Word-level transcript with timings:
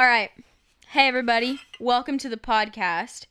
All 0.00 0.06
right. 0.06 0.30
Hey, 0.88 1.08
everybody. 1.08 1.60
Welcome 1.78 2.16
to 2.20 2.30
the 2.30 2.38
podcast. 2.38 3.26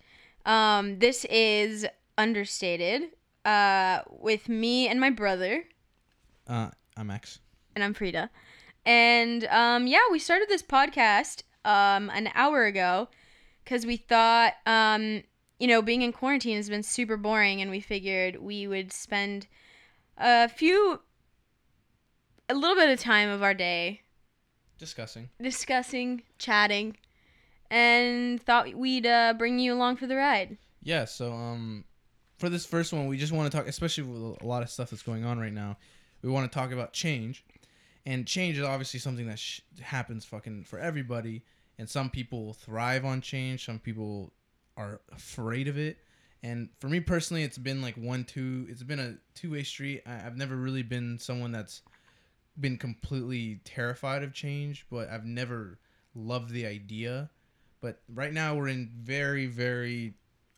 Um, 0.45 0.99
this 0.99 1.25
is 1.25 1.87
Understated 2.15 3.05
uh, 3.43 4.01
with 4.11 4.47
me 4.47 4.87
and 4.87 4.99
my 4.99 5.09
brother, 5.09 5.63
Uh, 6.45 6.69
I'm 6.95 7.07
Max. 7.07 7.39
and 7.73 7.83
I'm 7.83 7.95
Frida. 7.95 8.29
And 8.85 9.45
um, 9.45 9.87
yeah, 9.87 10.01
we 10.11 10.19
started 10.19 10.47
this 10.47 10.61
podcast 10.61 11.41
um, 11.65 12.11
an 12.11 12.29
hour 12.35 12.65
ago 12.65 13.07
because 13.63 13.87
we 13.87 13.97
thought, 13.97 14.53
um, 14.67 15.23
you 15.59 15.65
know, 15.65 15.81
being 15.81 16.03
in 16.03 16.13
quarantine 16.13 16.57
has 16.57 16.69
been 16.69 16.83
super 16.83 17.17
boring, 17.17 17.63
and 17.63 17.71
we 17.71 17.79
figured 17.79 18.35
we 18.43 18.67
would 18.67 18.93
spend 18.93 19.47
a 20.19 20.47
few, 20.47 20.99
a 22.47 22.53
little 22.53 22.75
bit 22.75 22.89
of 22.89 22.99
time 22.99 23.29
of 23.29 23.41
our 23.41 23.55
day 23.55 24.01
Discussing. 24.79 25.29
discussing, 25.41 26.23
chatting, 26.39 26.97
and 27.69 28.41
thought 28.41 28.73
we'd 28.73 29.05
uh, 29.05 29.33
bring 29.37 29.59
you 29.59 29.73
along 29.73 29.97
for 29.97 30.07
the 30.07 30.15
ride. 30.15 30.57
Yeah. 30.81 31.05
So 31.05 31.33
um, 31.33 31.83
for 32.37 32.49
this 32.49 32.65
first 32.65 32.93
one, 32.93 33.07
we 33.07 33.17
just 33.17 33.31
want 33.33 33.51
to 33.51 33.57
talk, 33.57 33.67
especially 33.67 34.05
with 34.05 34.41
a 34.41 34.45
lot 34.47 34.63
of 34.63 34.69
stuff 34.69 34.89
that's 34.89 35.03
going 35.03 35.25
on 35.25 35.37
right 35.39 35.53
now. 35.53 35.77
We 36.21 36.29
want 36.29 36.51
to 36.51 36.57
talk 36.57 36.71
about 36.71 36.93
change, 36.93 37.45
and 38.05 38.25
change 38.25 38.57
is 38.57 38.63
obviously 38.63 38.99
something 38.99 39.27
that 39.27 39.39
sh- 39.39 39.61
happens 39.81 40.25
fucking 40.25 40.63
for 40.63 40.79
everybody. 40.79 41.43
And 41.77 41.89
some 41.89 42.09
people 42.09 42.53
thrive 42.53 43.05
on 43.05 43.21
change. 43.21 43.65
Some 43.65 43.79
people 43.79 44.33
are 44.75 44.99
afraid 45.13 45.69
of 45.69 45.77
it. 45.77 45.97
And 46.43 46.69
for 46.79 46.87
me 46.89 46.99
personally, 46.99 47.43
it's 47.43 47.57
been 47.57 47.81
like 47.81 47.95
one 47.95 48.23
two. 48.25 48.65
It's 48.69 48.83
been 48.83 48.99
a 48.99 49.15
two 49.33 49.51
way 49.51 49.63
street. 49.63 50.01
I- 50.05 50.25
I've 50.25 50.35
never 50.37 50.55
really 50.55 50.83
been 50.83 51.19
someone 51.19 51.51
that's 51.53 51.81
been 52.59 52.77
completely 52.77 53.59
terrified 53.63 54.23
of 54.23 54.33
change, 54.33 54.85
but 54.89 55.09
I've 55.09 55.25
never 55.25 55.79
loved 56.15 56.51
the 56.51 56.65
idea. 56.65 57.29
But 57.81 58.01
right 58.13 58.33
now 58.33 58.55
we're 58.55 58.67
in 58.67 58.89
very 58.93 59.45
very 59.45 60.13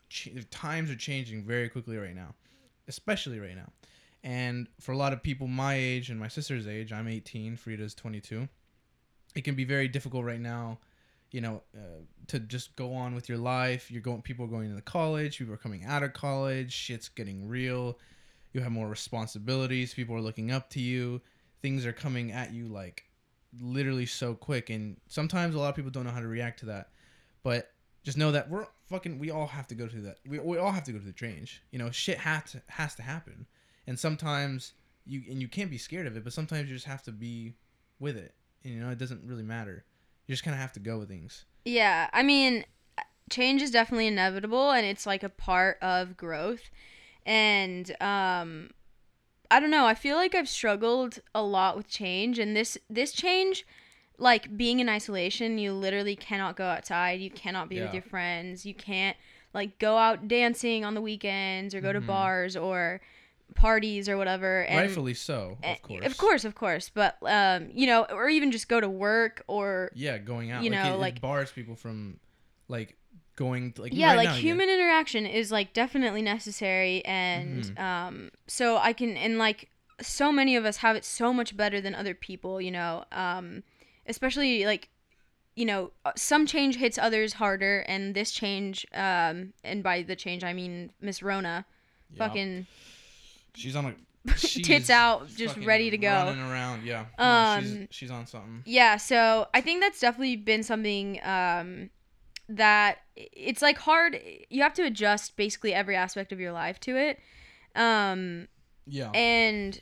ch- 0.10 0.30
times 0.50 0.90
are 0.90 0.96
changing 0.96 1.44
very 1.44 1.70
quickly 1.70 1.98
right 1.98 2.16
now, 2.16 2.36
especially 2.88 3.40
right 3.40 3.56
now. 3.56 3.72
And 4.24 4.68
for 4.80 4.92
a 4.92 4.98
lot 4.98 5.14
of 5.14 5.24
people 5.24 5.48
my 5.48 5.76
age 5.76 6.10
and 6.10 6.20
my 6.20 6.28
sister's 6.28 6.68
age, 6.68 6.92
I'm 6.92 7.08
18, 7.08 7.58
Frida's 7.58 7.96
22. 7.96 8.48
It 9.36 9.44
can 9.44 9.56
be 9.56 9.64
very 9.64 9.88
difficult 9.88 10.26
right 10.26 10.40
now, 10.40 10.80
you 11.32 11.42
know, 11.42 11.62
uh, 11.76 12.02
to 12.28 12.40
just 12.40 12.76
go 12.76 12.94
on 12.94 13.16
with 13.16 13.30
your 13.30 13.38
life. 13.38 13.90
You're 13.90 14.02
going, 14.02 14.22
people 14.22 14.46
are 14.46 14.50
going 14.50 14.70
into 14.70 14.82
college, 14.82 15.40
people 15.40 15.54
are 15.54 15.58
coming 15.58 15.86
out 15.86 16.04
of 16.04 16.14
college, 16.14 16.72
shit's 16.72 17.10
getting 17.10 17.48
real. 17.48 17.98
You 18.54 18.62
have 18.62 18.72
more 18.72 18.90
responsibilities. 18.90 19.94
People 19.94 20.16
are 20.16 20.22
looking 20.22 20.52
up 20.52 20.70
to 20.72 20.82
you. 20.82 21.22
Things 21.62 21.86
are 21.86 21.94
coming 21.94 22.32
at 22.32 22.54
you 22.54 22.68
like 22.68 23.06
literally 23.62 24.06
so 24.06 24.34
quick, 24.34 24.70
and 24.70 24.98
sometimes 25.08 25.56
a 25.56 25.60
lot 25.60 25.70
of 25.70 25.76
people 25.76 25.92
don't 25.92 26.06
know 26.06 26.12
how 26.12 26.22
to 26.22 26.28
react 26.28 26.60
to 26.60 26.66
that. 26.68 26.90
But 27.44 27.72
just 28.04 28.18
know 28.18 28.32
that 28.32 28.50
we're 28.50 28.68
fucking. 28.88 29.20
We 29.20 29.32
all 29.32 29.48
have 29.48 29.68
to 29.68 29.76
go 29.76 29.88
through 29.88 30.04
that. 30.04 30.18
We, 30.28 30.40
we 30.40 30.58
all 30.58 30.72
have 30.72 30.84
to 30.86 30.92
go 30.92 30.98
through 30.98 31.08
the 31.08 31.14
change. 31.14 31.64
You 31.72 31.80
know, 31.80 31.92
shit 31.92 32.18
has 32.20 32.52
to, 32.52 32.62
has 32.68 32.96
to 32.96 33.04
happen, 33.04 33.46
and 33.88 34.00
sometimes 34.00 34.74
you 35.06 35.22
and 35.30 35.42
you 35.42 35.48
can't 35.48 35.70
be 35.70 35.78
scared 35.78 36.08
of 36.08 36.18
it. 36.18 36.24
But 36.24 36.34
sometimes 36.34 36.70
you 36.70 36.76
just 36.76 36.88
have 36.88 37.04
to 37.04 37.12
be 37.12 37.56
with 38.00 38.18
it. 38.18 38.34
And, 38.64 38.74
you 38.74 38.80
know, 38.80 38.90
it 38.90 38.98
doesn't 38.98 39.24
really 39.26 39.44
matter. 39.44 39.86
You 40.28 40.34
just 40.34 40.44
kind 40.44 40.54
of 40.54 40.62
have 40.62 40.74
to 40.74 40.80
go 40.80 41.00
with 41.00 41.10
things. 41.10 41.46
Yeah, 41.66 42.10
I 42.14 42.24
mean, 42.24 42.66
change 43.30 43.62
is 43.62 43.72
definitely 43.72 44.08
inevitable, 44.08 44.72
and 44.72 44.86
it's 44.86 45.06
like 45.06 45.24
a 45.24 45.30
part 45.30 45.78
of 45.82 46.18
growth. 46.18 46.70
And 47.26 47.96
um, 48.02 48.72
I 49.52 49.60
don't 49.60 49.70
know. 49.70 49.86
I 49.86 49.94
feel 49.94 50.16
like 50.16 50.34
I've 50.34 50.48
struggled 50.50 51.20
a 51.36 51.44
lot 51.44 51.76
with 51.78 51.88
change, 51.88 52.40
and 52.40 52.56
this 52.56 52.78
this 52.90 53.12
change, 53.12 53.66
like 54.18 54.56
being 54.58 54.80
in 54.80 54.88
isolation, 54.90 55.58
you 55.58 55.74
literally 55.74 56.16
cannot 56.16 56.56
go 56.56 56.64
outside. 56.66 57.20
You 57.20 57.30
cannot 57.30 57.68
be 57.70 57.82
with 57.82 57.94
your 57.94 58.02
friends. 58.04 58.66
You 58.66 58.74
can't 58.74 59.18
like 59.54 59.78
go 59.80 59.98
out 59.98 60.28
dancing 60.30 60.86
on 60.86 60.94
the 60.96 61.02
weekends 61.02 61.76
or 61.76 61.82
go 61.82 61.92
to 61.92 62.00
Mhm. 62.02 62.06
bars 62.08 62.56
or 62.56 63.02
parties 63.54 64.08
or 64.08 64.16
whatever. 64.16 64.64
And 64.64 64.80
Rightfully 64.80 65.14
so, 65.14 65.58
Eh, 65.62 65.74
of 65.74 65.82
course. 65.82 66.06
Of 66.06 66.18
course, 66.18 66.46
of 66.46 66.56
course. 66.56 66.90
But 66.90 67.18
um, 67.26 67.70
you 67.74 67.86
know, 67.86 68.04
or 68.06 68.30
even 68.30 68.52
just 68.52 68.70
go 68.70 68.80
to 68.80 68.88
work 68.90 69.44
or 69.48 69.92
Yeah, 69.94 70.18
going 70.18 70.52
out. 70.52 70.64
You 70.64 70.70
like, 70.72 70.84
know, 70.86 70.94
it, 70.94 70.98
like- 70.98 71.16
it 71.18 71.22
bars 71.22 71.52
people 71.52 71.76
from 71.76 72.20
like 72.70 72.96
going 73.36 73.72
to, 73.74 73.82
like 73.84 73.94
yeah, 73.94 74.10
right 74.10 74.18
like 74.18 74.30
now, 74.30 74.36
human 74.36 74.70
interaction 74.70 75.26
is 75.26 75.52
like 75.52 75.74
definitely 75.74 76.22
necessary 76.22 77.04
and 77.06 77.64
Mm-hmm. 77.64 77.84
um 77.84 78.32
so 78.48 78.78
I 78.78 78.94
can 78.94 79.18
and 79.18 79.38
like 79.38 79.70
so 80.02 80.32
many 80.32 80.56
of 80.56 80.66
us 80.66 80.78
have 80.78 80.96
it 80.96 81.06
so 81.06 81.32
much 81.34 81.56
better 81.56 81.80
than 81.82 81.96
other 81.96 82.14
people, 82.14 82.60
you 82.62 82.72
know. 82.72 83.06
Um 83.12 83.64
especially 84.08 84.66
like 84.66 84.90
you 85.56 85.66
know, 85.66 85.92
uh, 86.06 86.12
some 86.16 86.46
change 86.46 86.78
hits 86.78 86.98
others 86.98 87.34
harder 87.34 87.80
and 87.88 88.16
this 88.16 88.32
change 88.32 88.86
um 88.94 89.54
and 89.64 89.84
by 89.84 90.02
the 90.02 90.16
change 90.16 90.44
I 90.44 90.54
mean 90.54 90.92
Miss 91.02 91.22
Rona 91.24 91.66
Yeah. 92.14 92.18
fucking 92.28 92.68
She's 93.54 93.76
on 93.76 93.86
a 93.86 93.96
tits 94.38 94.90
out 94.90 95.28
just 95.36 95.58
ready 95.58 95.90
to 95.90 95.98
go. 95.98 96.08
Running 96.10 96.40
around, 96.42 96.86
yeah. 96.86 97.06
No, 97.18 97.62
she's 97.62 97.74
Um, 97.74 97.88
she's 97.90 98.12
on 98.12 98.28
something. 98.28 98.62
Yeah, 98.66 98.98
so 98.98 99.48
I 99.54 99.62
think 99.62 99.82
that's 99.82 100.00
definitely 100.00 100.36
been 100.36 100.62
something 100.64 101.20
um, 101.24 101.90
that 102.58 103.00
it's 103.16 103.62
like 103.62 103.78
hard. 103.80 104.20
You 104.50 104.62
have 104.64 104.74
to 104.76 104.84
adjust 104.84 105.36
basically 105.38 105.74
every 105.74 105.96
aspect 105.96 106.32
of 106.32 106.40
your 106.40 106.52
life 106.52 106.80
to 106.82 106.96
it. 106.98 107.20
Um, 107.76 108.48
Yeah. 108.86 109.12
and 109.12 109.82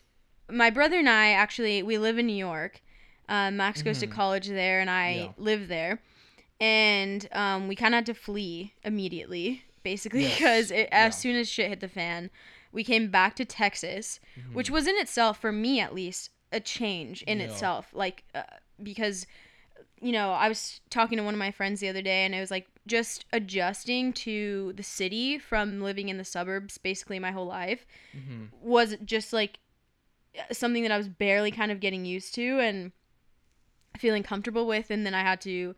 my 0.49 0.69
brother 0.69 0.97
and 0.97 1.09
I 1.09 1.31
actually 1.31 1.83
we 1.83 1.97
live 1.97 2.17
in 2.17 2.25
New 2.27 2.35
York. 2.35 2.81
Um, 3.27 3.57
Max 3.57 3.81
goes 3.83 3.99
to 3.99 4.07
Mhm. 4.07 4.11
college 4.11 4.47
there, 4.47 4.79
and 4.81 4.89
I 4.89 5.11
Yeah. 5.11 5.31
live 5.37 5.67
there. 5.67 6.01
And 6.59 7.27
um, 7.31 7.67
we 7.67 7.75
kind 7.75 7.93
of 7.93 7.99
had 7.99 8.05
to 8.07 8.13
flee 8.13 8.73
immediately, 8.83 9.63
basically, 9.83 10.23
Yes. 10.23 10.37
because 10.37 10.71
it, 10.71 10.89
Yeah. 10.91 11.05
as 11.07 11.17
soon 11.17 11.35
as 11.35 11.47
shit 11.47 11.69
hit 11.69 11.79
the 11.79 11.87
fan, 11.87 12.31
we 12.71 12.83
came 12.83 13.09
back 13.09 13.35
to 13.37 13.45
Texas, 13.45 14.19
Mhm. 14.37 14.53
which 14.53 14.69
was 14.69 14.87
in 14.87 14.95
itself, 14.97 15.39
for 15.39 15.51
me 15.51 15.79
at 15.79 15.93
least, 15.93 16.31
a 16.51 16.59
change 16.59 17.21
in 17.23 17.39
Yeah. 17.39 17.45
itself. 17.45 17.89
Like, 17.93 18.23
uh, 18.35 18.43
because, 18.81 19.25
you 20.01 20.11
know, 20.11 20.31
I 20.31 20.47
was 20.47 20.81
talking 20.89 21.17
to 21.17 21.23
one 21.23 21.33
of 21.33 21.39
my 21.39 21.51
friends 21.51 21.79
the 21.79 21.89
other 21.89 22.01
day, 22.01 22.25
and 22.25 22.33
it 22.33 22.39
was 22.39 22.51
like 22.51 22.67
just 22.87 23.25
adjusting 23.33 24.13
to 24.13 24.73
the 24.75 24.83
city 24.83 25.37
from 25.37 25.81
living 25.81 26.09
in 26.09 26.17
the 26.17 26.25
suburbs 26.25 26.77
basically 26.77 27.19
my 27.19 27.31
whole 27.31 27.45
life 27.45 27.85
Mhm. 28.15 28.47
was 28.61 28.95
just 29.05 29.31
like 29.31 29.59
something 30.51 30.83
that 30.83 30.91
I 30.91 30.97
was 30.97 31.07
barely 31.07 31.51
kind 31.51 31.71
of 31.71 31.79
getting 31.79 32.05
used 32.05 32.33
to 32.35 32.59
and 32.59 32.91
feeling 33.97 34.23
comfortable 34.23 34.65
with 34.65 34.89
and 34.89 35.05
then 35.05 35.13
I 35.13 35.21
had 35.21 35.41
to 35.41 35.75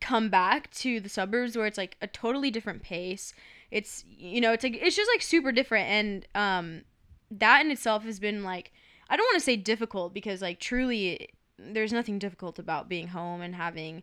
come 0.00 0.28
back 0.28 0.70
to 0.72 0.98
the 1.00 1.08
suburbs 1.08 1.56
where 1.56 1.66
it's 1.66 1.78
like 1.78 1.96
a 2.02 2.06
totally 2.08 2.50
different 2.50 2.82
pace. 2.82 3.32
It's 3.70 4.04
you 4.08 4.40
know, 4.40 4.52
it's 4.52 4.64
like 4.64 4.76
it's 4.80 4.96
just 4.96 5.10
like 5.14 5.22
super 5.22 5.52
different 5.52 5.88
and 5.88 6.26
um 6.34 6.82
that 7.30 7.64
in 7.64 7.70
itself 7.70 8.04
has 8.04 8.18
been 8.18 8.42
like 8.42 8.72
I 9.08 9.16
don't 9.16 9.24
want 9.26 9.36
to 9.36 9.44
say 9.44 9.56
difficult 9.56 10.12
because 10.12 10.42
like 10.42 10.58
truly 10.60 11.28
there's 11.58 11.92
nothing 11.92 12.18
difficult 12.18 12.58
about 12.58 12.88
being 12.88 13.08
home 13.08 13.40
and 13.40 13.54
having 13.54 14.02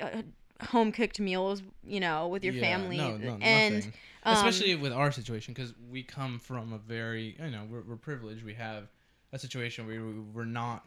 uh, 0.00 0.22
home 0.66 0.92
cooked 0.92 1.20
meals, 1.20 1.62
you 1.84 2.00
know, 2.00 2.28
with 2.28 2.44
your 2.44 2.54
Yeah, 2.54 2.60
family 2.60 2.96
No, 2.98 3.16
no, 3.16 3.36
and 3.40 3.92
um, 4.24 4.32
Especially 4.32 4.74
with 4.74 4.92
our 4.92 5.10
situation, 5.12 5.54
because 5.54 5.74
we 5.90 6.02
come 6.02 6.38
from 6.38 6.72
a 6.72 6.78
very, 6.78 7.36
you 7.42 7.50
know, 7.50 7.66
we're, 7.68 7.82
we're 7.82 7.96
privileged. 7.96 8.44
We 8.44 8.54
have 8.54 8.88
a 9.32 9.38
situation 9.38 9.86
where 9.86 10.02
we- 10.02 10.20
we're 10.20 10.44
not, 10.44 10.86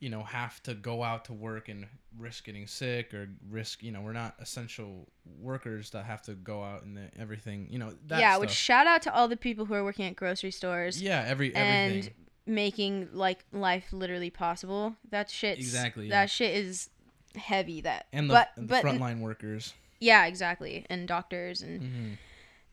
you 0.00 0.10
know, 0.10 0.22
have 0.22 0.62
to 0.64 0.74
go 0.74 1.02
out 1.02 1.24
to 1.26 1.32
work 1.32 1.68
and 1.68 1.86
risk 2.18 2.44
getting 2.44 2.66
sick 2.66 3.14
or 3.14 3.28
risk, 3.48 3.82
you 3.82 3.92
know, 3.92 4.00
we're 4.00 4.12
not 4.12 4.34
essential 4.40 5.06
workers 5.40 5.90
that 5.90 6.04
have 6.04 6.22
to 6.22 6.34
go 6.34 6.62
out 6.62 6.82
and 6.82 7.10
everything, 7.18 7.68
you 7.70 7.78
know, 7.78 7.92
yeah, 8.08 8.32
stuff. 8.32 8.40
which 8.40 8.50
shout 8.50 8.86
out 8.86 9.02
to 9.02 9.14
all 9.14 9.28
the 9.28 9.36
people 9.36 9.64
who 9.66 9.74
are 9.74 9.84
working 9.84 10.04
at 10.06 10.16
grocery 10.16 10.50
stores. 10.50 11.00
yeah, 11.00 11.24
every 11.26 11.54
and 11.54 11.88
everything. 11.88 12.14
Making 12.46 13.08
like 13.12 13.44
life 13.52 13.92
literally 13.92 14.30
possible. 14.30 14.96
That 15.10 15.30
shit 15.30 15.58
Exactly, 15.58 16.08
That 16.08 16.22
yeah. 16.22 16.26
shit 16.26 16.56
is 16.56 16.90
heavy. 17.34 17.80
That 17.80 18.06
and 18.12 18.30
the, 18.30 18.34
but 18.34 18.48
and 18.56 18.68
the 18.68 18.72
but 18.74 18.84
frontline 18.84 19.20
workers. 19.20 19.74
yeah, 20.00 20.26
exactly, 20.26 20.86
and 20.88 21.06
doctors 21.08 21.60
and 21.62 21.80
hmm 21.82 22.12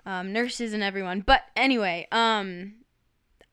um, 0.05 0.33
nurses 0.33 0.73
and 0.73 0.83
everyone. 0.83 1.21
But 1.21 1.43
anyway, 1.55 2.07
um, 2.11 2.73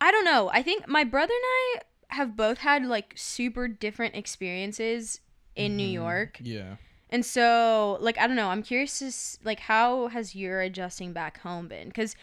I 0.01 0.11
don't 0.11 0.25
know. 0.25 0.51
I 0.53 0.63
think 0.63 0.89
my 0.89 1.05
brother 1.05 1.33
and 1.33 1.45
I 1.45 2.15
have 2.17 2.37
both 2.37 2.59
had 2.59 2.85
like 2.85 3.13
super 3.17 3.69
different 3.69 4.17
experiences 4.17 5.21
in 5.55 5.77
New 5.77 5.87
Mhm. 5.89 5.93
York, 5.93 6.39
Yeah. 6.43 6.77
and 7.09 7.25
so 7.25 7.99
like 8.01 8.19
I 8.19 8.27
don't 8.27 8.35
know. 8.35 8.49
I'm 8.49 8.65
curious 8.65 8.99
to 8.99 9.13
like 9.47 9.61
how 9.61 10.09
has 10.09 10.35
your 10.35 10.61
adjusting 10.61 11.13
back 11.13 11.39
home 11.41 11.69
been? 11.69 11.87
Because 11.89 12.17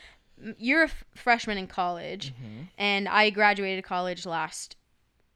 you're 0.57 0.81
a 0.83 0.85
f- 0.87 1.03
freshman 1.15 1.57
in 1.57 1.67
college, 1.67 2.33
hmm 2.39 2.63
and 2.77 3.07
I 3.07 3.29
graduated 3.31 3.83
college 3.83 4.25
last 4.25 4.75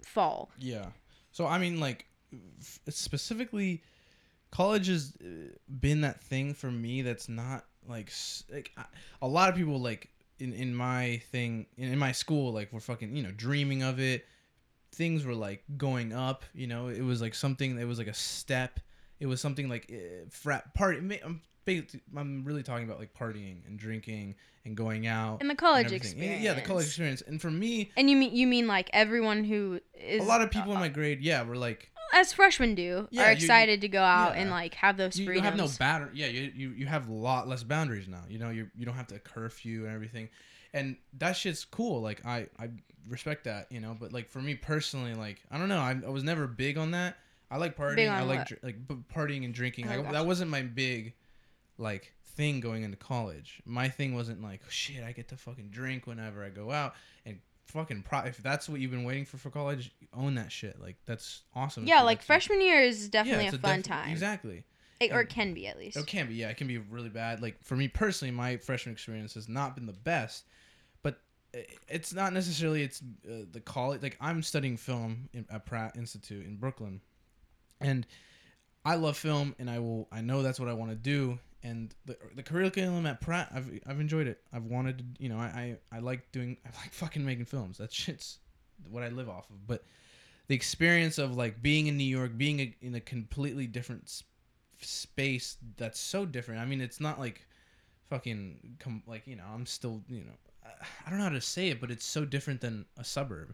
fall. 0.03 0.49
Yeah. 0.59 0.87
So 1.31 1.45
I 1.47 1.57
mean, 1.57 1.79
like 1.79 2.05
f- 2.59 2.79
specifically, 2.89 3.83
college 4.51 4.87
has 4.87 5.13
uh, 5.21 5.25
been 5.79 6.01
that 6.01 6.21
thing 6.21 6.53
for 6.53 6.71
me 6.71 7.01
that's 7.01 7.27
not 7.29 7.65
like 7.87 8.07
s- 8.09 8.43
like 8.51 8.71
I- 8.77 8.85
a 9.21 9.27
lot 9.27 9.49
of 9.49 9.55
people 9.55 9.79
like 9.79 10.09
in 10.39 10.53
in 10.53 10.75
my 10.75 11.21
thing 11.31 11.67
in, 11.77 11.93
in 11.93 11.99
my 11.99 12.11
school 12.11 12.51
like 12.53 12.71
were 12.73 12.79
fucking 12.79 13.15
you 13.15 13.23
know 13.23 13.31
dreaming 13.31 13.83
of 13.83 13.99
it. 13.99 14.25
Things 14.93 15.23
were 15.23 15.35
like 15.35 15.63
going 15.77 16.11
up. 16.13 16.43
You 16.53 16.67
know, 16.67 16.89
it 16.89 17.01
was 17.01 17.21
like 17.21 17.33
something 17.33 17.77
that 17.77 17.87
was 17.87 17.97
like 17.97 18.07
a 18.07 18.13
step 18.13 18.79
it 19.21 19.27
was 19.27 19.39
something 19.39 19.69
like 19.69 19.89
uh, 19.93 20.25
frat 20.31 20.73
party. 20.73 20.97
I'm, 21.23 21.41
I'm 21.67 22.43
really 22.43 22.63
talking 22.63 22.85
about 22.85 22.99
like 22.99 23.13
partying 23.13 23.65
and 23.67 23.77
drinking 23.77 24.35
and 24.65 24.75
going 24.75 25.07
out. 25.07 25.41
And 25.41 25.49
the 25.49 25.55
college 25.55 25.87
and 25.87 25.93
experience. 25.95 26.43
Yeah, 26.43 26.53
the 26.53 26.61
college 26.61 26.85
experience. 26.87 27.21
And 27.21 27.41
for 27.41 27.51
me, 27.51 27.91
And 27.97 28.09
you 28.09 28.15
mean 28.17 28.35
you 28.35 28.47
mean 28.47 28.67
like 28.67 28.89
everyone 28.93 29.43
who 29.43 29.79
is 29.93 30.23
a 30.23 30.27
lot 30.27 30.41
of 30.41 30.51
people 30.51 30.71
in 30.71 30.77
uh, 30.77 30.81
my 30.81 30.89
grade, 30.89 31.21
yeah, 31.21 31.41
were 31.43 31.55
like, 31.55 31.91
as 32.13 32.33
freshmen 32.33 32.75
do 32.75 33.07
Yeah, 33.09 33.23
are 33.23 33.31
you- 33.31 33.37
excited 33.37 33.81
to 33.81 33.87
go 33.87 34.01
out 34.01 34.35
yeah. 34.35 34.41
and 34.41 34.51
like 34.51 34.73
have 34.75 34.97
those 34.97 35.17
you, 35.17 35.31
you 35.31 35.41
have 35.41 35.55
no 35.55 35.67
boundary. 35.79 36.09
Yeah, 36.13 36.27
you, 36.27 36.51
you 36.55 36.69
you 36.71 36.85
have 36.85 37.07
a 37.07 37.13
lot 37.13 37.47
less 37.47 37.63
boundaries 37.63 38.07
now. 38.07 38.23
You 38.27 38.39
know, 38.39 38.49
you 38.49 38.69
you 38.77 38.85
don't 38.85 38.95
have 38.95 39.07
to 39.07 39.19
curfew 39.19 39.85
and 39.85 39.93
everything, 39.93 40.29
and 40.73 40.97
that 41.19 41.33
shit's 41.37 41.63
cool. 41.65 42.01
Like 42.01 42.25
I 42.25 42.47
I 42.59 42.69
respect 43.07 43.45
that. 43.45 43.71
You 43.71 43.79
know, 43.79 43.95
but 43.99 44.11
like 44.11 44.29
for 44.29 44.41
me 44.41 44.55
personally, 44.55 45.13
like 45.13 45.41
I 45.49 45.57
don't 45.57 45.69
know. 45.69 45.79
I, 45.79 45.95
I 46.05 46.09
was 46.09 46.23
never 46.23 46.47
big 46.47 46.77
on 46.77 46.91
that. 46.91 47.15
I 47.49 47.57
like 47.57 47.75
partying. 47.75 48.09
I 48.09 48.23
like 48.23 48.47
dr- 48.47 48.63
like 48.63 48.87
partying 49.13 49.43
and 49.45 49.53
drinking. 49.53 49.87
Oh, 49.89 50.01
Like, 50.01 50.11
that 50.13 50.25
wasn't 50.25 50.49
my 50.51 50.61
big 50.61 51.13
like 51.81 52.13
thing 52.35 52.59
going 52.61 52.83
into 52.83 52.97
college. 52.97 53.61
My 53.65 53.89
thing 53.89 54.15
wasn't 54.15 54.41
like 54.41 54.61
shit. 54.69 55.03
I 55.03 55.11
get 55.11 55.27
to 55.29 55.37
fucking 55.37 55.69
drink 55.69 56.07
whenever 56.07 56.43
I 56.43 56.49
go 56.49 56.71
out 56.71 56.93
and 57.25 57.39
fucking 57.67 58.03
pro. 58.03 58.19
If 58.19 58.37
that's 58.37 58.69
what 58.69 58.79
you've 58.79 58.91
been 58.91 59.03
waiting 59.03 59.25
for 59.25 59.37
for 59.37 59.49
college, 59.49 59.91
own 60.13 60.35
that 60.35 60.51
shit. 60.51 60.79
Like 60.79 60.95
that's 61.05 61.41
awesome. 61.55 61.85
yeah, 61.85 62.01
like 62.01 62.21
freshman 62.21 62.61
year 62.61 62.81
is 62.81 63.09
definitely 63.09 63.45
it's 63.47 63.55
a 63.55 63.59
fun 63.59 63.77
defi- 63.81 63.89
time. 63.89 64.09
Exactly. 64.09 64.63
It- 64.99 65.11
or 65.11 65.21
it 65.21 65.29
can 65.29 65.53
be 65.53 65.67
at 65.67 65.77
least. 65.79 65.97
It 65.97 66.05
can 66.05 66.27
be, 66.27 66.35
yeah. 66.35 66.49
It 66.49 66.57
can 66.57 66.67
be 66.67 66.77
really 66.77 67.09
bad. 67.09 67.41
Like 67.41 67.61
for 67.63 67.75
me 67.75 67.87
personally, 67.87 68.31
my 68.31 68.57
freshman 68.57 68.93
experience 68.93 69.33
has 69.33 69.49
not 69.49 69.75
been 69.75 69.87
the 69.87 69.93
best, 69.93 70.45
but 71.01 71.19
it's 71.87 72.13
not 72.13 72.33
necessarily 72.33 72.83
it's 72.83 73.01
uh, 73.27 73.45
the 73.51 73.61
college. 73.61 74.03
Like 74.03 74.15
I'm 74.21 74.43
studying 74.43 74.77
film 74.77 75.27
in, 75.33 75.45
at 75.51 75.65
Pratt 75.65 75.97
Institute 75.97 76.45
in 76.45 76.55
Brooklyn, 76.57 77.01
and 77.79 78.05
I 78.85 78.95
love 78.95 79.17
film, 79.17 79.55
and 79.59 79.69
I 79.69 79.79
will. 79.79 80.07
I 80.11 80.21
know 80.21 80.43
that's 80.43 80.59
what 80.59 80.69
I 80.69 80.73
want 80.73 80.91
to 80.91 80.95
do. 80.95 81.39
And 81.63 81.93
the 82.05 82.17
the 82.35 82.43
curriculum 82.43 83.05
at 83.05 83.21
Pratt, 83.21 83.49
I've 83.53 83.69
I've 83.85 83.99
enjoyed 83.99 84.27
it. 84.27 84.41
I've 84.51 84.65
wanted 84.65 84.97
to, 84.97 85.03
you 85.19 85.29
know, 85.29 85.37
I 85.37 85.77
I, 85.91 85.97
I 85.97 85.99
like 85.99 86.31
doing. 86.31 86.57
I 86.65 86.69
like 86.81 86.91
fucking 86.91 87.23
making 87.23 87.45
films. 87.45 87.77
That 87.77 87.93
shit's 87.93 88.39
what 88.89 89.03
I 89.03 89.09
live 89.09 89.29
off 89.29 89.49
of. 89.49 89.67
But 89.67 89.83
the 90.47 90.55
experience 90.55 91.17
of 91.19 91.35
like 91.37 91.61
being 91.61 91.87
in 91.87 91.97
New 91.97 92.03
York, 92.03 92.35
being 92.37 92.59
a, 92.59 92.75
in 92.81 92.95
a 92.95 92.99
completely 92.99 93.67
different 93.67 94.05
s- 94.05 94.23
space 94.81 95.57
that's 95.77 95.99
so 95.99 96.25
different. 96.25 96.61
I 96.61 96.65
mean, 96.65 96.81
it's 96.81 96.99
not 96.99 97.19
like 97.19 97.45
fucking 98.09 98.77
com- 98.79 99.03
like 99.05 99.27
you 99.27 99.35
know. 99.35 99.45
I'm 99.53 99.65
still 99.67 100.01
you 100.09 100.23
know. 100.23 100.31
I- 100.65 100.85
I 101.05 101.09
don't 101.09 101.19
know 101.19 101.25
how 101.25 101.31
to 101.31 101.41
say 101.41 101.69
it, 101.69 101.79
but 101.79 101.91
it's 101.91 102.05
so 102.05 102.25
different 102.25 102.61
than 102.61 102.85
a 102.97 103.03
suburb. 103.03 103.53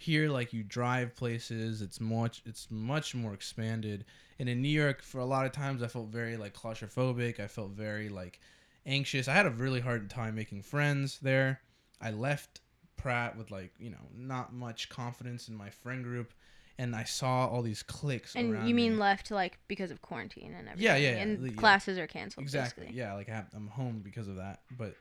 Here, 0.00 0.30
like 0.30 0.54
you 0.54 0.62
drive 0.62 1.14
places, 1.14 1.82
it's 1.82 2.00
much 2.00 2.42
it's 2.46 2.68
much 2.70 3.14
more 3.14 3.34
expanded. 3.34 4.06
And 4.38 4.48
in 4.48 4.62
New 4.62 4.68
York, 4.70 5.02
for 5.02 5.18
a 5.18 5.26
lot 5.26 5.44
of 5.44 5.52
times, 5.52 5.82
I 5.82 5.88
felt 5.88 6.08
very 6.08 6.38
like 6.38 6.54
claustrophobic. 6.54 7.38
I 7.38 7.46
felt 7.48 7.72
very 7.72 8.08
like 8.08 8.40
anxious. 8.86 9.28
I 9.28 9.34
had 9.34 9.44
a 9.44 9.50
really 9.50 9.80
hard 9.80 10.08
time 10.08 10.34
making 10.34 10.62
friends 10.62 11.18
there. 11.20 11.60
I 12.00 12.12
left 12.12 12.60
Pratt 12.96 13.36
with 13.36 13.50
like 13.50 13.72
you 13.78 13.90
know 13.90 14.06
not 14.16 14.54
much 14.54 14.88
confidence 14.88 15.48
in 15.48 15.54
my 15.54 15.68
friend 15.68 16.02
group, 16.02 16.32
and 16.78 16.96
I 16.96 17.04
saw 17.04 17.46
all 17.46 17.60
these 17.60 17.82
cliques. 17.82 18.34
and 18.34 18.54
around 18.54 18.68
you 18.68 18.74
mean 18.74 18.92
me. 18.92 18.98
like 18.98 19.30
like 19.30 19.58
because 19.68 19.90
of 19.90 20.00
quarantine 20.00 20.54
and 20.54 20.66
everything. 20.66 20.82
Yeah, 20.82 20.96
yeah, 20.96 21.10
yeah, 21.16 21.22
And 21.22 21.46
yeah. 21.46 21.52
classes 21.56 21.98
are 21.98 22.06
canceled. 22.06 22.42
exactly 22.44 22.84
Basically. 22.84 22.98
yeah 23.00 23.12
like 23.14 23.28
I 23.28 23.32
have, 23.34 23.46
i'm 23.54 23.66
home 23.68 24.00
because 24.02 24.28
of 24.28 24.36
that 24.36 24.60
but 24.78 24.94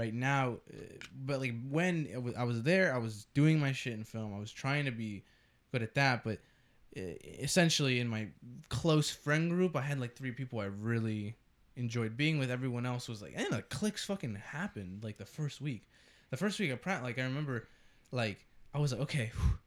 right 0.00 0.14
now 0.14 0.56
uh, 0.72 0.76
but 1.26 1.40
like 1.40 1.54
when 1.68 2.06
it 2.12 2.22
was, 2.22 2.34
i 2.34 2.44
was 2.44 2.62
there 2.62 2.94
i 2.94 2.98
was 2.98 3.26
doing 3.34 3.60
my 3.60 3.72
shit 3.72 3.92
in 3.92 4.04
film. 4.04 4.34
I 4.34 4.38
was 4.38 4.52
trying 4.52 4.84
to 4.86 4.90
be 4.90 5.24
good 5.72 5.82
at 5.82 5.94
that 5.94 6.24
but 6.24 6.38
uh, 6.96 7.00
essentially 7.48 8.00
in 8.00 8.08
my 8.08 8.28
close 8.68 9.10
friend 9.10 9.50
group 9.50 9.76
i 9.76 9.82
had 9.82 10.00
like 10.00 10.16
three 10.16 10.32
people 10.32 10.58
i 10.60 10.64
really 10.64 11.36
enjoyed 11.76 12.16
being 12.16 12.38
with. 12.38 12.50
Everyone 12.50 12.84
else 12.84 13.08
was 13.08 13.22
like 13.22 13.34
and 13.36 13.46
the 13.50 13.62
cliques 13.62 14.04
fucking 14.04 14.34
happened 14.34 15.02
like 15.02 15.16
the 15.18 15.24
first 15.24 15.60
week. 15.60 15.88
The 16.30 16.36
first 16.36 16.60
week 16.60 16.70
of 16.70 16.80
pratt 16.80 17.02
like 17.02 17.18
i 17.18 17.22
remember 17.22 17.68
like 18.12 18.38
i 18.74 18.78
was 18.78 18.92
like 18.92 19.00
okay 19.02 19.32
whew, 19.34 19.58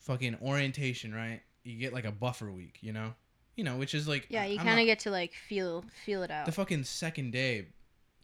fucking 0.00 0.36
orientation 0.42 1.14
right? 1.14 1.40
You 1.64 1.78
get 1.78 1.92
like 1.92 2.04
a 2.04 2.12
buffer 2.12 2.50
week 2.50 2.78
you 2.80 2.92
know? 2.92 3.14
You 3.56 3.64
know 3.64 3.76
which 3.76 3.94
is 3.94 4.08
like 4.08 4.26
Yeah, 4.30 4.44
you 4.46 4.58
kind 4.58 4.80
of 4.80 4.86
get 4.86 5.00
to 5.00 5.10
like 5.10 5.32
feel 5.48 5.84
feel 6.04 6.22
it 6.22 6.30
out. 6.30 6.46
the 6.46 6.52
fucking 6.52 6.84
second 6.84 7.32
day 7.32 7.66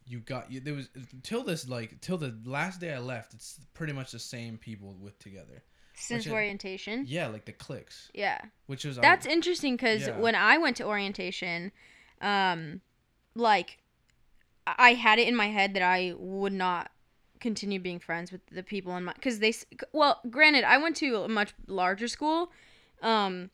you 0.08 0.20
got 0.20 0.50
you 0.50 0.60
there 0.60 0.74
was 0.74 0.88
till 1.22 1.42
this 1.42 1.68
like 1.68 2.00
till 2.00 2.16
the 2.16 2.34
last 2.44 2.80
day 2.80 2.92
i 2.94 2.98
left 2.98 3.34
it's 3.34 3.60
pretty 3.74 3.92
much 3.92 4.10
the 4.12 4.18
same 4.18 4.56
people 4.56 4.96
with 5.00 5.18
together 5.18 5.62
Since 5.94 6.20
which 6.20 6.26
is- 6.28 6.32
orientation. 6.32 7.04
yeah 7.06 7.26
like 7.28 7.44
the 7.44 7.52
cliques 7.52 8.10
Yeah. 8.14 8.40
which 8.66 8.84
was 8.84 8.96
That's 8.96 9.26
interesting 9.26 9.74
because 9.76 10.06
Yeah. 10.06 10.18
when 10.18 10.34
I 10.34 10.58
went 10.58 10.76
to 10.78 10.84
orientation, 10.84 11.72
um, 12.20 12.80
like 13.34 13.78
I 14.66 14.94
had 14.94 15.18
it 15.18 15.28
in 15.28 15.34
my 15.36 15.48
head 15.48 15.74
that 15.74 15.82
I 15.82 16.14
would 16.16 16.52
not 16.52 16.90
continue 17.40 17.78
being 17.80 17.98
friends 18.00 18.30
with 18.32 18.44
the 18.50 18.62
people 18.62 18.96
in 18.96 19.04
my 19.04 19.12
because 19.14 19.38
they 19.38 19.52
well 19.92 20.20
granted 20.30 20.64
I 20.64 20.78
went 20.78 20.96
to 20.96 21.22
a 21.22 21.28
much 21.28 21.52
larger 21.66 22.08
school, 22.08 22.50
um. 23.02 23.50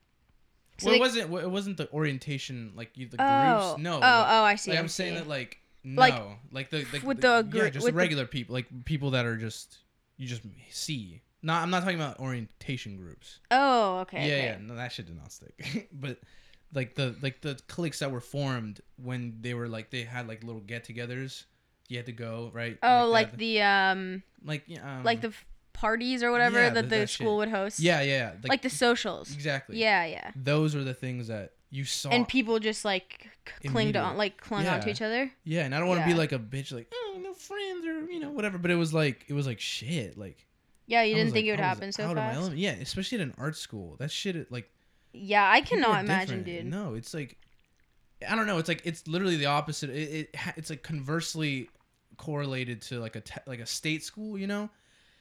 So 0.78 0.86
well, 0.86 0.96
it 0.96 1.00
wasn't 1.00 1.32
it 1.32 1.50
wasn't 1.50 1.76
the 1.76 1.88
orientation 1.92 2.72
like 2.74 2.90
you 2.96 3.06
the 3.08 3.16
oh, 3.20 3.74
groups 3.74 3.82
no 3.82 3.96
oh 3.96 4.00
like, 4.00 4.26
oh 4.28 4.42
I 4.42 4.54
see 4.56 4.70
like, 4.72 4.80
i'm 4.80 4.88
saying 4.88 5.14
that 5.14 5.28
like 5.28 5.60
no 5.84 6.00
Like, 6.00 6.14
like, 6.50 6.70
the, 6.70 6.84
the 6.84 7.06
with 7.06 7.20
the, 7.20 7.46
the 7.48 7.58
yeah 7.58 7.68
just 7.68 7.84
with 7.84 7.94
the- 7.94 7.98
regular 7.98 8.26
people 8.26 8.54
like 8.54 8.66
people 8.84 9.10
that 9.12 9.26
are 9.26 9.36
just 9.36 9.78
you 10.16 10.26
just 10.26 10.42
see 10.70 11.20
not 11.42 11.62
i'm 11.62 11.70
not 11.70 11.82
talking 11.82 11.96
about 12.00 12.18
orientation 12.20 12.96
groups 12.96 13.40
oh 13.50 13.98
okay 13.98 14.26
yeah, 14.28 14.34
okay. 14.34 14.44
yeah, 14.46 14.58
no, 14.60 14.74
that 14.76 14.92
shit 14.92 15.06
did 15.06 15.16
not 15.16 15.30
stick. 15.30 15.88
but 15.92 16.18
like 16.72 16.94
the 16.94 17.14
like 17.22 17.40
the 17.42 17.58
cliques 17.68 17.98
that 18.00 18.10
were 18.10 18.20
formed 18.20 18.80
when 18.96 19.36
they 19.40 19.54
were 19.54 19.68
like 19.68 19.90
they 19.90 20.02
had 20.02 20.26
like 20.26 20.42
little 20.42 20.60
get-togethers. 20.62 21.44
You 21.88 21.98
had 21.98 22.06
to 22.06 22.12
go 22.12 22.50
right. 22.54 22.78
oh 22.82 23.08
like 23.10 23.30
had- 23.30 23.38
the 23.38 23.62
um 23.62 24.22
like 24.44 24.64
yeah, 24.66 24.98
um, 24.98 25.04
like 25.04 25.20
the 25.20 25.28
f- 25.28 25.44
parties 25.74 26.22
or 26.22 26.30
whatever 26.32 26.58
yeah, 26.62 26.70
that 26.70 26.74
the- 26.84 26.88
the, 26.88 26.96
that 27.00 27.10
school 27.10 27.40
shit. 27.42 27.50
would 27.52 27.56
host 27.56 27.78
yeah 27.80 28.00
yeah 28.00 28.32
like, 28.42 28.48
like, 28.48 28.62
the 28.62 28.70
socials 28.70 29.32
exactly 29.34 29.76
yeah 29.78 30.04
yeah 30.06 30.30
Those 30.36 30.74
were 30.74 30.82
the 30.84 30.94
things 30.94 31.26
that 31.28 31.52
you 31.74 31.84
saw. 31.84 32.10
and 32.10 32.28
people 32.28 32.58
just 32.58 32.84
like 32.84 33.28
clinged 33.66 33.96
on 33.96 34.16
like 34.16 34.40
clung 34.40 34.66
on 34.66 34.80
to 34.80 34.88
each 34.88 35.02
other 35.02 35.30
yeah, 35.44 35.64
and 35.64 35.74
I 35.74 35.78
don't 35.78 35.88
want 35.88 36.00
to 36.00 36.06
be 36.06 36.14
like 36.14 36.32
a 36.32 36.38
bitch 36.38 36.72
like 36.72 36.92
oh 36.94 37.18
no 37.20 37.34
friends 37.34 37.86
or 37.86 38.10
you 38.10 38.20
know 38.20 38.30
whatever. 38.30 38.58
But 38.58 38.70
it 38.70 38.76
was 38.76 38.94
like 38.94 39.24
it 39.28 39.34
was 39.34 39.46
like 39.46 39.60
shit 39.60 40.16
like. 40.16 40.46
yeah 40.86 41.02
you 41.02 41.14
I 41.14 41.18
didn't 41.18 41.32
think 41.32 41.44
like, 41.44 41.48
it 41.48 41.52
would 41.52 41.60
happen 41.60 41.92
so 41.92 42.04
out 42.04 42.10
of 42.10 42.16
my 42.16 42.34
fast. 42.34 42.52
Yeah, 42.52 42.72
especially 42.72 43.18
at 43.18 43.22
an 43.22 43.34
art 43.38 43.56
school. 43.56 43.96
That 43.98 44.10
shit 44.10 44.50
like 44.50 44.70
yeah 45.16 45.48
i 45.48 45.60
cannot 45.60 46.02
imagine 46.02 46.42
dude 46.42 46.66
No, 46.66 46.94
it's 46.94 47.14
like 47.14 47.38
I 48.28 48.36
don't 48.36 48.46
know. 48.46 48.58
It's 48.58 48.68
like 48.68 48.82
it's 48.84 49.06
literally 49.06 49.36
the 49.36 49.46
opposite. 49.46 49.90
It, 49.90 50.10
it 50.10 50.36
it's 50.56 50.70
like 50.70 50.82
conversely 50.82 51.68
correlated 52.16 52.82
to 52.82 53.00
like 53.00 53.16
a 53.16 53.20
te- 53.20 53.40
like 53.46 53.60
a 53.60 53.66
state 53.66 54.04
school. 54.04 54.38
You 54.38 54.46
know, 54.46 54.70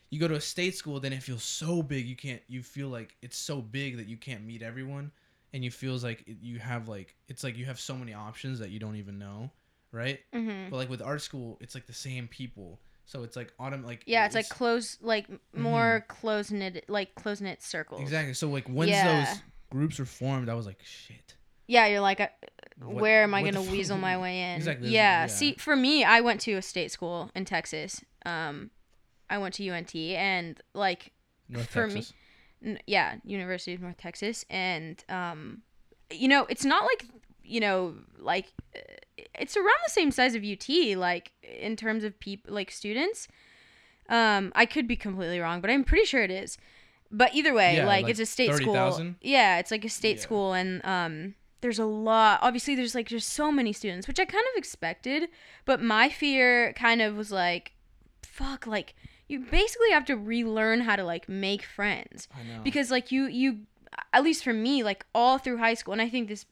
you 0.09 0.19
go 0.19 0.27
to 0.27 0.35
a 0.35 0.41
state 0.41 0.75
school, 0.75 0.99
then 0.99 1.13
it 1.13 1.23
feels 1.23 1.43
so 1.43 1.81
big. 1.81 2.05
You 2.05 2.15
can't. 2.15 2.41
You 2.47 2.61
feel 2.61 2.89
like 2.89 3.15
it's 3.21 3.37
so 3.37 3.61
big 3.61 3.97
that 3.97 4.07
you 4.07 4.17
can't 4.17 4.43
meet 4.43 4.61
everyone, 4.61 5.11
and 5.53 5.63
you 5.63 5.71
feels 5.71 6.03
like 6.03 6.23
you 6.25 6.59
have 6.59 6.87
like 6.87 7.15
it's 7.27 7.43
like 7.43 7.57
you 7.57 7.65
have 7.65 7.79
so 7.79 7.95
many 7.95 8.13
options 8.13 8.59
that 8.59 8.69
you 8.71 8.79
don't 8.79 8.95
even 8.95 9.17
know, 9.19 9.49
right? 9.91 10.19
hmm 10.33 10.69
But 10.69 10.77
like 10.77 10.89
with 10.89 11.01
art 11.01 11.21
school, 11.21 11.57
it's 11.61 11.75
like 11.75 11.85
the 11.85 11.93
same 11.93 12.27
people. 12.27 12.79
So 13.05 13.23
it's 13.23 13.35
like 13.35 13.51
autumn 13.59 13.83
like 13.85 14.03
yeah 14.05 14.25
it's, 14.25 14.33
like 14.35 14.47
close 14.49 14.97
like 15.01 15.25
m- 15.29 15.39
Mhm. 15.55 15.59
more 15.59 16.05
close 16.07 16.51
knit 16.51 16.85
like 16.87 17.13
close 17.15 17.41
knit 17.41 17.61
circles 17.61 18.01
exactly. 18.01 18.33
So 18.33 18.49
like 18.49 18.67
once 18.69 18.89
Yeah. 18.91 19.25
those 19.25 19.41
groups 19.69 19.99
were 19.99 20.05
formed, 20.05 20.47
I 20.49 20.53
was 20.53 20.65
like 20.65 20.79
shit. 20.83 21.35
yeah 21.67 21.85
you're 21.87 21.99
like 22.01 22.19
uh, 22.21 22.27
What- 22.79 22.95
where 22.95 23.23
am 23.23 23.33
i 23.33 23.41
gonna 23.43 23.61
weasel 23.61 23.97
my 23.97 24.17
way 24.23 24.41
in 24.41 24.55
Exactly, 24.57 24.89
yeah. 24.89 25.21
yeah. 25.21 25.27
see 25.27 25.53
for 25.55 25.75
me 25.75 26.03
i 26.03 26.19
went 26.21 26.41
to 26.41 26.53
a 26.53 26.61
state 26.61 26.91
school 26.91 27.29
in 27.35 27.45
texas 27.45 28.01
um 28.25 28.69
i 29.29 29.37
went 29.37 29.53
to 29.55 29.63
unt 29.69 29.95
and 29.95 30.59
like 30.73 31.11
North 31.49 31.69
For 31.69 31.87
me- 31.87 31.93
Texas. 31.95 32.11
N- 32.11 32.17
yeah, 32.87 33.15
University 33.23 33.73
of 33.73 33.81
North 33.81 33.97
Texas, 33.97 34.45
and 34.49 35.03
um, 35.09 35.61
you 36.11 36.27
know, 36.27 36.45
it's 36.49 36.65
not 36.65 36.83
like 36.83 37.05
you 37.43 37.59
know, 37.59 37.95
like 38.17 38.47
uh, 38.75 38.79
it's 39.35 39.57
around 39.57 39.79
the 39.85 39.91
same 39.91 40.11
size 40.11 40.35
of 40.35 40.43
UT, 40.43 40.69
like 40.97 41.31
in 41.43 41.75
terms 41.75 42.03
of 42.03 42.19
people, 42.19 42.53
like 42.53 42.71
students. 42.71 43.27
Um, 44.09 44.51
I 44.55 44.65
could 44.65 44.87
be 44.87 44.95
completely 44.95 45.39
wrong, 45.39 45.61
but 45.61 45.69
I'm 45.69 45.83
pretty 45.83 46.05
sure 46.05 46.21
it 46.23 46.31
is. 46.31 46.57
But 47.09 47.33
either 47.35 47.53
way, 47.53 47.77
Yeah, 47.77 47.85
like, 47.85 48.03
like 48.03 48.11
it's 48.11 48.19
a 48.19 48.25
state 48.25 48.53
school. 48.53 48.73
30,000? 48.73 49.15
Yeah, 49.21 49.59
it's 49.59 49.71
like 49.71 49.85
a 49.85 49.89
state 49.89 50.17
Yeah. 50.17 50.23
school, 50.23 50.53
and 50.53 50.83
um, 50.85 51.35
there's 51.61 51.79
a 51.79 51.85
lot. 51.85 52.39
Obviously, 52.41 52.75
there's 52.75 52.95
like 52.95 53.07
just 53.07 53.29
so 53.29 53.51
many 53.51 53.71
students, 53.71 54.07
which 54.07 54.19
I 54.19 54.25
kind 54.25 54.43
of 54.53 54.57
expected. 54.57 55.29
But 55.65 55.81
my 55.81 56.09
fear 56.09 56.73
kind 56.73 57.01
of 57.01 57.15
was 57.15 57.31
like, 57.31 57.73
fuck, 58.23 58.65
like 58.67 58.95
you 59.33 59.39
basically 59.39 59.91
have 59.91 60.05
to 60.05 60.15
relearn 60.15 60.81
how 60.81 60.95
to 60.95 61.03
like 61.03 61.27
make 61.27 61.63
friends 61.63 62.27
I 62.33 62.43
know. 62.43 62.61
because 62.63 62.89
like 62.91 63.11
you 63.11 63.25
you 63.41 63.47
at 64.13 64.23
least 64.23 64.43
for 64.43 64.53
me 64.53 64.83
like 64.83 65.05
all 65.13 65.37
through 65.37 65.57
high 65.57 65.73
school 65.79 65.91
and 65.91 66.01
i 66.01 66.09
think 66.09 66.27
this 66.27 66.45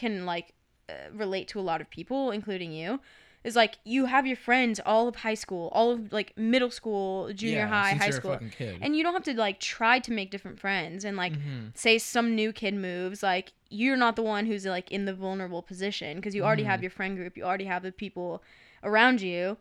can 0.00 0.14
like 0.26 0.54
uh, 0.88 0.92
relate 1.12 1.46
to 1.48 1.58
a 1.60 1.64
lot 1.70 1.80
of 1.80 1.88
people 1.90 2.30
including 2.30 2.72
you 2.72 3.00
is 3.42 3.56
like 3.56 3.74
you 3.84 4.06
have 4.06 4.26
your 4.26 4.36
friends 4.36 4.78
all 4.84 5.08
of 5.08 5.16
high 5.16 5.32
school, 5.44 5.70
all 5.72 5.92
of 5.92 6.12
like 6.12 6.36
middle 6.36 6.70
school, 6.70 7.32
junior 7.32 7.60
Yeah, 7.60 7.68
high, 7.68 7.94
high 7.94 8.10
school. 8.10 8.38
And 8.82 8.94
you 8.94 9.02
don't 9.02 9.14
have 9.14 9.22
to 9.24 9.34
like 9.34 9.58
try 9.60 9.98
to 9.98 10.12
make 10.12 10.30
different 10.30 10.60
friends 10.60 11.06
and 11.06 11.16
like 11.16 11.32
Mhm. 11.32 11.70
say 11.74 11.96
some 11.96 12.34
new 12.34 12.52
kid 12.52 12.74
moves 12.74 13.22
like 13.22 13.54
you're 13.70 13.96
not 13.96 14.14
the 14.16 14.22
one 14.22 14.44
who's 14.44 14.66
like 14.66 14.90
in 14.92 15.06
the 15.06 15.14
vulnerable 15.14 15.62
position 15.62 16.16
because 16.18 16.34
you 16.34 16.44
already 16.44 16.64
Mhm. 16.64 16.72
have 16.72 16.82
your 16.82 16.90
friend 16.90 17.16
group, 17.16 17.34
you 17.38 17.44
already 17.44 17.64
have 17.64 17.82
the 17.82 17.92
people 17.92 18.42
around 18.84 19.22
you. 19.22 19.56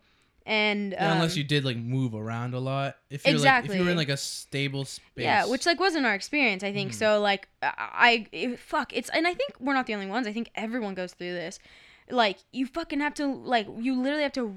And 0.50 0.94
Yeah, 0.94 1.14
unless 1.14 1.34
um, 1.34 1.38
you 1.38 1.44
did 1.44 1.64
like 1.64 1.78
move 1.78 2.16
around 2.16 2.56
a 2.56 2.60
lot. 2.60 2.98
If 3.12 3.24
you're 3.26 3.38
like 3.38 3.66
if 3.66 3.76
you 3.76 3.84
were 3.86 3.92
in 3.92 3.98
like 3.98 4.10
a 4.10 4.18
stable 4.18 4.84
space. 4.84 5.04
Yeah, 5.24 5.46
which 5.46 5.68
like 5.68 5.80
wasn't 5.80 6.08
our 6.08 6.16
experience. 6.16 6.64
I 6.64 6.74
think 6.74 6.92
Mhm. 6.92 6.96
so. 6.96 7.22
Like 7.22 7.48
I, 7.62 7.72
I 7.78 8.28
it- 8.32 8.58
fuck 8.60 8.92
it's, 8.92 9.10
and 9.10 9.28
I 9.28 9.36
think 9.36 9.54
we're 9.60 9.76
not 9.76 9.86
the 9.86 9.94
only 9.94 10.08
ones. 10.08 10.26
I 10.26 10.34
think 10.34 10.50
everyone 10.56 10.96
goes 10.96 11.14
through 11.14 11.34
this. 11.34 11.60
Like 12.10 12.38
you 12.52 12.66
fucking 12.66 13.00
have 13.00 13.14
to 13.16 13.28
like 13.28 13.68
you 13.78 13.94
literally 14.02 14.24
have 14.24 14.34
to 14.34 14.56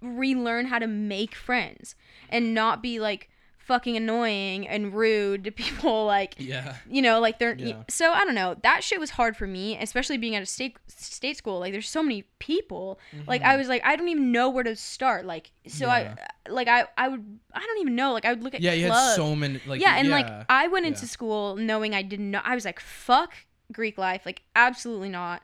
relearn 0.00 0.66
how 0.66 0.78
to 0.78 0.86
make 0.86 1.34
friends 1.34 1.94
and 2.30 2.54
not 2.54 2.82
be 2.82 2.98
like 2.98 3.28
fucking 3.68 3.96
annoying 3.96 4.66
and 4.66 4.92
rude 4.92 5.44
to 5.44 5.50
people. 5.64 6.06
Like 6.06 6.34
yeah. 6.38 6.74
you 6.90 7.00
know, 7.02 7.20
like 7.20 7.38
they're 7.38 7.54
Yeah. 7.54 7.84
so 7.88 8.10
I 8.12 8.24
don't 8.24 8.34
know. 8.34 8.56
That 8.64 8.82
shit 8.82 8.98
was 8.98 9.10
hard 9.10 9.36
for 9.36 9.46
me, 9.46 9.78
especially 9.78 10.18
being 10.18 10.34
at 10.34 10.42
a 10.42 10.46
state 10.46 10.76
state 10.88 11.36
school. 11.36 11.60
Like 11.60 11.72
there's 11.72 11.88
so 11.88 12.02
many 12.02 12.22
people. 12.40 12.98
Like 13.26 13.42
I 13.42 13.56
was 13.56 13.68
like 13.68 13.84
I 13.84 13.94
don't 13.94 14.08
even 14.08 14.32
know 14.32 14.48
where 14.50 14.64
to 14.64 14.74
start. 14.74 15.24
Like 15.24 15.52
so 15.68 15.86
Mm-hmm. 15.86 16.14
Yeah. 16.18 16.26
I 16.46 16.50
like 16.50 16.66
I 16.66 16.86
I 16.96 17.06
would 17.08 17.38
I 17.54 17.60
don't 17.60 17.78
even 17.80 17.94
know. 17.94 18.12
Like 18.12 18.24
I 18.24 18.30
would 18.32 18.42
look 18.42 18.54
at 18.54 18.60
Yeah, 18.60 18.72
you 18.72 18.90
had 18.90 19.14
so 19.14 19.36
many 19.36 19.60
like 19.66 19.80
yeah, 19.80 19.96
and 19.98 20.08
like. 20.08 20.26
I 20.48 20.66
went 20.68 20.86
into 20.86 21.02
Yeah. 21.02 21.08
school 21.08 21.54
knowing 21.56 21.94
I 21.94 22.02
didn't 22.02 22.30
know. 22.30 22.40
I 22.42 22.54
was 22.54 22.64
like, 22.64 22.80
"Fuck 22.80 23.34
Greek 23.70 23.98
life!" 23.98 24.22
Like, 24.24 24.42
absolutely 24.56 25.10
not. 25.10 25.42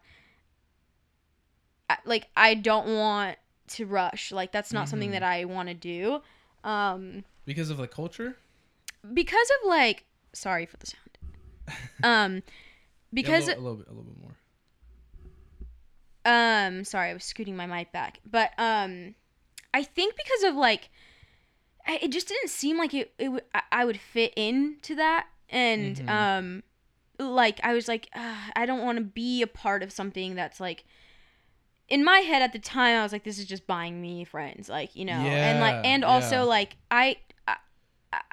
Like, 2.07 2.29
I 2.37 2.55
don't 2.55 2.97
want 2.97 3.37
to 3.69 3.87
rush. 3.87 4.33
Like, 4.33 4.51
that's 4.53 4.73
not 4.73 4.89
something 4.89 5.11
Mhm. 5.11 5.13
that 5.13 5.23
I 5.23 5.45
want 5.45 5.69
to 5.69 5.75
do. 5.75 6.23
Um, 6.65 7.25
because 7.45 7.71
of 7.71 7.77
the 7.79 7.89
culture. 7.89 8.37
because 9.13 9.49
of 9.63 9.69
like, 9.69 10.05
sorry 10.33 10.67
for 10.67 10.77
the 10.79 10.87
sound. 10.87 11.01
Um, 12.03 12.35
Yeah, 12.37 12.41
because 13.13 13.45
a, 13.45 13.57
little, 13.57 13.63
a 13.63 13.65
little 13.65 13.77
bit, 13.77 13.87
a 13.89 13.91
little 13.93 14.05
bit 14.05 14.21
more. 14.23 14.37
um, 16.27 16.85
sorry, 16.85 17.11
I 17.11 17.15
was 17.15 17.25
scooting 17.25 17.57
my 17.57 17.67
mic 17.67 17.93
back, 17.93 18.21
but 18.29 18.51
um, 18.59 19.15
I 19.73 19.83
think 19.83 20.15
because 20.17 20.43
of 20.45 20.55
like, 20.57 20.89
I- 21.87 21.99
it 22.03 22.13
just 22.13 22.29
didn't 22.29 22.49
seem 22.49 22.79
like 22.79 22.95
it. 22.95 23.13
It 23.19 23.29
would 23.29 23.45
I- 23.73 23.85
would 23.85 24.01
fit 24.01 24.33
into 24.37 24.95
that, 24.97 25.27
and 25.51 25.97
Mhm. 25.97 26.09
um, 26.09 26.63
like 27.19 27.61
I 27.63 27.75
was 27.75 27.89
like, 27.89 28.09
I 28.15 28.65
don't 28.67 28.83
want 28.83 28.97
to 28.99 29.05
be 29.05 29.43
a 29.43 29.47
part 29.47 29.83
of 29.83 29.93
something 29.93 30.35
that's 30.35 30.61
like. 30.61 30.85
In 31.87 32.03
my 32.03 32.21
head 32.21 32.41
at 32.41 32.55
the 32.55 32.59
time, 32.59 32.99
I 32.99 33.03
was 33.03 33.13
like, 33.13 33.25
"This 33.25 33.39
is 33.39 33.45
just 33.45 33.67
buying 33.67 34.01
me 34.01 34.25
friends," 34.25 34.71
like 34.71 34.97
you 34.97 35.05
know, 35.05 35.13
and 35.13 35.61
like, 35.61 35.85
and 35.85 36.03
also 36.03 36.37
yeah. 36.37 36.43
like 36.45 36.77
I, 36.91 37.17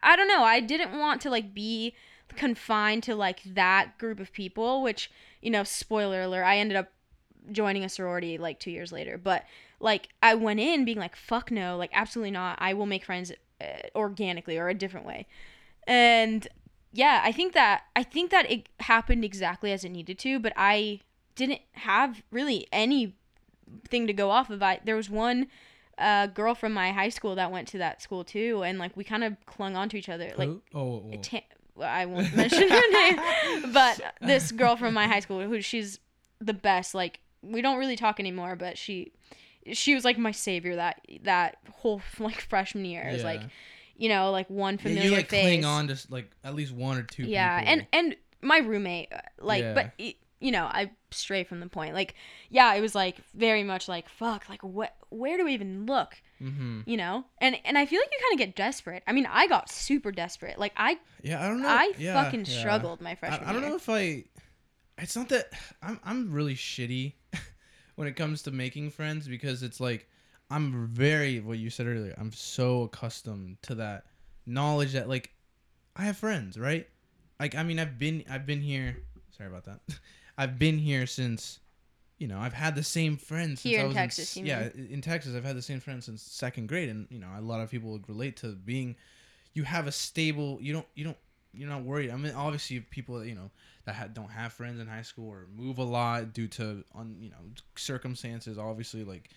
I, 0.02 0.16
don't 0.16 0.28
know, 0.28 0.44
I 0.44 0.60
didn't 0.60 0.98
want 0.98 1.22
to 1.22 1.30
like 1.30 1.54
be 1.54 1.94
confined 2.36 3.04
to 3.04 3.16
like 3.16 3.42
that 3.44 3.98
group 3.98 4.20
of 4.20 4.32
people, 4.32 4.82
which 4.82 5.12
you 5.42 5.50
know, 5.50 5.64
spoiler 5.64 6.22
alert, 6.22 6.44
I 6.44 6.58
ended 6.58 6.78
up 6.78 6.92
joining 7.52 7.84
a 7.84 7.90
sorority 7.90 8.38
like 8.38 8.60
two 8.60 8.72
years 8.72 8.92
later. 8.92 9.18
But 9.18 9.46
like 9.80 10.10
I 10.22 10.36
went 10.36 10.60
in 10.60 10.86
being 10.86 11.00
like, 11.00 11.16
fuck 11.16 11.52
no, 11.52 11.78
like 11.78 11.92
absolutely 11.94 12.32
not. 12.32 12.58
I 12.62 12.74
will 12.74 12.86
make 12.86 13.06
friends 13.06 13.32
uh, 13.60 13.66
organically 13.96 14.58
or 14.58 14.70
a 14.70 14.74
different 14.74 15.06
way. 15.06 15.28
And 15.88 16.48
yeah, 16.94 17.22
I 17.24 17.32
think 17.32 17.54
that 17.54 17.84
I 17.96 18.04
think 18.04 18.32
that 18.32 18.50
it 18.50 18.70
happened 18.82 19.26
exactly 19.26 19.72
as 19.72 19.84
it 19.84 19.90
needed 19.90 20.20
to, 20.20 20.40
but 20.40 20.54
I 20.56 21.00
didn't 21.36 21.62
have 21.74 22.22
really 22.32 22.68
anything 22.72 23.14
to 24.08 24.14
go 24.14 24.30
off 24.30 24.50
of. 24.50 24.62
I 24.62 24.80
there 24.84 24.96
was 24.96 25.10
one 25.10 25.48
uh, 25.98 26.28
girl 26.28 26.56
from 26.56 26.74
my 26.74 26.92
high 26.92 27.10
school 27.10 27.36
that 27.36 27.52
went 27.52 27.68
to 27.70 27.78
that 27.80 28.02
school 28.02 28.24
too, 28.24 28.64
and 28.64 28.80
like 28.80 28.96
we 28.98 29.04
kind 29.04 29.24
of 29.24 29.36
clung 29.46 29.76
on 29.76 29.90
to 29.90 29.98
each 29.98 30.10
other. 30.10 30.32
Like 30.38 30.50
oh, 30.74 31.04
oh. 31.14 31.84
I 31.84 32.06
won't 32.06 32.36
mention 32.36 32.70
her 32.70 32.92
name, 32.92 33.72
but 33.74 34.02
this 34.22 34.52
girl 34.52 34.76
from 34.76 34.94
my 34.94 35.08
high 35.08 35.20
school, 35.20 35.42
who 35.42 35.62
she's 35.62 36.00
the 36.40 36.54
best. 36.54 36.94
Like 36.94 37.20
we 37.42 37.62
don't 37.62 37.78
really 37.80 37.96
talk 37.96 38.20
anymore, 38.20 38.56
but 38.56 38.78
she, 38.78 39.14
she 39.74 39.96
was 39.96 40.04
like 40.06 40.18
my 40.18 40.32
savior 40.32 40.76
that 40.76 41.02
that 41.24 41.58
whole 41.72 42.02
like 42.20 42.42
freshman 42.42 42.86
year. 42.86 43.04
It 43.08 43.14
was 43.14 43.24
like 43.24 43.42
you 43.98 44.10
know 44.10 44.32
like 44.32 44.50
one 44.50 44.76
Yeah, 44.76 44.82
familiar 44.84 45.04
you 45.10 45.12
like 45.16 45.30
face. 45.30 45.42
cling 45.44 45.66
on 45.66 45.88
to 45.88 45.98
like 46.10 46.30
at 46.44 46.56
least 46.56 46.74
one 46.74 46.98
or 46.98 47.04
two. 47.04 47.24
yeah, 47.24 47.60
people. 47.60 47.74
and 47.74 47.88
and 47.94 48.16
my 48.44 48.58
roommate, 48.58 49.10
uh, 49.14 49.20
like, 49.40 49.62
Yeah. 49.62 49.74
but 49.74 49.92
it, 50.00 50.16
you 50.42 50.52
know, 50.52 50.66
I 50.66 50.92
stray 51.12 51.44
from 51.44 51.60
the 51.60 51.68
point. 51.68 51.94
Like, 51.94 52.16
yeah, 52.50 52.74
it 52.74 52.82
was 52.82 52.96
like 52.96 53.18
very 53.34 53.64
much 53.64 53.88
like 53.88 54.10
fuck, 54.10 54.50
like 54.50 54.64
what, 54.64 54.96
where 55.10 55.38
do 55.38 55.46
we 55.46 55.54
even 55.54 55.86
look? 55.86 56.22
hmm 56.40 56.82
You 56.86 56.98
know, 56.98 57.26
and 57.40 57.56
and 57.64 57.78
I 57.78 57.86
feel 57.86 58.00
like 58.00 58.10
you 58.12 58.18
kind 58.28 58.42
of 58.42 58.46
get 58.48 58.56
desperate. 58.56 59.04
I 59.08 59.14
mean, 59.14 59.28
I 59.30 59.48
got 59.48 59.70
super 59.70 60.12
desperate. 60.12 60.58
Like 60.60 60.74
I 60.76 60.98
yeah, 61.22 61.44
I 61.44 61.48
don't 61.48 61.62
know. 61.62 61.70
I 61.70 61.94
yeah, 61.98 62.22
fucking 62.22 62.46
yeah. 62.46 62.60
struggled 62.60 63.02
my 63.02 63.12
I, 63.12 63.16
freshman 63.16 63.48
I 63.48 63.54
don't 63.54 63.62
year. 63.62 63.70
know 63.70 63.76
if 63.78 63.88
I. 63.90 64.26
It's 64.98 65.16
not 65.16 65.30
that 65.30 65.52
I'm. 65.82 66.00
I'm 66.04 66.32
really 66.32 66.56
shitty 66.56 67.14
when 67.96 68.08
it 68.08 68.16
comes 68.16 68.42
to 68.44 68.52
making 68.52 68.90
friends 68.92 69.28
because 69.28 69.64
it's 69.64 69.80
like 69.80 70.10
I'm 70.50 70.88
very 70.88 71.40
what 71.40 71.60
you 71.60 71.70
said 71.70 71.88
earlier. 71.88 72.16
I'm 72.18 72.34
so 72.34 72.84
accustomed 72.84 73.62
to 73.64 73.76
that 73.76 74.06
knowledge 74.46 74.94
that 74.94 75.08
like 75.08 75.32
I 75.96 76.04
have 76.04 76.18
friends, 76.18 76.58
right? 76.58 76.88
Like 77.40 77.56
I 77.56 77.64
mean, 77.64 77.80
I've 77.80 77.98
been 77.98 78.24
I've 78.30 78.46
been 78.46 78.62
here. 78.62 78.98
Sorry 79.38 79.50
about 79.50 79.66
that. 79.66 79.80
I've 80.38 80.60
been 80.60 80.78
here 80.78 81.06
since. 81.06 81.60
You 82.18 82.28
know, 82.28 82.38
I've 82.38 82.54
had 82.54 82.76
the 82.76 82.84
same 82.84 83.18
friends 83.18 83.62
since 83.62 83.72
Here 83.72 83.80
I 83.80 83.82
in 83.82 83.88
was 83.88 83.96
Texas, 83.96 84.38
in, 84.38 84.46
yeah, 84.46 84.70
in 84.76 85.02
Texas, 85.02 85.34
I've 85.36 85.44
had 85.44 85.56
the 85.56 85.62
same 85.64 85.80
friends 85.80 86.06
since 86.06 86.22
second 86.22 86.68
grade, 86.68 86.88
and 86.88 87.08
you 87.10 87.18
know, 87.18 87.30
a 87.36 87.42
lot 87.42 87.62
of 87.62 87.72
people 87.72 87.92
would 87.94 88.08
relate 88.08 88.38
to 88.38 88.50
being. 88.50 88.96
You 89.54 89.64
have 89.64 89.88
a 89.88 89.92
stable. 89.92 90.60
You 90.62 90.74
don't. 90.74 90.86
You 90.94 91.06
don't. 91.06 91.18
You're 91.52 91.68
not 91.68 91.82
worried. 91.82 92.12
I 92.12 92.18
mean, 92.18 92.34
obviously, 92.36 92.80
people 92.80 93.18
that 93.18 93.28
you 93.28 93.34
know 93.34 93.50
that 93.86 93.96
ha- 93.96 94.08
don't 94.14 94.30
have 94.30 94.54
friends 94.54 94.80
in 94.80 94.86
high 94.86 95.02
school 95.02 95.30
or 95.30 95.48
move 95.56 95.80
a 95.80 95.84
lot 95.84 96.32
due 96.32 96.48
to 96.50 96.84
on 96.94 97.18
you 97.20 97.32
know 97.32 97.38
circumstances. 97.76 98.60
Obviously, 98.60 99.04
like 99.04 99.32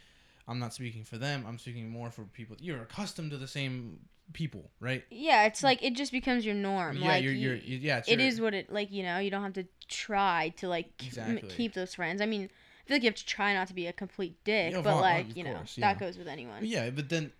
I'm 0.46 0.58
not 0.58 0.74
speaking 0.74 1.04
for 1.04 1.16
them. 1.16 1.44
I'm 1.48 1.58
speaking 1.58 1.88
more 1.88 2.10
for 2.10 2.24
people. 2.24 2.56
You're 2.60 2.82
accustomed 2.82 3.30
to 3.30 3.38
the 3.38 3.48
same 3.48 3.98
people, 4.32 4.70
right? 4.80 5.04
Yeah, 5.10 5.44
it's 5.44 5.62
like 5.62 5.82
it 5.82 5.94
just 5.94 6.12
becomes 6.12 6.44
your 6.46 6.54
norm. 6.54 6.96
yeah, 6.96 7.08
like 7.08 7.22
you're, 7.24 7.32
you- 7.32 7.48
you're, 7.50 7.56
you 7.56 7.78
yeah. 7.78 7.98
It's 7.98 8.08
it 8.08 8.18
your- 8.18 8.28
is 8.28 8.40
what 8.40 8.54
it 8.54 8.72
like. 8.72 8.90
You 8.90 9.02
know, 9.02 9.18
you 9.18 9.30
don't 9.30 9.42
have 9.42 9.54
to 9.54 9.66
try 9.88 10.52
to 10.58 10.68
like 10.68 10.86
m- 11.00 11.06
Exactly. 11.06 11.48
keep 11.50 11.74
those 11.74 11.94
friends. 11.94 12.20
I 12.20 12.26
mean, 12.26 12.44
I 12.44 12.88
feel 12.88 12.94
like 12.96 13.02
you 13.02 13.08
have 13.08 13.14
to 13.16 13.26
try 13.26 13.54
not 13.54 13.68
to 13.68 13.74
be 13.74 13.86
a 13.86 13.92
complete 13.92 14.42
dick, 14.44 14.72
Yeah, 14.72 14.80
but 14.82 15.00
like 15.00 15.36
you 15.36 15.44
know, 15.44 15.60
yeah. 15.76 15.92
that 15.92 15.98
goes 16.00 16.16
with 16.18 16.28
anyone. 16.28 16.58
Yeah, 16.64 16.90
but 16.90 17.08
then 17.08 17.32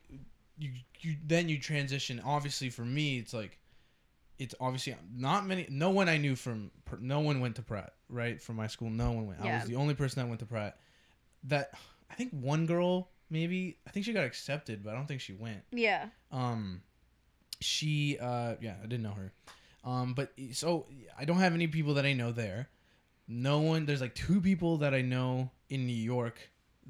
you 0.58 0.70
you 1.00 1.16
then 1.26 1.48
you 1.48 1.58
transition. 1.58 2.20
Obviously, 2.24 2.70
for 2.70 2.84
me, 2.84 3.18
it's 3.18 3.34
like 3.34 3.58
it's 4.38 4.54
obviously 4.60 4.96
not 5.16 5.46
many. 5.46 5.66
No 5.70 5.90
one 5.90 6.08
I 6.08 6.16
knew 6.18 6.36
from 6.36 6.70
no 7.00 7.20
one 7.20 7.40
went 7.40 7.56
to 7.56 7.62
Pratt, 7.62 7.94
right? 8.08 8.40
From 8.42 8.56
my 8.56 8.66
school, 8.66 8.90
no 8.90 9.12
one 9.12 9.26
went. 9.26 9.40
I 9.40 9.54
was 9.58 9.64
the 9.68 9.76
only 9.76 9.94
person 9.94 10.22
that 10.22 10.28
went 10.28 10.40
to 10.40 10.46
Pratt. 10.46 10.76
That 11.44 11.70
I 12.10 12.14
think 12.14 12.30
one 12.32 12.66
girl 12.66 13.10
maybe 13.30 13.78
I 13.86 13.90
think 13.90 14.06
she 14.06 14.12
got 14.12 14.24
accepted, 14.24 14.82
but 14.84 14.90
I 14.90 14.96
don't 14.96 15.06
think 15.06 15.20
she 15.20 15.32
went. 15.32 15.62
Yeah. 15.70 16.06
Um, 16.32 16.82
she 17.60 18.18
uh 18.20 18.54
yeah, 18.60 18.74
I 18.82 18.86
didn't 18.86 19.02
know 19.02 19.12
her. 19.12 19.32
Um, 19.84 20.14
but 20.14 20.32
so 20.52 20.86
I 21.18 21.24
don't 21.24 21.38
have 21.38 21.54
any 21.54 21.66
people 21.66 21.94
that 21.94 22.06
I 22.06 22.12
know 22.14 22.32
there. 22.32 22.68
No 23.28 23.60
one. 23.60 23.86
There's 23.86 24.00
like 24.00 24.14
two 24.14 24.40
people 24.40 24.78
that 24.78 24.94
I 24.94 25.02
know 25.02 25.50
in 25.68 25.86
New 25.86 25.92
York 25.92 26.38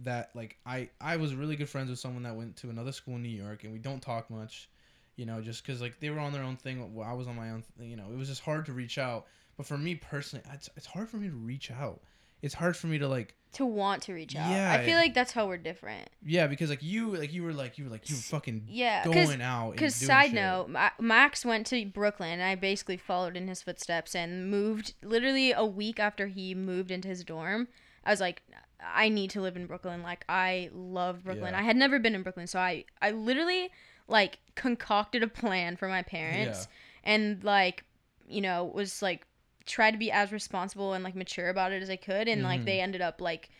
that 0.02 0.30
like 0.34 0.58
I 0.66 0.90
I 1.00 1.16
was 1.16 1.34
really 1.34 1.56
good 1.56 1.68
friends 1.68 1.90
with 1.90 1.98
someone 1.98 2.22
that 2.24 2.36
went 2.36 2.56
to 2.58 2.70
another 2.70 2.92
school 2.92 3.16
in 3.16 3.22
New 3.22 3.28
York, 3.28 3.64
and 3.64 3.72
we 3.72 3.78
don't 3.78 4.00
talk 4.00 4.30
much. 4.30 4.68
You 5.16 5.26
know, 5.26 5.40
just 5.40 5.64
because 5.64 5.80
like 5.80 6.00
they 6.00 6.10
were 6.10 6.18
on 6.18 6.32
their 6.32 6.42
own 6.42 6.56
thing, 6.56 6.82
I 7.04 7.12
was 7.12 7.28
on 7.28 7.36
my 7.36 7.50
own. 7.50 7.62
Thing, 7.78 7.90
you 7.90 7.96
know, 7.96 8.06
it 8.12 8.16
was 8.16 8.28
just 8.28 8.42
hard 8.42 8.66
to 8.66 8.72
reach 8.72 8.98
out. 8.98 9.26
But 9.56 9.66
for 9.66 9.78
me 9.78 9.94
personally, 9.94 10.44
it's, 10.52 10.68
it's 10.76 10.86
hard 10.86 11.08
for 11.08 11.16
me 11.18 11.28
to 11.28 11.34
reach 11.34 11.70
out. 11.70 12.00
It's 12.44 12.54
hard 12.54 12.76
for 12.76 12.86
me 12.88 12.98
to 12.98 13.08
like 13.08 13.34
To 13.54 13.64
want 13.64 14.02
to 14.04 14.12
reach 14.12 14.36
out. 14.36 14.50
Yeah, 14.50 14.72
I 14.72 14.84
feel 14.84 14.96
like 14.96 15.14
that's 15.14 15.32
how 15.32 15.46
we're 15.46 15.56
different. 15.56 16.10
yeah 16.22 16.46
because 16.46 16.68
like 16.70 16.82
you 16.82 17.16
like 17.16 17.32
you 17.32 17.42
were 17.42 17.52
like 17.52 17.78
you 17.78 17.84
were 17.84 17.90
like 17.90 18.08
you 18.10 18.16
were 18.16 18.20
fucking 18.20 18.64
Yeah, 18.68 19.04
going 19.04 19.40
out 19.40 19.68
and 19.70 19.72
Because 19.72 19.94
side 19.94 20.26
shit. 20.26 20.34
note, 20.34 20.68
Max 21.00 21.44
went 21.44 21.66
to 21.68 21.84
Brooklyn, 21.86 22.30
and 22.32 22.42
I 22.42 22.54
basically 22.54 22.96
followed 22.98 23.36
in 23.36 23.48
his 23.48 23.62
footsteps 23.62 24.14
and 24.14 24.50
moved. 24.50 24.94
Literally 25.02 25.52
a 25.52 25.64
week 25.64 25.98
after 25.98 26.26
he 26.26 26.54
moved 26.54 26.90
into 26.90 27.08
his 27.08 27.24
dorm, 27.24 27.68
I 28.04 28.10
was 28.10 28.20
like, 28.20 28.42
I 28.80 29.08
need 29.08 29.30
to 29.30 29.40
live 29.40 29.56
in 29.56 29.66
Brooklyn. 29.66 30.02
Like 30.02 30.24
I 30.28 30.68
love 30.74 31.24
Brooklyn. 31.24 31.54
Yeah. 31.54 31.60
I 31.60 31.62
had 31.62 31.76
never 31.76 31.98
been 31.98 32.14
in 32.14 32.22
Brooklyn, 32.22 32.46
so 32.46 32.58
I 32.58 32.84
I 33.00 33.12
literally 33.12 33.70
like 34.06 34.38
concocted 34.54 35.22
a 35.22 35.28
plan 35.28 35.76
for 35.76 35.88
my 35.88 36.02
parents, 36.02 36.68
and 37.02 37.42
like 37.42 37.84
you 38.28 38.42
know 38.42 38.64
was 38.64 39.00
like 39.00 39.26
tried 39.66 39.92
to 39.92 39.99
be 39.99 40.11
as 40.11 40.33
responsible 40.33 40.92
and 40.92 41.02
like 41.04 41.14
mature 41.14 41.49
about 41.49 41.73
it 41.73 41.83
as 41.83 41.90
I 41.90 41.97
could, 41.97 42.28
and 42.28 42.42
like 42.42 42.62
Mhm. 42.62 42.64
they 42.66 42.80
ended 42.80 43.00
up 43.00 43.21
like 43.21 43.50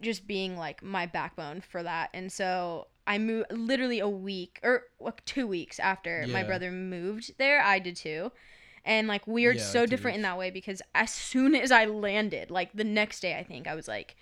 just 0.00 0.26
being 0.26 0.56
like 0.56 0.82
my 0.82 1.06
backbone 1.06 1.60
for 1.60 1.82
that. 1.82 2.10
And 2.14 2.32
so 2.32 2.88
I 3.06 3.18
moved 3.18 3.52
literally 3.52 3.98
a 4.00 4.08
week 4.08 4.60
or 4.62 4.84
like 4.98 5.24
two 5.24 5.46
weeks 5.46 5.78
after 5.78 6.26
my 6.28 6.42
brother 6.42 6.70
moved 6.70 7.32
there. 7.38 7.60
I 7.62 7.78
did 7.78 7.96
too. 7.96 8.32
And 8.84 9.08
like 9.08 9.26
we 9.26 9.44
are 9.46 9.52
Yeah, 9.54 9.62
so 9.62 9.80
like 9.80 9.88
two 9.88 9.96
different 9.96 10.16
in 10.16 10.22
that 10.22 10.38
way 10.38 10.50
because 10.50 10.80
as 10.94 11.12
soon 11.12 11.54
as 11.54 11.70
I 11.70 11.84
landed, 11.84 12.50
like 12.50 12.72
the 12.72 12.84
next 12.84 13.20
day, 13.20 13.36
I 13.36 13.42
think 13.44 13.66
I 13.66 13.74
was 13.74 13.88
like, 13.88 14.16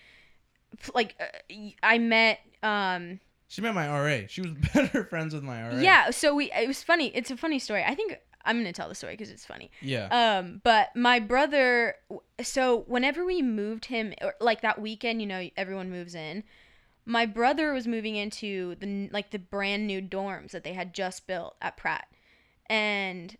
like 0.94 1.14
uh, 1.20 1.54
I 1.82 1.98
met 1.98 2.40
um 2.62 3.20
She 3.46 3.62
met 3.62 3.74
my 3.74 3.86
RA. 3.88 4.26
She 4.28 4.40
was 4.42 4.52
better 4.74 5.04
friends 5.04 5.32
with 5.34 5.42
my 5.42 5.62
RA. 5.62 5.80
yeah, 5.80 6.10
so 6.10 6.34
we 6.34 6.50
it 6.52 6.66
was 6.66 6.82
funny. 6.82 7.08
It's 7.14 7.30
a 7.30 7.36
funny 7.36 7.58
story. 7.58 7.84
I 7.84 7.94
think 7.94 8.18
I'm 8.48 8.56
going 8.56 8.66
to 8.66 8.72
tell 8.72 8.88
the 8.88 8.94
story 8.94 9.16
cuz 9.16 9.30
it's 9.30 9.46
funny. 9.46 9.70
Yeah. 9.80 10.08
Um, 10.10 10.60
but 10.64 10.94
my 10.96 11.20
brother, 11.20 11.94
so 12.42 12.80
whenever 12.88 13.24
we 13.24 13.42
moved 13.42 13.84
him, 13.84 14.14
or 14.22 14.34
like 14.40 14.62
that 14.62 14.80
weekend, 14.80 15.20
you 15.20 15.26
know, 15.26 15.48
everyone 15.56 15.90
moves 15.90 16.14
in. 16.14 16.42
My 17.04 17.24
brother 17.24 17.72
was 17.72 17.86
moving 17.86 18.16
into 18.16 18.74
the 18.80 19.08
like 19.12 19.30
the 19.30 19.38
brand 19.38 19.86
new 19.86 20.02
dorms 20.02 20.50
that 20.50 20.64
they 20.64 20.74
had 20.74 20.92
just 20.92 21.26
built 21.26 21.56
at 21.62 21.76
Pratt, 21.76 22.06
and 22.66 23.36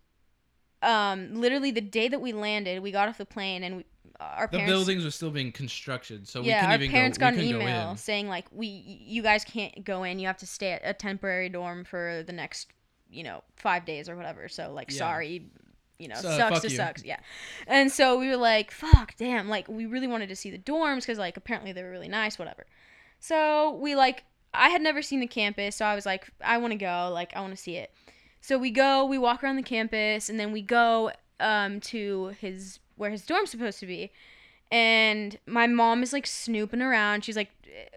um, 0.82 1.34
literally 1.34 1.70
the 1.70 1.80
day 1.80 2.08
that 2.08 2.20
we 2.20 2.32
landed, 2.32 2.82
we 2.82 2.90
got 2.92 3.08
off 3.08 3.18
the 3.18 3.26
plane 3.26 3.62
and 3.64 3.78
we, 3.78 3.84
our 4.20 4.48
the 4.50 4.64
buildings 4.64 5.04
were 5.04 5.10
still 5.10 5.30
being 5.30 5.52
constructed, 5.52 6.26
so 6.26 6.40
we 6.40 6.48
yeah, 6.48 6.66
our 6.66 6.74
even 6.74 6.90
parents 6.90 7.18
go. 7.18 7.26
got 7.26 7.34
an 7.34 7.40
email 7.40 7.92
in. 7.92 7.96
saying 7.96 8.28
like 8.28 8.46
we 8.50 8.66
you 8.66 9.22
guys 9.22 9.44
can't 9.44 9.84
go 9.84 10.02
in. 10.02 10.18
You 10.18 10.26
have 10.26 10.38
to 10.38 10.46
stay 10.46 10.72
at 10.72 10.80
a 10.84 10.92
temporary 10.92 11.48
dorm 11.48 11.84
for 11.84 12.24
the 12.26 12.32
next 12.32 12.72
you 13.10 13.22
know 13.22 13.42
five 13.56 13.84
days 13.84 14.08
or 14.08 14.16
whatever. 14.16 14.48
So 14.48 14.72
like 14.72 14.90
Yeah. 14.90 14.98
sorry, 14.98 15.46
you 15.98 16.08
know 16.08 16.16
So, 16.16 16.36
sucks 16.36 16.60
to 16.60 16.70
you. 16.70 16.76
sucks. 16.76 17.04
Yeah, 17.04 17.18
and 17.66 17.90
so 17.90 18.18
we 18.18 18.28
were 18.28 18.36
like 18.36 18.70
fuck, 18.70 19.14
damn, 19.16 19.48
like 19.48 19.68
we 19.68 19.86
really 19.86 20.06
wanted 20.06 20.28
to 20.28 20.36
see 20.36 20.50
the 20.50 20.58
dorms 20.58 21.00
because 21.00 21.18
like 21.18 21.36
apparently 21.36 21.72
they 21.72 21.82
were 21.82 21.90
really 21.90 22.08
nice, 22.08 22.38
whatever. 22.38 22.66
So 23.20 23.72
we 23.74 23.94
like 23.96 24.24
I 24.54 24.70
had 24.70 24.80
never 24.82 25.02
seen 25.02 25.20
the 25.20 25.26
campus, 25.26 25.76
so 25.76 25.84
I 25.84 25.94
was 25.94 26.06
like 26.06 26.30
I 26.42 26.58
want 26.58 26.72
to 26.72 26.78
go, 26.78 27.10
like 27.12 27.34
I 27.36 27.40
want 27.40 27.54
to 27.54 27.62
see 27.62 27.76
it. 27.76 27.92
So 28.40 28.56
we 28.56 28.70
go, 28.70 29.04
we 29.04 29.18
walk 29.18 29.42
around 29.42 29.56
the 29.56 29.62
campus, 29.62 30.28
and 30.28 30.38
then 30.38 30.52
we 30.52 30.62
go 30.62 31.10
um, 31.40 31.80
to 31.80 32.28
his 32.40 32.78
where 32.96 33.10
his 33.10 33.26
dorm's 33.26 33.50
supposed 33.50 33.80
to 33.80 33.86
be. 33.86 34.12
And 34.70 35.38
my 35.46 35.66
mom 35.66 36.02
is 36.02 36.12
like 36.12 36.26
snooping 36.26 36.82
around. 36.82 37.24
She's 37.24 37.36
like, 37.36 37.50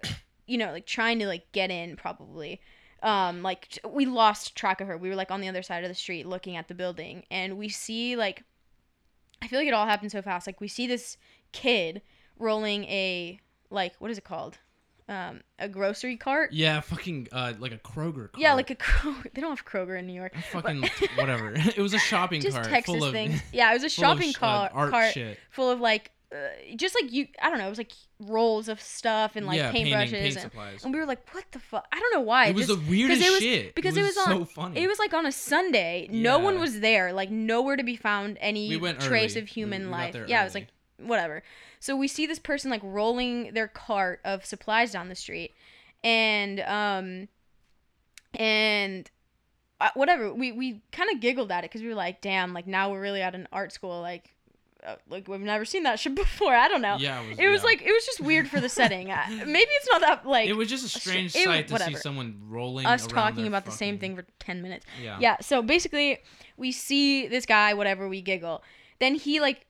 you 0.48 0.58
know, 0.58 0.72
like 0.72 0.86
trying 0.86 1.20
to 1.20 1.28
like 1.28 1.52
get 1.52 1.70
in 1.70 1.96
probably. 1.96 2.62
Um, 3.04 3.42
like 3.42 3.80
we 3.88 4.06
lost 4.06 4.56
track 4.56 4.80
of 4.82 4.88
her. 4.88 4.98
We 4.98 5.10
were 5.10 5.16
like 5.16 5.32
on 5.32 5.42
the 5.42 5.50
other 5.50 5.64
side 5.64 5.84
of 5.84 5.90
the 5.90 5.96
street 5.96 6.26
looking 6.26 6.56
at 6.56 6.68
the 6.68 6.76
building, 6.76 7.24
and 7.32 7.58
we 7.58 7.70
see 7.70 8.16
like, 8.16 8.44
I 9.42 9.48
feel 9.48 9.60
like 9.60 9.68
it 9.68 9.74
all 9.74 9.88
happened 9.88 10.12
so 10.12 10.22
fast. 10.22 10.48
Like 10.48 10.62
we 10.62 10.68
see 10.68 10.88
this 10.88 11.18
kid 11.52 12.02
rolling 12.38 12.84
a 12.86 13.40
like 13.70 13.94
what 14.00 14.12
is 14.12 14.18
it 14.18 14.24
called? 14.24 14.60
Um, 15.10 15.42
a 15.60 15.68
grocery 15.68 16.16
cart. 16.16 16.54
Yeah, 16.54 16.80
fucking 16.80 17.28
uh, 17.34 17.54
like 17.60 17.74
a 17.74 17.78
Kroger. 17.78 18.32
Cart. 18.32 18.38
Yeah, 18.38 18.54
like 18.54 18.70
a 18.70 18.76
Kroger. 18.76 19.28
They 19.34 19.42
don't 19.42 19.50
have 19.50 19.66
Kroger 19.66 20.00
in 20.00 20.08
New 20.08 20.14
York. 20.14 20.34
fucking 20.52 20.84
whatever. 21.16 21.54
it 21.56 21.80
was 21.80 21.94
a 21.94 22.00
shopping 22.00 22.40
Just 22.40 22.56
cart 22.56 22.70
Texas 22.70 22.96
full 22.96 23.04
of. 23.04 23.14
Yeah, 23.52 23.72
it 23.72 23.74
was 23.74 23.84
a 23.84 23.90
full 23.90 24.06
of 24.06 24.20
shopping 24.20 24.30
uh, 24.30 24.40
cart, 24.40 24.72
art 24.74 24.92
cart 24.92 25.14
shit. 25.14 25.38
full 25.50 25.70
of 25.70 25.82
like, 25.82 26.12
uh, 26.34 26.76
just 26.78 26.96
like 27.02 27.12
you. 27.12 27.28
I 27.42 27.50
don't 27.50 27.58
know. 27.60 27.68
It 27.68 27.70
was 27.70 27.78
like 27.78 27.92
rolls 28.20 28.70
of 28.70 28.80
stuff 28.80 29.36
and 29.36 29.46
like 29.46 29.58
yeah, 29.58 29.72
paintbrushes, 29.72 30.12
paint 30.12 30.14
and, 30.14 30.34
supplies. 30.40 30.84
and 30.86 30.94
we 30.94 31.00
were 31.00 31.06
like, 31.06 31.34
"What 31.34 31.44
the 31.52 31.60
fuck?" 31.60 31.86
I 31.92 32.00
don't 32.00 32.14
know 32.14 32.22
why. 32.22 32.48
it 32.48 32.56
was 32.56 32.68
just, 32.68 32.80
the 32.80 32.90
weirdest 32.90 33.22
it 33.22 33.30
was- 33.32 33.40
shit. 33.40 33.76
because 33.76 33.98
it 33.98 34.02
it 34.02 34.04
was, 34.04 34.16
was 34.16 34.26
so 34.26 34.32
on- 34.40 34.46
funny. 34.46 34.82
It 34.82 34.88
was 34.88 34.98
like 35.00 35.14
on 35.14 35.26
a 35.26 35.32
Sunday. 35.32 36.08
No 36.12 36.40
one 36.40 36.60
was 36.60 36.80
there. 36.80 37.12
Like 37.14 37.30
nowhere 37.30 37.76
to 37.76 37.84
be 37.84 37.96
found. 37.96 38.38
Any 38.40 38.78
We 38.78 38.94
trace 38.94 39.34
early. 39.34 39.42
of 39.42 39.48
human 39.50 39.82
We- 39.82 39.88
we 39.88 39.92
life. 39.92 40.16
Yeah, 40.28 40.42
it 40.42 40.46
was 40.46 40.56
like 40.56 40.68
whatever. 40.98 41.44
So 41.80 41.96
we 41.96 42.08
see 42.08 42.26
this 42.28 42.40
person 42.40 42.70
like 42.72 42.82
rolling 42.84 43.54
their 43.54 43.68
cart 43.68 44.22
of 44.24 44.46
supplies 44.46 44.92
down 44.92 45.10
the 45.10 45.16
street, 45.16 45.54
and 46.04 46.60
um, 46.62 47.28
and 48.40 49.10
uh, 49.80 49.90
whatever. 49.96 50.34
We 50.34 50.52
we 50.52 50.82
kind 50.92 51.10
of 51.12 51.20
giggled 51.20 51.52
at 51.52 51.64
it 51.64 51.72
because 51.72 51.82
we 51.82 51.88
were 51.90 51.96
like, 51.96 52.22
damn, 52.22 52.54
like 52.54 52.68
now 52.68 52.92
we're 52.92 53.02
really 53.02 53.22
at 53.22 53.36
an 53.36 53.48
art 53.52 53.72
school. 53.74 54.00
Like, 54.02 54.34
like 55.10 55.28
we've 55.28 55.40
never 55.40 55.66
seen 55.66 55.84
that 55.84 56.00
shit 56.00 56.16
before. 56.28 56.54
I 56.54 56.68
don't 56.68 56.82
know. 56.82 56.98
Yeah, 57.00 57.22
it 57.22 57.30
was. 57.30 57.40
It 57.40 57.48
was 57.48 57.62
yeah. 57.62 57.66
like 57.66 57.82
it 57.82 57.92
was 57.92 58.06
just 58.06 58.22
weird 58.22 58.48
for 58.48 58.60
the 58.60 58.70
setting. 58.80 59.12
Uh, 59.12 59.26
Maybe 59.30 59.70
it's 59.70 59.88
not 59.92 60.02
that 60.02 60.26
like 60.26 60.50
it 60.50 60.54
was 60.54 60.70
just 60.70 60.86
a 60.86 60.90
str- 60.90 61.10
strange 61.10 61.36
it- 61.36 61.44
sight 61.44 61.68
to 61.68 61.80
see 61.80 61.96
someone 61.96 62.42
rolling. 62.48 62.86
us 62.86 63.08
talking 63.08 63.48
about 63.48 63.66
the 63.66 63.72
same 63.72 64.00
thing 64.00 64.16
for 64.16 64.26
10 64.40 64.62
minutes. 64.62 64.86
Yeah. 65.02 65.18
Yeah, 65.20 65.38
so 65.42 65.62
basically 65.62 66.20
we 66.58 66.72
see 66.72 67.28
this 67.28 67.46
guy 67.46 67.74
whatever 67.74 68.08
we 68.08 68.22
giggle. 68.22 68.64
Then 69.00 69.16
he 69.16 69.40
like 69.40 69.66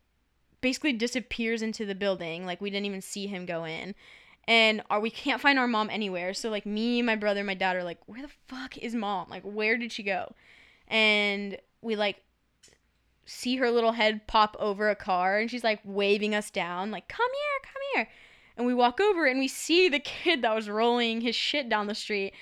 basically 0.61 0.93
disappears 0.93 1.61
into 1.61 1.85
the 1.85 1.95
building 1.95 2.45
like 2.45 2.61
we 2.61 2.69
didn't 2.69 2.85
even 2.85 3.01
see 3.01 3.27
him 3.27 3.45
go 3.45 3.65
in. 3.65 3.95
And 4.47 4.81
our, 4.89 4.99
we 4.99 5.11
can't 5.11 5.39
find 5.39 5.59
our 5.59 5.67
mom 5.67 5.89
anywhere. 5.89 6.33
So 6.33 6.49
like 6.49 6.65
me, 6.65 7.01
my 7.01 7.15
brother, 7.15 7.43
my 7.43 7.53
dad 7.53 7.75
are 7.75 7.83
like, 7.83 7.99
"Where 8.07 8.23
the 8.23 8.31
fuck 8.47 8.75
is 8.77 8.95
mom? 8.95 9.29
Like 9.29 9.43
where 9.43 9.77
did 9.77 9.91
she 9.91 10.03
go?" 10.03 10.33
And 10.87 11.57
we 11.81 11.95
like 11.95 12.17
see 13.33 13.55
her 13.57 13.71
little 13.71 13.93
head 13.93 14.27
pop 14.27 14.57
over 14.59 14.89
a 14.89 14.95
car 14.95 15.37
and 15.39 15.49
she's 15.49 15.63
like 15.63 15.79
waving 15.83 16.35
us 16.35 16.49
down 16.51 16.91
like, 16.91 17.07
"Come 17.07 17.29
here, 17.31 17.71
come 17.71 17.81
here." 17.95 18.09
And 18.57 18.67
we 18.67 18.73
walk 18.73 18.99
over 18.99 19.25
and 19.25 19.39
we 19.39 19.47
see 19.47 19.87
the 19.89 19.99
kid 19.99 20.41
that 20.41 20.53
was 20.53 20.69
rolling 20.69 21.21
his 21.21 21.35
shit 21.35 21.69
down 21.69 21.87
the 21.87 21.95
street 21.95 22.33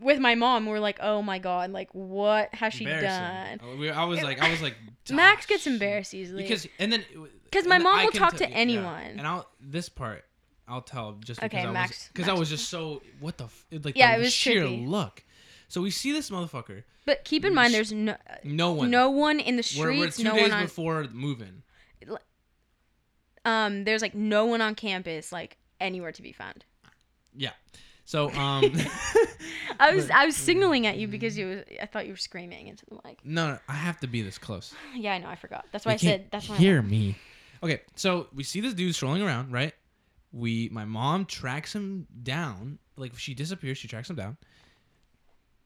with 0.00 0.18
my 0.18 0.34
mom. 0.34 0.66
We're 0.66 0.80
like, 0.80 0.98
oh 1.00 1.22
my 1.22 1.38
god, 1.38 1.70
like 1.70 1.88
what 1.92 2.52
has 2.54 2.74
she 2.74 2.84
done? 2.84 3.60
I 3.62 4.04
was 4.04 4.22
like, 4.22 4.40
I 4.42 4.50
was 4.50 4.60
like, 4.60 4.76
Max 5.10 5.46
"Ah, 5.46 5.48
gets 5.48 5.66
embarrassed 5.66 6.12
easily 6.14 6.42
because 6.42 6.66
and 6.78 6.92
then, 6.92 7.04
because 7.44 7.66
my 7.66 7.78
mom 7.78 7.98
I 7.98 8.04
will 8.04 8.12
talk 8.12 8.34
to 8.36 8.48
yeah. 8.48 8.54
anyone. 8.56 9.16
and 9.18 9.22
I'll 9.26 9.48
this 9.60 9.88
part 9.88 10.24
I'll 10.68 10.82
tell 10.82 11.12
just 11.24 11.40
because 11.40 11.58
Okay, 11.58 11.62
I 11.64 11.66
was 11.66 11.74
Max- 11.74 12.08
because 12.08 12.28
I 12.28 12.32
was 12.34 12.48
just 12.50 12.68
so 12.68 13.02
what 13.20 13.38
the 13.38 13.44
f- 13.44 13.64
like 13.70 13.96
Yeah, 13.96 14.12
the 14.16 14.18
it 14.22 14.24
was 14.24 14.32
sheer 14.32 14.62
trippy. 14.64 14.86
look. 14.88 15.24
So 15.70 15.80
we 15.80 15.90
see 15.92 16.10
this 16.12 16.30
motherfucker. 16.30 16.82
But 17.06 17.24
keep 17.24 17.44
in 17.44 17.54
mind, 17.54 17.72
there's 17.72 17.92
no 17.92 18.16
No 18.44 18.72
one. 18.72 18.90
no 18.90 19.08
one 19.08 19.38
in 19.38 19.56
the 19.56 19.62
streets. 19.62 19.80
We're, 19.84 19.98
we're 19.98 20.10
two 20.10 20.24
no 20.24 20.34
days 20.34 20.42
one 20.42 20.52
on. 20.52 20.64
before 20.64 21.04
moving. 21.12 21.62
Um, 23.44 23.84
there's 23.84 24.02
like 24.02 24.14
no 24.14 24.44
one 24.46 24.60
on 24.60 24.74
campus, 24.74 25.32
like 25.32 25.56
anywhere 25.80 26.12
to 26.12 26.22
be 26.22 26.32
found. 26.32 26.64
Yeah. 27.34 27.52
So 28.04 28.30
um. 28.32 28.64
I 29.80 29.94
was 29.94 30.10
I 30.10 30.26
was 30.26 30.36
signaling 30.36 30.86
at 30.86 30.96
you 30.98 31.06
because 31.08 31.38
you 31.38 31.46
was 31.46 31.64
I 31.80 31.86
thought 31.86 32.04
you 32.06 32.12
were 32.12 32.16
screaming 32.18 32.66
into 32.66 32.84
the 32.86 32.98
mic. 33.04 33.20
no, 33.24 33.52
no, 33.52 33.58
I 33.68 33.74
have 33.74 33.98
to 34.00 34.06
be 34.08 34.20
this 34.22 34.38
close. 34.38 34.74
Yeah, 34.96 35.14
I 35.14 35.18
know. 35.18 35.28
I 35.28 35.36
forgot. 35.36 35.66
That's 35.72 35.86
why 35.86 35.92
You 35.92 35.94
I 35.94 35.98
said. 35.98 36.26
That's 36.32 36.48
why. 36.48 36.56
I 36.56 36.58
hear 36.58 36.82
me. 36.82 37.16
Okay, 37.62 37.80
so 37.94 38.26
we 38.34 38.42
see 38.42 38.60
this 38.60 38.74
dude 38.74 38.94
strolling 38.94 39.22
around, 39.22 39.52
right? 39.52 39.72
We, 40.32 40.68
my 40.72 40.84
mom 40.84 41.24
tracks 41.26 41.74
him 41.74 42.06
down. 42.22 42.78
Like 42.96 43.16
she 43.16 43.34
disappears, 43.34 43.78
she 43.78 43.88
tracks 43.88 44.10
him 44.10 44.16
down. 44.16 44.36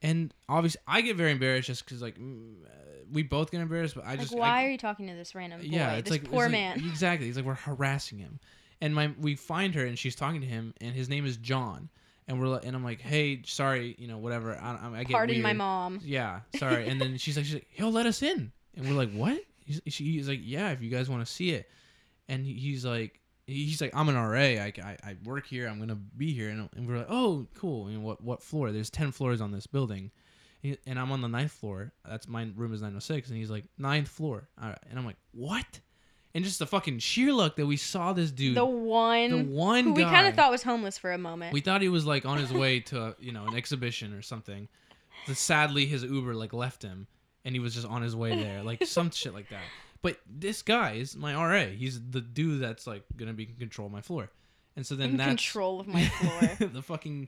And 0.01 0.33
obviously, 0.49 0.81
I 0.87 1.01
get 1.01 1.15
very 1.15 1.31
embarrassed 1.31 1.67
just 1.67 1.85
because, 1.85 2.01
like, 2.01 2.17
mm, 2.19 2.53
we 3.11 3.23
both 3.23 3.51
get 3.51 3.61
embarrassed. 3.61 3.95
But 3.95 4.05
I 4.05 4.11
Like, 4.11 4.19
just, 4.21 4.35
why 4.35 4.61
I, 4.61 4.65
are 4.65 4.69
you 4.71 4.77
talking 4.77 5.07
to 5.07 5.13
this 5.15 5.33
random 5.35 5.61
boy? 5.61 5.67
yeah, 5.69 5.93
it's 5.93 6.03
this 6.09 6.11
like 6.11 6.21
it's 6.23 6.29
poor 6.29 6.43
like- 6.43 6.51
man. 6.51 6.79
Exactly, 6.85 7.27
he's 7.27 7.37
like 7.37 7.45
we're 7.45 7.53
harassing 7.55 8.19
him, 8.19 8.39
and 8.81 8.93
my 8.93 9.11
we 9.19 9.35
find 9.35 9.73
her 9.75 9.85
and 9.85 9.97
she's 9.97 10.15
talking 10.15 10.41
to 10.41 10.47
him, 10.47 10.73
and 10.81 10.93
his 10.93 11.09
name 11.09 11.25
is 11.25 11.37
John, 11.37 11.89
and 12.27 12.39
we're 12.39 12.47
like, 12.47 12.65
and 12.65 12.75
I'm 12.75 12.83
like, 12.83 13.01
hey, 13.01 13.41
sorry, 13.45 13.95
you 13.97 14.07
know, 14.07 14.17
whatever. 14.17 14.55
I, 14.57 14.75
I, 14.75 14.99
I 14.99 15.03
get 15.03 15.11
Pardon 15.13 15.41
my 15.41 15.53
mom. 15.53 16.01
Yeah, 16.03 16.41
sorry. 16.57 16.87
And 16.87 16.99
then 16.99 17.17
she's 17.17 17.37
like, 17.37 17.45
she's 17.45 17.55
like, 17.55 17.67
he'll 17.69 17.91
let 17.91 18.05
us 18.05 18.21
in. 18.21 18.51
And 18.75 18.85
we're 18.87 18.93
like, 18.95 19.11
what? 19.13 19.39
He's, 19.65 19.81
he's 19.85 20.27
like, 20.27 20.41
yeah, 20.43 20.71
if 20.71 20.81
you 20.81 20.89
guys 20.89 21.09
want 21.09 21.25
to 21.25 21.31
see 21.31 21.51
it. 21.51 21.69
And 22.27 22.45
he's 22.45 22.83
like, 22.85 23.19
he's 23.47 23.81
like, 23.81 23.95
I'm 23.95 24.09
an 24.09 24.15
RA. 24.15 24.39
I, 24.39 24.73
I, 24.83 24.97
I 25.03 25.15
work 25.23 25.45
here. 25.47 25.67
I'm 25.67 25.79
gonna 25.79 25.95
be 25.95 26.33
here. 26.33 26.49
And, 26.49 26.69
and 26.75 26.87
we're 26.87 26.97
like, 26.97 27.07
oh, 27.09 27.47
cool. 27.55 27.87
And 27.87 28.03
what 28.03 28.23
what 28.23 28.41
floor? 28.41 28.71
There's 28.71 28.89
ten 28.89 29.11
floors 29.11 29.41
on 29.41 29.51
this 29.51 29.67
building. 29.67 30.11
And 30.87 30.97
I'm 30.97 31.11
on 31.11 31.21
the 31.21 31.27
ninth 31.27 31.51
floor. 31.51 31.91
That's 32.09 32.27
my 32.27 32.47
room 32.55 32.73
is 32.73 32.81
906. 32.81 33.29
And 33.29 33.37
he's 33.37 33.51
like, 33.51 33.65
ninth 33.77 34.07
floor. 34.07 34.49
All 34.59 34.69
right. 34.69 34.79
And 34.89 34.97
I'm 34.97 35.05
like, 35.05 35.17
what? 35.31 35.79
And 36.33 36.43
just 36.43 36.57
the 36.57 36.65
fucking 36.65 36.97
sheer 36.99 37.31
luck 37.31 37.55
that 37.57 37.67
we 37.67 37.77
saw 37.77 38.13
this 38.13 38.31
dude. 38.31 38.57
The 38.57 38.65
one, 38.65 39.29
the 39.29 39.43
one 39.43 39.83
who 39.83 39.93
we 39.93 40.03
kind 40.03 40.25
of 40.25 40.33
thought 40.33 40.49
was 40.49 40.63
homeless 40.63 40.97
for 40.97 41.11
a 41.11 41.19
moment. 41.19 41.53
we 41.53 41.61
thought 41.61 41.83
he 41.83 41.87
was 41.89 42.05
like 42.07 42.25
on 42.25 42.39
his 42.39 42.51
way 42.51 42.79
to 42.79 42.99
uh, 43.01 43.13
you 43.19 43.31
know 43.31 43.45
an 43.45 43.55
exhibition 43.55 44.13
or 44.13 44.21
something. 44.23 44.67
But 45.27 45.37
sadly, 45.37 45.85
his 45.85 46.03
Uber 46.03 46.33
like 46.33 46.51
left 46.51 46.81
him, 46.81 47.07
and 47.45 47.53
he 47.55 47.59
was 47.59 47.73
just 47.75 47.85
on 47.87 48.01
his 48.01 48.15
way 48.15 48.35
there, 48.35 48.63
like 48.63 48.83
some 48.85 49.11
shit 49.11 49.33
like 49.35 49.49
that. 49.49 49.63
But 50.05 50.19
this 50.29 50.61
guy 50.61 50.93
is 50.93 51.15
my 51.15 51.33
RA. 51.33 51.65
He's 51.65 51.99
the 52.11 52.21
dude 52.21 52.61
that's 52.61 52.85
like 52.87 53.03
gonna 53.17 53.33
be 53.33 53.43
in 53.43 53.55
control 53.55 53.87
of 53.87 53.91
my 53.93 54.01
floor, 54.01 54.29
and 54.75 54.85
so 54.85 54.95
then 54.95 55.09
in 55.11 55.17
that's 55.17 55.27
control 55.29 55.79
of 55.79 55.87
my 55.87 56.05
floor. 56.19 56.69
the 56.69 56.81
fucking 56.81 57.27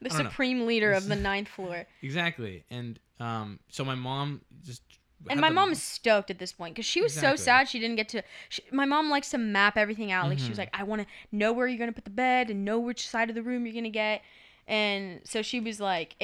the 0.00 0.08
don't 0.08 0.18
know. 0.24 0.30
supreme 0.30 0.66
leader 0.66 0.92
of 0.92 1.08
the 1.08 1.16
ninth 1.30 1.48
floor. 1.48 1.86
exactly. 2.02 2.64
And 2.70 2.98
um, 3.18 3.58
so 3.68 3.84
my 3.84 3.94
mom 3.96 4.40
just 4.64 4.82
And 5.28 5.40
my 5.40 5.48
the- 5.48 5.54
mom 5.54 5.72
is 5.72 5.82
stoked 5.82 6.30
at 6.30 6.38
this 6.38 6.52
point 6.52 6.74
because 6.74 6.86
she 6.86 7.02
was 7.02 7.12
so 7.12 7.36
sad 7.36 7.68
she 7.68 7.78
didn't 7.80 7.96
get 7.96 8.08
to. 8.10 8.22
She, 8.50 8.62
my 8.72 8.84
mom 8.84 9.10
likes 9.10 9.30
to 9.30 9.38
map 9.38 9.76
everything 9.76 10.12
out. 10.12 10.28
Like 10.28 10.38
she 10.38 10.48
was 10.48 10.56
Mhm. 10.56 10.62
like, 10.64 10.70
I 10.80 10.84
want 10.84 11.02
to 11.02 11.08
know 11.32 11.52
where 11.52 11.66
you're 11.66 11.78
gonna 11.78 11.92
put 11.92 12.04
the 12.04 12.10
bed 12.10 12.50
and 12.50 12.64
know 12.64 12.78
which 12.78 13.08
side 13.08 13.28
of 13.30 13.34
the 13.34 13.42
room 13.42 13.66
you're 13.66 13.74
gonna 13.74 13.90
get. 13.90 14.22
And 14.68 15.20
so 15.24 15.42
she 15.42 15.58
was 15.60 15.80
like 15.80 16.14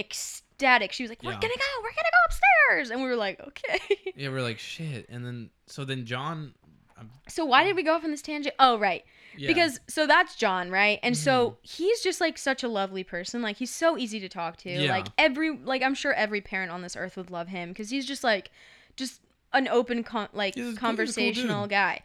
ecstatic. 0.57 0.92
She 0.92 1.03
was 1.03 1.11
like, 1.11 1.23
"We're 1.23 1.33
Yeah. 1.33 1.40
gonna 1.40 1.55
go. 1.55 1.83
We're 1.83 1.90
gonna 1.90 2.11
go 2.11 2.25
upstairs." 2.27 2.90
And 2.90 3.03
we 3.03 3.09
were 3.09 3.16
like, 3.16 3.40
"Okay." 3.40 3.79
yeah, 4.16 4.29
we're 4.31 4.42
like 4.42 4.59
shit. 4.59 5.07
And 5.09 5.25
then 5.25 5.51
so 5.66 5.85
then 5.85 6.05
John, 6.07 6.55
um, 6.99 7.11
so 7.29 7.45
why 7.45 7.64
did 7.64 7.77
we 7.77 7.83
go 7.83 7.95
off 7.95 8.05
on 8.05 8.11
this 8.11 8.23
tangent? 8.23 8.55
Oh, 8.59 8.79
right. 8.79 9.05
yeah, 9.37 9.49
Because 9.49 9.81
so 9.88 10.07
that's 10.07 10.35
John, 10.37 10.71
right? 10.71 10.99
And 11.03 11.14
Mm-hmm. 11.14 11.23
so 11.25 11.59
he's 11.62 12.01
just 12.01 12.21
like 12.21 12.38
such 12.38 12.62
a 12.62 12.69
lovely 12.69 13.05
person. 13.05 13.42
Like 13.42 13.57
he's 13.59 13.71
so 13.75 13.99
easy 13.99 14.19
to 14.21 14.29
talk 14.29 14.57
to. 14.59 14.71
Yeah. 14.71 14.90
Like 14.90 15.07
every 15.19 15.57
like 15.57 15.83
I'm 15.83 15.95
sure 15.95 16.12
every 16.14 16.40
parent 16.40 16.71
on 16.73 16.81
this 16.83 16.97
earth 16.97 17.16
would 17.16 17.31
love 17.31 17.49
him 17.49 17.69
because 17.71 17.90
he's 17.90 18.07
just 18.07 18.25
like 18.25 18.51
just 18.97 19.21
an 19.53 19.69
open 19.69 20.03
con- 20.05 20.29
like 20.33 20.55
He's 20.55 20.62
a 20.62 20.64
cool- 20.64 20.71
he's 20.71 20.77
a 20.77 20.81
cool 20.81 20.88
conversational 20.88 21.62
dude. 21.64 21.71
guy. 21.71 22.01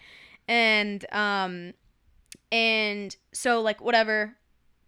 And 0.47 1.05
um 1.13 1.73
And 2.51 3.15
so 3.31 3.61
like 3.61 3.79
whatever, 3.81 4.35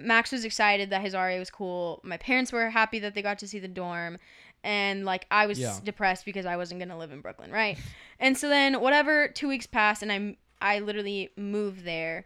Max 0.04 0.32
was 0.32 0.46
excited 0.46 0.90
that 0.92 1.02
his 1.02 1.14
RA 1.14 1.38
was 1.38 1.50
cool. 1.50 2.02
My 2.04 2.18
parents 2.18 2.52
were 2.52 2.70
happy 2.70 3.00
that 3.00 3.16
they 3.16 3.22
got 3.22 3.40
to 3.40 3.48
see 3.48 3.60
the 3.60 3.68
dorm. 3.68 4.18
And 4.64 5.04
like 5.06 5.26
I 5.32 5.46
was 5.46 5.60
Yeah. 5.60 5.80
depressed 5.84 6.24
because 6.26 6.46
I 6.46 6.56
wasn't 6.56 6.80
gonna 6.80 6.98
live 6.98 7.12
in 7.12 7.22
Brooklyn, 7.22 7.52
right? 7.52 7.78
and 8.20 8.38
so 8.38 8.48
then 8.50 8.80
whatever, 8.80 9.28
two 9.28 9.48
weeks 9.48 9.68
passed, 9.68 10.02
and 10.02 10.12
I'm 10.12 10.38
I 10.62 10.80
literally 10.80 11.30
moved 11.36 11.84
there, 11.84 12.26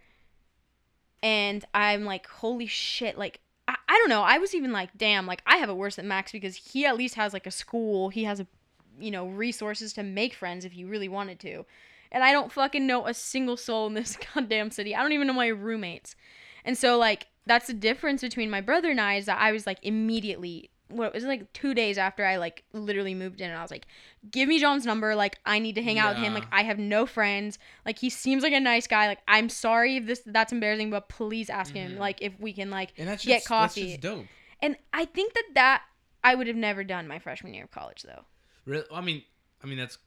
and 1.24 1.66
I'm 1.74 2.06
like, 2.06 2.28
holy 2.28 2.68
shit, 2.68 3.18
like 3.18 3.40
I, 3.68 3.76
I 3.88 3.98
don't 3.98 4.10
know. 4.10 4.22
I 4.22 4.38
was 4.38 4.54
even 4.54 4.72
like, 4.72 4.96
damn, 4.98 5.26
like 5.26 5.42
I 5.46 5.58
have 5.58 5.70
it 5.70 5.74
worse 5.78 5.96
than 5.96 6.08
Max 6.08 6.32
because 6.32 6.56
he 6.56 6.86
at 6.86 6.96
least 6.98 7.16
has 7.16 7.34
like 7.34 7.48
a 7.48 7.52
school. 7.52 8.10
He 8.10 8.24
has 8.26 8.40
a, 8.40 8.48
you 9.00 9.12
know, 9.12 9.28
resources 9.28 9.94
to 9.94 10.04
make 10.04 10.34
friends 10.34 10.64
if 10.64 10.76
you 10.76 10.88
really 10.88 11.10
wanted 11.10 11.40
to. 11.42 11.66
And 12.12 12.24
I 12.24 12.32
don't 12.32 12.52
fucking 12.52 12.88
know 12.88 13.06
a 13.08 13.14
single 13.14 13.58
soul 13.58 13.88
in 13.88 13.94
this 13.94 14.18
goddamn 14.34 14.72
city. 14.72 14.96
I 14.96 15.02
don't 15.02 15.12
even 15.12 15.28
know 15.28 15.34
my 15.34 15.48
roommates. 15.48 16.16
And 16.64 16.78
so 16.78 16.98
like 16.98 17.28
that's 17.48 17.68
the 17.68 17.74
difference 17.74 18.22
between 18.22 18.50
my 18.50 18.62
brother 18.62 18.92
and 18.92 19.02
I 19.02 19.16
is 19.16 19.26
that 19.26 19.40
I 19.40 19.52
was 19.52 19.66
like 19.66 19.80
immediately 19.84 20.70
what 20.90 21.14
was 21.14 21.26
it 21.26 21.28
like 21.28 21.52
two 21.52 21.74
days 21.74 21.98
after 21.98 22.24
I 22.24 22.38
like 22.38 22.64
literally 22.72 23.14
moved 23.14 23.42
in 23.42 23.50
and 23.50 23.60
I 23.60 23.62
was 23.62 23.72
like, 23.72 23.86
give 24.32 24.48
me 24.48 24.58
John's 24.58 24.86
number. 24.86 25.16
Like 25.16 25.38
I 25.46 25.60
need 25.60 25.76
to 25.76 25.82
hang 25.82 26.00
out 26.00 26.16
with 26.16 26.24
him. 26.24 26.34
Like 26.34 26.46
I 26.50 26.64
have 26.64 26.80
no 26.80 27.06
friends. 27.06 27.60
Like 27.86 28.00
he 28.00 28.10
seems 28.10 28.42
like 28.42 28.54
a 28.54 28.60
nice 28.62 28.88
guy. 28.88 29.08
Like 29.08 29.20
I'm 29.28 29.50
sorry 29.50 29.98
if 29.98 30.06
this 30.06 30.22
that's 30.26 30.54
embarrassing, 30.54 30.90
but 30.90 31.10
please 31.10 31.50
ask 31.50 31.74
him 31.74 31.94
Mhm. 31.96 31.98
like 32.00 32.22
if 32.22 32.40
we 32.40 32.54
can 32.54 32.70
like 32.70 32.94
And 32.98 33.06
that's 33.10 33.26
Get 33.26 33.40
just, 33.40 33.48
coffee. 33.48 33.82
That's 33.82 33.92
just 33.92 34.02
dope. 34.02 34.26
and 34.62 34.78
I 34.94 35.04
think 35.04 35.34
that 35.34 35.44
that 35.56 35.84
I 36.24 36.36
would 36.36 36.48
have 36.48 36.56
never 36.56 36.86
done 36.86 37.06
my 37.06 37.20
freshman 37.20 37.54
year 37.54 37.66
of 37.66 37.72
college 37.72 38.04
though. 38.04 38.24
Really? 38.66 38.86
I 38.94 39.02
mean, 39.02 39.24
I 39.62 39.68
mean 39.68 39.78
that's 39.78 39.98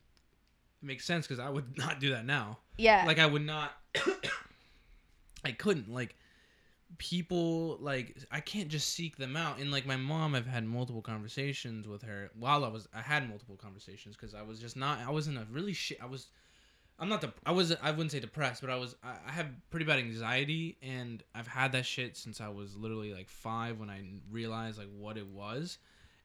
makes 0.81 1.05
sense 1.05 1.27
because 1.27 1.41
I 1.41 1.51
would 1.51 1.77
not 1.85 2.01
do 2.01 2.09
that 2.11 2.25
now. 2.25 2.57
Yeah. 2.79 3.05
Like 3.07 3.19
I 3.19 3.27
would 3.27 3.43
not. 3.45 3.73
I 5.45 5.53
couldn't 5.53 5.93
like 5.93 6.15
people 6.99 7.79
like 7.81 8.17
I 8.31 8.41
can't 8.41 8.69
just 8.69 8.91
seek 8.91 9.17
them 9.17 9.37
out. 9.37 9.59
And 9.59 9.71
like 9.71 9.87
my 9.87 9.97
mom 9.97 10.35
I've 10.35 10.47
had 10.47 10.65
multiple 10.65 11.03
conversations 11.03 11.87
with 11.87 12.03
her 12.03 12.31
while 12.39 12.65
I 12.65 12.69
was 12.69 12.89
I 12.95 13.01
had 13.01 13.29
multiple 13.29 13.57
conversations 13.57 14.17
because 14.17 14.35
I 14.35 14.43
was 14.43 14.59
just 14.59 14.77
not 14.77 14.99
I 15.07 15.11
was 15.11 15.29
in 15.29 15.37
a 15.37 15.47
really 15.51 15.73
shit 15.73 15.99
I 16.03 16.07
was 16.07 16.29
I'm 16.99 17.09
not 17.09 17.21
the 17.21 17.33
I 17.47 17.53
was 17.53 17.75
I 17.83 17.91
wouldn't 17.91 18.13
say 18.13 18.21
depressed 18.21 18.61
but 18.61 18.71
I 18.71 18.77
was 18.77 18.97
I, 19.03 19.15
I 19.29 19.33
have 19.33 19.47
pretty 19.71 19.87
bad 19.87 19.99
anxiety 19.99 20.77
and 20.83 21.23
I've 21.35 21.47
had 21.47 21.73
that 21.73 21.87
shit 21.87 22.17
since 22.17 22.41
I 22.41 22.49
was 22.49 22.77
literally 22.77 23.15
like 23.15 23.29
five 23.29 23.79
when 23.79 23.91
I 23.91 24.03
realized 24.31 24.79
like 24.79 24.91
what 24.97 25.17
it 25.17 25.27
was. 25.27 25.79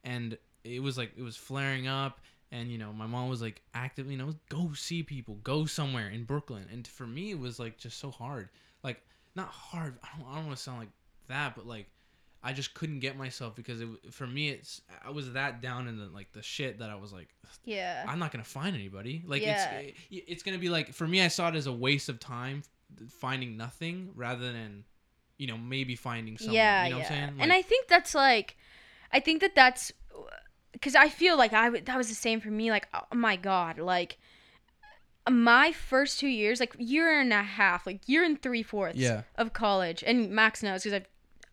And 0.03 0.37
it 0.63 0.81
was 0.81 0.97
like 0.97 1.11
it 1.15 1.23
was 1.23 1.35
flaring 1.35 1.87
up 1.87 2.19
and 2.51 2.71
you 2.71 2.77
know 2.77 2.91
my 2.91 3.05
mom 3.05 3.29
was 3.29 3.41
like 3.41 3.61
actively 3.73 4.13
you 4.13 4.19
know 4.19 4.33
go 4.49 4.71
see 4.73 5.03
people 5.03 5.35
go 5.43 5.65
somewhere 5.65 6.09
in 6.09 6.23
brooklyn. 6.23 6.65
And 6.71 6.87
for 6.87 7.05
me 7.05 7.31
it 7.31 7.39
was 7.39 7.59
like 7.59 7.77
just 7.77 7.99
so 7.99 8.09
hard 8.09 8.49
not 9.35 9.47
hard 9.47 9.97
i 10.03 10.17
don't, 10.17 10.29
I 10.29 10.35
don't 10.35 10.45
want 10.45 10.57
to 10.57 10.63
sound 10.63 10.79
like 10.79 10.89
that 11.27 11.55
but 11.55 11.65
like 11.65 11.87
i 12.43 12.53
just 12.53 12.73
couldn't 12.73 12.99
get 12.99 13.17
myself 13.17 13.55
because 13.55 13.81
it 13.81 13.87
for 14.11 14.27
me 14.27 14.49
it's 14.49 14.81
i 15.03 15.09
was 15.09 15.33
that 15.33 15.61
down 15.61 15.87
in 15.87 15.97
the 15.97 16.05
like 16.05 16.31
the 16.31 16.43
shit 16.43 16.79
that 16.79 16.89
i 16.89 16.95
was 16.95 17.11
like 17.11 17.29
yeah. 17.63 18.05
i'm 18.07 18.19
not 18.19 18.31
gonna 18.31 18.43
find 18.43 18.75
anybody 18.75 19.23
like 19.25 19.41
Yeah. 19.41 19.79
it's 19.79 19.97
it's 20.09 20.43
gonna 20.43 20.57
be 20.57 20.69
like 20.69 20.93
for 20.93 21.07
me 21.07 21.21
i 21.21 21.27
saw 21.27 21.49
it 21.49 21.55
as 21.55 21.67
a 21.67 21.73
waste 21.73 22.09
of 22.09 22.19
time 22.19 22.63
finding 23.09 23.57
nothing 23.57 24.11
rather 24.15 24.51
than 24.51 24.83
you 25.37 25.47
know 25.47 25.57
maybe 25.57 25.95
finding 25.95 26.37
something 26.37 26.55
yeah, 26.55 26.85
you 26.85 26.91
know 26.91 26.97
yeah. 26.97 27.03
what 27.03 27.11
i'm 27.11 27.17
saying 27.29 27.41
and 27.41 27.51
I 27.51 27.61
think 27.61 27.87
that's 27.87 28.15
like, 28.15 28.57
I 29.11 29.19
think 29.19 29.41
that 29.41 29.55
that's, 29.55 29.91
because 30.71 30.95
I 30.95 31.09
feel 31.09 31.37
like 31.37 31.53
I 31.53 31.69
that 31.69 31.97
was 31.97 32.09
the 32.09 32.15
same 32.15 32.39
for 32.41 32.49
me. 32.49 32.69
Like, 32.69 32.87
oh 32.93 33.15
my 33.15 33.35
god, 33.37 33.79
like 33.79 34.17
my 35.29 35.71
first 35.71 36.19
two 36.19 36.27
years, 36.27 36.59
like 36.59 36.75
year 36.77 37.19
and 37.19 37.33
a 37.33 37.41
half, 37.43 37.85
like 37.85 38.07
year 38.07 38.23
and 38.23 38.41
three 38.41 38.63
fourths 38.63 38.97
Yeah. 38.97 39.23
of 39.37 39.53
college, 39.53 40.03
and 40.05 40.29
Max 40.31 40.61
knows 40.61 40.83
because 40.83 40.93
I've, 40.93 41.07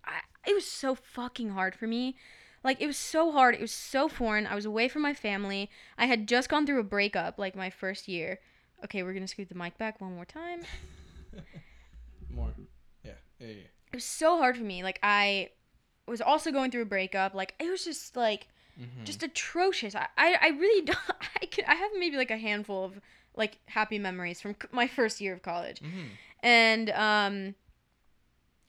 I, 0.05 0.21
it 0.51 0.55
was 0.55 0.67
so 0.67 0.95
fucking 0.95 1.51
hard 1.51 1.75
for 1.75 1.87
me. 1.87 2.17
Like 2.65 2.81
it 2.81 2.87
was 2.87 2.97
so 2.97 3.33
hard. 3.33 3.55
It 3.55 3.61
was 3.61 3.73
so 3.73 4.09
foreign. 4.09 4.47
I 4.47 4.55
was 4.55 4.65
away 4.67 4.89
from 4.89 5.03
my 5.03 5.15
family. 5.15 5.71
I 5.99 6.07
had 6.07 6.29
just 6.29 6.49
gone 6.49 6.67
through 6.67 6.81
a 6.81 6.85
breakup, 6.85 7.39
like 7.39 7.57
my 7.57 7.71
first 7.71 8.07
year. 8.09 8.39
Okay, 8.85 9.03
we're 9.03 9.15
gonna 9.15 9.27
scoot 9.29 9.49
the 9.49 9.55
mic 9.55 9.79
back 9.79 10.01
one 10.01 10.15
more 10.15 10.25
time. 10.25 10.63
more 12.31 12.53
yeah 13.05 13.13
yeah 13.39 13.47
yeah 13.49 13.53
it 13.55 13.95
was 13.95 14.05
so 14.05 14.39
hard 14.39 14.57
for 14.57 14.65
me. 14.65 14.83
Like 14.83 14.99
I 15.03 15.51
was 16.07 16.21
also 16.21 16.51
going 16.51 16.71
through 16.71 16.83
a 16.83 16.87
breakup. 16.87 17.35
Like 17.35 17.55
it 17.61 17.69
was 17.71 17.85
just 17.85 18.17
like 18.17 18.49
Mhm. 18.81 19.05
just 19.05 19.23
atrocious. 19.23 19.95
I, 19.95 20.07
I, 20.17 20.37
I 20.41 20.49
really 20.49 20.83
don't. 20.87 20.99
I 21.43 21.47
could 21.47 21.65
I 21.65 21.75
have 21.75 21.91
maybe 21.99 22.17
like 22.17 22.31
a 22.31 22.39
handful 22.39 22.85
of 22.85 23.01
like 23.37 23.59
happy 23.67 23.99
memories 23.99 24.41
from 24.41 24.57
my 24.73 24.87
first 24.99 25.21
year 25.21 25.33
of 25.35 25.43
college, 25.43 25.81
Mhm. 25.81 26.09
and 26.43 26.91
um, 26.91 27.55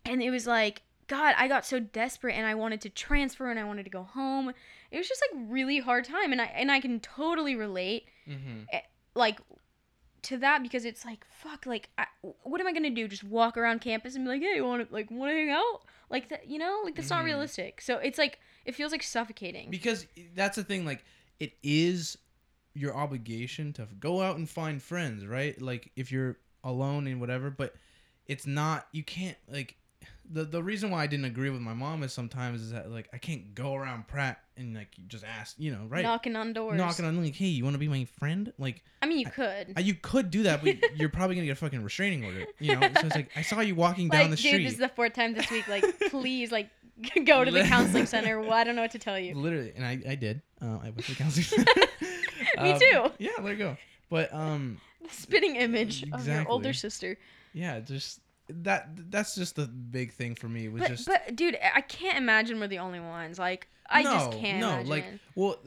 and 0.06 0.22
it 0.22 0.32
was 0.32 0.48
like 0.48 0.82
God, 1.08 1.36
I 1.38 1.48
got 1.50 1.66
so 1.66 1.80
desperate 1.80 2.34
and 2.34 2.48
I 2.48 2.56
wanted 2.56 2.80
to 2.82 2.90
transfer 2.90 3.52
and 3.52 3.60
I 3.60 3.66
wanted 3.66 3.84
to 3.84 3.90
go 3.90 4.04
home. 4.04 4.54
It 4.90 4.98
was 4.98 5.08
just 5.08 5.22
like 5.32 5.42
really 5.50 5.80
hard 5.80 6.06
time, 6.06 6.32
and 6.32 6.42
I 6.42 6.46
and 6.46 6.72
I 6.72 6.80
can 6.80 7.00
totally 7.00 7.56
relate 7.56 8.06
Mhm. 8.28 8.68
like 9.16 9.40
to 10.24 10.38
that 10.38 10.64
because 10.64 10.86
it's 10.86 11.04
like 11.04 11.26
fuck 11.30 11.66
like 11.66 11.90
I, 11.98 12.06
what 12.44 12.62
am 12.62 12.66
i 12.68 12.72
gonna 12.72 12.90
do 12.90 13.10
just 13.10 13.26
walk 13.26 13.58
around 13.58 13.82
campus 13.82 14.16
and 14.16 14.24
be 14.24 14.30
like 14.30 14.42
hey 14.42 14.56
you 14.56 14.64
want 14.64 14.88
to 14.88 14.94
like 14.94 15.12
want 15.12 15.32
to 15.32 15.36
hang 15.36 15.50
out 15.50 15.82
like 16.10 16.30
that 16.30 16.48
you 16.48 16.58
know 16.58 16.80
like 16.86 16.96
that's 16.96 17.10
not 17.10 17.24
Mhm. 17.24 17.26
realistic 17.26 17.82
so 17.82 17.98
it's 17.98 18.18
like 18.18 18.40
it 18.64 18.74
feels 18.74 18.94
like 18.94 19.04
suffocating 19.04 19.70
because 19.70 20.08
that's 20.34 20.56
the 20.56 20.64
thing 20.64 20.86
like 20.86 21.04
it 21.42 21.52
is 21.62 22.18
your 22.74 22.96
obligation 22.96 23.74
to 23.74 23.88
go 24.00 24.22
out 24.22 24.38
and 24.38 24.50
find 24.50 24.82
friends 24.82 25.26
right? 25.26 25.62
Like 25.62 25.92
if 25.96 26.12
you're 26.12 26.38
alone 26.64 27.08
and 27.08 27.20
whatever 27.20 27.50
but 27.50 27.76
it's 28.26 28.48
not 28.48 28.88
you 28.92 29.04
can't 29.04 29.38
like 29.52 29.76
the 30.30 30.44
the 30.46 30.64
reason 30.64 30.90
why 30.90 31.04
I 31.04 31.08
didn't 31.08 31.26
agree 31.26 31.50
with 31.50 31.62
my 31.62 31.74
mom 31.74 32.04
is 32.04 32.14
sometimes 32.14 32.62
is 32.62 32.72
that 32.72 32.90
like 32.90 33.10
I 33.14 33.18
can't 33.18 33.54
go 33.54 33.76
around 33.76 34.08
Pratt 34.08 34.40
and 34.56 34.74
like 34.74 34.90
just 35.08 35.24
ask 35.26 35.56
you 35.58 35.72
know 35.72 35.86
right? 35.90 36.04
Knocking 36.04 36.36
on 36.36 36.54
doors. 36.54 36.78
Knocking 36.78 37.06
on 37.06 37.22
like 37.22 37.36
hey 37.36 37.48
you 37.48 37.64
want 37.64 37.74
to 37.74 37.80
be 37.80 37.88
my 37.88 38.06
friend? 38.20 38.54
Like 38.58 38.84
i 39.02 39.06
mean 39.06 39.20
you 39.20 39.26
could. 39.26 39.74
Uh, 39.78 39.82
you 39.82 39.96
could 39.96 40.32
do 40.32 40.44
that 40.44 40.64
but 40.64 40.78
you're 40.96 41.10
probably 41.10 41.36
gonna 41.36 41.48
get 41.48 41.54
a 41.54 41.56
fucking 41.56 41.84
restraining 41.84 42.24
order 42.24 42.46
you 42.60 42.76
know? 42.76 42.82
So 42.82 43.08
it's 43.08 43.16
like 43.16 43.32
I 43.36 43.42
saw 43.42 43.60
you 43.60 43.76
walking 43.76 44.10
down 44.10 44.30
the 44.30 44.36
dude 44.38 44.46
street. 44.46 44.64
this 44.64 44.74
is 44.74 44.80
the 44.80 44.90
fourth 44.90 45.14
time 45.14 45.34
this 45.34 45.50
week 45.52 45.68
like 45.68 45.84
please 46.10 46.52
like 46.52 46.70
go 47.26 47.44
to 47.44 47.52
the 47.52 47.64
counseling 47.64 48.06
center. 48.06 48.40
Well, 48.40 48.54
i 48.54 48.64
don't 48.64 48.76
know 48.76 48.82
what 48.84 48.92
to 48.92 49.00
tell 49.00 49.18
you. 49.18 49.36
Literally, 49.36 49.74
and 49.76 49.86
I, 49.86 50.12
I 50.12 50.16
did. 50.16 50.42
Uh, 50.62 50.78
I 50.78 50.92
went 50.92 51.04
to 51.06 51.16
counseling. 51.16 51.66
Me 52.62 52.72
Um, 52.72 52.80
too. 52.80 53.12
Yeah, 53.20 53.32
there 53.40 53.52
you 53.52 53.58
go. 53.58 53.78
But 54.10 54.34
um, 54.34 54.80
the 55.02 55.10
spitting 55.10 55.56
image 55.56 56.04
of 56.12 56.28
your 56.28 56.48
older 56.48 56.74
sister 56.74 57.18
yeah, 57.54 57.80
just 57.80 58.20
that. 58.50 58.90
That's 59.12 59.36
just 59.36 59.56
the 59.56 59.68
big 59.68 60.12
thing 60.12 60.36
for 60.36 60.50
me. 60.50 60.68
Was 60.70 60.82
but 60.82 60.88
just 60.90 61.08
but 61.08 61.36
dude 61.36 61.58
i 61.74 61.82
can't 61.82 62.18
imagine 62.18 62.60
we're 62.60 62.68
the 62.68 62.80
only 62.80 63.00
ones 63.00 63.38
like 63.38 63.68
i 63.90 64.02
just 64.04 64.32
can't 64.32 64.60
no, 64.60 64.70
imagine 64.70 64.90
like- 64.90 65.06
well, 65.36 65.58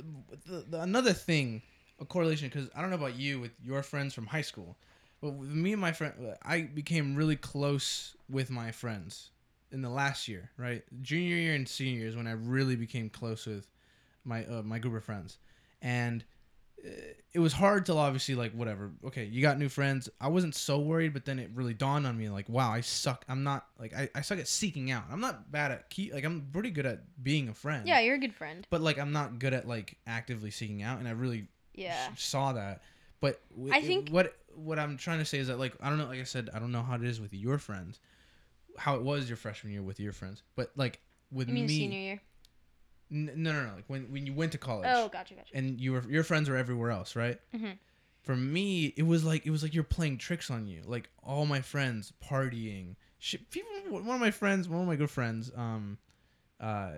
the, 0.47 0.65
the, 0.69 0.81
another 0.83 1.13
thing, 1.13 1.63
a 2.01 2.05
correlation 2.05 2.49
because 2.49 2.69
I 2.75 2.81
don't 2.81 2.91
know 2.91 2.97
about 2.97 3.17
you 3.17 3.41
with 3.41 3.53
your 3.65 3.83
friends 3.83 4.15
from 4.15 4.27
high 4.27 4.43
school, 4.43 4.77
but 5.21 5.31
with 5.31 5.49
me 5.51 5.73
and 5.73 5.81
my 5.81 5.93
friend, 5.93 6.13
I 6.43 6.63
became 6.63 7.15
really 7.15 7.37
close 7.37 8.17
with 8.29 8.51
my 8.51 8.71
friends 8.71 9.31
in 9.73 9.83
the 9.83 9.89
last 9.91 10.29
year, 10.29 10.51
right? 10.57 10.83
Junior 11.03 11.37
year 11.37 11.55
and 11.55 11.69
senior 11.69 12.01
year 12.01 12.09
is 12.09 12.17
when 12.17 12.27
I 12.27 12.33
really 12.33 12.77
became 12.77 13.11
close 13.11 13.47
with 13.47 13.69
my 14.25 14.45
uh, 14.47 14.63
my 14.63 14.79
group 14.79 14.95
of 14.95 15.05
friends, 15.05 15.39
and 15.83 16.25
it 17.33 17.39
was 17.39 17.53
hard 17.53 17.87
to 17.87 17.95
obviously 17.95 18.35
like 18.35 18.53
whatever. 18.53 18.93
Okay, 19.07 19.25
you 19.25 19.43
got 19.43 19.59
new 19.59 19.69
friends. 19.69 20.09
I 20.21 20.29
wasn't 20.29 20.55
so 20.55 20.79
worried, 20.79 21.13
but 21.13 21.25
then 21.25 21.39
it 21.39 21.51
really 21.55 21.75
dawned 21.75 22.07
on 22.07 22.17
me 22.17 22.29
like, 22.29 22.49
wow, 22.49 22.71
I 22.71 22.81
suck. 22.81 23.25
I'm 23.29 23.43
not 23.43 23.67
like 23.79 23.95
I, 23.95 24.09
I 24.15 24.21
suck 24.23 24.39
at 24.39 24.49
seeking 24.49 24.91
out. 24.91 25.05
I'm 25.11 25.21
not 25.21 25.51
bad 25.51 25.71
at 25.73 25.91
keep 25.91 26.13
like 26.15 26.25
I'm 26.25 26.47
pretty 26.53 26.71
good 26.71 26.87
at 26.87 27.01
being 27.23 27.49
a 27.49 27.55
friend 27.55 27.87
yeah 27.87 28.01
you're 28.01 28.15
a 28.15 28.19
good 28.19 28.35
friend 28.35 28.67
but 28.71 28.81
like 28.81 28.99
I'm 28.99 29.13
not 29.13 29.39
good 29.39 29.53
at 29.53 29.67
like 29.69 29.97
actively 30.07 30.51
seeking 30.51 30.83
out, 30.83 30.99
and 30.99 31.09
I 31.09 31.13
really 31.13 31.49
yeah 31.75 32.09
saw 32.17 32.53
that. 32.53 32.83
But 33.21 33.41
w- 33.55 33.73
I 33.75 33.81
think- 33.81 34.11
what 34.11 34.35
what 34.55 34.79
I'm 34.79 34.97
trying 34.97 35.19
to 35.19 35.25
say 35.25 35.39
is 35.39 35.49
that 35.49 35.59
like 35.59 35.75
I 35.81 35.89
don't 35.91 35.99
know, 35.99 36.07
like 36.07 36.21
I 36.21 36.25
said, 36.25 36.49
I 36.55 36.59
don't 36.59 36.73
know 36.73 36.83
how 36.83 36.95
it 36.95 37.05
is 37.05 37.21
with 37.21 37.35
your 37.35 37.59
friends, 37.59 37.99
how 38.79 38.95
it 38.97 39.03
was 39.03 39.29
your 39.29 39.37
freshman 39.37 39.73
year 39.73 39.83
with 39.83 40.01
your 40.01 40.13
friends, 40.13 40.43
but 40.55 40.71
like 40.77 41.01
with 41.33 41.49
you 41.49 41.55
mean 41.55 41.67
me, 41.67 41.77
senior 41.77 41.99
year 41.99 42.21
n- 43.11 43.31
no, 43.37 43.53
no, 43.53 43.67
no, 43.67 43.75
like 43.75 43.85
when 43.89 44.11
when 44.13 44.27
you 44.27 44.33
went 44.35 44.53
to 44.53 44.59
college, 44.59 44.89
oh 44.91 45.09
gotcha 45.09 45.35
gotcha 45.35 45.51
and 45.55 45.81
you 45.81 45.93
were 45.93 46.05
your 46.09 46.25
friends 46.25 46.49
were 46.49 46.57
everywhere 46.57 46.91
else, 46.91 47.17
right? 47.17 47.39
Mhm. 47.55 47.79
For 48.23 48.35
me, 48.37 48.87
it 48.97 49.05
was 49.05 49.25
like 49.25 49.47
it 49.47 49.51
was 49.51 49.63
like 49.63 49.75
you're 49.75 49.85
playing 49.85 50.19
tricks 50.19 50.51
on 50.51 50.67
you. 50.67 50.83
Like 50.85 51.09
all 51.23 51.47
my 51.47 51.61
friends 51.61 52.13
partying. 52.25 52.97
Shit, 53.19 53.51
people, 53.51 53.71
one 53.89 54.15
of 54.17 54.21
my 54.21 54.31
friends, 54.31 54.69
one 54.69 54.81
of 54.83 54.87
my 54.87 54.97
good 54.97 55.11
friends, 55.11 55.51
um, 55.57 55.97
uh, 56.61 56.91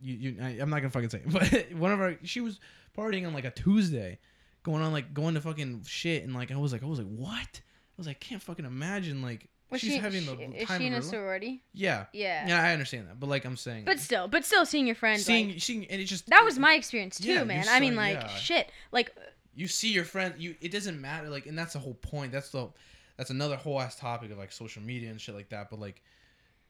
you, 0.00 0.14
you 0.14 0.36
I, 0.42 0.48
I'm 0.60 0.68
not 0.70 0.78
gonna 0.80 0.90
fucking 0.90 1.10
say, 1.10 1.22
it, 1.24 1.32
but 1.70 1.78
one 1.78 1.92
of 1.92 2.00
our, 2.00 2.16
she 2.24 2.40
was 2.40 2.58
partying 2.96 3.26
on 3.26 3.32
like 3.34 3.44
a 3.44 3.50
Tuesday, 3.50 4.18
going 4.62 4.82
on 4.82 4.92
like 4.92 5.14
going 5.14 5.34
to 5.34 5.40
fucking 5.40 5.82
shit, 5.86 6.24
and 6.24 6.34
like 6.34 6.50
I 6.50 6.56
was 6.56 6.72
like, 6.72 6.82
I 6.82 6.86
was 6.86 6.98
like, 6.98 7.08
what? 7.08 7.60
I 7.60 7.96
was 7.98 8.06
like, 8.06 8.18
can't 8.20 8.42
fucking 8.42 8.64
imagine 8.64 9.22
like 9.22 9.48
was 9.70 9.80
she's 9.80 9.92
she, 9.92 9.98
having 9.98 10.22
she- 10.22 10.26
the 10.34 10.62
is 10.62 10.68
time 10.68 10.80
she 10.80 10.86
in 10.86 10.92
a 10.94 11.02
sorority 11.02 11.62
Yeah, 11.72 12.06
yeah 12.12 12.46
yeah, 12.48 12.62
I 12.62 12.72
understand 12.72 13.08
that, 13.08 13.18
but 13.18 13.28
like 13.28 13.44
I'm 13.44 13.56
saying, 13.56 13.84
But 13.84 13.98
still, 14.00 14.28
but 14.28 14.44
still 14.44 14.64
seeing 14.66 14.86
your 14.86 14.94
friends. 14.96 15.24
seeing, 15.24 15.50
like, 15.50 15.62
seeing, 15.62 15.86
and 15.86 16.00
it 16.00 16.04
just 16.04 16.26
that 16.28 16.44
was 16.44 16.58
my 16.58 16.74
experience 16.74 17.18
too, 17.18 17.32
Yeah, 17.32 17.44
man. 17.44 17.66
I 17.68 17.80
mean, 17.80 17.96
like 17.96 18.14
yeah. 18.20 18.28
shit. 18.28 18.70
Like 18.92 19.14
you 19.56 19.68
see 19.68 19.88
your 19.92 20.04
friend 20.04 20.34
you 20.38 20.54
it 20.60 20.70
doesn't 20.72 21.00
matter 21.00 21.28
like 21.28 21.46
and 21.46 21.56
that's 21.58 21.74
the 21.74 21.78
whole 21.78 21.94
point 21.94 22.32
that's 22.32 22.50
the 22.50 22.68
that's 23.16 23.30
another 23.30 23.54
whole 23.56 23.80
ass 23.80 23.94
topic 23.96 24.30
of 24.32 24.38
like 24.38 24.50
social 24.52 24.82
media 24.82 25.10
and 25.10 25.20
shit 25.20 25.34
like 25.34 25.48
that. 25.50 25.70
But 25.70 25.78
like, 25.78 26.02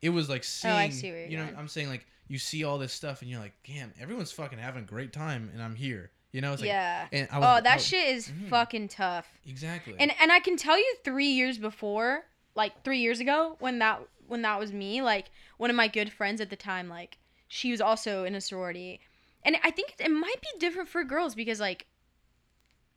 it 0.03 0.11
was 0.11 0.29
like 0.29 0.45
seeing, 0.45 0.75
Oh, 0.75 0.77
I 0.77 0.91
see 0.91 1.11
where 1.11 1.21
you're 1.21 1.29
you 1.31 1.37
know, 1.39 1.45
going. 1.47 1.57
I'm 1.57 1.69
saying 1.69 1.89
like 1.89 2.07
you 2.29 2.39
see 2.39 2.65
all 2.65 2.77
this 2.79 2.93
stuff 2.93 3.23
and 3.23 3.31
you're 3.31 3.41
like, 3.41 3.55
damn, 3.67 3.93
everyone's 4.01 4.33
fucking 4.33 4.59
having 4.59 4.83
a 4.83 4.87
great 4.87 5.13
time 5.13 5.51
and 5.53 5.63
I'm 5.63 5.75
here. 5.75 6.11
You 6.33 6.41
know, 6.41 6.53
it's 6.53 6.61
like, 6.63 6.69
yeah. 6.69 7.07
and 7.13 7.29
I 7.31 7.37
Oh, 7.37 7.41
was, 7.41 7.49
I 7.49 7.61
that 7.63 7.75
was- 7.77 7.87
shit 7.87 8.09
is 8.17 8.29
Mhm. 8.29 8.49
fucking 8.51 8.89
tough. 8.89 9.27
exactly. 9.49 9.95
And 9.99 10.13
and 10.21 10.31
I 10.33 10.41
can 10.41 10.57
tell 10.59 10.77
you 10.77 10.97
3 11.05 11.29
years 11.29 11.57
before, 11.59 12.25
like 12.55 12.83
3 12.85 12.99
years 12.99 13.21
ago 13.21 13.57
when 13.61 13.79
that 13.81 14.01
when 14.27 14.43
that 14.43 14.59
was 14.59 14.73
me, 14.73 15.03
like 15.03 15.31
one 15.59 15.71
of 15.71 15.77
my 15.77 15.89
good 15.89 16.13
friends 16.13 16.41
at 16.41 16.51
the 16.51 16.57
time 16.57 16.89
like 16.89 17.19
she 17.49 17.71
was 17.71 17.81
also 17.81 18.25
in 18.25 18.35
a 18.35 18.41
sorority. 18.41 19.01
And 19.45 19.57
I 19.63 19.71
think 19.71 19.95
it 19.99 20.11
might 20.11 20.41
be 20.41 20.59
different 20.59 20.89
for 20.89 21.05
girls 21.05 21.35
because 21.35 21.61
like 21.61 21.87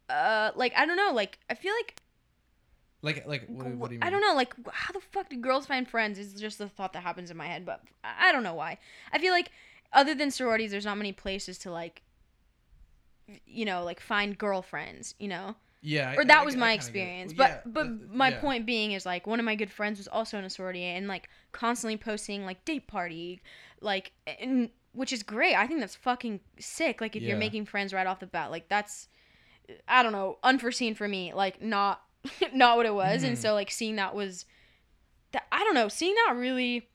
uh 0.09 0.51
like 0.55 0.73
I 0.75 0.85
don't 0.85 0.97
know, 0.97 1.11
like 1.13 1.39
I 1.49 1.55
feel 1.55 1.73
like 1.73 1.95
like, 3.03 3.27
like, 3.27 3.45
what, 3.47 3.67
what 3.75 3.89
do 3.89 3.95
you 3.95 3.99
mean? 3.99 4.07
I 4.07 4.09
don't 4.09 4.21
know, 4.21 4.33
like 4.33 4.53
how 4.71 4.91
the 4.91 4.99
fuck 4.99 5.29
do 5.29 5.37
girls 5.37 5.67
find 5.67 5.87
friends? 5.87 6.17
Is 6.17 6.33
just 6.33 6.57
the 6.57 6.67
thought 6.67 6.93
that 6.93 7.03
happens 7.03 7.29
in 7.29 7.37
my 7.37 7.45
head, 7.45 7.65
but 7.65 7.81
I 8.03 8.31
don't 8.31 8.43
know 8.43 8.55
why. 8.55 8.79
I 9.13 9.19
feel 9.19 9.33
like 9.33 9.51
other 9.93 10.15
than 10.15 10.31
sororities, 10.31 10.71
there's 10.71 10.85
not 10.85 10.97
many 10.97 11.11
places 11.11 11.57
to 11.59 11.71
like, 11.71 12.01
you 13.45 13.65
know, 13.65 13.83
like 13.83 13.99
find 13.99 14.37
girlfriends. 14.37 15.13
You 15.19 15.27
know, 15.27 15.55
Yeah. 15.87 16.15
Or 16.17 16.25
that 16.25 16.41
I 16.41 16.43
was 16.45 16.55
get- 16.55 16.59
my 16.59 16.71
I 16.73 16.77
kinda 16.77 16.91
get 16.91 16.99
it. 16.99 17.01
experience. 17.01 17.33
Well, 17.37 17.47
But 17.47 17.49
yeah, 17.65 17.71
but 17.71 17.85
uh, 17.87 18.15
my 18.15 18.29
yeah. 18.29 18.39
point 18.41 18.65
being 18.65 18.91
is 18.91 19.05
like 19.05 19.25
one 19.25 19.39
of 19.39 19.45
my 19.45 19.55
good 19.55 19.71
friends 19.71 19.97
was 19.99 20.07
also 20.07 20.37
in 20.37 20.43
a 20.43 20.49
sorority 20.49 20.83
and 20.83 21.07
like 21.07 21.29
constantly 21.51 21.97
posting 21.97 22.45
like 22.45 22.63
date 22.65 22.87
party, 22.87 23.41
like 23.81 24.11
and 24.25 24.69
which 24.93 25.13
is 25.13 25.23
great. 25.23 25.55
I 25.55 25.67
think 25.67 25.79
that's 25.79 25.95
fucking 25.95 26.39
sick. 26.59 26.99
Like 27.01 27.15
if 27.15 27.21
Yeah. 27.23 27.29
you're 27.29 27.37
making 27.37 27.65
friends 27.65 27.93
right 27.93 28.07
off 28.07 28.19
the 28.19 28.27
bat, 28.27 28.51
like 28.51 28.67
that's 28.67 29.07
I 29.87 30.01
don't 30.03 30.11
know, 30.13 30.39
unforeseen 30.43 30.95
for 30.95 31.07
me. 31.07 31.33
Like 31.33 31.61
not 31.61 32.01
not 32.53 32.77
what 32.77 32.85
it 32.85 32.93
was. 32.93 33.23
And 33.23 33.37
Mhm. 33.37 33.41
so 33.41 33.53
like 33.53 33.71
seeing 33.71 33.95
that 33.97 34.13
was 34.15 34.45
that 35.31 35.45
I 35.51 35.63
don't 35.63 35.75
know, 35.75 35.87
seeing 35.87 36.15
that 36.25 36.35
really 36.35 36.89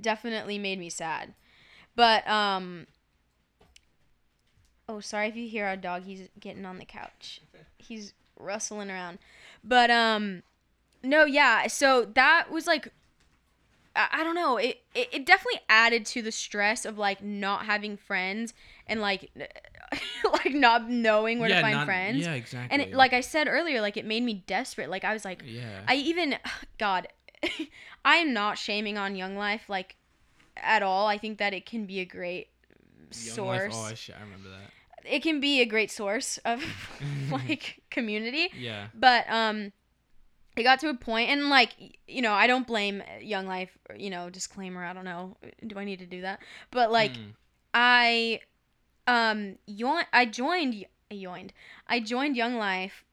definitely 0.00 0.58
made 0.58 0.78
me 0.78 0.90
sad. 0.90 1.34
But 1.96 2.26
um 2.28 2.86
Oh, 4.88 5.00
sorry 5.00 5.28
if 5.28 5.36
you 5.36 5.48
hear 5.48 5.66
our 5.66 5.76
dog. 5.76 6.04
He's 6.04 6.28
getting 6.38 6.66
on 6.66 6.78
the 6.78 6.84
couch. 6.84 7.40
He's 7.78 8.12
rustling 8.38 8.90
around. 8.90 9.18
But 9.62 9.90
um 9.90 10.42
no, 11.02 11.24
yeah. 11.24 11.66
So 11.66 12.04
that 12.14 12.50
was 12.50 12.66
like 12.66 12.88
I, 13.96 14.08
I 14.12 14.24
don't 14.24 14.34
know. 14.34 14.56
It, 14.56 14.82
it 14.94 15.08
it 15.12 15.26
definitely 15.26 15.60
added 15.68 16.04
to 16.06 16.22
the 16.22 16.32
stress 16.32 16.84
of 16.84 16.98
like 16.98 17.22
not 17.22 17.66
having 17.66 17.96
friends 17.96 18.54
and 18.86 19.00
like 19.00 19.30
like 20.32 20.52
not 20.52 20.90
knowing 20.90 21.38
where 21.38 21.48
yeah, 21.48 21.56
to 21.56 21.62
find 21.62 21.76
not- 21.76 21.86
friends. 21.86 22.18
Yeah, 22.18 22.34
exactly. 22.34 22.72
And 22.72 22.82
it, 22.82 22.94
like 22.94 23.12
I 23.12 23.20
said 23.20 23.48
earlier, 23.48 23.80
like 23.80 23.96
it 23.96 24.04
made 24.04 24.22
me 24.22 24.44
desperate. 24.46 24.90
Like 24.90 25.04
I 25.04 25.12
was 25.12 25.24
like 25.24 25.42
yeah. 25.46 25.80
I 25.88 25.94
even 25.96 26.36
God, 26.78 27.08
I 28.04 28.16
am 28.16 28.32
not 28.32 28.58
shaming 28.58 28.98
on 28.98 29.16
Young 29.16 29.36
Life 29.36 29.68
like 29.68 29.96
at 30.56 30.82
all. 30.82 31.06
I 31.06 31.18
think 31.18 31.38
that 31.38 31.54
it 31.54 31.64
can 31.64 31.86
be 31.86 32.00
a 32.00 32.04
great 32.04 32.48
Young 33.12 33.46
Life- 33.46 33.60
source. 33.72 33.74
Oh, 33.76 33.84
I, 33.84 33.94
sh- 33.94 34.10
I 34.18 34.22
remember 34.22 34.48
that. 34.50 34.70
It 35.06 35.22
can 35.22 35.38
be 35.40 35.60
a 35.60 35.66
great 35.66 35.90
source 35.90 36.38
of 36.44 36.62
like 37.30 37.82
community. 37.90 38.48
Yeah. 38.58 38.86
But 38.94 39.28
um 39.30 39.72
it 40.56 40.62
got 40.62 40.78
to 40.80 40.88
a 40.88 40.94
point 40.94 41.30
and 41.30 41.50
like 41.50 41.72
you 42.06 42.22
know, 42.22 42.32
I 42.32 42.46
don't 42.46 42.66
blame 42.66 43.02
Young 43.20 43.46
Life, 43.46 43.76
you 43.96 44.08
know, 44.10 44.30
disclaimer, 44.30 44.84
I 44.84 44.92
don't 44.92 45.04
know. 45.04 45.36
Do 45.66 45.78
I 45.78 45.84
need 45.84 45.98
to 45.98 46.06
do 46.06 46.20
that? 46.22 46.40
But 46.70 46.90
like 46.92 47.12
Mm. 47.12 47.32
I 47.74 48.40
um 49.06 49.56
yo- 49.66 50.00
I 50.12 50.24
joined 50.26 50.86
I 51.10 51.16
joined 51.16 51.52
I 51.86 52.00
joined 52.00 52.36
Young 52.36 52.56
Life 52.56 53.04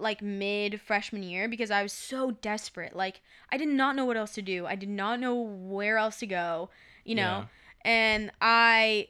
like 0.00 0.22
mid 0.22 0.80
freshman 0.80 1.24
year 1.24 1.48
because 1.48 1.70
I 1.72 1.82
was 1.82 1.92
so 1.92 2.30
desperate. 2.30 2.94
Like 2.94 3.20
I 3.50 3.56
did 3.56 3.68
not 3.68 3.96
know 3.96 4.04
what 4.04 4.16
else 4.16 4.32
to 4.34 4.42
do. 4.42 4.66
I 4.66 4.76
did 4.76 4.88
not 4.88 5.18
know 5.18 5.34
where 5.34 5.98
else 5.98 6.18
to 6.20 6.26
go, 6.26 6.70
you 7.04 7.14
know. 7.16 7.46
And 7.88 8.30
I 8.42 9.08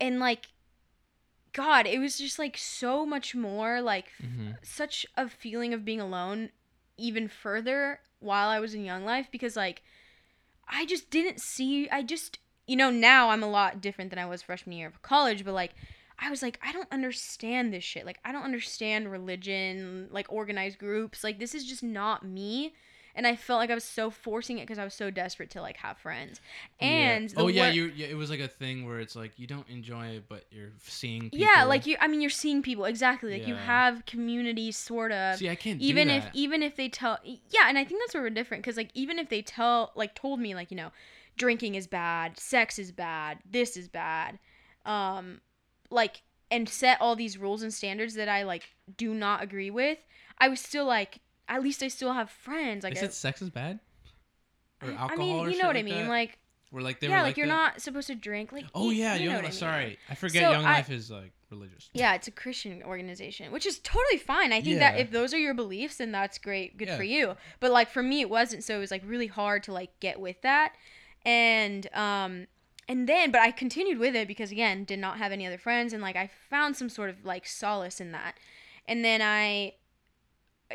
and 0.00 0.18
like 0.18 0.48
god, 1.52 1.86
it 1.86 1.98
was 1.98 2.18
just 2.18 2.38
like 2.38 2.56
so 2.56 3.06
much 3.06 3.34
more 3.34 3.80
like 3.80 4.06
Yeah. 4.18 4.26
hmm 4.26 4.50
such 4.62 5.06
a 5.16 5.28
feeling 5.28 5.72
of 5.72 5.84
being 5.84 6.00
alone 6.00 6.50
even 6.96 7.28
further 7.28 8.00
while 8.18 8.48
I 8.48 8.58
was 8.58 8.74
in 8.74 8.84
Young 8.84 9.04
Life 9.04 9.28
because 9.30 9.54
like 9.56 9.82
I 10.68 10.84
just 10.84 11.10
didn't 11.10 11.40
see 11.40 11.88
I 11.90 12.02
just 12.02 12.38
you 12.66 12.76
know 12.76 12.90
now 12.90 13.30
I'm 13.30 13.42
a 13.44 13.48
lot 13.48 13.80
different 13.80 14.10
than 14.10 14.18
I 14.18 14.26
was 14.26 14.42
freshman 14.42 14.76
year 14.76 14.88
of 14.88 15.00
college 15.02 15.44
but 15.44 15.54
like 15.54 15.74
I 16.18 16.28
was 16.30 16.42
like 16.42 16.58
I 16.66 16.72
don't 16.72 16.90
understand 16.90 17.72
this 17.72 17.84
shit. 17.84 18.04
Like 18.04 18.18
I 18.24 18.32
don't 18.32 18.42
understand 18.42 19.12
religion 19.12 20.08
like 20.10 20.26
organized 20.32 20.78
groups. 20.78 21.22
Like 21.22 21.38
this 21.38 21.54
is 21.54 21.64
just 21.64 21.82
not 21.84 22.24
me 22.24 22.74
and 23.18 23.26
I 23.26 23.36
felt 23.36 23.58
like 23.58 23.70
I 23.70 23.74
was 23.74 23.84
so 23.84 24.10
forcing 24.10 24.58
it 24.58 24.62
because 24.62 24.78
I 24.78 24.84
was 24.84 24.94
so 24.94 25.10
desperate 25.10 25.50
to 25.50 25.60
like 25.60 25.76
have 25.78 25.98
friends 25.98 26.40
and 26.80 27.32
oh 27.36 27.48
yeah, 27.48 27.64
wor- 27.64 27.72
you 27.72 27.92
yeah, 27.94 28.06
it 28.06 28.16
was 28.16 28.30
like 28.30 28.40
a 28.40 28.48
thing 28.48 28.86
where 28.86 29.00
it's 29.00 29.16
like 29.16 29.32
you 29.38 29.46
don't 29.46 29.68
enjoy 29.68 30.06
it, 30.06 30.24
but 30.28 30.44
you're 30.50 30.72
seeing. 30.86 31.22
People. 31.22 31.38
yeah 31.40 31.64
like 31.64 31.86
you 31.86 31.96
I 32.00 32.06
mean 32.06 32.20
you're 32.20 32.30
seeing 32.30 32.62
people 32.62 32.84
exactly 32.86 33.32
like 33.32 33.46
you 33.46 33.56
have 33.56 34.06
community 34.06 34.70
sort 34.72 35.12
of 35.12 35.38
See, 35.38 35.50
I 35.50 35.56
can't 35.56 35.80
even 35.80 36.08
if 36.08 36.24
even 36.32 36.62
if 36.62 36.76
they 36.76 36.88
tell 36.88 37.18
yeah 37.24 37.68
and 37.68 37.76
i 37.76 37.84
think 37.84 38.00
that's 38.00 38.14
where 38.14 38.22
we're 38.22 38.30
different 38.30 38.62
because 38.62 38.76
like 38.76 38.90
even 38.94 39.18
if 39.18 39.28
they 39.28 39.42
tell 39.42 39.92
like 39.94 40.14
told 40.14 40.40
me 40.40 40.54
like 40.54 40.70
you 40.70 40.76
know 40.76 40.90
drinking 41.36 41.74
is 41.74 41.86
bad 41.86 42.38
sex 42.38 42.78
is 42.78 42.92
bad 42.92 43.38
this 43.48 43.76
is 43.76 43.88
bad 43.88 44.38
um 44.86 45.40
like 45.90 46.22
and 46.50 46.68
set 46.68 47.00
all 47.00 47.16
these 47.16 47.38
rules 47.38 47.62
and 47.62 47.72
standards 47.72 48.14
that 48.14 48.28
i 48.28 48.42
like 48.42 48.74
do 48.96 49.14
not 49.14 49.42
agree 49.42 49.70
with 49.70 49.98
i 50.38 50.48
was 50.48 50.60
still 50.60 50.86
like 50.86 51.20
at 51.48 51.62
least 51.62 51.82
i 51.82 51.88
still 51.88 52.12
have 52.12 52.30
friends 52.30 52.84
like 52.84 52.94
they 52.94 53.00
I, 53.00 53.02
said 53.04 53.12
sex 53.12 53.42
is 53.42 53.50
bad. 53.50 53.80
Or 54.82 54.90
alcohol 54.90 55.10
I 55.12 55.16
mean 55.16 55.50
you 55.50 55.58
know 55.60 55.66
what 55.66 55.76
i 55.76 55.82
mean 55.82 56.04
that? 56.04 56.08
like 56.08 56.38
Where 56.70 56.82
like 56.82 57.00
they 57.00 57.08
yeah 57.08 57.16
were 57.16 57.18
like, 57.22 57.26
like 57.30 57.36
you're 57.36 57.46
the- 57.46 57.52
not 57.52 57.80
supposed 57.80 58.06
to 58.08 58.14
drink 58.14 58.52
like 58.52 58.64
Oh 58.74 58.90
yeah, 58.90 59.14
you 59.16 59.26
know 59.26 59.32
Young 59.36 59.40
I 59.40 59.42
mean. 59.48 59.52
Sorry, 59.52 59.98
I 60.08 60.14
forget. 60.14 60.42
So 60.44 60.50
Young 60.52 60.64
I- 60.64 60.74
Life 60.74 60.90
is 60.90 61.10
like 61.10 61.32
religious. 61.50 61.88
Yeah, 61.94 62.14
it's 62.14 62.28
a 62.28 62.30
Christian 62.30 62.82
organization, 62.82 63.50
which 63.50 63.64
is 63.64 63.78
totally 63.78 64.18
fine. 64.18 64.52
I 64.52 64.60
think 64.60 64.78
that 64.80 64.98
if 65.00 65.10
those 65.10 65.32
are 65.32 65.38
your 65.38 65.54
beliefs, 65.54 65.96
then 65.96 66.12
that's 66.12 66.36
great, 66.36 66.76
good 66.76 66.88
Yeah. 66.88 66.96
for 66.98 67.02
you. 67.04 67.36
But 67.58 67.70
like 67.70 67.88
for 67.90 68.02
me, 68.02 68.20
it 68.20 68.28
wasn't. 68.28 68.62
So 68.64 68.76
it 68.76 68.80
was 68.80 68.90
like 68.90 69.02
really 69.06 69.28
hard 69.28 69.62
to 69.64 69.72
like 69.72 69.98
get 70.00 70.20
with 70.20 70.42
that, 70.42 70.74
and 71.24 71.88
um, 71.94 72.46
and 72.86 73.08
then 73.08 73.30
but 73.30 73.40
I 73.40 73.50
continued 73.50 73.98
with 73.98 74.14
it 74.14 74.28
because 74.28 74.52
again, 74.52 74.84
did 74.84 74.98
not 74.98 75.16
have 75.18 75.32
any 75.32 75.46
other 75.46 75.58
friends, 75.58 75.92
and 75.94 76.02
like 76.02 76.16
I 76.16 76.28
found 76.50 76.76
some 76.76 76.88
sort 76.90 77.08
of 77.10 77.24
like 77.24 77.46
solace 77.46 77.98
in 78.00 78.12
that, 78.12 78.34
and 78.86 79.02
then 79.04 79.22
I 79.22 79.72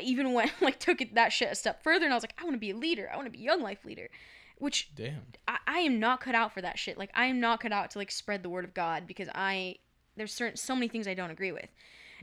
even 0.00 0.32
went 0.32 0.52
like 0.60 0.78
took 0.78 1.00
it 1.00 1.14
that 1.14 1.32
shit 1.32 1.50
a 1.52 1.54
step 1.54 1.82
further, 1.82 2.04
and 2.04 2.12
I 2.12 2.16
was 2.16 2.24
like, 2.24 2.34
I 2.40 2.44
want 2.44 2.54
to 2.54 2.60
be 2.60 2.70
a 2.70 2.76
leader. 2.76 3.08
I 3.12 3.16
want 3.16 3.26
to 3.26 3.30
be 3.30 3.38
a 3.38 3.42
young 3.42 3.62
life 3.62 3.84
leader, 3.84 4.08
which 4.58 4.90
Damn. 4.94 5.22
I, 5.48 5.58
I 5.66 5.78
am 5.80 5.98
not 6.00 6.20
cut 6.20 6.34
out 6.34 6.52
for 6.52 6.60
that 6.62 6.78
shit. 6.78 6.98
Like 6.98 7.10
I 7.14 7.26
am 7.26 7.40
not 7.40 7.60
cut 7.60 7.72
out 7.72 7.90
to 7.92 7.98
like 7.98 8.10
spread 8.10 8.42
the 8.42 8.48
word 8.48 8.64
of 8.64 8.74
God 8.74 9.06
because 9.06 9.28
I 9.34 9.76
there's 10.16 10.32
certain 10.32 10.56
so 10.56 10.74
many 10.74 10.88
things 10.88 11.08
I 11.08 11.14
don't 11.14 11.30
agree 11.30 11.52
with. 11.52 11.68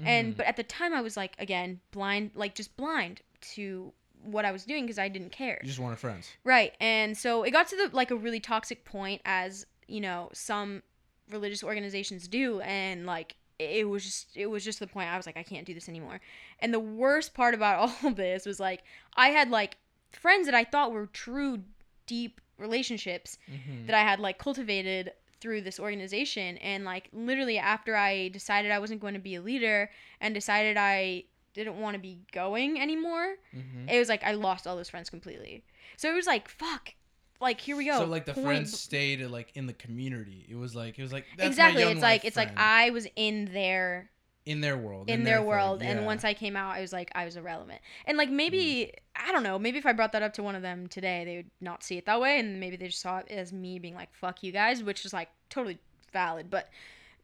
And 0.03 0.33
Mhm. 0.33 0.37
but 0.37 0.45
at 0.47 0.55
the 0.55 0.63
time 0.63 0.93
I 0.93 1.01
was 1.01 1.15
like 1.17 1.35
again 1.37 1.79
blind 1.91 2.31
like 2.35 2.55
just 2.55 2.75
blind 2.77 3.21
to 3.55 3.93
what 4.23 4.45
I 4.45 4.51
was 4.51 4.65
doing 4.65 4.83
because 4.85 4.99
I 4.99 5.09
didn't 5.09 5.31
care. 5.31 5.59
You 5.61 5.67
just 5.67 5.79
wanted 5.79 5.99
friends. 5.99 6.29
Right. 6.43 6.73
And 6.79 7.17
so 7.17 7.43
it 7.43 7.51
got 7.51 7.67
to 7.69 7.75
the 7.75 7.89
like 7.95 8.11
a 8.11 8.15
really 8.15 8.39
toxic 8.39 8.85
point 8.85 9.21
as, 9.25 9.65
you 9.87 9.99
know, 9.99 10.29
some 10.33 10.83
religious 11.29 11.63
organizations 11.63 12.27
do 12.27 12.61
and 12.61 13.05
like 13.05 13.35
it 13.61 13.87
was 13.89 14.03
just 14.03 14.35
it 14.35 14.47
was 14.47 14.63
just 14.63 14.79
the 14.79 14.87
point 14.87 15.09
I 15.09 15.17
was 15.17 15.25
like 15.25 15.37
I 15.37 15.43
can't 15.43 15.65
do 15.65 15.73
this 15.73 15.89
anymore. 15.89 16.19
And 16.59 16.73
the 16.73 16.79
worst 16.79 17.33
part 17.33 17.53
about 17.53 17.79
all 18.03 18.09
of 18.09 18.15
this 18.15 18.45
was 18.45 18.59
like 18.59 18.83
I 19.15 19.29
had 19.29 19.49
like 19.49 19.77
friends 20.11 20.45
that 20.47 20.55
I 20.55 20.63
thought 20.63 20.91
were 20.91 21.05
true 21.07 21.59
deep 22.07 22.41
relationships 22.57 23.37
Mm-hmm. 23.51 23.85
that 23.87 23.95
I 23.95 24.01
had 24.01 24.19
like 24.19 24.37
cultivated 24.37 25.11
through 25.39 25.61
this 25.61 25.79
organization 25.79 26.57
and 26.57 26.85
like 26.85 27.09
literally 27.13 27.57
after 27.57 27.95
I 27.95 28.27
decided 28.29 28.69
I 28.71 28.77
wasn't 28.79 29.01
going 29.01 29.15
to 29.15 29.19
be 29.19 29.35
a 29.35 29.41
leader 29.41 29.89
and 30.19 30.33
decided 30.35 30.77
I 30.77 31.23
didn't 31.55 31.79
want 31.81 31.95
to 31.95 31.99
be 31.99 32.19
going 32.31 32.79
anymore 32.79 33.35
Mm-hmm. 33.55 33.89
it 33.89 33.97
was 33.99 34.07
like 34.09 34.23
I 34.23 34.33
lost 34.33 34.67
all 34.67 34.75
those 34.75 34.89
friends 34.89 35.09
completely. 35.09 35.63
So 35.97 36.09
it 36.11 36.15
was 36.15 36.27
like 36.27 36.47
fuck, 36.47 36.93
like 37.41 37.59
here 37.59 37.75
we 37.75 37.85
go. 37.85 37.97
So 37.97 38.05
like 38.05 38.25
the 38.25 38.33
Point- 38.33 38.45
friends 38.45 38.79
stayed 38.79 39.21
like 39.27 39.51
in 39.55 39.67
the 39.67 39.73
community. 39.73 40.45
It 40.49 40.55
was 40.55 40.75
like 40.75 40.97
it 40.97 41.01
was 41.01 41.11
like 41.11 41.25
that's 41.37 41.41
my 41.41 41.47
exactly. 41.47 41.83
It's 41.83 42.01
like 42.01 42.25
it's 42.25 42.37
like. 42.37 42.51
I 42.57 42.91
was 42.91 43.07
in 43.15 43.45
their 43.53 44.09
in 44.45 44.61
their 44.61 44.77
world. 44.77 45.09
in 45.09 45.23
their 45.23 45.37
thing, 45.37 45.47
world, 45.47 45.81
and 45.83 46.05
once 46.05 46.23
I 46.23 46.33
came 46.33 46.55
out, 46.55 46.75
I 46.75 46.81
was 46.81 46.91
like 46.91 47.11
I 47.13 47.25
was 47.25 47.35
irrelevant. 47.35 47.79
And 48.05 48.17
like 48.17 48.29
maybe 48.29 48.91
mm. 48.93 49.27
I 49.27 49.31
don't 49.31 49.43
know, 49.43 49.59
maybe 49.59 49.77
if 49.77 49.85
I 49.85 49.93
brought 49.93 50.13
that 50.13 50.23
up 50.23 50.33
to 50.33 50.43
one 50.43 50.55
of 50.55 50.61
them 50.61 50.87
today, 50.87 51.23
they 51.25 51.35
would 51.37 51.51
not 51.59 51.83
see 51.83 51.97
it 51.97 52.05
that 52.05 52.19
way, 52.19 52.39
and 52.39 52.59
maybe 52.59 52.75
they 52.75 52.87
just 52.87 53.01
saw 53.01 53.19
it 53.19 53.27
as 53.29 53.53
me 53.53 53.79
being 53.79 53.95
like 53.95 54.13
fuck 54.13 54.43
you 54.43 54.51
guys, 54.51 54.83
which 54.83 55.05
is 55.05 55.13
like 55.13 55.29
totally 55.49 55.79
valid. 56.11 56.49
But 56.49 56.69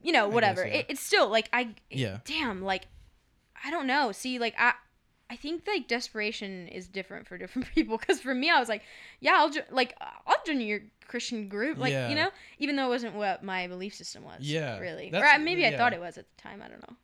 you 0.02 0.12
know 0.12 0.28
guess, 0.28 0.34
whatever. 0.34 0.66
yeah. 0.66 0.74
It, 0.74 0.86
it's 0.90 1.02
still 1.02 1.30
like 1.30 1.50
I 1.54 1.76
Yeah. 1.90 2.20
damn 2.26 2.62
like 2.62 2.88
I 3.64 3.72
don't 3.72 3.88
know. 3.88 4.12
See 4.12 4.40
like 4.40 4.56
I. 4.58 4.74
I 5.30 5.36
think 5.36 5.64
like 5.68 5.88
desperation 5.88 6.68
is 6.70 6.88
different 6.88 7.28
for 7.28 7.38
different 7.38 7.68
people 7.76 7.98
because 7.98 8.20
for 8.22 8.34
me 8.34 8.50
I 8.50 8.60
was 8.60 8.70
like, 8.70 8.82
yeah, 9.20 9.34
I'll 9.36 9.50
jo- 9.50 9.62
like 9.72 9.96
I'll 10.26 10.42
join 10.46 10.62
your 10.62 10.82
Christian 11.08 11.50
group, 11.50 11.78
like 11.78 11.92
Yeah. 11.92 12.10
you 12.10 12.16
know, 12.16 12.30
even 12.60 12.76
though 12.76 12.86
it 12.86 12.90
wasn't 12.90 13.16
what 13.16 13.44
my 13.44 13.68
belief 13.68 13.94
system 13.94 14.24
was. 14.24 14.40
Yeah, 14.42 14.80
really, 14.80 15.12
or 15.14 15.24
I- 15.26 15.38
maybe 15.38 15.66
I 15.66 15.76
thought 15.76 15.94
it 15.94 16.00
was 16.00 16.18
at 16.18 16.26
the 16.36 16.42
time. 16.42 16.62
I 16.64 16.68
don't 16.70 16.82
know. 16.90 16.96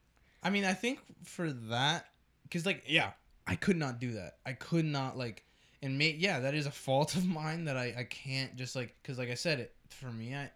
I 0.41 0.49
mean, 0.49 0.65
I 0.65 0.73
think 0.73 0.99
for 1.23 1.51
that, 1.51 2.07
because 2.43 2.65
like, 2.65 2.83
yeah, 2.87 3.11
I 3.47 3.55
could 3.55 3.77
not 3.77 3.99
do 3.99 4.13
that. 4.13 4.37
I 4.45 4.53
could 4.53 4.85
not 4.85 5.17
like 5.17 5.43
and 5.81 5.97
may 5.97 6.11
yeah, 6.11 6.39
that 6.39 6.53
is 6.53 6.65
a 6.65 6.71
fault 6.71 7.15
of 7.15 7.25
mine 7.27 7.65
that 7.65 7.75
I 7.75 7.93
I 7.97 8.03
can't 8.05 8.55
just 8.55 8.73
like 8.75 8.95
cuz 9.03 9.17
like 9.17 9.29
I 9.29 9.35
said 9.35 9.59
it 9.59 9.75
for 9.89 10.11
me 10.11 10.33
I 10.33 10.49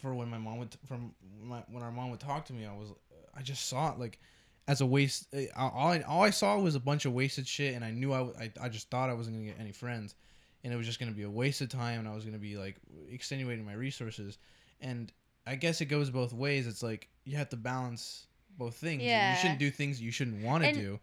for 0.00 0.14
when 0.14 0.30
my 0.30 0.38
mom 0.38 0.58
would 0.58 0.76
from 0.86 1.14
my 1.42 1.64
when 1.68 1.82
our 1.82 1.90
mom 1.90 2.10
would 2.10 2.20
talk 2.20 2.44
to 2.46 2.52
me, 2.52 2.64
I 2.64 2.72
was 2.72 2.90
I 3.34 3.42
just 3.42 3.66
saw 3.66 3.92
it 3.92 3.98
like 3.98 4.20
as 4.68 4.80
a 4.80 4.86
waste. 4.86 5.26
eh, 5.32 5.46
All 5.56 5.88
I, 5.92 6.00
all 6.02 6.22
I 6.22 6.30
saw 6.30 6.58
was 6.58 6.74
a 6.74 6.80
bunch 6.80 7.04
of 7.04 7.12
wasted 7.12 7.46
shit, 7.46 7.74
and 7.74 7.84
I 7.84 7.90
knew 7.90 8.12
I, 8.12 8.20
I, 8.38 8.52
I 8.62 8.68
just 8.68 8.88
thought 8.90 9.10
I 9.10 9.14
wasn't 9.14 9.36
gonna 9.36 9.46
get 9.48 9.60
any 9.60 9.72
friends, 9.72 10.14
and 10.64 10.72
it 10.72 10.76
was 10.76 10.86
just 10.86 11.00
gonna 11.00 11.12
be 11.12 11.22
a 11.24 11.30
waste 11.30 11.60
of 11.60 11.68
time, 11.68 12.00
and 12.00 12.08
I 12.08 12.14
was 12.14 12.24
gonna 12.24 12.38
be 12.38 12.56
like 12.56 12.76
extenuating 13.10 13.64
my 13.64 13.74
resources, 13.74 14.38
and 14.80 15.12
I 15.46 15.56
guess 15.56 15.80
it 15.80 15.86
goes 15.86 16.10
both 16.10 16.32
ways. 16.32 16.66
It's 16.66 16.82
like 16.82 17.08
you 17.24 17.36
have 17.36 17.48
to 17.50 17.56
balance 17.56 18.26
both 18.58 18.74
things. 18.76 19.02
Yeah. 19.02 19.32
You 19.32 19.36
shouldn't 19.38 19.58
do 19.58 19.70
things 19.70 20.00
you 20.00 20.12
shouldn't 20.12 20.44
want 20.44 20.62
to 20.64 20.72
do, 20.72 21.00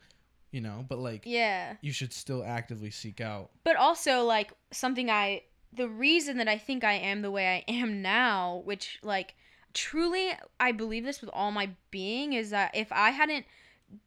you 0.52 0.62
know. 0.62 0.86
But 0.88 1.00
like 1.00 1.24
Yeah. 1.26 1.76
you 1.82 1.91
should 1.91 2.13
still 2.13 2.43
actively 2.45 2.91
seek 2.91 3.19
out. 3.22 3.50
But 3.65 3.76
also 3.76 4.24
like 4.24 4.54
something 4.72 5.10
I 5.10 5.41
the 5.74 5.89
reason 5.89 6.38
that 6.38 6.48
I 6.48 6.58
think 6.58 6.84
I 6.84 6.93
am 6.93 7.22
the 7.22 7.30
way 7.32 7.48
I 7.67 7.72
am 7.72 8.02
now, 8.02 8.62
which 8.65 8.98
like 9.04 9.36
truly 9.74 10.32
I 10.60 10.72
believe 10.72 11.04
this 11.04 11.22
with 11.22 11.30
all 11.34 11.52
my 11.52 11.72
being 11.92 12.34
is 12.34 12.50
that 12.50 12.72
if 12.76 12.92
I 12.92 13.12
hadn't 13.12 13.46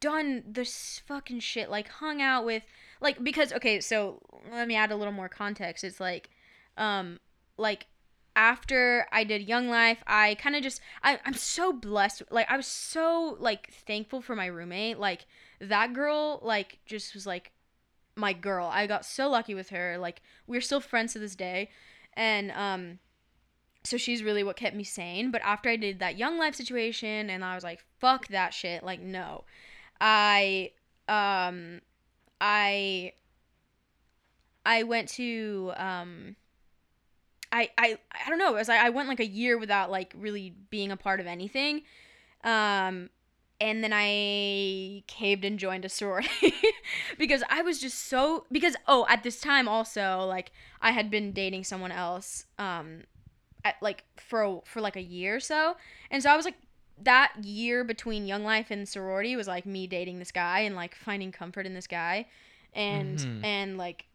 done 0.01 0.45
this 0.47 1.01
fucking 1.07 1.41
shit 1.41 1.71
like 1.71 1.89
hung 1.89 2.23
out 2.23 2.45
with 2.45 2.63
like 3.01 3.23
because 3.23 3.53
okay, 3.53 3.81
so 3.81 4.21
let 4.51 4.69
me 4.69 4.77
add 4.77 4.93
a 4.93 4.97
little 4.97 5.13
more 5.13 5.29
context. 5.29 5.85
It's 5.85 6.01
like 6.01 6.31
um 6.77 7.19
like 7.57 7.87
after 8.35 9.07
I 9.13 9.25
did 9.25 9.47
Young 9.47 9.69
Life, 9.69 10.03
I 10.07 10.37
kind 10.37 10.57
of 10.57 10.63
just 10.63 10.81
I 11.03 11.19
I'm 11.25 11.35
so 11.35 11.73
blessed. 11.73 12.23
Like 12.31 12.51
I 12.51 12.57
was 12.57 12.67
so 12.67 13.37
like 13.41 13.73
thankful 13.87 14.23
for 14.23 14.37
my 14.37 14.47
roommate. 14.47 14.99
Like 14.99 15.27
that 15.61 15.93
girl 15.93 16.41
like 16.43 16.79
just 16.87 17.15
was 17.15 17.27
like 17.27 17.53
my 18.15 18.33
girl. 18.33 18.69
I 18.73 18.87
got 18.87 19.05
so 19.05 19.29
lucky 19.29 19.55
with 19.55 19.71
her. 19.71 19.99
Like 19.99 20.23
we're 20.47 20.61
still 20.61 20.81
friends 20.81 21.13
to 21.15 21.19
this 21.19 21.35
day. 21.35 21.71
And 22.15 22.53
um 22.53 22.99
so 23.85 23.97
she's 23.97 24.23
really 24.23 24.45
what 24.45 24.57
kept 24.57 24.77
me 24.77 24.85
sane. 24.85 25.31
But 25.31 25.43
after 25.43 25.69
I 25.69 25.77
did 25.77 25.99
that 25.99 26.17
Young 26.17 26.39
Life 26.39 26.55
situation 26.55 27.31
and 27.31 27.45
I 27.45 27.55
was 27.55 27.65
like, 27.65 27.85
fuck 27.99 28.29
that 28.29 28.55
shit. 28.55 28.83
Like 28.83 29.01
no. 29.01 29.45
I 30.01 30.71
um 31.09 31.81
I 32.41 33.13
I 34.65 34.83
went 34.85 35.09
to 35.11 35.73
um 35.77 36.37
I 37.51 37.71
I 37.77 37.99
I 38.27 38.29
don't 38.29 38.39
know. 38.39 38.51
It 38.51 38.59
was 38.59 38.69
like 38.69 38.81
I 38.81 38.91
went 38.91 39.09
like 39.09 39.21
a 39.21 39.27
year 39.27 39.59
without 39.59 39.91
like 39.91 40.15
really 40.17 40.55
being 40.71 40.93
a 40.93 40.97
part 40.97 41.21
of 41.21 41.27
anything. 41.27 41.83
Um 42.45 43.11
and 43.61 43.85
then 43.85 43.93
I 43.95 45.05
caved 45.07 45.45
and 45.45 45.57
joined 45.57 45.85
a 45.85 45.89
sorority 45.89 46.53
because 47.19 47.45
I 47.49 47.63
was 47.63 47.79
just 47.81 48.09
so 48.09 48.45
because 48.51 48.75
oh 48.89 49.07
at 49.09 49.23
this 49.23 49.41
time 49.41 49.69
also 49.69 50.25
like 50.27 50.51
I 50.81 50.91
had 50.91 51.11
been 51.11 51.33
dating 51.33 51.65
someone 51.65 51.93
else 51.93 52.47
um 52.59 53.05
at 53.65 53.77
like 53.81 54.05
for 54.17 54.63
for 54.65 54.81
like 54.81 54.97
a 54.97 55.03
year 55.03 55.37
or 55.37 55.41
so 55.41 55.77
and 56.11 56.23
so 56.23 56.31
I 56.31 56.37
was 56.37 56.45
like 56.45 56.57
that 57.03 57.33
year 57.43 57.85
between 57.85 58.27
young 58.27 58.45
life 58.45 58.71
and 58.71 58.89
sorority 58.89 59.35
was 59.37 59.47
like 59.49 59.67
me 59.67 59.87
dating 59.87 60.19
this 60.19 60.31
guy 60.33 60.61
and 60.61 60.75
like 60.77 60.95
finding 60.95 61.33
comfort 61.33 61.67
in 61.67 61.75
this 61.75 61.87
guy 61.87 62.27
and 62.75 63.19
Mhm. 63.19 63.45
and 63.45 63.79
like 63.79 64.07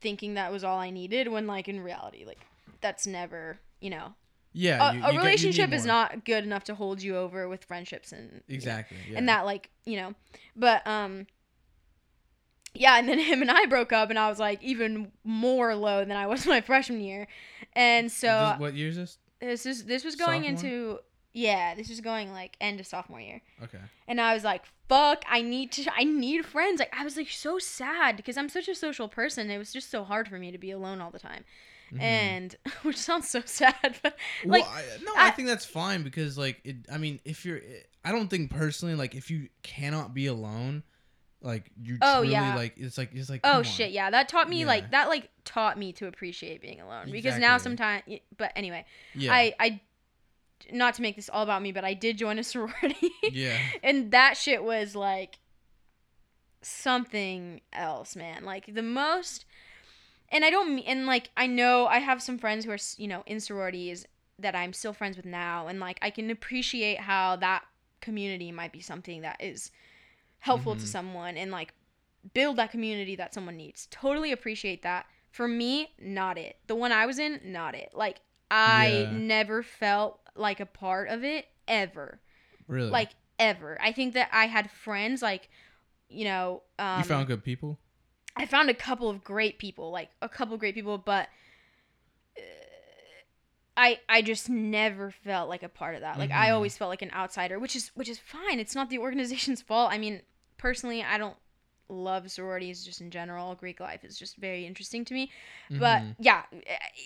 thinking 0.00 0.34
that 0.34 0.52
was 0.52 0.64
all 0.64 0.78
I 0.78 0.90
needed 0.90 1.28
when 1.28 1.46
like 1.46 1.68
in 1.68 1.80
reality 1.80 2.24
like 2.24 2.40
that's 2.80 3.06
never 3.06 3.58
you 3.80 3.90
know 3.90 4.14
Yeah, 4.52 4.90
a, 4.90 4.92
you- 4.92 4.98
you 4.98 5.02
get- 5.04 5.12
you 5.14 5.18
relationship 5.20 5.70
need 5.70 5.76
is 5.76 5.86
not 5.86 6.24
good 6.24 6.44
enough 6.44 6.64
to 6.64 6.74
hold 6.74 7.02
you 7.02 7.16
over 7.16 7.48
with 7.48 7.64
friendships 7.64 8.12
and 8.12 8.30
you 8.30 8.36
know, 8.36 8.42
exactly. 8.54 8.96
Yeah. 9.10 9.18
and 9.18 9.28
that 9.28 9.44
like 9.44 9.70
you 9.84 9.96
know 9.96 10.14
but 10.56 10.86
um 10.86 11.26
yeah 12.74 12.98
and 12.98 13.08
then 13.08 13.18
him 13.30 13.40
and 13.42 13.50
i 13.50 13.66
broke 13.66 13.92
up 13.92 14.10
and 14.10 14.18
i 14.18 14.28
was 14.28 14.38
like 14.38 14.62
even 14.62 15.10
more 15.24 15.74
low 15.74 16.00
than 16.00 16.16
i 16.16 16.26
was 16.26 16.46
my 16.54 16.60
freshman 16.60 17.00
year 17.00 17.26
and 17.74 18.10
so 18.10 18.50
This- 18.52 18.60
what 18.60 18.74
year 18.74 18.88
is 18.88 18.96
this? 18.96 19.18
this 19.40 19.66
is 19.66 19.84
this 19.84 20.04
was 20.04 20.16
going 20.16 20.42
Sophomore? 20.42 20.70
into 20.72 20.98
yeah 21.32 21.74
this 21.74 21.88
was 21.88 22.00
going 22.00 22.32
like 22.32 22.56
end 22.60 22.78
of 22.80 22.86
sophomore 22.86 23.20
year 23.20 23.40
Okay. 23.62 23.78
and 24.08 24.20
i 24.20 24.34
was 24.34 24.44
like 24.44 24.62
fuck 24.88 25.24
i 25.28 25.42
need 25.42 25.72
to 25.72 25.84
i 25.96 26.04
need 26.04 26.44
friends 26.46 26.78
like 26.78 26.94
i 26.98 27.02
was 27.04 27.16
like 27.16 27.28
so 27.30 27.58
sad 27.58 28.16
because 28.16 28.36
i'm 28.36 28.48
such 28.48 28.68
a 28.68 28.74
social 28.74 29.08
person 29.08 29.50
it 29.50 29.58
was 29.58 29.72
just 29.72 29.90
so 29.90 30.04
hard 30.04 30.28
for 30.28 30.38
me 30.38 30.52
to 30.52 30.58
be 30.58 30.70
alone 30.70 31.00
all 31.00 31.10
the 31.10 31.18
time 31.18 31.44
Mhm. 31.92 32.00
and 32.00 32.56
which 32.82 32.96
sounds 32.96 33.28
so 33.28 33.42
sad 33.44 33.74
but 34.02 34.16
like 34.46 34.62
well, 34.64 34.72
I, 34.72 34.82
no, 35.04 35.12
I, 35.16 35.28
I- 35.28 35.30
think 35.32 35.48
that's 35.48 35.66
fine 35.66 36.02
because 36.02 36.38
like 36.38 36.60
it. 36.64 36.76
I 36.90 36.96
mean, 36.96 37.20
if 37.26 37.44
you're, 37.44 37.60
I 38.04 38.10
don't 38.10 38.28
think 38.28 38.50
personally 38.50 38.94
like 38.94 39.14
if 39.14 39.30
you 39.30 39.48
cannot 39.62 40.14
be 40.14 40.26
alone, 40.26 40.82
like 41.44 41.70
you 41.80 41.98
Oh, 42.02 42.20
truly 42.22 42.32
yeah. 42.32 42.54
like 42.56 42.74
it's 42.76 42.98
like 42.98 43.14
it's 43.14 43.30
like 43.30 43.42
Oh 43.44 43.62
shit, 43.62 43.90
yeah. 43.92 44.10
That 44.10 44.28
taught 44.28 44.48
me 44.48 44.60
Yeah. 44.60 44.66
like 44.66 44.90
that 44.90 45.08
like 45.08 45.28
taught 45.44 45.78
me 45.78 45.92
to 45.92 46.06
appreciate 46.06 46.60
being 46.60 46.80
alone 46.80 47.10
because 47.12 47.38
now 47.38 47.58
sometimes 47.58 48.02
but 48.36 48.50
anyway, 48.56 48.84
yeah 49.14 49.32
I 49.32 49.54
I 49.60 49.80
not 50.72 50.94
to 50.94 51.02
make 51.02 51.14
this 51.16 51.28
all 51.28 51.42
about 51.42 51.60
me, 51.62 51.70
but 51.72 51.84
I 51.84 51.92
did 51.94 52.16
join 52.16 52.38
a 52.38 52.44
sorority. 52.52 53.10
yeah 53.30 53.58
and 53.82 54.10
that 54.12 54.36
shit 54.38 54.64
was 54.64 54.96
like 54.96 55.38
something 56.62 57.60
else, 57.72 58.16
man. 58.16 58.44
Like 58.44 58.72
the 58.74 58.82
most 58.82 59.44
and 60.30 60.44
I 60.44 60.50
don't 60.50 60.74
mean 60.74 60.84
and 60.86 61.06
like 61.06 61.30
I 61.36 61.46
know 61.46 61.86
I 61.86 61.98
have 61.98 62.22
some 62.22 62.38
friends 62.38 62.64
who 62.64 62.70
are, 62.70 62.78
you 62.96 63.06
know, 63.08 63.22
in 63.26 63.40
sororities 63.40 64.06
that 64.38 64.54
I'm 64.56 64.72
still 64.72 64.92
friends 64.92 65.16
with 65.16 65.26
now 65.26 65.66
and 65.68 65.78
like 65.78 65.98
I 66.02 66.10
can 66.10 66.30
appreciate 66.30 67.00
how 67.00 67.36
that 67.36 67.64
community 68.00 68.50
might 68.52 68.72
be 68.72 68.80
something 68.80 69.22
that 69.22 69.36
is 69.40 69.70
helpful 70.44 70.76
to 70.76 70.84
Mhm. 70.84 70.88
someone 70.88 71.36
and 71.38 71.50
like 71.50 71.72
build 72.34 72.56
that 72.56 72.70
community 72.70 73.16
that 73.16 73.32
someone 73.32 73.56
needs. 73.56 73.86
Totally 73.90 74.30
appreciate 74.30 74.82
that. 74.82 75.06
For 75.30 75.48
me, 75.48 75.94
not 75.98 76.36
it. 76.38 76.56
The 76.66 76.74
one 76.74 76.92
I 76.92 77.06
was 77.06 77.18
in, 77.18 77.40
not 77.44 77.74
it. 77.74 77.90
Like 77.94 78.20
I 78.50 79.08
Yeah. 79.10 79.18
never 79.18 79.62
felt 79.62 80.20
like 80.36 80.60
a 80.60 80.66
part 80.66 81.08
of 81.08 81.24
it 81.24 81.46
ever. 81.66 82.20
really 82.68 82.90
Like 82.90 83.10
ever. 83.38 83.78
I 83.80 83.92
think 83.92 84.12
that 84.14 84.28
I 84.32 84.46
had 84.46 84.70
friends 84.70 85.22
like 85.22 85.48
you 86.08 86.24
know, 86.24 86.62
um 86.78 86.98
you 86.98 87.04
found 87.04 87.26
good 87.26 87.42
people. 87.42 87.78
I 88.36 88.44
found 88.46 88.68
a 88.68 88.74
couple 88.74 89.08
of 89.08 89.24
great 89.24 89.58
people, 89.58 89.90
like 89.90 90.10
a 90.20 90.28
couple 90.28 90.54
of 90.54 90.60
great 90.60 90.74
people, 90.74 90.98
but 90.98 91.28
uh, 92.36 92.42
I 93.76 94.00
I 94.08 94.22
just 94.22 94.48
never 94.50 95.10
felt 95.10 95.48
like 95.48 95.62
a 95.62 95.68
part 95.68 95.94
of 95.94 96.02
that. 96.02 96.18
Like 96.18 96.30
I 96.30 96.50
Mhm. 96.50 96.54
always 96.54 96.76
felt 96.76 96.90
like 96.90 97.02
an 97.02 97.10
outsider, 97.12 97.58
which 97.58 97.74
is 97.74 97.88
which 97.94 98.08
is 98.08 98.18
fine. 98.18 98.60
It's 98.60 98.74
not 98.74 98.90
the 98.90 98.98
organization's 98.98 99.62
fault. 99.70 99.90
I 99.92 99.98
mean, 99.98 100.22
personally, 100.64 101.02
I 101.02 101.18
don't 101.18 101.36
love 101.90 102.30
sororities 102.30 102.82
just 102.84 103.02
in 103.02 103.10
general. 103.10 103.54
Greek 103.54 103.80
life 103.80 104.02
is 104.02 104.18
just 104.18 104.38
very 104.38 104.64
interesting 104.64 105.04
to 105.04 105.12
me. 105.12 105.30
But 105.68 106.00
Mhm. 106.00 106.16
yeah, 106.18 106.42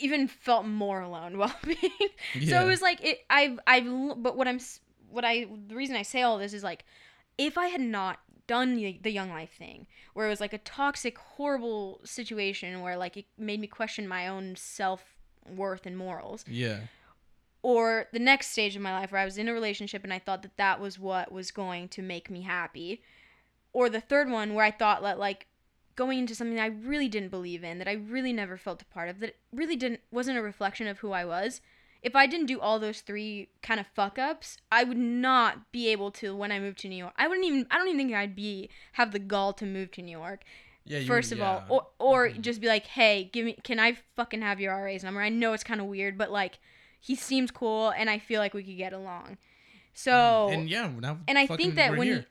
even 0.00 0.28
felt 0.28 0.64
more 0.64 1.00
alone 1.00 1.36
while 1.40 1.56
being 1.64 2.10
so 2.46 2.62
it 2.64 2.68
was 2.68 2.80
like 2.80 3.04
it 3.04 3.26
I've 3.28 3.58
I've 3.66 3.86
but 4.22 4.36
what 4.36 4.46
I'm 4.46 4.60
what 5.10 5.24
I 5.24 5.46
the 5.66 5.74
reason 5.74 5.96
I 5.96 6.02
say 6.02 6.22
all 6.22 6.38
this 6.38 6.54
is 6.54 6.62
like 6.62 6.84
if 7.36 7.58
I 7.58 7.66
had 7.66 7.80
not 7.80 8.20
done 8.46 8.76
the, 8.76 8.98
the 9.02 9.10
young 9.10 9.30
life 9.30 9.52
thing 9.58 9.86
where 10.14 10.26
it 10.26 10.30
was 10.30 10.40
like 10.40 10.52
a 10.52 10.58
toxic 10.58 11.18
horrible 11.18 12.00
situation 12.04 12.80
where 12.80 12.96
like 12.96 13.16
it 13.16 13.26
made 13.36 13.60
me 13.60 13.66
question 13.66 14.06
my 14.06 14.28
own 14.28 14.54
self 14.56 15.02
worth 15.56 15.84
and 15.84 15.98
morals 15.98 16.44
yeah 16.46 16.78
or 17.62 18.06
the 18.12 18.18
next 18.18 18.48
stage 18.52 18.76
of 18.76 18.82
my 18.82 18.92
life 18.92 19.10
where 19.10 19.20
I 19.20 19.24
was 19.24 19.36
in 19.38 19.48
a 19.48 19.52
relationship 19.52 20.04
and 20.04 20.12
I 20.12 20.18
thought 20.20 20.42
that 20.42 20.56
that 20.56 20.80
was 20.80 20.98
what 20.98 21.32
was 21.32 21.50
going 21.50 21.88
to 21.88 22.02
make 22.02 22.30
me 22.30 22.42
happy 22.42 23.02
or 23.72 23.88
the 23.88 24.00
third 24.00 24.30
one 24.30 24.54
where 24.54 24.64
I 24.64 24.70
thought 24.70 25.02
that 25.02 25.18
like 25.18 25.46
going 25.96 26.18
into 26.20 26.34
something 26.34 26.60
I 26.60 26.66
really 26.66 27.08
didn't 27.08 27.30
believe 27.30 27.64
in 27.64 27.78
that 27.78 27.88
I 27.88 27.92
really 27.94 28.32
never 28.32 28.56
felt 28.56 28.82
a 28.82 28.84
part 28.86 29.08
of 29.08 29.20
that 29.20 29.36
really 29.52 29.76
didn't 29.76 30.00
wasn't 30.10 30.38
a 30.38 30.42
reflection 30.42 30.86
of 30.86 30.98
who 30.98 31.12
I 31.12 31.24
was 31.24 31.60
if 32.00 32.14
I 32.14 32.26
didn't 32.28 32.46
do 32.46 32.60
all 32.60 32.78
those 32.78 33.00
three 33.00 33.48
kind 33.62 33.80
of 33.80 33.86
fuck 33.88 34.18
ups 34.18 34.58
I 34.70 34.84
would 34.84 34.96
not 34.98 35.72
be 35.72 35.88
able 35.88 36.10
to 36.12 36.36
when 36.36 36.52
I 36.52 36.60
moved 36.60 36.78
to 36.80 36.88
New 36.88 36.96
York 36.96 37.14
I 37.16 37.26
wouldn't 37.26 37.46
even 37.46 37.66
I 37.70 37.78
don't 37.78 37.88
even 37.88 37.98
think 37.98 38.14
I'd 38.14 38.36
be 38.36 38.70
have 38.92 39.10
the 39.12 39.18
gall 39.18 39.52
to 39.54 39.66
move 39.66 39.90
to 39.92 40.02
New 40.02 40.16
York 40.16 40.44
yeah 40.84 40.98
you- 41.00 41.06
first 41.06 41.32
of 41.32 41.40
all 41.42 41.56
yeah. 41.56 41.66
or 41.68 41.86
or 41.98 42.28
Mhm. 42.28 42.40
just 42.42 42.60
be 42.60 42.68
like 42.68 42.86
hey 42.86 43.24
give 43.32 43.44
me 43.44 43.58
can 43.64 43.78
i 43.80 43.98
fucking 44.16 44.40
have 44.40 44.58
your 44.60 44.82
ra's 44.82 45.02
number 45.04 45.20
i 45.20 45.28
know 45.28 45.52
it's 45.52 45.64
kind 45.64 45.80
of 45.80 45.86
weird 45.86 46.16
but 46.16 46.30
like 46.30 46.60
he 47.00 47.14
seems 47.14 47.50
cool 47.50 47.90
and 47.90 48.08
i 48.08 48.18
feel 48.18 48.40
like 48.40 48.54
we 48.54 48.62
could 48.62 48.76
get 48.78 48.92
along 48.94 49.36
so 49.92 50.48
and 50.50 50.70
yeah 50.70 50.88
and 51.26 51.38
i 51.38 51.46
think 51.46 51.74
that 51.74 51.96
when 51.96 52.06
you, 52.08 52.24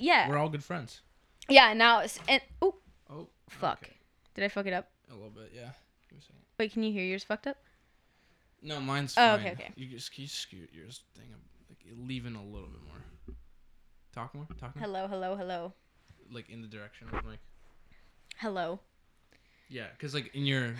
yeah 0.00 0.28
we're 0.28 0.38
all 0.38 0.48
good 0.48 0.64
friends. 0.64 1.00
yeah 1.48 1.72
now 1.74 2.00
it's 2.00 2.18
and 2.28 2.40
oh 2.62 2.74
Oh 3.08 3.28
fuck 3.48 3.80
okay. 3.84 3.96
did 4.34 4.44
i 4.44 4.48
fuck 4.48 4.66
it 4.66 4.72
up 4.72 4.88
A 5.10 5.14
little 5.14 5.30
bit, 5.30 5.50
yeah. 5.54 5.70
Give 6.08 6.18
me 6.18 6.24
a 6.28 6.32
wait 6.58 6.72
can 6.72 6.82
you 6.82 6.92
hear 6.92 7.04
yours 7.04 7.24
fucked 7.24 7.46
up 7.46 7.56
No, 8.62 8.80
mine's 8.80 9.14
Oh, 9.16 9.36
fine. 9.36 9.40
okay, 9.40 9.52
okay. 9.52 9.70
You 9.76 9.86
just 9.86 10.16
you 10.18 10.26
scoot 10.26 10.70
yours 10.72 11.02
thing 11.16 11.26
up, 11.32 11.40
like 11.68 11.78
leaving 12.06 12.34
a 12.36 12.42
little 12.44 12.68
bit 12.68 12.82
more. 12.86 13.36
Talk 14.14 14.34
more. 14.34 14.46
Talk 14.60 14.74
more. 14.76 14.84
hello 14.86 15.06
hello 15.08 15.36
hello 15.36 15.72
Like 16.32 16.48
in 16.50 16.60
the 16.62 16.68
direction 16.68 17.08
of 17.12 17.24
like. 17.24 17.38
hello 18.38 18.80
Yeah, 19.68 19.86
because 19.96 20.14
like 20.14 20.34
in 20.34 20.44
your, 20.46 20.74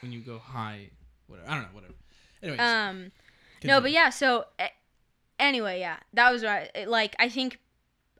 when 0.00 0.12
you 0.12 0.20
go 0.20 0.38
high, 0.38 0.90
whatever. 1.26 1.48
I 1.50 1.54
don't 1.54 1.62
know, 1.64 1.68
whatever. 1.72 1.94
Anyways. 2.42 2.60
um 2.60 3.12
no 3.64 3.80
but 3.80 3.90
yeah 3.90 4.10
so 4.10 4.44
anyway 5.40 5.80
yeah 5.80 5.96
that 6.12 6.30
was 6.30 6.44
right 6.44 6.70
like 6.86 7.16
i 7.18 7.28
think 7.28 7.58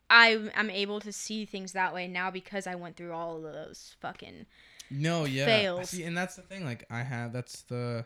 I 0.08 0.50
I'm 0.54 0.70
able 0.70 1.00
to 1.00 1.12
see 1.12 1.44
things 1.46 1.72
that 1.72 1.92
way 1.94 2.06
now 2.08 2.30
because 2.30 2.66
I 2.66 2.74
went 2.76 2.96
through 2.96 3.12
all 3.12 3.36
of 3.36 3.42
those 3.52 3.96
fucking 4.00 4.46
No, 4.90 5.24
yeah. 5.24 5.46
fails. 5.46 5.90
See, 5.90 6.04
and 6.04 6.16
that's 6.16 6.36
the 6.36 6.42
thing. 6.42 6.64
Like, 6.64 6.84
I 6.90 7.02
have. 7.02 7.32
That's 7.32 7.62
the. 7.62 8.04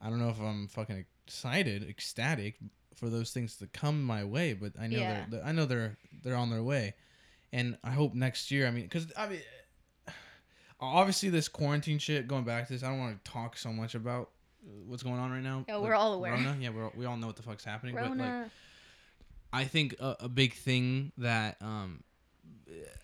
I 0.00 0.10
don't 0.10 0.18
know 0.18 0.28
if 0.30 0.40
I'm 0.40 0.68
fucking 0.68 1.04
excited, 1.26 1.88
ecstatic 1.88 2.56
for 2.94 3.08
those 3.08 3.30
things 3.32 3.56
to 3.56 3.66
come 3.68 4.02
my 4.02 4.24
way, 4.24 4.52
but 4.54 4.72
I 4.80 4.86
know 4.88 4.98
Yeah. 4.98 5.24
they're. 5.30 5.44
I 5.44 5.52
know 5.52 5.66
they're 5.66 5.96
they're 6.22 6.36
on 6.36 6.50
their 6.50 6.62
way, 6.62 6.94
and 7.52 7.78
I 7.84 7.90
hope 7.92 8.14
next 8.14 8.50
year. 8.50 8.66
I 8.66 8.70
mean, 8.70 8.84
because 8.84 9.06
I 9.16 9.28
mean, 9.28 9.40
obviously 10.80 11.28
this 11.30 11.48
quarantine 11.48 11.98
shit. 11.98 12.28
Going 12.28 12.44
back 12.44 12.66
to 12.66 12.72
this, 12.72 12.82
I 12.82 12.88
don't 12.88 12.98
want 12.98 13.22
to 13.24 13.30
talk 13.30 13.56
so 13.56 13.72
much 13.72 13.94
about 13.94 14.30
what's 14.86 15.02
going 15.02 15.18
on 15.18 15.30
right 15.30 15.42
now. 15.42 15.64
Oh, 15.68 15.72
yeah, 15.72 15.76
with 15.76 15.84
we're 15.88 15.94
all 15.94 16.14
aware. 16.14 16.32
Rona. 16.32 16.56
Yeah, 16.60 16.70
we're, 16.70 16.90
we 16.94 17.04
all 17.06 17.16
know 17.16 17.26
what 17.28 17.36
the 17.36 17.42
fuck's 17.42 17.64
happening. 17.64 17.94
But 17.94 18.02
like, 18.02 18.10
Rona. 18.10 18.50
I 19.54 19.64
think 19.64 19.94
a, 20.00 20.16
a 20.20 20.28
big 20.28 20.54
thing 20.54 21.12
that 21.18 21.56
um, 21.60 22.02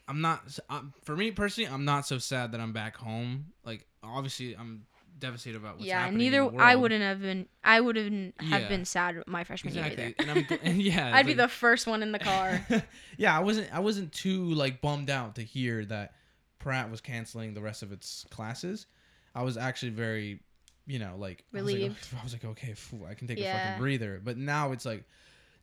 I'm 0.09 0.21
not 0.21 0.59
I'm, 0.69 0.93
for 1.05 1.17
me 1.17 1.31
personally, 1.31 1.71
I'm 1.73 1.85
not 1.85 2.07
so 2.07 2.19
sad 2.19 2.53
that 2.53 2.61
I'm 2.61 2.73
back 2.73 2.97
home. 2.97 3.47
Like 3.65 3.87
obviously, 4.03 4.57
I'm 4.57 4.85
devastated 5.19 5.59
about 5.59 5.75
what's 5.77 5.87
yeah, 5.87 6.01
happening. 6.01 6.27
in 6.27 6.33
neither 6.33 6.51
the 6.51 6.57
I 6.57 6.75
wouldn't 6.75 7.03
have 7.03 7.21
been. 7.21 7.47
I 7.63 7.81
wouldn't 7.81 8.35
have 8.41 8.63
Yeah. 8.63 8.69
been 8.69 8.85
sad 8.85 9.23
my 9.27 9.45
freshman 9.45 9.75
year 9.75 9.85
exactly, 9.85 10.15
either. 10.19 10.31
and 10.31 10.47
I'm, 10.51 10.59
and 10.65 10.83
yeah, 10.83 11.15
I'd 11.15 11.21
it's 11.21 11.27
be 11.29 11.35
the 11.35 11.49
first 11.49 11.87
one 11.87 12.03
in 12.03 12.11
the 12.13 12.19
car. 12.19 12.67
yeah, 13.17 13.37
I 13.37 13.41
wasn't. 13.41 13.73
I 13.73 13.79
wasn't 13.81 14.13
too 14.13 14.53
like 14.55 14.81
bummed 14.81 15.11
out 15.11 15.37
to 15.37 15.43
hear 15.43 15.85
that 15.85 16.15
Pratt 16.59 16.91
was 16.91 17.01
canceling 17.01 17.55
the 17.55 17.61
rest 17.63 17.83
of 17.83 17.93
its 17.93 18.27
classes. 18.31 18.87
I 19.35 19.45
was 19.45 19.57
actually 19.57 19.93
very, 19.93 20.41
you 20.87 20.99
know, 20.99 21.15
like 21.17 21.45
I 21.55 21.63
was 21.63 21.65
like, 21.67 21.75
Relieved. 21.75 22.09
I 22.21 22.25
was 22.25 22.33
like, 22.33 22.45
okay, 22.45 22.73
phew, 22.75 23.07
I 23.09 23.15
can 23.15 23.29
take 23.29 23.39
a 23.39 23.45
fucking 23.45 23.79
breather. 23.79 24.21
But 24.23 24.37
now 24.37 24.73
it's 24.73 24.85
like, 24.85 25.05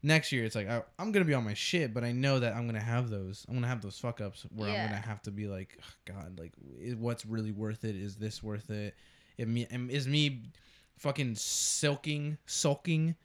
next 0.03 0.31
year 0.31 0.45
it's 0.45 0.55
like 0.55 0.69
I, 0.69 0.83
I'm 0.99 1.11
gonna 1.11 1.25
be 1.25 1.33
on 1.33 1.43
my 1.43 1.53
shit, 1.53 1.93
but 1.93 2.03
I 2.03 2.11
know 2.11 2.39
that 2.39 2.55
I'm 2.55 2.65
gonna 2.65 2.79
have 2.79 3.09
those. 3.09 3.45
I'm 3.47 3.55
gonna 3.55 3.67
have 3.67 3.81
those 3.81 3.97
fuck 3.99 4.21
ups 4.21 4.45
where 4.55 4.69
I'm 4.69 4.89
gonna 4.89 5.01
have 5.01 5.21
to 5.23 5.31
be 5.31 5.47
like, 5.47 5.77
"Ugh, 5.79 6.15
God, 6.15 6.39
like, 6.39 6.53
what's 6.97 7.25
really 7.25 7.51
worth 7.51 7.83
it? 7.83 7.95
Is 7.95 8.15
this 8.15 8.41
worth 8.41 8.69
it? 8.69 8.95
It 9.37 9.47
me 9.47 9.67
am- 9.71 9.89
is 9.89 10.07
me, 10.07 10.43
fucking 10.97 11.35
silking, 11.35 12.37
sulking, 12.45 13.15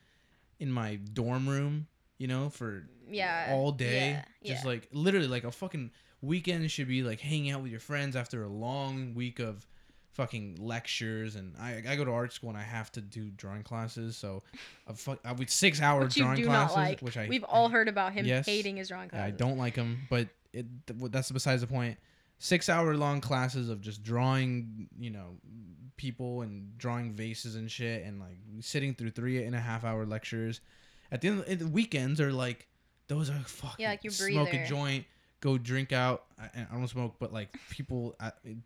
in 0.62 0.70
my 0.70 0.94
dorm 1.12 1.48
room, 1.48 1.88
you 2.18 2.28
know, 2.28 2.48
for 2.48 2.88
yeah. 3.10 3.48
all 3.50 3.72
day. 3.72 4.22
Yeah. 4.42 4.52
Just 4.52 4.64
yeah. 4.64 4.70
like 4.70 4.88
literally 4.92 5.26
like 5.26 5.42
a 5.42 5.50
fucking 5.50 5.90
weekend 6.20 6.70
should 6.70 6.86
be 6.86 7.02
like 7.02 7.20
hanging 7.20 7.50
out 7.50 7.62
with 7.62 7.72
your 7.72 7.80
friends 7.80 8.14
after 8.14 8.44
a 8.44 8.48
long 8.48 9.12
week 9.14 9.40
of 9.40 9.66
fucking 10.12 10.56
lectures 10.60 11.36
and 11.36 11.54
I, 11.58 11.82
I 11.88 11.96
go 11.96 12.04
to 12.04 12.10
art 12.10 12.32
school 12.32 12.50
and 12.50 12.58
I 12.58 12.62
have 12.62 12.92
to 12.92 13.00
do 13.00 13.30
drawing 13.30 13.62
classes 13.62 14.16
so 14.16 14.42
a 14.86 14.94
fuck 14.94 15.18
I 15.24 15.32
would 15.32 15.48
six 15.50 15.80
hour 15.80 16.04
which 16.04 16.16
you 16.16 16.24
drawing 16.24 16.44
classes 16.44 16.76
like. 16.76 17.00
which 17.00 17.16
I 17.16 17.26
We've 17.28 17.44
all 17.44 17.68
heard 17.70 17.88
about 17.88 18.12
him 18.12 18.26
Yes. 18.26 18.44
hating 18.46 18.76
his 18.76 18.88
drawing 18.88 19.08
classes 19.08 19.32
I 19.32 19.36
don't 19.36 19.56
like 19.56 19.74
them 19.74 20.00
but 20.10 20.28
it 20.52 20.66
th- 20.86 21.10
that's 21.10 21.30
besides 21.30 21.62
the 21.62 21.66
point. 21.66 21.96
Six 22.38 22.68
hour 22.68 22.94
long 22.96 23.20
classes 23.22 23.70
of 23.70 23.80
just 23.80 24.02
drawing 24.02 24.88
you 24.98 25.10
know 25.10 25.38
people 25.96 26.42
and 26.42 26.76
drawing 26.76 27.12
vases 27.12 27.54
and 27.54 27.70
shit 27.70 28.04
and 28.04 28.20
like 28.20 28.36
sitting 28.60 28.94
through 28.94 29.10
three 29.10 29.42
and 29.44 29.54
a 29.54 29.60
half 29.60 29.82
hour 29.84 30.04
lectures. 30.04 30.60
At 31.10 31.20
the 31.22 31.28
end 31.28 31.44
of 31.46 31.58
the 31.58 31.68
weekends 31.68 32.20
are 32.20 32.32
like 32.32 32.66
those 33.08 33.30
are 33.30 33.38
fucking 33.46 33.76
Yeah, 33.82 33.90
like 33.90 34.04
your 34.04 34.12
smoke 34.12 34.52
a 34.52 34.66
joint 34.66 35.06
go 35.42 35.58
drink 35.58 35.92
out 35.92 36.24
I, 36.40 36.66
I 36.72 36.74
don't 36.74 36.88
smoke 36.88 37.16
but 37.18 37.32
like 37.32 37.50
people 37.68 38.16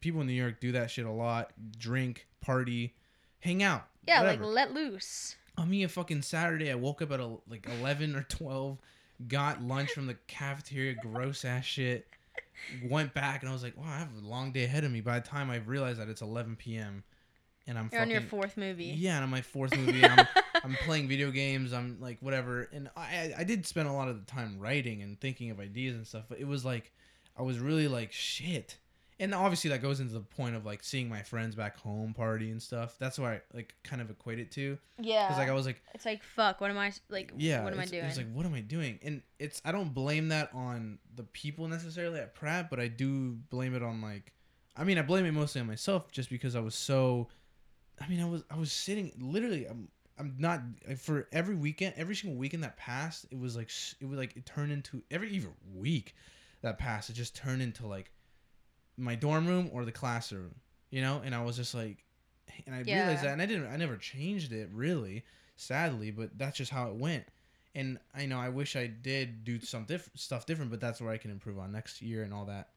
people 0.01 0.21
in 0.21 0.29
new 0.29 0.33
york 0.33 0.61
do 0.61 0.71
that 0.73 0.91
shit 0.93 1.05
a 1.07 1.11
lot 1.11 1.51
drink 1.79 2.27
party 2.41 2.95
hang 3.41 3.63
out 3.65 3.87
Yeah, 4.07 4.21
whatever. 4.23 4.45
like 4.47 4.55
let 4.55 4.73
loose. 4.75 5.35
on 5.59 5.69
me 5.71 5.83
a 5.83 5.89
fucking 5.89 6.23
Saturday. 6.23 6.71
I 6.71 6.75
woke 6.77 7.01
up 7.03 7.11
at 7.13 7.19
a, 7.21 7.27
like 7.49 7.67
eleven 7.81 8.15
or 8.15 8.23
twelve, 8.25 8.79
got 9.27 9.63
lunch 9.63 9.91
from 9.91 10.07
the 10.07 10.15
cafeteria, 10.29 10.95
gross 10.95 11.45
ass 11.45 11.65
shit. 11.65 12.07
Went 12.89 13.15
back 13.15 13.43
and 13.43 13.49
I 13.51 13.53
was 13.53 13.63
like, 13.63 13.77
wow, 13.77 13.85
I 13.89 13.99
have 13.99 14.09
a 14.23 14.27
long 14.27 14.53
day 14.53 14.65
ahead 14.65 14.85
of 14.85 14.91
me. 14.93 15.01
By 15.01 15.19
the 15.21 15.27
time 15.27 15.51
I 15.51 15.57
realized 15.57 15.99
that 16.01 16.09
it's 16.09 16.23
eleven 16.23 16.57
p.m. 16.57 17.05
and 17.67 17.79
I'm 17.79 17.89
You're 17.93 18.01
on 18.03 18.11
your 18.11 18.21
fourth 18.21 18.57
movie. 18.57 18.85
yeah, 18.97 19.17
and 19.17 19.25
on 19.25 19.31
my 19.31 19.43
fourth 19.43 19.77
movie, 19.79 20.05
I'm 20.05 20.27
I'm 20.63 20.77
playing 20.85 21.09
video 21.09 21.31
games. 21.31 21.73
I'm 21.73 21.99
like 22.01 22.19
whatever, 22.21 22.69
and 22.73 22.89
I 22.97 23.33
I 23.37 23.45
did 23.45 23.67
spend 23.67 23.89
a 23.89 23.93
lot 23.93 24.09
of 24.09 24.19
the 24.25 24.31
time 24.31 24.59
writing 24.59 25.03
and 25.03 25.21
thinking 25.21 25.51
of 25.51 25.61
ideas 25.61 25.97
and 25.97 26.07
stuff. 26.07 26.25
But 26.29 26.39
it 26.41 26.47
was 26.47 26.65
like 26.65 26.93
I 27.37 27.43
was 27.43 27.59
really 27.59 27.89
like 27.89 28.13
shit. 28.13 28.77
And 29.19 29.35
obviously 29.35 29.71
that 29.71 29.81
goes 29.81 30.01
into 30.01 30.13
the 30.13 30.21
point 30.21 30.57
of 30.57 30.67
like 30.67 30.85
seeing 30.85 31.09
my 31.09 31.23
friends 31.23 31.55
back 31.55 31.79
home 31.79 32.13
party 32.13 32.51
and 32.51 32.61
stuff. 32.63 32.97
That's 32.99 33.19
why 33.19 33.37
I 33.37 33.41
like 33.55 33.75
kind 33.83 34.03
of 34.03 34.11
equate 34.11 34.39
it 34.39 34.51
to 34.53 34.77
Yeah. 35.01 35.27
because 35.27 35.39
like 35.39 35.49
I 35.49 35.53
was 35.55 35.65
like 35.65 35.81
it's 35.95 36.05
like 36.05 36.23
fuck. 36.23 36.61
What 36.61 36.71
am 36.71 36.77
I 36.77 36.93
like? 37.09 37.33
yeah 37.39 37.65
What 37.65 37.73
am 37.73 37.81
I 37.81 37.87
doing? 37.87 38.05
it's 38.05 38.19
like 38.19 38.31
what 38.35 38.45
am 38.45 38.53
i 38.53 38.61
doing 38.61 38.99
and 39.03 39.23
it's 39.39 39.63
i 39.65 39.73
don't 39.73 39.95
blame 39.95 40.29
that 40.29 40.51
on 40.53 40.99
the 41.15 41.23
people 41.23 41.67
necessarily 41.67 42.21
at 42.21 42.35
pratt 42.35 42.69
but 42.69 42.79
i 42.79 42.89
do 42.89 43.39
blame 43.49 43.75
it 43.75 43.83
on 43.83 44.03
like 44.03 44.35
i 44.77 44.85
mean 44.85 44.99
i 44.99 45.03
blame 45.03 45.25
it 45.25 45.33
mostly 45.33 45.63
on 45.63 45.67
myself 45.67 46.11
just 46.13 46.29
because 46.29 46.55
i 46.55 46.61
was 46.61 46.75
so 46.75 47.27
i 48.01 48.09
mean 48.09 48.21
i 48.21 48.25
was 48.25 48.45
i 48.51 48.57
was 48.57 48.73
sitting 48.73 49.13
literally 49.19 49.67
i'm 49.67 49.89
i'm 50.19 50.35
not 50.39 50.61
like, 50.89 50.99
for 50.99 51.29
every 51.33 51.55
weekend 51.55 51.95
every 51.97 52.15
single 52.15 52.39
weekend 52.39 52.63
that 52.63 52.77
passed 52.77 53.27
it 53.31 53.39
was 53.39 53.57
like 53.57 53.71
it 54.01 54.09
was 54.09 54.19
like 54.19 54.37
it 54.37 54.47
turned 54.47 54.73
into 54.73 55.03
every 55.11 55.31
even 55.31 55.51
week 55.75 56.15
that 56.63 56.79
passed 56.79 57.11
it 57.11 57.15
just 57.15 57.35
turned 57.37 57.63
into 57.63 57.87
like 57.87 58.11
my 58.97 59.15
dorm 59.15 59.47
room 59.47 59.69
or 59.73 59.85
the 59.85 59.93
classroom 59.93 60.55
you 60.91 61.03
know? 61.03 61.21
And 61.25 61.35
i 61.35 61.43
was 61.43 61.57
just 61.57 61.75
like 61.75 62.05
and 62.67 62.75
i 62.75 62.81
Yeah. 62.81 62.97
realized 62.97 63.25
that 63.25 63.33
and 63.33 63.43
i 63.43 63.47
didn't 63.47 63.67
i 63.67 63.77
never 63.77 63.97
changed 63.97 64.53
it 64.53 64.69
really 64.73 65.25
sadly 65.57 66.11
but 66.11 66.39
that's 66.39 66.57
just 66.57 66.71
how 66.71 66.89
it 66.89 66.95
went. 66.95 67.25
And 67.75 67.99
i 68.15 68.25
know 68.25 68.39
i 68.39 68.49
wish 68.49 68.77
i 68.77 68.87
did 68.87 69.45
do 69.45 69.61
some 69.61 69.85
diff- 69.85 70.11
stuff 70.15 70.47
different 70.47 70.71
but 70.71 70.81
that's 70.81 71.01
where 71.01 71.11
i 71.13 71.19
can 71.19 71.31
improve 71.31 71.59
on 71.59 71.73
next 71.73 72.01
year 72.01 72.23
and 72.23 72.33
all 72.33 72.47
that. 72.47 72.69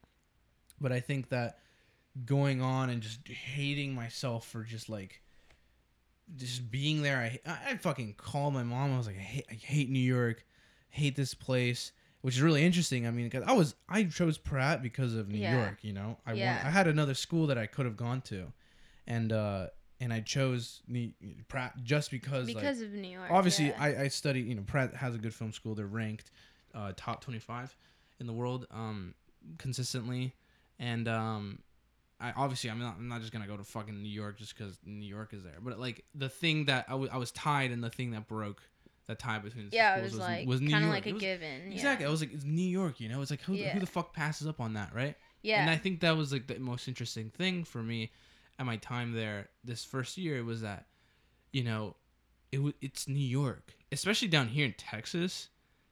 But 0.82 0.92
i 0.92 1.00
think 1.00 1.30
that 1.30 1.60
going 2.26 2.62
on 2.62 2.90
and 2.90 3.02
just 3.02 3.28
hating 3.28 3.94
myself 3.94 4.48
for 4.48 4.64
just 4.64 4.90
like 4.90 5.22
just 6.36 6.70
being 6.70 7.02
there 7.02 7.18
i 7.18 7.40
i, 7.50 7.72
I 7.72 7.78
fucking 7.78 8.16
called 8.18 8.54
my 8.54 8.64
mom 8.64 8.94
i 8.94 8.98
was 8.98 9.08
like 9.08 9.18
I 9.18 9.22
hate, 9.22 9.46
I 9.50 9.54
hate 9.56 9.90
new 9.90 10.00
york 10.00 10.46
hate 10.90 11.16
this 11.16 11.34
place 11.34 11.92
which 12.22 12.36
is 12.36 12.42
really 12.42 12.64
interesting 12.64 13.08
i 13.08 13.12
mean 13.12 13.26
because 13.30 13.44
i 13.48 13.54
was 13.54 13.76
i 13.88 14.04
chose 14.04 14.38
pratt 14.38 14.82
because 14.82 15.16
of 15.16 15.28
new 15.30 15.40
Yeah. 15.40 15.52
york 15.52 15.80
you 15.84 15.94
know 15.94 16.18
i 16.26 16.34
Yeah. 16.34 16.54
want, 16.54 16.66
i 16.66 16.70
had 16.70 16.88
another 16.88 17.14
school 17.14 17.48
that 17.48 17.58
i 17.58 17.66
could 17.66 17.86
have 17.86 17.98
gone 17.98 18.22
to 18.24 18.52
and 19.08 19.32
uh 19.32 19.68
and 20.00 20.14
i 20.14 20.20
chose 20.20 20.82
New, 20.88 21.12
pratt 21.48 21.74
just 21.84 22.12
because 22.12 22.48
like, 22.48 22.56
because 22.56 22.82
of 22.82 22.92
New 22.92 23.10
York. 23.10 23.28
obviously 23.32 23.68
yeah. 23.68 23.76
I, 23.80 24.02
I 24.04 24.08
study 24.10 24.42
you 24.42 24.56
know 24.56 24.64
pratt 24.66 24.96
has 24.96 25.16
a 25.16 25.18
good 25.18 25.34
film 25.34 25.52
school 25.54 25.74
they're 25.76 25.86
ranked 25.88 26.32
uh, 26.76 26.94
top 26.96 27.22
25 27.22 27.76
in 28.20 28.28
the 28.28 28.34
world 28.34 28.68
um, 28.70 29.16
consistently 29.58 30.36
and 30.78 31.08
um, 31.08 31.60
I 32.22 32.34
obviously 32.36 32.70
I'm 32.70 32.80
not, 32.80 32.96
I'm 32.98 33.08
not 33.08 33.22
just 33.22 33.32
gonna 33.32 33.48
go 33.48 33.56
to 33.58 33.64
fucking 33.64 34.02
New 34.04 34.10
York 34.10 34.38
just 34.38 34.58
because 34.58 34.78
New 34.86 35.08
York 35.08 35.34
is 35.34 35.44
there 35.44 35.58
but 35.62 35.80
like 35.80 36.04
the 36.16 36.30
thing 36.30 36.66
that 36.66 36.86
I 36.90 36.96
was 36.96 37.32
tied 37.32 37.72
and 37.72 37.84
the 37.84 37.90
thing 37.90 38.12
that 38.12 38.28
broke 38.28 38.62
that 39.08 39.18
tie 39.20 39.40
between 39.40 39.70
the 39.70 39.76
yeah, 39.76 39.96
schools 39.96 40.14
it 40.14 40.18
was 40.18 40.20
like 40.28 40.48
was 40.48 40.62
New 40.62 40.70
kind 40.72 40.86
of 40.86 40.92
like 40.92 41.08
a 41.08 41.14
was- 41.14 41.22
given. 41.22 41.72
exactly 41.72 42.06
I 42.06 42.10
was 42.10 42.22
like 42.22 42.34
it's 42.34 42.44
New 42.44 42.62
York 42.70 43.00
you 43.00 43.10
know 43.10 43.22
it's 43.22 43.32
like 43.32 43.42
who, 43.42 43.54
Yeah. 43.54 43.70
who 43.74 43.80
the 43.80 43.86
fuck 43.88 44.14
passes 44.14 44.48
up 44.48 44.60
on 44.60 44.74
that 44.74 44.94
right 44.94 45.16
Yeah. 45.42 45.62
and 45.62 45.70
I 45.70 45.78
think 45.78 46.02
that 46.02 46.16
was 46.18 46.32
like 46.34 46.48
the 46.48 46.60
most 46.60 46.88
interesting 46.88 47.30
thing 47.30 47.64
for 47.64 47.82
me 47.82 48.12
at 48.60 48.66
my 48.66 48.76
time 48.78 49.14
there 49.14 49.50
this 49.64 49.86
first 49.86 50.18
year 50.18 50.44
was 50.44 50.62
that, 50.62 50.86
you 51.54 51.64
know, 51.64 51.96
it 52.52 52.58
w- 52.58 52.74
it's 52.82 53.08
New 53.08 53.26
York, 53.26 53.74
especially 53.94 54.28
down 54.28 54.50
here 54.50 54.66
in 54.66 54.74
Texas. 54.78 55.48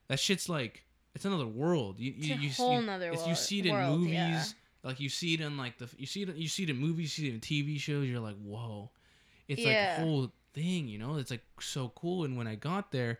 That 0.09 0.19
shit's 0.19 0.49
like 0.49 0.84
it's 1.15 1.23
another 1.23 1.47
world. 1.47 1.97
You 1.99 2.13
It's 2.17 2.28
you 2.28 2.36
a 2.36 2.38
you, 2.39 2.49
whole 2.51 2.80
you, 2.82 2.86
nother 2.86 3.05
it's- 3.07 3.21
wo- 3.23 3.30
you 3.30 3.36
see 3.36 3.59
it 3.59 3.67
in 3.67 3.73
world, 3.73 3.99
movies. 4.01 4.13
yeah. 4.13 4.43
Like 4.88 5.01
you 5.01 5.09
see 5.09 5.33
it 5.33 5.41
in 5.41 5.57
like 5.57 5.77
the 5.77 5.89
you 5.97 6.05
see 6.05 6.23
it 6.23 6.33
you 6.38 6.47
see 6.47 6.63
it 6.63 6.69
in 6.69 6.77
movies, 6.77 7.17
you 7.17 7.25
see 7.25 7.29
it 7.29 7.33
in 7.33 7.41
TV 7.41 7.77
shows. 7.77 8.07
You're 8.07 8.21
like, 8.21 8.38
whoa, 8.41 8.89
it's 9.49 9.61
like 9.65 9.75
a 9.75 9.95
whole 9.99 10.31
thing. 10.53 10.88
You 10.88 10.97
know, 10.97 11.17
it's 11.17 11.29
like 11.29 11.43
so 11.59 11.91
cool. 11.93 12.23
And 12.23 12.38
when 12.38 12.47
I 12.47 12.55
got 12.55 12.93
there, 12.93 13.19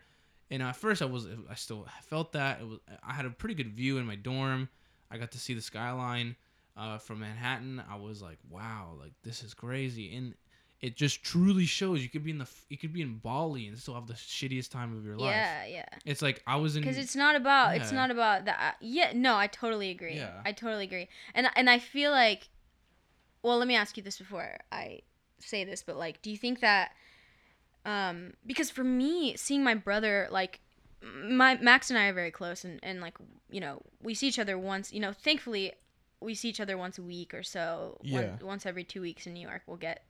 and 0.50 0.64
at 0.64 0.78
first 0.78 1.02
I 1.02 1.06
was 1.06 1.28
I 1.50 1.56
still 1.56 1.86
felt 2.04 2.32
that 2.32 2.62
it 2.62 2.68
was 2.68 2.80
I 3.06 3.12
had 3.12 3.26
a 3.26 3.30
pretty 3.30 3.54
good 3.54 3.74
view 3.74 3.98
in 3.98 4.06
my 4.06 4.16
dorm. 4.16 4.70
I 5.12 5.18
got 5.18 5.34
to 5.34 5.40
see 5.40 5.54
the 5.54 5.62
skyline 5.62 6.38
uh, 6.78 7.00
from 7.00 7.20
Manhattan. 7.20 7.84
I 7.90 7.98
was 7.98 8.22
like, 8.22 8.38
wow, 8.50 8.94
like 8.98 9.12
this 9.24 9.44
is 9.44 9.54
crazy, 9.54 10.16
and 10.16 10.36
it 10.80 10.96
just 10.96 11.24
truly 11.24 11.66
shows 11.66 12.04
you 12.04 12.10
could 12.10 12.24
be 12.24 12.32
in 12.32 12.38
the 12.38 12.48
you 12.70 12.78
could 12.78 12.94
be 12.94 13.02
in 13.02 13.18
Bali 13.18 13.68
and 13.68 13.78
still 13.78 13.96
have 13.96 14.08
the 14.08 14.14
shittiest 14.14 14.70
time 14.70 14.96
of 14.96 15.04
your 15.06 15.18
life. 15.18 15.32
yeah, 15.32 15.66
yeah. 15.66 15.86
It's 16.06 16.22
like 16.22 16.44
I 16.46 16.58
was 16.58 16.76
in 16.76 16.84
Because 16.84 16.98
it's 16.98 17.16
not 17.16 17.36
about 17.36 17.76
it's 17.78 17.92
not 17.92 18.12
about 18.12 18.46
that. 18.46 18.76
Yeah, 18.80 19.12
no, 19.16 19.36
I 19.36 19.48
totally 19.48 19.90
agree. 19.90 20.16
Yeah. 20.16 20.42
I 20.46 20.52
totally 20.52 20.84
agree. 20.84 21.10
And 21.34 21.50
and 21.56 21.70
I 21.70 21.80
feel 21.80 22.12
like, 22.12 22.50
well, 23.42 23.58
let 23.58 23.68
me 23.68 23.76
ask 23.76 23.98
you 23.98 24.04
this 24.04 24.18
before 24.18 24.58
I 24.72 25.02
say 25.40 25.64
this, 25.64 25.82
but 25.82 25.98
like, 25.98 26.22
do 26.22 26.30
you 26.30 26.38
think 26.38 26.60
that, 26.62 26.92
um, 27.86 28.34
because 28.46 28.70
for 28.70 28.84
me, 28.84 29.36
seeing 29.36 29.64
my 29.64 29.76
brother 29.76 30.28
like. 30.32 30.60
My 31.00 31.56
Max 31.58 31.92
and 31.92 32.00
I 32.00 32.08
are 32.08 32.14
very 32.14 32.32
close, 32.32 32.64
and, 32.64 32.80
and 32.82 33.02
like 33.02 33.14
you 33.52 33.62
know, 33.62 33.84
we 34.02 34.16
see 34.16 34.28
each 34.28 34.40
other 34.40 34.58
once. 34.58 34.92
You 34.92 35.00
know, 35.00 35.14
thankfully, 35.14 35.74
we 36.20 36.34
see 36.34 36.50
each 36.50 36.60
other 36.60 36.76
once 36.76 36.98
a 36.98 37.04
week 37.04 37.36
or 37.36 37.44
so. 37.44 38.00
Yeah. 38.02 38.32
One, 38.32 38.40
once 38.42 38.66
every 38.66 38.84
two 38.84 39.02
weeks 39.02 39.28
in 39.28 39.36
New 39.36 39.48
York, 39.48 39.62
we'll 39.68 39.78
get 39.78 40.04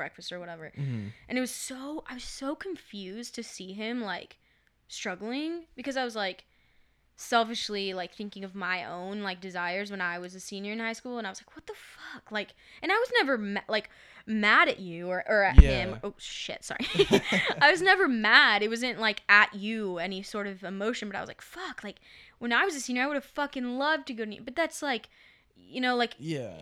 breakfast 0.00 0.32
or 0.32 0.38
whatever. 0.40 0.66
Mhm. 0.76 1.12
And 1.28 1.38
it 1.38 1.40
was 1.40 1.50
so 1.68 2.04
I 2.10 2.14
was 2.14 2.24
so 2.42 2.54
confused 2.54 3.34
to 3.36 3.42
see 3.42 3.72
him 3.82 4.00
like 4.14 4.32
struggling 4.88 5.52
because 5.76 5.96
I 5.96 6.04
was 6.04 6.16
like 6.16 6.44
selfishly 7.16 7.92
like 7.92 8.14
thinking 8.14 8.44
of 8.44 8.54
my 8.54 8.82
own 8.84 9.20
like 9.22 9.40
desires 9.42 9.90
when 9.90 10.00
I 10.00 10.18
was 10.18 10.34
a 10.34 10.40
senior 10.40 10.72
in 10.72 10.78
high 10.78 10.94
school 10.94 11.18
and 11.18 11.26
I 11.26 11.30
was 11.30 11.40
like 11.42 11.54
what 11.54 11.66
the 11.66 11.74
fuck 11.74 12.32
like 12.32 12.54
and 12.82 12.90
I 12.90 12.94
was 12.94 13.10
never 13.18 13.36
ma- 13.36 13.60
like 13.68 13.90
mad 14.26 14.68
at 14.68 14.80
you 14.80 15.06
or, 15.08 15.22
or 15.28 15.42
at 15.44 15.60
him 15.60 15.98
oh 16.02 16.14
shit 16.16 16.64
sorry 16.64 16.86
I 17.60 17.70
was 17.70 17.82
never 17.82 18.08
mad 18.08 18.62
it 18.62 18.68
wasn't 18.70 18.98
like 19.00 19.22
at 19.28 19.52
you 19.54 19.98
any 19.98 20.22
sort 20.22 20.46
of 20.46 20.64
emotion 20.64 21.08
but 21.10 21.16
I 21.16 21.20
was 21.20 21.28
like 21.28 21.42
fuck 21.42 21.84
like 21.84 22.00
when 22.38 22.54
I 22.54 22.64
was 22.64 22.74
a 22.74 22.80
senior 22.80 23.02
I 23.02 23.06
would 23.06 23.16
have 23.16 23.24
fucking 23.24 23.76
loved 23.78 24.06
to 24.06 24.14
go 24.14 24.24
to 24.24 24.40
but 24.42 24.56
that's 24.56 24.80
like 24.82 25.10
you 25.54 25.80
know 25.82 25.96
like 25.96 26.14
Yeah. 26.18 26.54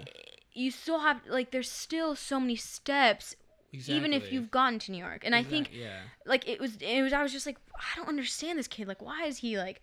You 0.59 0.71
still 0.71 0.99
have 1.01 1.21
like 1.29 1.51
there's 1.51 1.71
still 1.71 2.17
so 2.17 2.41
many 2.41 2.57
steps 2.57 3.37
even 3.87 4.13
if 4.15 4.33
you've 4.33 4.51
gotten 4.51 4.79
to 4.79 4.91
New 4.91 4.99
York 4.99 5.23
and 5.25 5.35
I 5.35 5.43
think 5.43 5.71
yeah. 5.73 6.01
like 6.27 6.49
it 6.49 6.59
was 6.59 6.77
it 6.81 7.03
was 7.03 7.13
I 7.13 7.23
was 7.23 7.33
just 7.33 7.47
like 7.47 7.59
I 7.77 7.97
don't 7.97 8.09
understand 8.09 8.59
this 8.59 8.67
kid 8.67 8.89
like 8.89 9.03
why 9.03 9.25
is 9.27 9.39
he 9.39 9.59
like 9.59 9.81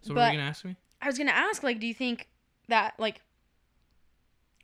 So 0.00 0.12
what 0.12 0.14
but- 0.14 0.20
were 0.20 0.32
you 0.32 0.38
gonna 0.38 0.48
ask 0.48 0.64
me? 0.64 0.76
I 1.02 1.06
was 1.06 1.18
gonna 1.18 1.30
ask 1.30 1.62
like 1.62 1.78
do 1.80 1.86
you 1.86 1.94
think 1.94 2.28
that 2.68 2.94
like 2.98 3.22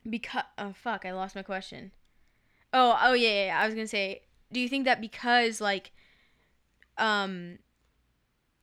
because 0.09 0.43
oh 0.57 0.73
fuck 0.73 1.05
I 1.05 1.11
lost 1.11 1.35
my 1.35 1.43
question 1.43 1.91
oh 2.73 2.97
oh 3.01 3.13
yeah, 3.13 3.29
yeah 3.29 3.45
yeah 3.47 3.59
I 3.61 3.65
was 3.65 3.75
gonna 3.75 3.87
say 3.87 4.21
do 4.51 4.59
you 4.59 4.67
think 4.69 4.85
that 4.85 4.99
because 5.01 5.61
like 5.61 5.91
um 6.97 7.59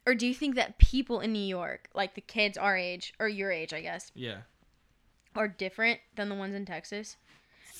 or 0.07 0.15
do 0.15 0.27
you 0.27 0.35
think 0.35 0.55
that 0.57 0.79
people 0.79 1.21
in 1.21 1.33
New 1.33 1.39
York 1.39 1.89
like 1.95 2.15
the 2.15 2.21
kids 2.21 2.59
our 2.59 2.77
age 2.77 3.15
or 3.19 3.29
your 3.29 3.51
age 3.51 3.73
I 3.73 3.81
guess 3.81 4.11
Yeah. 4.15 4.39
Are 5.37 5.49
different 5.49 6.01
than 6.17 6.29
the 6.29 6.35
ones 6.35 6.55
in 6.55 6.65
Texas 6.65 7.17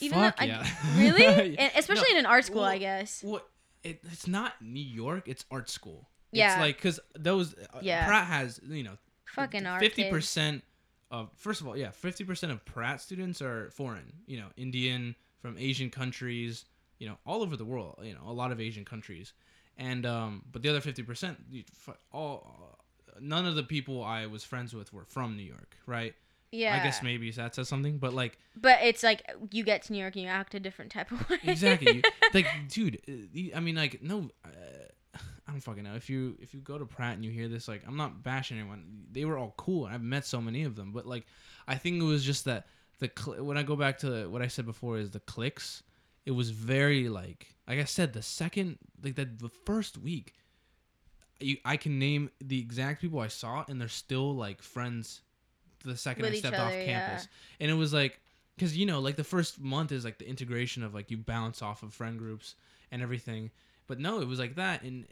Even 0.01 0.19
Fuck 0.19 0.35
I- 0.39 0.45
yeah. 0.47 0.67
really 0.97 1.57
And 1.59 1.73
especially 1.77 2.13
No, 2.13 2.19
in 2.19 2.25
an 2.25 2.27
art 2.27 2.45
school 2.45 2.63
I 2.65 2.79
guess 2.79 3.23
What? 3.23 3.49
It, 3.83 4.01
it's 4.11 4.27
not 4.27 4.55
New 4.63 4.81
York. 4.83 5.25
It's 5.29 5.45
art 5.51 5.69
school. 5.69 6.09
Yeah. 6.33 6.53
It's 6.55 6.61
like 6.61 6.77
because 6.77 7.01
those 7.19 7.55
uh, 7.55 7.79
Yeah. 7.83 8.07
Pratt 8.07 8.27
has 8.27 8.61
you 8.67 8.83
know 8.83 8.97
fucking 9.35 9.67
art 9.67 9.81
fifty 9.81 10.09
percent 10.11 10.63
of 11.11 11.31
first 11.37 11.61
of 11.61 11.69
all 11.69 11.77
yeah 11.77 11.91
fifty 11.91 12.25
percent 12.25 12.51
of 12.51 12.65
Pratt 12.65 13.01
students 13.01 13.43
are 13.43 13.71
foreign. 13.73 14.13
You 14.27 14.39
know 14.39 14.47
Indian 14.57 15.15
from 15.41 15.57
Asian 15.59 15.91
countries. 15.91 16.65
You 16.99 17.09
know 17.09 17.19
all 17.27 17.43
over 17.43 17.57
the 17.57 17.65
world. 17.67 17.99
You 18.03 18.15
know 18.15 18.23
a 18.27 18.33
lot 18.33 18.53
of 18.53 18.61
Asian 18.61 18.85
countries, 18.87 19.33
and 19.77 20.07
um 20.07 20.43
but 20.51 20.63
the 20.63 20.71
other 20.71 20.81
fifty 20.81 21.03
percent 21.03 21.37
all 22.11 22.79
none 23.21 23.47
of 23.47 23.55
the 23.55 23.63
people 23.63 24.03
I 24.03 24.27
was 24.27 24.43
friends 24.45 24.75
with 24.75 24.93
were 24.93 25.05
from 25.05 25.37
New 25.37 25.43
York. 25.45 25.77
Right. 25.87 26.15
Yeah 26.55 26.75
I 26.81 26.85
guess 26.85 27.03
maybe 27.03 27.31
that 27.33 27.55
says 27.55 27.69
something, 27.69 27.99
but 27.99 28.13
like 28.15 28.39
But 28.57 28.79
it's 28.83 29.03
like 29.03 29.23
you 29.51 29.65
get 29.65 29.83
to 29.85 29.93
New 29.93 29.99
York 29.99 30.15
and 30.15 30.23
you 30.25 30.29
act 30.31 30.55
a 30.55 30.61
different 30.61 30.93
type 30.93 31.11
of 31.11 31.29
way. 31.29 31.39
exactly. 31.43 31.97
You- 31.97 32.03
like 32.35 32.47
dude 32.69 32.99
uh, 33.09 33.57
i 33.57 33.61
mean 33.61 33.77
like 33.77 34.03
no 34.03 34.31
uh, 34.45 34.49
i 35.47 35.51
don't 35.53 35.61
fucking 35.61 35.85
know. 35.85 35.95
If 35.95 36.09
you 36.09 36.37
if 36.41 36.55
you 36.55 36.61
go 36.61 36.79
to 36.79 36.87
pratt 36.87 37.15
and 37.17 37.25
you 37.25 37.31
hear 37.31 37.49
this 37.49 37.69
like 37.69 37.83
i'm 37.87 37.97
not 37.97 38.23
bashing 38.23 38.59
anyone. 38.59 39.05
They 39.13 39.25
were 39.25 39.37
all 39.39 39.55
cool. 39.57 39.87
And 39.87 39.95
i've 39.95 40.03
met 40.03 40.25
so 40.27 40.41
many 40.41 40.65
of 40.65 40.75
them. 40.77 40.93
But 40.93 41.07
like 41.07 41.27
i 41.69 41.75
think 41.77 42.01
it 42.01 42.05
was 42.05 42.25
just 42.25 42.45
that 42.47 42.67
the 43.01 43.11
cl- 43.19 43.43
when 43.45 43.57
i 43.59 43.63
go 43.63 43.75
back 43.77 43.99
to 43.99 44.29
what 44.31 44.41
i 44.43 44.47
said 44.47 44.65
before 44.67 44.99
is 44.99 45.11
the 45.11 45.21
cliques 45.21 45.83
it 46.25 46.31
was 46.31 46.51
very 46.51 47.09
like 47.09 47.55
like 47.69 47.79
i 47.81 47.85
said 47.85 48.13
the 48.13 48.23
second 48.23 48.79
like 49.03 49.17
that 49.17 49.39
the 49.41 49.49
first 49.67 49.99
week 49.99 50.33
you, 51.41 51.57
i 51.65 51.77
can 51.77 51.99
name 51.99 52.31
the 52.41 52.59
exact 52.61 53.01
people 53.01 53.19
i 53.21 53.27
saw 53.29 53.65
and 53.69 53.81
they're 53.81 53.89
still 53.89 54.35
like 54.35 54.63
friends 54.63 55.23
the 55.85 55.97
second 55.97 56.23
With 56.23 56.35
i 56.35 56.39
stepped 56.39 56.59
off 56.59 56.69
other, 56.69 56.81
yeah. 56.81 57.07
campus. 57.07 57.29
And 57.61 57.71
it 57.71 57.75
was 57.75 57.93
like 57.93 58.21
because 58.57 58.77
you 58.77 58.87
know 58.87 59.01
like 59.01 59.17
the 59.17 59.25
first 59.25 59.61
month 59.61 59.93
is 59.93 60.05
like 60.05 60.19
the 60.19 60.29
integration 60.29 60.83
of 60.83 60.95
like 60.95 61.11
you 61.11 61.17
bounce 61.17 61.63
off 61.63 61.83
of 61.83 61.93
friend 61.93 62.19
groups 62.19 62.55
and 62.91 63.03
everything. 63.03 63.51
But 63.87 64.01
no 64.01 64.21
it 64.21 64.29
was 64.29 64.39
like 64.39 64.55
that 64.57 64.83
and 64.83 65.05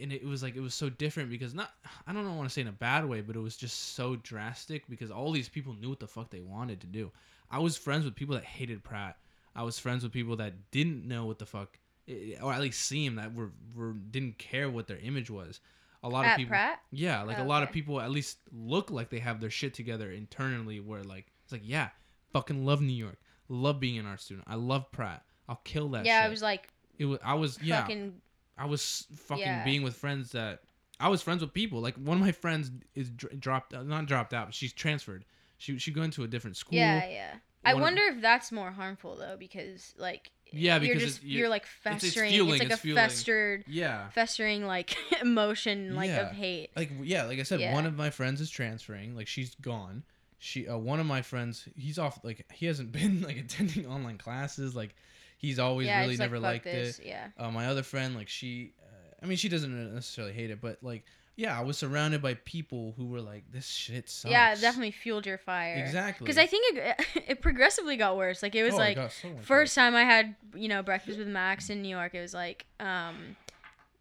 and 0.00 0.12
it 0.12 0.24
was 0.24 0.42
like 0.42 0.56
it 0.56 0.60
was 0.60 0.74
so 0.74 0.88
different 0.88 1.30
because 1.30 1.54
not 1.54 1.70
i 2.06 2.12
don't 2.12 2.36
want 2.36 2.48
to 2.48 2.52
say 2.52 2.60
in 2.60 2.68
a 2.68 2.72
bad 2.72 3.06
way 3.06 3.20
but 3.20 3.36
it 3.36 3.40
was 3.40 3.56
just 3.56 3.94
so 3.94 4.16
drastic 4.16 4.86
because 4.88 5.10
all 5.10 5.32
these 5.32 5.48
people 5.48 5.74
knew 5.74 5.88
what 5.88 6.00
the 6.00 6.06
fuck 6.06 6.30
they 6.30 6.40
wanted 6.40 6.80
to 6.80 6.86
do. 6.86 7.10
I 7.50 7.58
was 7.60 7.76
friends 7.76 8.04
with 8.04 8.14
people 8.14 8.34
that 8.34 8.44
hated 8.44 8.82
pratt. 8.82 9.16
I 9.54 9.62
was 9.62 9.78
friends 9.78 10.02
with 10.02 10.12
people 10.12 10.36
that 10.36 10.70
didn't 10.70 11.06
know 11.06 11.26
what 11.26 11.38
the 11.38 11.46
fuck 11.46 11.78
eh, 12.08 12.34
or 12.42 12.52
at 12.52 12.60
least 12.60 12.82
seemed 12.82 13.18
that 13.18 13.34
were, 13.34 13.50
were 13.74 13.92
didn't 13.92 14.38
care 14.38 14.68
what 14.68 14.86
their 14.86 14.98
image 14.98 15.30
was 15.30 15.60
a 16.06 16.08
lot 16.08 16.24
of 16.24 16.30
At 16.32 16.36
people 16.38 16.50
Pratt? 16.50 16.80
yeah, 16.90 17.22
like 17.22 17.38
a 17.38 17.42
lot 17.44 17.62
of 17.62 17.72
people 17.72 18.00
at 18.00 18.10
least 18.10 18.38
look 18.52 18.90
like 18.90 19.10
they 19.10 19.18
have 19.18 19.40
their 19.40 19.50
shit 19.50 19.74
together 19.74 20.10
internally. 20.10 20.80
Where 20.80 21.02
like 21.02 21.26
it's 21.44 21.52
like, 21.52 21.62
yeah, 21.64 21.88
fucking 22.32 22.64
love 22.64 22.80
New 22.80 22.92
York, 22.94 23.16
love 23.48 23.80
being 23.80 23.98
an 23.98 24.06
art 24.06 24.20
student. 24.20 24.46
I 24.48 24.54
love 24.54 24.90
Pratt. 24.92 25.22
I'll 25.48 25.60
kill 25.64 25.88
that. 25.90 26.04
yeah, 26.04 26.20
shit. 26.20 26.26
I 26.26 26.28
was 26.30 26.42
like 26.42 26.68
It 26.98 27.04
was. 27.06 27.18
I 27.24 27.34
was. 27.34 27.58
Yeah. 27.62 27.82
fucking 27.82 28.14
I 28.58 28.66
was 28.66 29.06
fucking 29.14 29.44
Yeah. 29.44 29.64
being 29.64 29.82
with 29.82 29.94
friends 29.96 30.32
that 30.32 30.62
I 30.98 31.08
was 31.08 31.22
friends 31.22 31.42
with 31.42 31.52
people. 31.52 31.80
Like 31.80 31.94
one 31.96 32.16
of 32.18 32.22
my 32.24 32.32
friends 32.32 32.70
is 32.94 33.10
dr- 33.10 33.38
dropped, 33.38 33.74
uh, 33.74 33.82
not 33.82 34.06
dropped 34.06 34.32
out. 34.32 34.46
But 34.46 34.54
she's 34.54 34.72
transferred. 34.72 35.24
She 35.58 35.78
she 35.78 35.90
going 35.92 36.10
to 36.12 36.24
a 36.24 36.26
different 36.28 36.56
school. 36.56 36.78
yeah, 36.78 37.06
yeah. 37.08 37.34
I 37.64 37.74
One 37.74 37.82
of- 37.82 37.86
wonder 37.86 38.02
if 38.14 38.20
that's 38.22 38.52
more 38.52 38.70
harmful 38.70 39.16
though, 39.16 39.36
because 39.38 39.94
like 39.98 40.30
Yeah, 40.52 40.74
you're 40.80 40.94
because 40.94 41.02
just 41.02 41.16
it's- 41.18 41.24
you're- 41.28 41.40
you're 41.40 41.48
like 41.48 41.62
it's 41.64 41.70
festering. 42.04 42.26
It's, 42.28 42.34
fueling, 42.36 42.58
like 42.60 42.62
it's 42.70 42.74
a 42.74 42.78
fueling. 42.78 43.02
festered, 43.04 43.64
Yeah. 43.66 44.08
festering 44.10 44.66
like 44.66 44.96
emotion 45.20 45.94
like 45.96 46.08
Yeah. 46.08 46.30
of 46.30 46.32
hate. 46.36 46.70
like 46.76 46.90
yeah 47.02 47.24
like 47.24 47.38
i 47.38 47.42
said 47.42 47.60
Yeah. 47.60 47.72
one 47.74 47.84
of 47.86 47.94
my 47.96 48.10
friends 48.10 48.40
is 48.40 48.48
transferring 48.50 49.14
like 49.16 49.26
she's 49.26 49.54
gone 49.56 50.04
she 50.38 50.68
uh, 50.68 50.76
one 50.76 51.00
of 51.00 51.06
my 51.06 51.22
friends 51.22 51.68
he's 51.76 51.98
off 51.98 52.18
like 52.22 52.44
he 52.52 52.66
hasn't 52.66 52.92
been 52.98 53.22
like 53.22 53.36
attending 53.38 53.86
online 53.86 54.18
classes 54.18 54.74
like 54.76 54.94
he's 55.38 55.58
always 55.58 55.86
yeah, 55.86 56.00
really 56.00 56.12
it's 56.14 56.20
never 56.20 56.38
like, 56.38 56.64
liked 56.64 56.64
this. 56.64 56.98
it 57.00 57.06
Yeah. 57.06 57.28
uh, 57.38 57.50
my 57.50 57.66
other 57.66 57.82
friend 57.82 58.14
like 58.14 58.28
she 58.28 58.72
uh, 58.82 59.14
i 59.22 59.26
mean 59.26 59.36
she 59.36 59.48
doesn't 59.48 59.94
necessarily 59.94 60.32
hate 60.32 60.50
it 60.50 60.60
but 60.60 60.78
like 60.82 61.04
yeah 61.36 61.58
i 61.58 61.62
was 61.62 61.76
surrounded 61.78 62.20
by 62.22 62.34
people 62.34 62.94
who 62.96 63.06
were 63.06 63.20
like 63.20 63.44
this 63.52 63.66
shit 63.66 64.08
sucks 64.08 64.30
Yeah, 64.32 64.52
it 64.54 64.60
definitely 64.60 64.90
fueled 64.92 65.26
your 65.26 65.38
fire. 65.38 65.76
exactly 65.76 66.24
Because 66.24 66.38
I 66.38 66.46
think 66.46 66.76
it, 66.76 67.06
it 67.28 67.42
progressively 67.42 67.96
got 67.96 68.16
worse. 68.16 68.42
Like 68.42 68.54
it 68.54 68.62
was 68.64 68.74
Oh, 68.74 68.78
like 68.78 68.96
got 68.96 69.12
so 69.12 69.28
first 69.42 69.74
time 69.74 69.94
I 69.94 70.04
had 70.04 70.34
you 70.54 70.68
know 70.68 70.82
breakfast 70.82 71.18
with 71.18 71.28
Max 71.28 71.68
in 71.70 71.82
New 71.82 71.88
York. 71.94 72.14
It 72.14 72.20
was 72.22 72.32
like 72.34 72.64
um, 72.80 73.36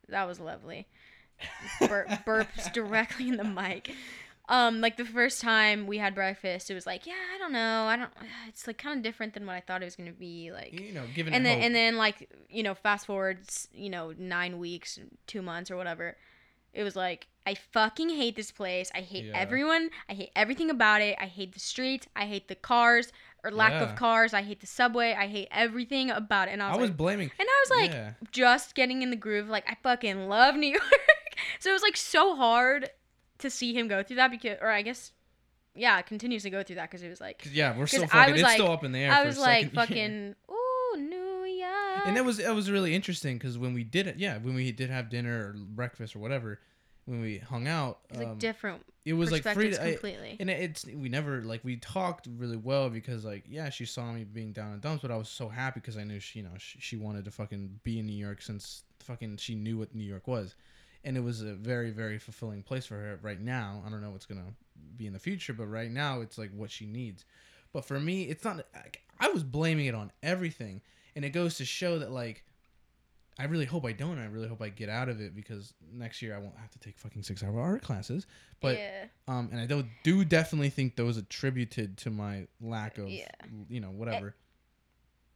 that 0.10 0.28
was 0.28 0.40
lovely. 0.40 0.88
Bur- 1.82 2.06
burps 2.26 2.72
directly 2.74 3.28
in 3.28 3.38
the 3.38 3.44
mic. 3.44 3.92
Um, 4.48 4.80
like 4.80 4.96
the 4.96 5.06
first 5.06 5.42
time 5.42 5.88
we 5.88 5.98
had 5.98 6.14
breakfast, 6.14 6.70
it 6.70 6.76
was 6.76 6.86
like, 6.86 7.08
yeah, 7.08 7.14
I 7.34 7.40
don't 7.40 7.52
know, 7.52 7.86
I 7.86 7.96
don't. 7.98 8.12
It's 8.48 8.68
like 8.68 8.78
kind 8.78 8.96
of 8.96 9.04
different 9.04 9.34
than 9.34 9.46
what 9.46 9.56
I 9.56 9.60
thought 9.60 9.82
it 9.82 9.86
was 9.86 9.96
gonna 9.96 10.12
be. 10.14 10.52
Like, 10.52 10.80
you 10.80 10.94
know 10.94 11.04
giving 11.14 11.34
and 11.34 11.44
it 11.44 11.50
then 11.50 11.58
hope. 11.58 11.66
and 11.66 11.76
then 11.76 11.98
like 11.98 12.30
you 12.50 12.64
know 12.64 12.76
fast 12.76 13.08
forwards 13.08 13.68
you 13.74 13.90
know 13.90 14.14
nine 14.18 14.60
weeks 14.60 15.00
two 15.28 15.42
months 15.42 15.70
or 15.72 15.76
whatever 15.76 16.16
it 16.76 16.84
was 16.84 16.96
like 16.96 17.28
i 17.48 17.54
fucking 17.56 18.10
hate 18.10 18.36
this 18.36 18.52
place. 18.52 18.92
I 18.96 19.02
hate 19.02 19.26
Yeah. 19.26 19.38
everyone. 19.38 19.90
I 20.10 20.14
hate 20.14 20.32
everything 20.36 20.70
about 20.72 21.02
it. 21.02 21.16
I 21.20 21.26
hate 21.28 21.54
the 21.54 21.60
streets. 21.60 22.08
I 22.16 22.26
hate 22.26 22.48
the 22.48 22.56
cars 22.56 23.12
or 23.44 23.52
lack 23.52 23.74
Yeah. 23.74 23.84
of 23.84 23.96
cars. 23.96 24.34
I 24.34 24.42
hate 24.42 24.60
the 24.62 24.68
subway. 24.68 25.14
I 25.14 25.28
hate 25.28 25.48
everything 25.52 26.10
about 26.10 26.48
it. 26.48 26.52
And 26.54 26.64
i 26.64 26.70
i 26.70 26.72
was, 26.72 26.80
was 26.82 26.90
like 26.90 26.98
blaming 26.98 27.30
and 27.40 27.48
i 27.56 27.58
was 27.68 27.80
like 27.82 27.92
yeah. 27.92 28.12
just 28.32 28.74
getting 28.76 29.02
in 29.04 29.10
the 29.12 29.16
groove. 29.16 29.48
Like 29.48 29.66
i 29.70 29.76
fucking 29.84 30.28
love 30.28 30.56
new 30.56 30.68
york. 30.80 30.84
So 31.60 31.70
it 31.70 31.74
was 31.74 31.82
like 31.84 31.98
so 31.98 32.36
hard 32.36 32.90
to 33.40 33.50
see 33.50 33.74
him 33.78 33.88
go 33.88 34.02
through 34.02 34.16
that 34.18 34.32
because 34.32 34.58
or 34.62 34.70
i 34.72 34.82
guess 34.82 35.12
yeah 35.76 36.02
continuously 36.02 36.50
go 36.50 36.64
through 36.64 36.78
that 36.78 36.90
because 36.90 37.04
it 37.04 37.10
was 37.10 37.20
like 37.22 37.46
yeah 37.52 37.78
we're 37.78 37.86
still 37.86 38.04
'Cause 38.08 38.12
I 38.14 38.32
was 38.32 38.40
it's 38.40 38.44
like- 38.44 38.54
still 38.60 38.72
up 38.72 38.84
in 38.86 38.92
the 38.94 39.00
air 39.00 39.12
i 39.12 39.26
was 39.26 39.38
like 39.38 39.66
second. 39.66 39.76
fucking 39.82 40.36
ooh 40.50 40.98
new 40.98 41.25
and 42.06 42.16
that 42.18 42.26
was 42.26 42.38
that 42.38 42.54
was 42.56 42.70
really 42.72 42.94
interesting 42.96 43.38
because 43.38 43.58
when 43.58 43.74
we 43.74 43.84
did 43.84 44.08
it, 44.08 44.18
yeah, 44.18 44.38
when 44.38 44.56
we 44.56 44.72
did 44.72 44.90
have 44.90 45.10
dinner 45.10 45.50
or 45.50 45.54
breakfast 45.58 46.16
or 46.16 46.20
whatever, 46.20 46.60
when 47.06 47.22
we 47.22 47.38
hung 47.40 47.68
out, 47.68 48.00
It's 48.10 48.20
like 48.20 48.28
um, 48.28 48.38
different 48.38 48.86
it 49.06 49.14
was 49.14 49.32
like 49.32 49.44
free. 49.44 49.72
To, 49.72 49.84
I, 49.84 49.92
completely. 49.92 50.38
and 50.40 50.50
it's 50.50 50.86
we 50.86 51.10
never 51.10 51.42
like 51.44 51.64
we 51.64 51.78
talked 51.78 52.28
really 52.38 52.58
well 52.58 52.90
because 52.90 53.24
like 53.26 53.44
yeah, 53.48 53.70
she 53.70 53.86
saw 53.86 54.12
me 54.12 54.24
being 54.24 54.52
down 54.52 54.74
in 54.74 54.80
dumps, 54.80 55.02
but 55.02 55.12
I 55.12 55.18
was 55.18 55.30
so 55.30 55.48
happy 55.50 55.80
because 55.80 55.98
I 55.98 56.04
knew 56.04 56.20
she 56.20 56.40
you 56.40 56.46
know 56.46 56.52
she, 56.58 56.80
she 56.80 56.98
wanted 56.98 57.26
to 57.26 57.32
fucking 57.32 57.80
be 57.84 58.00
in 58.00 58.06
New 58.08 58.14
York 58.18 58.42
since 58.42 58.84
fucking 59.00 59.38
she 59.38 59.56
knew 59.56 59.78
what 59.78 59.94
New 59.94 60.04
York 60.04 60.28
was, 60.28 60.56
and 61.04 61.16
it 61.18 61.22
was 61.22 61.42
a 61.42 61.54
very 61.54 61.92
very 61.92 62.18
fulfilling 62.18 62.64
place 62.64 62.86
for 62.86 62.96
her 62.96 63.20
right 63.22 63.40
now. 63.42 63.84
I 63.86 63.90
don't 63.90 64.02
know 64.02 64.10
what's 64.12 64.26
gonna 64.26 64.54
be 64.98 65.06
in 65.08 65.14
the 65.14 65.20
future, 65.20 65.54
but 65.54 65.68
right 65.68 65.92
now 65.92 66.22
it's 66.22 66.38
like 66.38 66.52
what 66.56 66.72
she 66.72 66.86
needs. 66.86 67.26
But 67.74 67.86
for 67.86 68.00
me, 68.00 68.24
it's 68.24 68.44
not. 68.44 68.66
I- 68.74 68.90
I 69.18 69.30
was 69.30 69.44
blaming 69.44 69.86
it 69.86 69.96
on 69.96 70.12
everything, 70.24 70.82
and 71.16 71.24
it 71.26 71.30
goes 71.32 71.58
to 71.58 71.66
show 71.66 72.00
that 72.00 72.12
like. 72.12 72.44
I 73.38 73.44
really 73.44 73.66
hope 73.66 73.86
I 73.86 73.92
don't. 73.92 74.18
I 74.18 74.28
really 74.28 74.48
hope 74.48 74.62
I 74.62 74.70
get 74.70 74.88
out 74.88 75.10
of 75.10 75.20
it 75.20 75.36
because 75.36 75.74
next 75.92 76.22
year 76.22 76.34
I 76.34 76.38
won't 76.40 76.56
have 76.58 76.72
to 76.72 76.80
take 76.80 76.98
fucking 76.98 77.22
six 77.24 77.44
hour 77.44 77.60
art 77.60 77.82
classes. 77.82 78.28
But 78.62 78.78
yeah, 78.78 79.08
um, 79.28 79.50
and 79.52 79.60
I 79.60 79.66
do, 79.66 79.84
do 80.04 80.24
definitely 80.24 80.70
think 80.70 80.96
those 80.96 81.18
attributed 81.18 81.98
to 81.98 82.10
my 82.10 82.48
lack 82.62 82.98
of, 82.98 83.10
Yeah. 83.10 83.28
you 83.68 83.82
know, 83.82 83.90
whatever. 83.90 84.36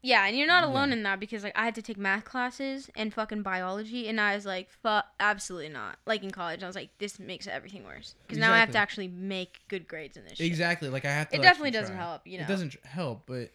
yeah, 0.02 0.26
and 0.26 0.38
you're 0.38 0.48
not 0.48 0.64
alone 0.64 0.92
Yeah. 0.92 0.96
in 0.96 1.04
that 1.04 1.20
because 1.20 1.44
like 1.44 1.58
I 1.58 1.66
had 1.66 1.76
to 1.76 1.82
take 1.82 1.98
math 1.98 2.24
classes 2.24 2.90
and 2.96 3.14
fucking 3.14 3.42
biology, 3.42 4.08
and 4.08 4.22
I 4.22 4.34
was 4.34 4.46
like, 4.46 4.72
"Fuck, 4.72 5.06
absolutely 5.20 5.68
not." 5.68 6.00
Like 6.06 6.24
in 6.24 6.32
college, 6.32 6.64
I 6.64 6.68
was 6.68 6.78
like, 6.78 6.98
"This 7.00 7.20
makes 7.20 7.48
everything 7.48 7.84
worse," 7.84 8.16
because 8.26 8.38
now 8.38 8.54
I 8.54 8.60
have 8.60 8.72
to 8.72 8.78
actually 8.78 9.10
make 9.10 9.60
good 9.68 9.90
grades 9.90 10.16
in 10.16 10.24
this. 10.24 10.38
shit. 10.38 10.48
Exactly. 10.48 10.88
Like 10.88 11.04
I 11.04 11.12
have 11.12 11.28
to. 11.32 11.36
It 11.36 11.42
definitely 11.42 11.72
doesn't 11.72 11.96
try. 11.98 12.06
help, 12.06 12.26
you 12.26 12.38
know. 12.38 12.46
It 12.46 12.48
doesn't 12.48 12.78
help, 12.86 13.24
but 13.26 13.52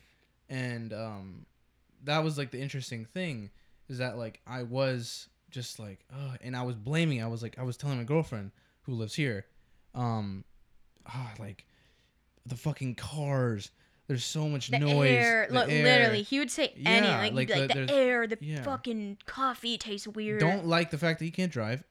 and 0.50 0.92
um, 0.92 1.46
that 2.04 2.22
was 2.24 2.38
like 2.38 2.50
the 2.50 2.60
interesting 2.60 3.04
thing 3.04 3.50
is 3.88 3.98
that 3.98 4.16
like 4.18 4.40
I 4.46 4.62
was 4.62 5.28
just 5.50 5.78
like, 5.78 6.00
oh, 6.14 6.34
and 6.42 6.56
I 6.56 6.62
was 6.62 6.76
blaming. 6.76 7.22
I 7.22 7.26
was 7.28 7.42
like, 7.42 7.58
I 7.58 7.62
was 7.62 7.76
telling 7.76 7.98
my 7.98 8.04
girlfriend 8.04 8.50
who 8.82 8.94
lives 8.94 9.14
here, 9.14 9.46
um, 9.94 10.44
ah, 11.06 11.32
like 11.38 11.64
the 12.46 12.56
fucking 12.56 12.94
cars. 12.96 13.70
There's 14.06 14.24
so 14.24 14.48
much 14.50 14.68
The 14.68 14.80
noise. 14.80 15.10
air, 15.12 15.46
the 15.48 15.54
look, 15.54 15.70
air. 15.70 15.82
literally, 15.82 16.22
he 16.22 16.38
would 16.38 16.50
say 16.50 16.74
Yeah, 16.76 17.16
like, 17.20 17.32
like 17.32 17.48
he'd 17.50 17.58
like 17.60 17.72
the- 17.74 17.86
the, 17.86 17.92
air, 17.94 18.26
the 18.26 18.36
yeah. 18.40 18.62
fucking 18.62 19.16
coffee 19.24 19.78
tastes 19.78 20.06
weird. 20.06 20.40
Don't 20.40 20.66
like 20.66 20.90
the 20.90 20.98
fact 20.98 21.20
that 21.20 21.24
you 21.24 21.32
can't 21.32 21.50
drive. 21.50 21.82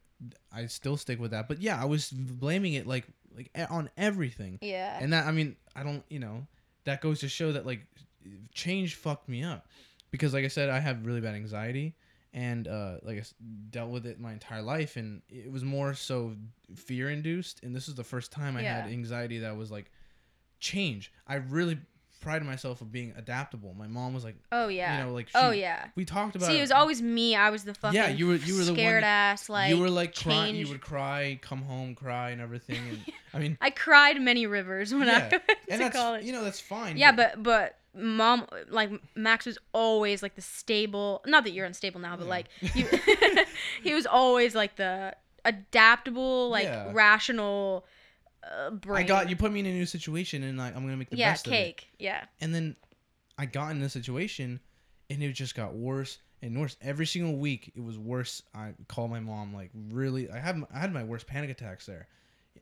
I 0.51 0.67
still 0.67 0.95
stick 0.95 1.19
with 1.19 1.31
that. 1.31 1.47
But 1.47 1.59
yeah, 1.59 1.81
I 1.81 1.85
was 1.85 2.11
blaming 2.11 2.73
it 2.75 2.85
like 2.85 3.07
like 3.35 3.49
on 3.71 3.89
everything. 3.97 4.59
Yeah. 4.61 4.99
And 5.01 5.11
that 5.11 5.25
I 5.25 5.31
mean, 5.31 5.55
I 5.75 5.81
don't, 5.81 6.03
you 6.07 6.19
know, 6.19 6.45
that 6.83 7.01
goes 7.01 7.21
to 7.21 7.27
show 7.29 7.51
that 7.53 7.65
like 7.65 7.81
change 8.53 8.93
fucked 8.95 9.27
me 9.27 9.43
up 9.43 9.65
because 10.13 10.31
like 10.33 10.45
I 10.45 10.47
said, 10.49 10.69
I 10.69 10.79
have 10.79 11.05
really 11.07 11.21
bad 11.21 11.33
anxiety 11.35 11.95
and 12.35 12.67
uh 12.67 12.97
like 13.03 13.17
I 13.19 13.23
dealt 13.71 13.89
with 13.91 14.05
it 14.05 14.19
my 14.19 14.31
entire 14.31 14.61
life 14.61 14.95
and 14.95 15.21
it 15.29 15.51
was 15.51 15.63
more 15.63 15.93
so 15.93 16.35
fear 16.75 17.09
induced 17.09 17.61
and 17.63 17.75
this 17.75 17.87
is 17.87 17.95
the 17.95 18.03
first 18.03 18.31
time 18.31 18.55
I 18.57 18.61
had 18.63 18.85
anxiety 18.89 19.39
that 19.39 19.55
was 19.57 19.69
like 19.71 19.91
change. 20.59 21.11
I 21.27 21.35
really 21.35 21.77
prided 22.21 22.47
myself 22.47 22.79
of 22.81 22.89
being 22.91 23.13
adaptable. 23.17 23.73
My 23.77 23.87
mom 23.87 24.13
was 24.13 24.23
like, 24.23 24.37
oh 24.51 24.67
yeah. 24.69 24.97
you 24.97 25.03
know, 25.05 25.13
like 25.13 25.27
oh 25.35 25.51
yeah. 25.51 25.87
we 25.95 26.05
talked 26.05 26.35
about 26.35 26.47
See, 26.47 26.57
it 26.57 26.61
was 26.61 26.71
always 26.71 27.01
me. 27.01 27.35
I 27.35 27.49
was 27.49 27.65
the 27.65 27.73
fucking 27.73 27.95
Yeah, 27.95 28.09
you 28.09 28.27
were- 28.27 28.35
you 28.35 28.55
were 28.57 28.63
the 28.63 28.73
scared 28.73 29.03
ass. 29.03 29.49
Like 29.49 29.69
you 29.69 29.77
were 29.77 29.89
like 29.89 30.15
crying. 30.15 30.55
You 30.55 30.69
would 30.69 30.81
cry, 30.81 31.37
come 31.41 31.61
home, 31.63 31.95
cry, 31.95 32.29
and 32.31 32.41
everything. 32.41 32.77
And 32.89 32.99
I 33.33 33.39
mean, 33.39 33.57
I 33.61 33.69
cried 33.71 34.21
many 34.21 34.47
rivers 34.47 34.93
when 34.93 35.07
Yeah, 35.07 35.29
I 35.31 35.31
went 35.31 35.43
and 35.69 35.81
to 35.81 35.89
college. 35.89 36.23
you 36.23 36.31
know 36.31 36.43
that's 36.43 36.61
fine. 36.61 36.97
yeah, 36.97 37.11
but 37.11 37.43
but 37.43 37.77
mom 37.95 38.47
like 38.69 38.89
Max 39.15 39.45
was 39.45 39.57
always 39.73 40.21
like 40.23 40.35
the 40.35 40.41
stable. 40.41 41.21
Not 41.25 41.43
that 41.43 41.51
you're 41.51 41.65
unstable 41.65 41.99
now, 42.01 42.15
but 42.17 42.25
Yeah. 42.25 42.29
like 42.29 42.47
you, 42.75 42.87
he 43.83 43.93
was 43.93 44.05
always 44.05 44.55
like 44.55 44.75
the 44.75 45.15
adaptable, 45.45 46.49
like 46.49 46.65
Yeah. 46.65 46.91
rational 46.93 47.85
uh, 48.43 48.71
brain. 48.71 49.03
I 49.03 49.07
got 49.07 49.29
you 49.29 49.35
put 49.35 49.51
me 49.51 49.59
in 49.61 49.65
a 49.65 49.71
new 49.71 49.85
situation 49.85 50.43
and 50.43 50.57
like 50.57 50.75
I'm 50.75 50.83
gonna 50.83 50.97
make 50.97 51.09
the 51.09 51.17
yeah, 51.17 51.31
best 51.31 51.47
of 51.47 51.53
it. 51.53 51.55
cake. 51.55 51.87
Yeah, 51.99 52.25
And 52.41 52.53
then 52.53 52.75
I 53.37 53.45
got 53.45 53.71
in 53.71 53.79
this 53.79 53.93
situation, 53.93 54.59
and 55.09 55.23
it 55.23 55.31
just 55.33 55.55
got 55.55 55.73
worse 55.73 56.19
and 56.41 56.59
worse. 56.59 56.75
Every 56.81 57.05
single 57.05 57.37
week, 57.37 57.71
it 57.75 57.83
was 57.83 57.97
worse. 57.97 58.43
I 58.53 58.73
called 58.87 59.11
my 59.11 59.19
mom 59.19 59.53
like 59.53 59.71
really. 59.91 60.29
I 60.29 60.39
had 60.39 60.61
I 60.73 60.79
had 60.79 60.93
my 60.93 61.03
worst 61.03 61.25
panic 61.27 61.49
attacks 61.49 61.85
there. 61.85 62.07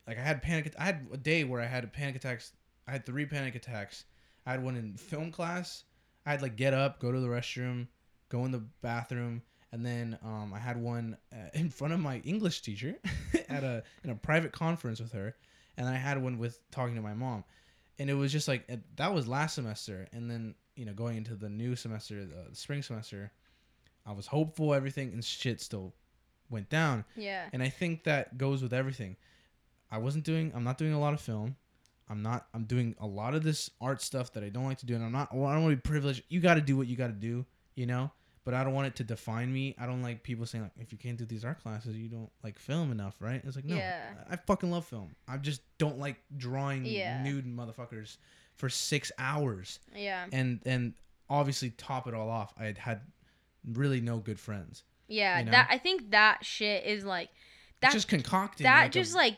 Like 0.06 0.18
I 0.18 0.22
had 0.22 0.40
panic. 0.42 0.72
I 0.78 0.84
had 0.84 1.06
a 1.12 1.16
day 1.16 1.44
where 1.44 1.60
I 1.60 1.66
had 1.66 1.90
panic 1.92 2.16
attacks. 2.16 2.52
I 2.86 2.92
had 2.92 3.04
three 3.06 3.26
panic 3.26 3.54
attacks. 3.54 4.04
I 4.46 4.52
had 4.52 4.64
one 4.64 4.76
in 4.76 4.94
film 4.94 5.30
class. 5.30 5.84
I 6.26 6.30
had 6.30 6.42
like 6.42 6.56
get 6.56 6.74
up, 6.74 7.00
go 7.00 7.12
to 7.12 7.20
the 7.20 7.26
restroom, 7.26 7.88
go 8.28 8.44
in 8.44 8.52
the 8.52 8.62
bathroom, 8.80 9.42
and 9.72 9.84
then 9.84 10.18
um, 10.22 10.52
I 10.54 10.58
had 10.58 10.76
one 10.76 11.16
uh, 11.32 11.36
in 11.54 11.70
front 11.70 11.94
of 11.94 12.00
my 12.00 12.18
English 12.18 12.62
teacher 12.62 12.96
at 13.48 13.64
a 13.64 13.82
in 14.04 14.10
a 14.10 14.14
private 14.14 14.52
conference 14.52 15.00
with 15.00 15.12
her, 15.12 15.34
and 15.76 15.88
I 15.88 15.94
had 15.94 16.22
one 16.22 16.38
with 16.38 16.58
talking 16.70 16.94
to 16.96 17.02
my 17.02 17.14
mom, 17.14 17.44
and 17.98 18.08
it 18.10 18.14
was 18.14 18.30
just 18.32 18.48
like 18.48 18.64
it, 18.68 18.80
that 18.96 19.12
was 19.12 19.26
last 19.26 19.54
semester, 19.54 20.08
and 20.12 20.30
then 20.30 20.54
you 20.76 20.84
know 20.84 20.92
going 20.92 21.16
into 21.16 21.34
the 21.34 21.48
new 21.48 21.74
semester, 21.74 22.24
the, 22.24 22.50
the 22.50 22.56
spring 22.56 22.82
semester, 22.82 23.32
I 24.06 24.12
was 24.12 24.26
hopeful 24.26 24.74
everything 24.74 25.12
and 25.12 25.24
shit 25.24 25.60
still 25.60 25.94
went 26.50 26.68
down, 26.68 27.04
yeah, 27.16 27.48
and 27.52 27.62
I 27.62 27.68
think 27.68 28.04
that 28.04 28.38
goes 28.38 28.62
with 28.62 28.72
everything. 28.72 29.16
I 29.90 29.98
wasn't 29.98 30.24
doing. 30.24 30.52
I'm 30.54 30.64
not 30.64 30.78
doing 30.78 30.92
a 30.94 31.00
lot 31.00 31.12
of 31.12 31.20
film. 31.20 31.56
I'm 32.08 32.22
not. 32.22 32.46
I'm 32.54 32.64
doing 32.64 32.94
a 33.00 33.06
lot 33.06 33.34
of 33.34 33.42
this 33.42 33.70
art 33.80 34.02
stuff 34.02 34.32
that 34.34 34.44
I 34.44 34.48
don't 34.48 34.64
like 34.64 34.78
to 34.78 34.86
do, 34.86 34.94
and 34.94 35.04
I'm 35.04 35.12
not. 35.12 35.34
Well, 35.34 35.46
I 35.48 35.54
don't 35.54 35.62
want 35.62 35.72
to 35.72 35.76
be 35.76 35.80
privileged. 35.88 36.22
You 36.28 36.40
got 36.40 36.54
to 36.54 36.60
do 36.60 36.76
what 36.76 36.86
you 36.86 36.96
got 36.96 37.06
to 37.08 37.12
do, 37.12 37.44
you 37.74 37.86
know. 37.86 38.10
But 38.44 38.54
I 38.54 38.64
don't 38.64 38.74
want 38.74 38.88
it 38.88 38.96
to 38.96 39.04
define 39.04 39.52
me. 39.52 39.76
I 39.78 39.86
don't 39.86 40.02
like 40.02 40.24
people 40.24 40.44
saying 40.46 40.64
like, 40.64 40.72
if 40.80 40.90
you 40.90 40.98
can't 40.98 41.16
do 41.16 41.24
these 41.24 41.44
art 41.44 41.62
classes, 41.62 41.96
you 41.96 42.08
don't 42.08 42.28
like 42.42 42.58
film 42.58 42.90
enough, 42.90 43.14
right? 43.20 43.40
It's 43.44 43.54
like 43.54 43.64
no, 43.64 43.76
Yeah. 43.76 44.02
I 44.28 44.34
fucking 44.34 44.68
love 44.70 44.84
film. 44.84 45.14
I 45.28 45.36
just 45.36 45.60
don't 45.78 45.98
like 46.00 46.16
drawing 46.36 46.84
Yeah. 46.84 47.22
nude 47.22 47.46
motherfuckers 47.46 48.16
for 48.56 48.68
six 48.68 49.12
hours, 49.16 49.78
yeah, 49.94 50.26
and 50.32 50.60
and 50.66 50.92
obviously 51.30 51.70
top 51.70 52.08
it 52.08 52.14
all 52.14 52.28
off, 52.28 52.52
I 52.58 52.64
had 52.64 52.78
had 52.78 53.00
really 53.64 54.00
no 54.00 54.18
good 54.18 54.40
friends. 54.40 54.82
yeah. 55.06 55.38
you 55.38 55.44
know? 55.44 55.52
That 55.52 55.68
I 55.70 55.78
think 55.78 56.10
that 56.10 56.44
shit 56.44 56.84
is 56.84 57.04
like 57.04 57.28
that. 57.80 57.92
Just 57.92 58.08
concocted. 58.08 58.66
that 58.66 58.80
like 58.80 58.90
a- 58.90 58.92
just 58.92 59.14
like 59.14 59.36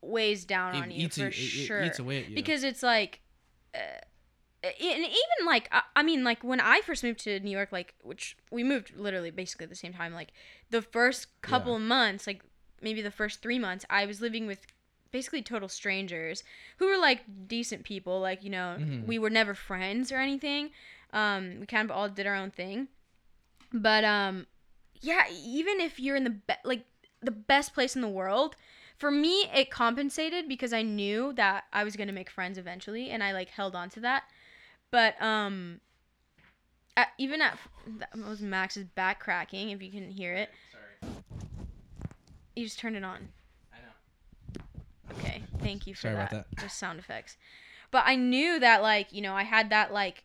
weighs 0.00 0.44
down 0.44 0.74
it 0.74 0.78
on 0.82 0.90
you 0.90 1.08
for 1.08 1.20
you- 1.20 1.26
it- 1.26 1.34
it 1.36 1.66
sure. 1.66 1.92
away 1.98 2.18
at 2.22 2.28
you. 2.28 2.34
because 2.34 2.62
it's 2.64 2.82
like 2.82 3.20
uh, 3.74 3.78
and 4.64 4.98
even 5.04 5.46
like 5.46 5.68
I, 5.72 5.82
I 5.96 6.02
mean 6.02 6.24
like 6.24 6.42
when 6.42 6.60
i 6.60 6.80
first 6.80 7.02
moved 7.04 7.20
to 7.20 7.38
new 7.40 7.50
york 7.50 7.70
like 7.72 7.94
which 8.02 8.36
we 8.50 8.64
moved 8.64 8.96
literally 8.96 9.30
basically 9.30 9.64
at 9.64 9.70
the 9.70 9.76
same 9.76 9.92
time 9.92 10.12
like 10.14 10.32
the 10.70 10.82
first 10.82 11.28
couple 11.42 11.74
Yeah. 11.74 11.78
months 11.86 12.26
like 12.26 12.42
maybe 12.82 13.02
the 13.02 13.10
first 13.10 13.40
three 13.42 13.58
months 13.58 13.84
i 13.90 14.04
was 14.06 14.20
living 14.20 14.46
with 14.46 14.66
basically 15.10 15.42
total 15.42 15.68
strangers 15.68 16.42
who 16.78 16.86
were 16.86 16.98
like 16.98 17.20
decent 17.46 17.84
people 17.84 18.20
like 18.20 18.42
you 18.44 18.50
know 18.50 18.76
Mhm. 18.78 19.06
we 19.06 19.18
were 19.18 19.30
never 19.30 19.54
friends 19.54 20.10
or 20.12 20.16
anything 20.18 20.70
um 21.12 21.60
we 21.60 21.66
kind 21.66 21.88
of 21.90 21.96
all 21.96 22.08
did 22.08 22.26
our 22.26 22.34
own 22.36 22.50
thing 22.50 22.88
but 23.72 24.04
um 24.04 24.46
yeah 25.00 25.24
even 25.30 25.80
if 25.80 25.98
you're 26.00 26.16
in 26.16 26.24
the 26.24 26.30
be- 26.30 26.54
like 26.64 26.84
the 27.22 27.30
best 27.30 27.74
place 27.74 27.94
in 27.96 28.02
the 28.02 28.08
world 28.08 28.54
for 28.98 29.10
me 29.10 29.48
it 29.54 29.70
compensated 29.70 30.48
because 30.48 30.72
i 30.72 30.82
knew 30.82 31.32
that 31.34 31.64
i 31.72 31.84
was 31.84 31.96
going 31.96 32.08
to 32.08 32.12
make 32.12 32.28
friends 32.28 32.58
eventually 32.58 33.10
and 33.10 33.22
i 33.22 33.32
like 33.32 33.48
held 33.48 33.74
on 33.74 33.88
to 33.88 34.00
that. 34.00 34.24
But 34.90 35.20
um 35.22 35.80
at, 36.96 37.08
even 37.18 37.40
at 37.40 37.56
that 37.98 38.16
was 38.16 38.40
max's 38.40 38.84
back 38.84 39.20
cracking 39.20 39.70
if 39.70 39.80
you 39.82 39.90
can 39.90 40.10
hear 40.10 40.34
it. 40.34 40.50
Sorry. 40.72 41.12
you 42.56 42.64
just 42.64 42.78
turned 42.78 42.96
it 42.96 43.04
on. 43.04 43.28
I 43.72 43.76
know. 43.78 45.18
okay 45.18 45.42
thank 45.60 45.86
you 45.86 45.94
for 45.94 46.02
Sorry 46.02 46.14
that. 46.16 46.32
about 46.32 46.46
just 46.58 46.78
sound 46.78 46.98
effects. 46.98 47.36
But 47.90 48.04
i 48.06 48.16
knew 48.16 48.58
that 48.58 48.82
like 48.82 49.12
you 49.12 49.22
know 49.22 49.34
i 49.34 49.44
had 49.44 49.70
that 49.70 49.92
like 49.92 50.24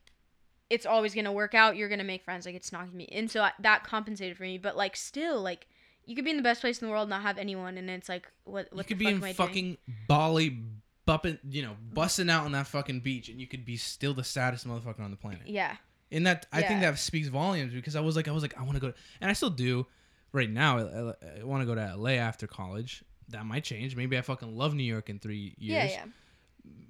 it's 0.69 0.86
always 0.86 1.13
gonna 1.13 1.32
work 1.32 1.53
out 1.53 1.76
you're 1.76 1.89
gonna 1.89 2.03
make 2.03 2.24
friends 2.24 2.45
like 2.45 2.55
it's 2.55 2.71
not 2.71 2.86
gonna 2.86 2.97
be 2.97 3.11
and 3.13 3.30
so 3.30 3.43
I, 3.43 3.51
that 3.59 3.84
compensated 3.84 4.36
for 4.38 4.43
me 4.43 4.57
but 4.57 4.76
like 4.76 4.95
still 4.95 5.41
like 5.41 5.67
you 6.05 6.15
could 6.15 6.25
be 6.25 6.31
in 6.31 6.37
the 6.37 6.43
best 6.43 6.61
place 6.61 6.81
in 6.81 6.87
the 6.87 6.91
world 6.91 7.03
and 7.03 7.09
not 7.11 7.21
have 7.21 7.37
anyone 7.37 7.77
and 7.77 7.89
it's 7.89 8.09
like 8.09 8.29
what 8.43 8.67
what 8.71 8.89
you 8.89 8.95
could 8.95 8.97
be 8.97 9.07
in 9.07 9.21
fucking 9.33 9.77
Bali, 10.07 10.57
bumping, 11.05 11.37
you 11.49 11.61
know, 11.61 11.75
busting 11.93 12.29
out 12.29 12.45
on 12.45 12.51
that 12.53 12.67
fucking 12.67 12.99
beach, 13.01 13.29
and 13.29 13.39
you 13.39 13.47
could 13.47 13.65
be 13.65 13.77
still 13.77 14.13
the 14.13 14.23
saddest 14.23 14.67
motherfucker 14.67 15.01
on 15.01 15.11
the 15.11 15.17
planet. 15.17 15.41
yeah 15.45 15.77
And 16.11 16.27
that 16.27 16.45
I 16.51 16.61
think 16.61 16.81
that 16.81 16.97
speaks 16.99 17.27
volumes 17.27 17.73
because 17.73 17.95
I 17.95 18.01
was 18.01 18.15
like, 18.15 18.27
I 18.27 18.31
was 18.31 18.43
like, 18.43 18.57
I 18.57 18.63
want 18.63 18.75
to 18.75 18.79
go, 18.79 18.91
to, 18.91 18.97
and 19.21 19.29
I 19.29 19.33
still 19.33 19.49
do. 19.49 19.85
Right 20.31 20.49
now, 20.49 20.79
I, 20.79 21.39
I 21.41 21.43
want 21.43 21.61
to 21.61 21.65
go 21.67 21.75
to 21.75 21.95
LA 21.95 22.11
after 22.11 22.47
college. 22.47 23.03
That 23.29 23.45
might 23.45 23.63
change. 23.63 23.95
Maybe 23.95 24.17
I 24.17 24.21
fucking 24.21 24.57
love 24.57 24.73
New 24.73 24.83
York 24.83 25.07
in 25.09 25.19
three 25.19 25.53
years. 25.59 25.91
yeah 25.91 26.05
yeah 26.05 26.05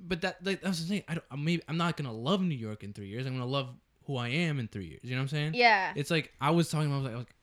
But 0.07 0.21
that, 0.21 0.45
like, 0.45 0.61
that 0.61 0.69
was 0.69 0.81
the 0.81 0.87
thing. 0.95 1.03
I 1.09 1.15
don't. 1.15 1.43
Maybe 1.43 1.61
I'm 1.67 1.75
not 1.77 1.97
gonna 1.97 2.13
love 2.13 2.41
New 2.41 2.55
York 2.55 2.83
in 2.83 2.93
three 2.93 3.07
years. 3.07 3.25
I'm 3.25 3.33
gonna 3.33 3.45
love 3.45 3.69
who 4.05 4.15
I 4.17 4.29
am 4.29 4.59
in 4.59 4.67
three 4.69 4.85
years. 4.85 5.01
You 5.03 5.11
know 5.11 5.17
what 5.17 5.23
I'm 5.23 5.27
saying? 5.29 5.53
yeah 5.55 5.91
It's 5.95 6.09
like 6.09 6.31
I 6.39 6.51
was 6.51 6.69
talking 6.69 6.87
about. 6.87 6.99
I 6.99 7.01
was 7.01 7.07
like, 7.09 7.15
like, 7.17 7.35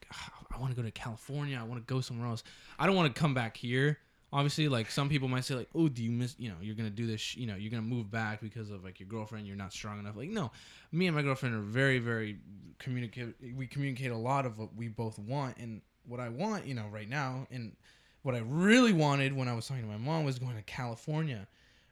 I 0.53 0.59
want 0.59 0.71
to 0.71 0.75
go 0.75 0.83
to 0.83 0.91
California. 0.91 1.57
I 1.59 1.63
want 1.63 1.85
to 1.85 1.93
go 1.93 2.01
somewhere 2.01 2.27
else. 2.27 2.43
I 2.77 2.85
don't 2.85 2.95
want 2.95 3.13
to 3.13 3.19
come 3.19 3.33
back 3.33 3.57
here. 3.57 3.97
Obviously, 4.33 4.69
like 4.69 4.89
some 4.89 5.09
people 5.09 5.27
might 5.27 5.43
say, 5.43 5.55
like, 5.55 5.69
oh, 5.75 5.89
do 5.89 6.03
you 6.03 6.11
miss? 6.11 6.35
You 6.37 6.49
know, 6.49 6.55
you're 6.61 6.75
gonna 6.75 6.89
do 6.89 7.05
this. 7.05 7.19
Sh- 7.19 7.35
you 7.37 7.47
know, 7.47 7.55
you're 7.55 7.69
gonna 7.69 7.81
move 7.81 8.09
back 8.09 8.39
because 8.41 8.69
of 8.69 8.81
like 8.83 8.99
your 8.99 9.09
girlfriend. 9.09 9.45
You're 9.45 9.57
not 9.57 9.73
strong 9.73 9.99
enough. 9.99 10.15
Like, 10.15 10.29
no, 10.29 10.51
me 10.93 11.07
and 11.07 11.15
my 11.15 11.21
girlfriend 11.21 11.53
are 11.55 11.59
very, 11.59 11.99
very 11.99 12.37
communicate. 12.79 13.35
We 13.57 13.67
communicate 13.67 14.11
a 14.11 14.17
lot 14.17 14.45
of 14.45 14.57
what 14.57 14.73
we 14.73 14.87
both 14.87 15.19
want 15.19 15.57
and 15.57 15.81
what 16.05 16.21
I 16.21 16.29
want. 16.29 16.65
You 16.65 16.75
know, 16.75 16.87
right 16.89 17.09
now, 17.09 17.45
and 17.51 17.75
what 18.21 18.33
I 18.35 18.39
really 18.39 18.93
wanted 18.93 19.35
when 19.35 19.49
I 19.49 19.53
was 19.53 19.67
talking 19.67 19.83
to 19.83 19.89
my 19.89 19.97
mom 19.97 20.23
was 20.23 20.39
going 20.39 20.55
to 20.55 20.63
California. 20.63 21.47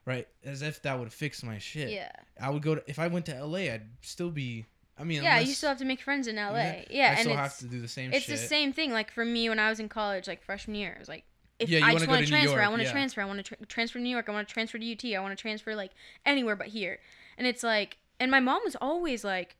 Right, 0.06 0.26
as 0.42 0.62
if 0.62 0.80
that 0.82 0.98
would 0.98 1.12
fix 1.12 1.42
my 1.42 1.58
shit. 1.58 1.90
yeah 1.90 2.10
I 2.40 2.48
would 2.48 2.62
go 2.62 2.76
to 2.76 2.82
if 2.88 2.98
I 2.98 3.08
went 3.08 3.26
to 3.26 3.44
LA, 3.44 3.58
I'd 3.58 3.86
still 4.00 4.30
be. 4.30 4.64
I 5.00 5.04
mean, 5.04 5.22
yeah 5.22 5.38
you 5.40 5.54
still 5.54 5.70
have 5.70 5.78
to 5.78 5.84
make 5.84 6.00
friends 6.02 6.26
in 6.26 6.36
la 6.36 6.50
Yeah, 6.54 6.82
yeah, 6.90 7.04
I 7.04 7.08
and 7.12 7.18
still 7.20 7.32
it's 7.32 7.40
have 7.40 7.58
to 7.58 7.64
do 7.66 7.80
the 7.80 7.88
same 7.88 8.12
it's 8.12 8.26
shit. 8.26 8.36
the 8.38 8.46
same 8.46 8.72
thing 8.72 8.92
like 8.92 9.10
for 9.10 9.24
me 9.24 9.48
when 9.48 9.58
i 9.58 9.68
was 9.70 9.80
in 9.80 9.88
college 9.88 10.28
like 10.28 10.42
freshman 10.42 10.74
year 10.76 10.92
it 10.92 10.98
was 10.98 11.08
like 11.08 11.24
if 11.58 11.68
Yeah, 11.68 11.84
I 11.84 11.92
just 11.92 12.08
want 12.08 12.22
to 12.22 12.26
transfer, 12.26 12.60
I 12.60 12.68
want 12.68 12.80
to 12.80 12.86
yeah. 12.86 12.92
transfer. 12.92 13.20
I 13.20 13.26
want 13.26 13.38
to 13.38 13.42
tra- 13.42 13.66
transfer 13.66 13.98
to 13.98 14.02
New 14.02 14.08
York. 14.08 14.30
I 14.30 14.32
want 14.32 14.48
to 14.48 14.52
transfer 14.54 14.78
to 14.78 14.92
UT. 14.92 15.04
I 15.14 15.20
want 15.20 15.36
to 15.36 15.40
transfer 15.42 15.74
like 15.74 15.90
anywhere 16.24 16.56
but 16.56 16.68
here. 16.68 17.00
And 17.36 17.46
it's 17.46 17.62
like, 17.62 17.98
and 18.18 18.30
my 18.30 18.40
mom 18.40 18.62
was 18.64 18.76
always 18.80 19.24
like, 19.24 19.56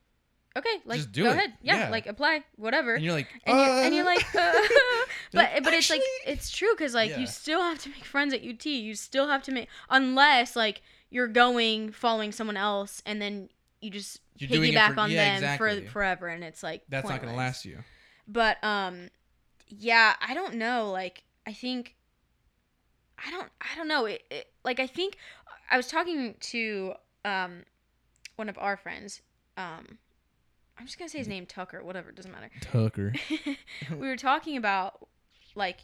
"Okay, 0.57 0.81
like 0.83 0.97
Just 0.97 1.11
do 1.11 1.21
go 1.25 1.29
it. 1.29 1.33
ahead, 1.37 1.53
yeah, 1.61 1.77
Yeah. 1.81 1.89
like 1.91 2.07
apply, 2.07 2.43
whatever." 2.55 2.95
and 2.95 3.03
you're 3.05 3.13
like, 3.13 3.27
and 3.45 3.55
you're, 3.55 3.83
and 3.85 3.93
you're 3.95 4.03
"Uh." 4.03 4.15
like, 4.15 4.35
uh, 4.35 4.51
but 5.31 5.63
but 5.63 5.73
it's 5.75 5.91
like 5.91 6.01
it's 6.25 6.49
true 6.49 6.69
because 6.75 6.95
like 6.95 7.15
you 7.19 7.27
still 7.27 7.61
have 7.61 7.77
to 7.83 7.89
make 7.89 8.03
friends 8.03 8.33
at 8.33 8.41
UT. 8.43 8.65
You 8.65 8.95
still 8.95 9.27
have 9.27 9.43
to 9.43 9.51
make 9.51 9.67
unless 9.91 10.55
like 10.55 10.81
you're 11.11 11.27
going 11.27 11.91
following 11.91 12.31
someone 12.31 12.57
else 12.57 13.03
and 13.05 13.21
then 13.21 13.49
you 13.81 13.89
just 13.89 14.19
You're 14.37 14.49
piggyback 14.49 14.93
for- 14.93 15.01
on 15.01 15.11
yeah, 15.11 15.25
them 15.25 15.35
exactly. 15.35 15.85
for 15.85 15.91
forever, 15.91 16.27
and 16.27 16.43
it's 16.43 16.63
like 16.63 16.83
that's 16.89 17.09
not 17.09 17.21
gonna 17.21 17.35
last 17.35 17.65
you. 17.65 17.79
But 18.27 18.63
um, 18.63 19.09
yeah, 19.67 20.15
I 20.21 20.33
don't 20.33 20.55
know. 20.55 20.91
Like 20.91 21.23
I 21.45 21.53
think 21.53 21.95
I 23.25 23.31
don't 23.31 23.49
I 23.59 23.75
don't 23.75 23.87
know. 23.87 24.05
It, 24.05 24.23
it 24.29 24.47
like 24.63 24.79
I 24.79 24.87
think 24.87 25.17
I 25.69 25.77
was 25.77 25.87
talking 25.87 26.35
to 26.39 26.93
um 27.25 27.63
one 28.35 28.49
of 28.49 28.57
our 28.57 28.77
friends. 28.77 29.21
Um, 29.57 29.97
I'm 30.77 30.85
just 30.85 30.97
gonna 30.97 31.09
say 31.09 31.17
his 31.19 31.27
name 31.27 31.45
Tucker. 31.45 31.83
Whatever, 31.83 32.09
it 32.09 32.15
doesn't 32.15 32.31
matter. 32.31 32.49
Tucker. 32.61 33.13
we 33.91 34.07
were 34.07 34.15
talking 34.17 34.57
about 34.57 35.07
like 35.55 35.79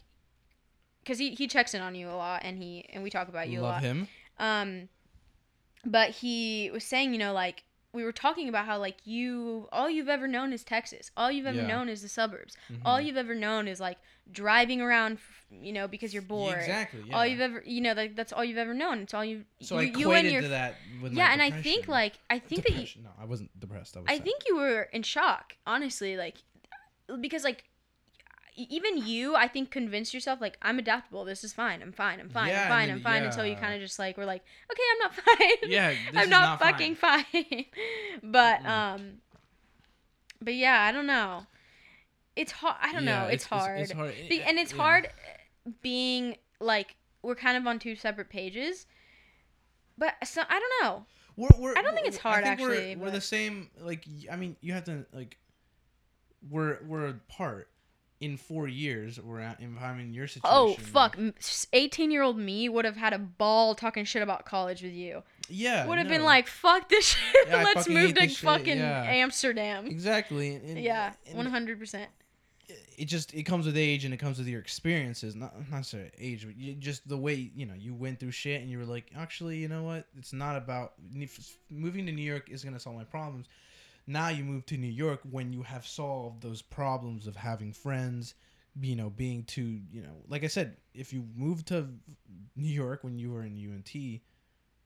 because 1.02 1.18
he 1.18 1.30
he 1.34 1.46
checks 1.48 1.74
in 1.74 1.80
on 1.80 1.94
you 1.94 2.08
a 2.08 2.12
lot, 2.16 2.42
and 2.44 2.58
he 2.62 2.86
and 2.92 3.02
we 3.02 3.10
talk 3.10 3.28
about 3.28 3.48
you 3.48 3.60
a 3.60 3.62
Love 3.62 3.74
lot. 3.74 3.82
him. 3.82 4.08
Um, 4.38 4.88
but 5.84 6.10
he 6.10 6.70
was 6.72 6.84
saying, 6.84 7.12
you 7.12 7.18
know, 7.18 7.32
like 7.32 7.64
we 7.92 8.04
were 8.04 8.12
talking 8.12 8.48
about 8.48 8.66
how 8.66 8.78
like 8.78 8.98
you 9.04 9.68
all 9.72 9.88
you've 9.88 10.08
ever 10.08 10.28
known 10.28 10.52
is 10.52 10.62
Texas. 10.62 11.10
All 11.16 11.30
you've 11.32 11.46
ever 11.46 11.58
Yeah. 11.62 11.66
known 11.66 11.88
is 11.88 12.02
the 12.02 12.08
suburbs. 12.08 12.56
All 12.84 12.98
Mhm. 12.98 13.06
you've 13.06 13.16
ever 13.16 13.34
known 13.34 13.66
is 13.66 13.80
like 13.80 13.96
driving 14.30 14.80
around, 14.82 15.18
you 15.50 15.72
know, 15.72 15.88
because 15.88 16.12
you're 16.12 16.22
bored. 16.22 16.58
Exactly. 16.58 17.04
Yeah. 17.06 17.16
All 17.16 17.26
you've 17.26 17.40
ever, 17.40 17.62
you 17.64 17.80
know, 17.80 17.94
like 17.94 18.14
that's 18.14 18.32
all 18.32 18.44
you've 18.44 18.58
ever 18.58 18.74
known. 18.74 19.00
It's 19.00 19.14
all 19.14 19.24
you. 19.24 19.44
so 19.60 19.78
you, 19.78 19.80
I 19.80 19.82
you 19.84 19.90
and 19.90 20.00
equated 20.00 20.32
your 20.32 20.42
to 20.42 20.48
that 20.48 20.74
with 21.02 21.14
yeah, 21.14 21.32
and 21.32 21.40
I 21.40 21.50
think 21.50 21.88
like 21.88 22.18
I 22.28 22.38
think 22.38 22.64
that 22.64 22.74
you. 22.74 23.02
No, 23.02 23.10
I 23.18 23.24
wasn't 23.24 23.58
depressed. 23.58 23.96
I 23.96 24.00
was. 24.00 24.06
I 24.10 24.16
sad. 24.16 24.24
think 24.24 24.42
you 24.46 24.56
were 24.56 24.82
in 24.92 25.02
shock, 25.02 25.56
honestly, 25.66 26.16
like 26.16 26.36
because 27.20 27.42
like 27.44 27.64
even 28.68 28.98
you, 29.06 29.34
I 29.36 29.48
think 29.48 29.70
convinced 29.70 30.12
yourself 30.12 30.40
like 30.40 30.58
I'm 30.62 30.78
adaptable. 30.78 31.24
This 31.24 31.44
is 31.44 31.52
fine. 31.52 31.80
I'm 31.82 31.92
fine. 31.92 32.20
I'm 32.20 32.28
fine. 32.28 32.48
Yeah, 32.48 32.62
I'm 32.64 32.68
fine. 32.68 32.88
then- 32.88 32.96
I'm 32.96 33.02
fine 33.02 33.22
until 33.22 33.46
you 33.46 33.56
kind 33.56 33.74
of 33.74 33.80
just 33.80 33.98
like 33.98 34.16
were 34.16 34.24
like, 34.26 34.42
okay, 34.70 34.82
I'm 34.92 34.98
not 34.98 35.14
fine. 35.62 35.70
Yeah, 35.70 35.94
I'm 36.14 36.28
not, 36.30 36.42
not 36.42 36.58
fucking 36.58 36.96
fine. 36.96 37.24
but 38.22 38.60
Mm-mm. 38.62 38.66
um, 38.68 39.12
but 40.42 40.54
yeah, 40.54 40.82
I 40.82 40.92
don't 40.92 41.06
know. 41.06 41.46
It's 42.36 42.52
hard. 42.52 42.76
I 42.80 42.92
don't 42.92 43.04
Yeah, 43.04 43.22
know. 43.22 43.28
It's, 43.28 43.44
hard. 43.44 43.80
It's, 43.80 43.92
hard. 43.92 44.14
Be- 44.28 44.42
and 44.42 44.58
it's 44.58 44.72
Yeah. 44.72 44.78
hard 44.78 45.06
uh, 45.06 45.70
being 45.82 46.36
like 46.60 46.96
we're 47.22 47.34
kind 47.34 47.56
of 47.56 47.66
on 47.66 47.78
two 47.78 47.96
separate 47.96 48.28
pages. 48.30 48.86
But 49.96 50.14
so 50.24 50.42
I 50.48 50.60
don't 50.60 50.72
know. 50.84 51.04
We're, 51.36 51.48
we're, 51.58 51.78
I 51.78 51.82
don't 51.82 51.94
think 51.94 52.06
it's 52.08 52.18
hard, 52.18 52.44
I 52.44 52.56
think 52.56 52.60
actually, 52.60 52.96
We're, 52.96 53.06
we're 53.06 53.10
the 53.12 53.20
same. 53.20 53.70
Like 53.80 54.04
I 54.30 54.36
mean, 54.36 54.56
you 54.60 54.72
have 54.72 54.84
to 54.84 55.04
like. 55.12 55.36
We're 56.48 56.78
we're 56.86 57.06
apart. 57.08 57.68
In 58.20 58.36
four 58.36 58.66
years, 58.66 59.20
we're 59.20 59.38
at. 59.38 59.60
If 59.60 59.68
I'm 59.80 60.00
in 60.00 60.12
your 60.12 60.24
oh, 60.24 60.26
situation. 60.26 60.44
Oh 60.52 60.74
fuck! 60.74 61.16
Eighteen-year-old 61.72 62.36
me 62.36 62.68
would 62.68 62.84
have 62.84 62.96
had 62.96 63.12
a 63.12 63.18
ball 63.18 63.76
talking 63.76 64.04
shit 64.04 64.22
about 64.22 64.44
college 64.44 64.82
with 64.82 64.92
you. 64.92 65.22
Yeah. 65.48 65.86
Would 65.86 65.98
have 65.98 66.08
no. 66.08 66.14
been 66.14 66.24
like, 66.24 66.48
"Fuck 66.48 66.88
this 66.88 67.04
shit. 67.16 67.48
Yeah, 67.48 67.62
Let's 67.62 67.88
move 67.88 68.14
to 68.14 68.28
fucking 68.28 68.78
yeah. 68.78 69.04
Amsterdam." 69.04 69.86
Exactly. 69.86 70.56
and- 70.56 70.68
and- 70.70 70.80
Yeah, 70.80 71.12
one 71.32 71.46
hundred 71.46 71.78
percent. 71.78 72.10
It 72.98 73.06
just 73.06 73.32
it 73.32 73.44
comes 73.44 73.64
with 73.66 73.76
age 73.76 74.04
and 74.04 74.12
it 74.12 74.18
comes 74.18 74.38
with 74.38 74.48
your 74.48 74.60
experiences. 74.60 75.36
Not 75.36 75.56
not 75.70 75.78
necessarily 75.78 76.10
age, 76.18 76.44
but 76.44 76.56
you, 76.56 76.74
just 76.74 77.08
the 77.08 77.16
way 77.16 77.50
you 77.54 77.66
know 77.66 77.74
you 77.78 77.94
went 77.94 78.18
through 78.18 78.32
shit 78.32 78.60
and 78.60 78.68
you 78.70 78.78
were 78.78 78.84
like, 78.84 79.12
actually, 79.16 79.58
you 79.58 79.68
know 79.68 79.84
what? 79.84 80.06
It's 80.18 80.32
not 80.32 80.56
about 80.56 80.94
moving 81.70 82.04
to 82.06 82.12
New 82.12 82.22
York 82.22 82.50
is 82.50 82.64
gonna 82.64 82.80
solve 82.80 82.96
my 82.96 83.04
problems. 83.04 83.46
Now 84.08 84.28
you 84.28 84.42
move 84.42 84.64
to 84.66 84.76
New 84.76 84.90
York 84.90 85.20
when 85.30 85.52
you 85.52 85.62
have 85.62 85.86
solved 85.86 86.42
those 86.42 86.62
problems 86.62 87.26
of 87.26 87.36
having 87.36 87.72
friends, 87.72 88.34
you 88.80 88.96
know, 88.96 89.10
being 89.10 89.44
too, 89.44 89.80
you 89.90 90.02
know, 90.02 90.24
like 90.28 90.44
I 90.44 90.46
said, 90.46 90.76
if 90.94 91.12
you 91.12 91.26
moved 91.36 91.68
to 91.68 91.88
New 92.56 92.72
York 92.72 93.04
when 93.04 93.18
you 93.18 93.30
were 93.30 93.42
in 93.42 93.52
UNT, 93.52 93.94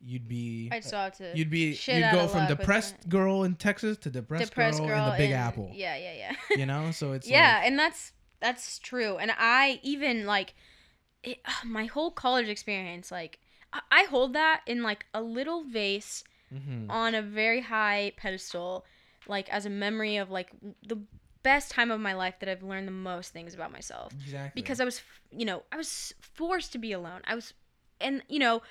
you'd 0.04 0.28
be 0.28 0.68
I 0.72 0.80
saw 0.80 1.06
it 1.06 1.14
to 1.14 1.30
you'd 1.34 1.50
be 1.50 1.78
you'd 1.86 2.12
go 2.12 2.26
from 2.26 2.48
depressed 2.48 3.08
girl 3.08 3.44
in 3.44 3.54
Texas 3.54 3.96
to 3.98 4.10
depressed, 4.10 4.50
depressed 4.50 4.78
girl, 4.78 4.88
girl 4.88 5.04
in 5.06 5.12
the 5.12 5.18
Big 5.18 5.30
in- 5.30 5.36
Apple. 5.36 5.70
Yeah, 5.72 5.96
yeah, 5.96 6.14
yeah. 6.14 6.32
You 6.56 6.66
know, 6.66 6.90
so 6.90 7.12
it's 7.12 7.28
yeah, 7.28 7.58
like, 7.58 7.68
and 7.68 7.78
that's 7.78 8.12
that's 8.40 8.78
true. 8.80 9.18
And 9.18 9.32
I 9.38 9.78
even 9.82 10.26
like 10.26 10.54
it, 11.22 11.38
my 11.64 11.86
whole 11.86 12.10
college 12.10 12.48
experience. 12.48 13.10
Like 13.10 13.38
I, 13.72 13.80
I 13.90 14.02
hold 14.04 14.34
that 14.34 14.62
in 14.66 14.82
like 14.82 15.06
a 15.14 15.22
little 15.22 15.64
vase 15.64 16.24
mhm. 16.52 16.90
on 16.90 17.14
a 17.14 17.22
very 17.22 17.60
high 17.60 18.12
pedestal, 18.16 18.84
like 19.28 19.48
as 19.50 19.66
a 19.66 19.70
memory 19.70 20.16
of 20.16 20.30
like 20.30 20.50
the 20.86 20.98
best 21.42 21.70
time 21.70 21.90
of 21.90 22.00
my 22.00 22.14
life 22.14 22.34
that 22.40 22.48
I've 22.48 22.62
learned 22.62 22.86
the 22.86 22.92
most 22.92 23.32
things 23.32 23.54
about 23.54 23.72
myself. 23.72 24.12
exactly 24.22 24.60
Because 24.60 24.80
I 24.80 24.84
was, 24.84 25.02
you 25.30 25.44
know, 25.44 25.62
I 25.72 25.76
was 25.76 26.14
forced 26.20 26.72
to 26.72 26.78
be 26.78 26.92
alone. 26.92 27.20
I 27.24 27.34
was, 27.34 27.52
and 28.00 28.22
you 28.28 28.38
know, 28.38 28.62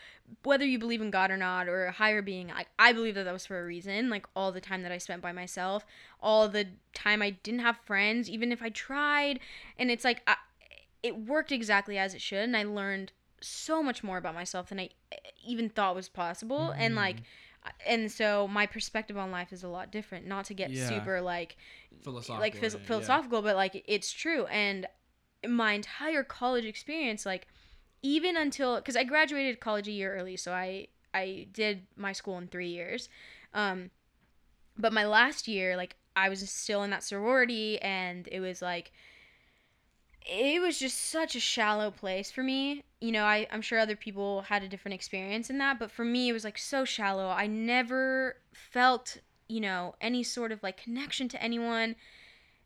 whether 0.44 0.66
you 0.66 0.80
believe 0.80 1.02
in 1.02 1.12
God 1.12 1.32
or 1.32 1.38
not 1.38 1.68
or 1.68 1.86
a 1.86 1.92
higher 1.92 2.22
being, 2.22 2.48
like 2.50 2.68
I 2.80 2.94
believe 2.94 3.16
that 3.16 3.24
that 3.24 3.34
was 3.34 3.46
for 3.46 3.60
a 3.60 3.66
reason. 3.66 4.10
Like 4.10 4.26
all 4.36 4.52
the 4.52 4.62
time 4.62 4.84
that 4.84 4.92
I 4.92 4.98
spent 4.98 5.22
by 5.22 5.32
myself, 5.32 5.86
all 6.22 6.48
the 6.48 6.68
time 6.94 7.22
I 7.22 7.32
didn't 7.32 7.62
have 7.62 7.78
friends, 7.86 8.30
even 8.30 8.52
if 8.52 8.62
I 8.62 8.70
tried, 8.70 9.40
and 9.78 9.92
it's 9.92 10.04
like 10.04 10.22
I, 10.28 10.36
it 11.04 11.18
worked 11.18 11.52
exactly 11.52 11.98
as 11.98 12.14
it 12.14 12.22
should, 12.22 12.44
and 12.44 12.58
I 12.58 12.64
learned 12.64 13.12
so 13.42 13.82
much 13.82 14.04
more 14.04 14.18
about 14.18 14.36
myself 14.36 14.70
than 14.70 14.80
I 14.80 14.90
eh, 15.12 15.18
even 15.46 15.70
thought 15.70 15.96
was 15.96 16.10
possible, 16.10 16.72
and 16.72 16.94
mm-hmm. 16.94 17.04
like. 17.04 17.18
And 17.86 18.12
so 18.12 18.48
my 18.48 18.66
perspective 18.66 19.18
on 19.18 19.32
life 19.32 19.54
is 19.54 19.64
a 19.64 19.68
lot 19.68 19.92
different 19.92 20.26
not 20.26 20.46
to 20.46 20.54
get 20.54 20.70
Yeah. 20.72 20.88
super 20.90 21.22
like 21.22 21.58
philosophical. 22.02 22.42
like 22.42 22.56
phys- 22.56 22.74
yeah, 22.74 22.80
yeah. 23.40 23.42
but 23.42 23.56
like 23.56 23.84
it's 23.88 24.12
true 24.12 24.46
and 24.48 24.88
my 25.48 25.74
entire 25.74 26.24
college 26.24 26.66
experience 26.66 27.26
like 27.26 27.48
even 28.02 28.38
until 28.38 28.78
because 28.78 28.96
i 28.96 29.04
graduated 29.04 29.60
college 29.60 29.88
a 29.88 29.92
year 29.92 30.16
early 30.16 30.36
so 30.38 30.52
i 30.52 30.88
i 31.14 31.48
did 31.52 31.86
my 31.96 32.12
school 32.12 32.38
in 32.38 32.48
three 32.48 32.70
years 32.70 33.10
um 33.54 33.90
but 34.78 34.94
my 34.94 35.06
last 35.06 35.48
year 35.48 35.76
like 35.76 35.96
i 36.16 36.30
was 36.30 36.48
still 36.50 36.84
in 36.84 36.90
that 36.90 37.04
sorority 37.04 37.80
and 37.82 38.28
it 38.32 38.40
was 38.40 38.62
like 38.62 38.92
it 40.26 40.62
was 40.62 40.80
just 40.80 41.10
such 41.10 41.36
a 41.36 41.40
shallow 41.40 41.92
place 41.92 42.32
for 42.32 42.44
me. 42.44 42.84
You 43.00 43.12
know, 43.12 43.24
I, 43.24 43.48
I'm 43.52 43.62
sure 43.62 43.80
other 43.80 43.96
people 43.96 44.44
had 44.44 44.64
a 44.64 44.68
different 44.68 44.96
experience 44.96 45.50
in 45.50 45.58
that, 45.58 45.80
but 45.80 45.92
for 45.92 46.06
me, 46.06 46.30
it 46.30 46.34
was 46.34 46.44
like 46.44 46.58
so 46.58 46.86
shallow. 46.86 47.28
I 47.28 47.48
never 47.48 48.38
felt, 48.54 49.18
you 49.48 49.60
know, 49.60 49.96
any 50.00 50.24
sort 50.24 50.52
of 50.52 50.62
like 50.62 50.82
connection 50.82 51.28
to 51.30 51.42
anyone. 51.42 51.96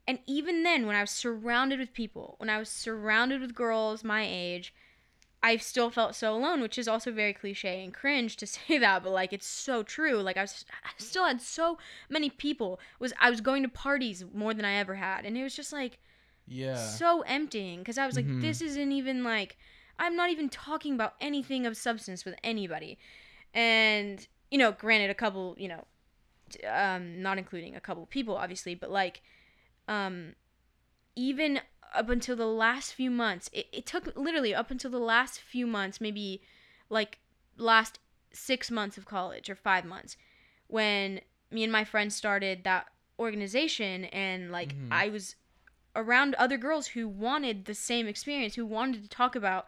And 0.07 0.19
even 0.27 0.63
then, 0.63 0.85
when 0.85 0.95
I 0.95 1.01
was 1.01 1.11
surrounded 1.11 1.79
with 1.79 1.93
people, 1.93 2.35
when 2.37 2.49
I 2.49 2.59
was 2.59 2.69
surrounded 2.69 3.41
with 3.41 3.55
girls 3.55 4.03
my 4.03 4.25
age, 4.27 4.73
I 5.41 5.57
still 5.57 5.91
felt 5.91 6.15
so 6.15 6.35
alone, 6.35 6.59
which 6.61 6.77
is 6.77 6.87
also 6.87 7.11
very 7.11 7.33
cliche 7.33 7.83
and 7.83 7.93
cringe 7.93 8.35
to 8.37 8.47
say 8.47 8.77
that, 8.77 9.03
but 9.03 9.11
like 9.11 9.31
it's 9.31 9.47
so 9.47 9.83
true. 9.83 10.21
Like 10.21 10.37
I 10.37 10.41
was, 10.41 10.65
I 10.83 10.89
still 10.97 11.25
had 11.25 11.41
so 11.41 11.77
many 12.09 12.29
people. 12.29 12.79
Was 12.99 13.13
I 13.19 13.29
was 13.29 13.41
going 13.41 13.63
to 13.63 13.69
parties 13.69 14.25
more 14.33 14.53
than 14.53 14.65
I 14.65 14.75
ever 14.75 14.95
had, 14.95 15.23
and 15.23 15.37
it 15.37 15.43
was 15.43 15.55
just 15.55 15.71
like 15.71 15.99
yeah 16.47 16.75
so 16.75 17.21
emptying 17.21 17.79
because 17.79 17.97
I 17.97 18.05
was 18.05 18.15
like, 18.15 18.25
Mhm. 18.25 18.41
this 18.41 18.61
isn't 18.61 18.91
even 18.91 19.23
like, 19.23 19.57
I'm 19.97 20.15
not 20.15 20.29
even 20.29 20.49
talking 20.49 20.93
about 20.93 21.15
anything 21.21 21.65
of 21.65 21.77
substance 21.77 22.25
with 22.25 22.35
anybody. 22.43 22.97
And, 23.53 24.27
you 24.51 24.57
know, 24.57 24.71
granted, 24.71 25.09
a 25.09 25.15
couple, 25.15 25.55
you 25.57 25.69
know, 25.69 25.85
um, 26.69 27.21
not 27.21 27.37
including 27.37 27.75
a 27.75 27.79
couple 27.79 28.05
people, 28.05 28.35
obviously, 28.35 28.75
but 28.75 28.91
like, 28.91 29.21
um, 29.87 30.35
even 31.15 31.61
up 31.93 32.09
until 32.09 32.35
the 32.35 32.45
last 32.47 32.93
few 32.93 33.09
months, 33.09 33.49
it, 33.53 33.67
it 33.71 33.85
took 33.85 34.15
literally 34.17 34.53
up 34.53 34.69
until 34.69 34.91
the 34.91 34.99
last 34.99 35.39
few 35.39 35.65
months, 35.65 36.01
maybe 36.01 36.41
like 36.89 37.19
last 37.57 37.99
six 38.33 38.69
months 38.69 38.97
of 38.97 39.05
college 39.05 39.49
or 39.49 39.55
five 39.55 39.85
months, 39.85 40.17
when 40.67 41.21
me 41.51 41.63
and 41.63 41.71
my 41.71 41.85
friends 41.85 42.15
started 42.15 42.63
that 42.65 42.87
organization 43.17 44.05
and 44.05 44.51
like 44.51 44.75
Mhm. 44.75 44.87
I 44.91 45.07
was 45.09 45.35
around 45.95 46.35
other 46.35 46.57
girls 46.57 46.87
who 46.87 47.07
wanted 47.07 47.65
the 47.65 47.73
same 47.75 48.07
experience, 48.07 48.55
who 48.55 48.65
wanted 48.65 49.01
to 49.03 49.09
talk 49.09 49.35
about 49.35 49.65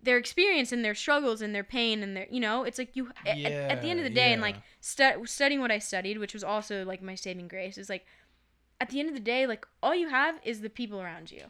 their 0.00 0.16
experience 0.16 0.70
and 0.72 0.84
their 0.84 0.94
struggles 0.94 1.40
and 1.42 1.54
their 1.54 1.64
pain 1.64 2.02
and 2.02 2.16
their, 2.16 2.26
you 2.30 2.40
know, 2.40 2.64
it's 2.64 2.78
like 2.78 2.94
you 2.94 3.10
at, 3.26 3.54
at 3.68 3.80
the 3.82 3.90
end 3.90 3.98
of 3.98 4.04
the 4.04 4.10
Yeah, 4.10 4.26
day 4.26 4.32
and 4.32 4.42
like 4.42 4.56
stu- 4.80 5.26
studying 5.26 5.60
what 5.60 5.70
I 5.70 5.78
studied, 5.78 6.18
which 6.18 6.34
was 6.34 6.44
also 6.44 6.84
like 6.84 7.02
my 7.02 7.14
saving 7.14 7.48
grace, 7.48 7.78
is 7.78 7.88
like 7.88 8.06
at 8.80 8.90
the 8.90 9.00
end 9.00 9.08
of 9.08 9.14
the 9.14 9.20
day, 9.20 9.46
like 9.46 9.66
all 9.82 9.94
you 9.94 10.08
have 10.08 10.36
is 10.44 10.60
the 10.60 10.70
people 10.70 11.00
around 11.00 11.30
you. 11.32 11.44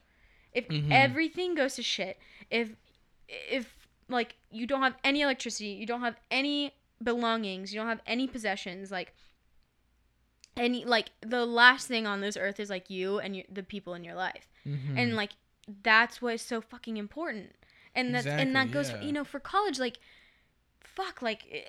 If 0.52 0.66
Mhm. 0.68 0.90
everything 0.90 1.54
goes 1.54 1.74
to 1.76 1.82
shit, 1.82 2.18
if 2.50 2.70
if 3.28 3.74
like 4.08 4.36
you 4.50 4.66
don't 4.66 4.82
have 4.82 4.96
any 5.04 5.20
electricity, 5.20 5.70
you 5.70 5.86
don't 5.86 6.00
have 6.00 6.16
any 6.30 6.74
belongings, 7.02 7.72
you 7.72 7.78
don't 7.80 7.88
have 7.88 8.00
any 8.06 8.26
possessions, 8.26 8.90
like 8.90 9.14
any 10.58 10.84
like 10.84 11.10
the 11.20 11.46
last 11.46 11.86
thing 11.86 12.06
on 12.06 12.20
this 12.20 12.36
earth 12.36 12.60
is 12.60 12.70
like 12.70 12.90
you 12.90 13.18
and 13.18 13.36
your, 13.36 13.44
the 13.50 13.62
people 13.62 13.94
in 13.94 14.04
your 14.04 14.14
life. 14.14 14.48
Mhm. 14.66 14.98
and 14.98 15.16
like 15.16 15.30
that's 15.82 16.20
what 16.20 16.34
is 16.34 16.42
so 16.42 16.60
fucking 16.60 16.96
important. 16.96 17.54
And 17.94 18.14
that 18.14 18.26
and 18.26 18.54
that 18.54 18.70
goes 18.70 18.90
yeah. 18.90 19.00
you 19.02 19.12
know 19.12 19.24
for 19.24 19.40
college 19.40 19.78
like 19.78 19.98
fuck 20.80 21.22
like 21.22 21.44
eh, 21.50 21.62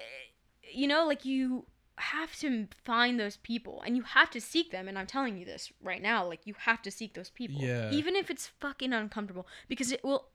you 0.71 0.87
know 0.87 1.05
like 1.05 1.25
you 1.25 1.65
have 1.97 2.33
to 2.37 2.67
find 2.85 3.19
those 3.19 3.37
people 3.37 3.81
and 3.85 3.97
you 3.97 4.03
have 4.03 4.29
to 4.31 4.39
seek 4.39 4.71
them. 4.71 4.87
And 4.87 4.97
i'm 4.97 5.07
telling 5.07 5.37
you 5.37 5.45
this 5.45 5.71
right 5.81 6.01
now 6.01 6.25
like 6.25 6.45
you 6.45 6.53
have 6.59 6.81
to 6.83 6.91
seek 6.91 7.13
those 7.13 7.29
people. 7.29 7.61
Yeah. 7.61 7.91
even 7.91 8.15
if 8.15 8.29
it's 8.29 8.47
fucking 8.47 8.93
uncomfortable. 8.93 9.47
Because 9.67 9.91
it 9.91 10.03
will 10.03 10.27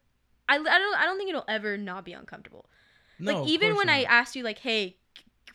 I, 0.48 0.56
I 0.56 0.58
don't 0.58 0.96
I 0.98 1.04
don't 1.04 1.16
think 1.16 1.30
it'll 1.30 1.44
ever 1.48 1.76
not 1.76 2.04
be 2.04 2.12
uncomfortable. 2.12 2.66
No, 3.18 3.42
like 3.42 3.48
even 3.50 3.76
when 3.76 3.88
I 3.88 4.02
asked 4.02 4.34
you 4.34 4.42
like, 4.42 4.58
hey, 4.58 4.96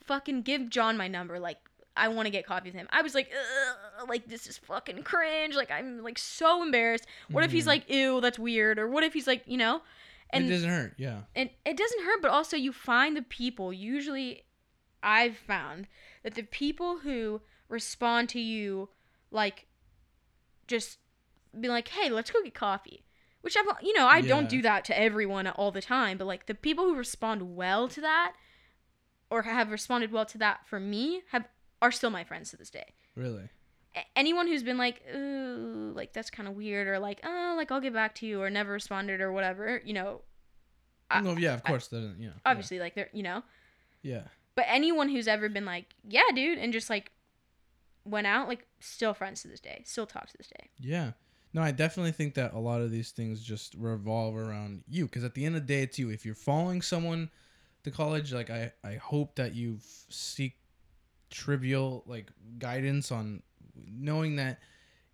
fucking 0.05 0.43
give 0.43 0.69
John 0.69 0.97
my 0.97 1.07
number, 1.07 1.39
like 1.39 1.57
I 1.99 2.07
want 2.09 2.25
to 2.27 2.31
get 2.31 2.45
coffee 2.45 2.69
with 2.69 2.75
him. 2.75 2.87
I 2.91 3.01
was 3.01 3.13
like, 3.13 3.29
Ugh, 3.31 4.09
like 4.09 4.27
this 4.27 4.47
is 4.47 4.57
fucking 4.57 5.03
cringe. 5.03 5.55
Like 5.55 5.71
I'm 5.71 6.01
like 6.03 6.17
so 6.17 6.63
embarrassed. 6.63 7.05
What 7.29 7.43
if 7.43 7.51
he's 7.51 7.65
Mhm. 7.65 7.67
like, 7.67 7.89
ew, 7.89 8.21
that's 8.21 8.39
weird, 8.39 8.79
or 8.79 8.87
what 8.87 9.03
if 9.03 9.13
he's 9.13 9.27
like, 9.27 9.43
you 9.45 9.57
know, 9.57 9.81
and 10.31 10.45
it 10.45 10.49
doesn't 10.49 10.69
hurt. 10.69 10.93
Yeah. 10.97 11.21
and 11.35 11.49
it 11.65 11.75
doesn't 11.77 12.03
hurt, 12.03 12.21
but 12.21 12.31
also 12.31 12.55
you 12.57 12.71
find 12.73 13.15
the 13.17 13.21
people. 13.21 13.71
Usually, 13.73 14.43
I've 15.03 15.37
found 15.37 15.87
that 16.23 16.35
the 16.35 16.43
people 16.43 16.99
who 16.99 17.41
respond 17.67 18.29
to 18.29 18.39
you, 18.39 18.89
like, 19.31 19.67
just 20.67 20.99
be 21.59 21.67
like, 21.67 21.87
hey, 21.89 22.09
let's 22.09 22.31
go 22.31 22.41
get 22.43 22.53
coffee. 22.53 23.03
which 23.41 23.55
I've 23.55 23.65
you 23.81 23.93
know 23.97 24.05
I 24.05 24.17
Yeah. 24.17 24.27
don't 24.27 24.49
do 24.49 24.61
that 24.63 24.83
to 24.85 24.99
everyone 24.99 25.47
all 25.47 25.71
the 25.71 25.81
time, 25.81 26.17
but 26.17 26.25
like 26.25 26.47
the 26.47 26.53
people 26.53 26.83
who 26.83 26.93
respond 26.95 27.55
well 27.55 27.87
to 27.87 28.01
that 28.01 28.35
or 29.29 29.43
have 29.43 29.71
responded 29.71 30.11
well 30.11 30.25
to 30.25 30.37
that 30.39 30.67
for 30.67 30.77
me 30.77 31.23
have 31.31 31.47
are 31.81 31.91
still 31.91 32.09
my 32.09 32.23
friends 32.23 32.51
to 32.51 32.57
this 32.57 32.69
day. 32.69 32.93
Really? 33.15 33.49
A- 33.95 34.05
anyone 34.15 34.47
who's 34.47 34.63
been 34.63 34.77
like, 34.77 35.01
ooh, 35.15 35.91
like 35.95 36.13
that's 36.13 36.29
kind 36.29 36.47
of 36.47 36.55
weird, 36.55 36.87
or 36.87 36.99
like, 36.99 37.19
oh, 37.23 37.53
like 37.57 37.71
I'll 37.71 37.81
get 37.81 37.93
back 37.93 38.15
to 38.15 38.25
you, 38.25 38.41
or 38.41 38.49
never 38.49 38.71
responded, 38.71 39.21
or 39.21 39.31
whatever, 39.31 39.81
you 39.83 39.93
know, 39.93 40.21
I- 41.11 41.21
no, 41.21 41.35
yeah, 41.37 41.53
of 41.55 41.63
course. 41.63 41.87
doesn't 41.87 42.19
you 42.19 42.27
know? 42.27 42.33
obviously, 42.45 42.79
like 42.79 42.95
they're, 42.95 43.09
you 43.13 43.23
know, 43.23 43.43
Yeah. 44.03 44.23
but 44.55 44.65
anyone 44.67 45.09
who's 45.09 45.27
ever 45.27 45.49
been 45.49 45.65
like, 45.65 45.93
yeah, 46.07 46.23
dude, 46.35 46.57
and 46.59 46.71
just 46.71 46.89
like 46.89 47.11
went 48.05 48.27
out, 48.27 48.47
like 48.47 48.65
still 48.79 49.13
friends 49.13 49.41
to 49.41 49.47
this 49.47 49.59
day, 49.59 49.81
still 49.85 50.05
talk 50.05 50.27
to 50.27 50.37
this 50.37 50.47
day. 50.47 50.69
Yeah. 50.79 51.11
No, 51.51 51.63
I 51.63 51.71
definitely 51.71 52.11
think 52.11 52.35
that 52.35 52.53
a 52.53 52.59
lot 52.59 52.79
of 52.81 52.91
these 52.91 53.09
things 53.09 53.41
just 53.43 53.73
revolve 53.73 54.35
around 54.35 54.83
you 54.87 55.05
because 55.05 55.23
at 55.23 55.33
the 55.33 55.45
end 55.45 55.55
of 55.55 55.65
the 55.65 55.73
day, 55.73 55.81
it's 55.81 55.97
you. 55.97 56.11
If 56.11 56.23
you're 56.23 56.35
following 56.35 56.83
someone 56.83 57.31
to 57.83 57.89
college, 57.89 58.31
like 58.31 58.51
I, 58.51 58.71
I 58.83 58.95
hope 58.97 59.35
that 59.37 59.55
you 59.55 59.79
seek 60.09 60.58
trivial 61.29 62.03
like 62.07 62.31
guidance 62.57 63.11
on 63.11 63.43
knowing 63.75 64.35
that 64.37 64.59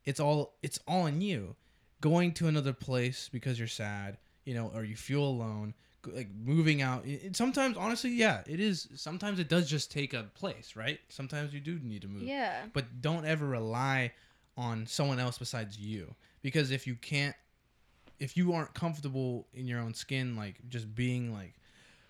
it's 0.05 0.19
all 0.19 0.55
it's 0.61 0.79
all 0.87 1.03
on 1.03 1.21
you. 1.21 1.55
Going 2.01 2.33
to 2.33 2.47
another 2.47 2.73
place 2.73 3.29
because 3.31 3.57
you're 3.57 3.67
sad, 3.67 4.17
you 4.43 4.53
know, 4.53 4.71
or 4.75 4.83
you 4.83 4.95
feel 4.95 5.23
alone, 5.23 5.73
like 6.05 6.27
moving 6.35 6.81
out. 6.81 7.05
It- 7.07 7.35
sometimes, 7.35 7.77
honestly, 7.77 8.11
yeah, 8.11 8.41
it 8.45 8.59
is. 8.59 8.87
Sometimes 8.95 9.39
it 9.39 9.49
does 9.49 9.67
just 9.67 9.91
take 9.91 10.13
a 10.13 10.23
place, 10.35 10.75
right? 10.75 10.99
Sometimes 11.09 11.53
you 11.53 11.59
do 11.59 11.79
need 11.81 12.03
to 12.03 12.07
move 12.07 12.23
Yeah, 12.23 12.65
but 12.73 13.01
don't 13.01 13.25
ever 13.25 13.47
rely 13.47 14.11
on 14.57 14.85
someone 14.85 15.19
else 15.19 15.37
besides 15.37 15.77
you 15.79 16.13
because 16.41 16.71
if 16.71 16.85
you 16.87 16.95
can't 16.95 17.35
if 18.19 18.37
you 18.37 18.53
aren't 18.53 18.73
comfortable 18.73 19.47
in 19.53 19.67
your 19.67 19.79
own 19.81 19.93
skin 19.93 20.37
like 20.37 20.55
just 20.69 20.95
being 20.95 21.33
like 21.33 21.53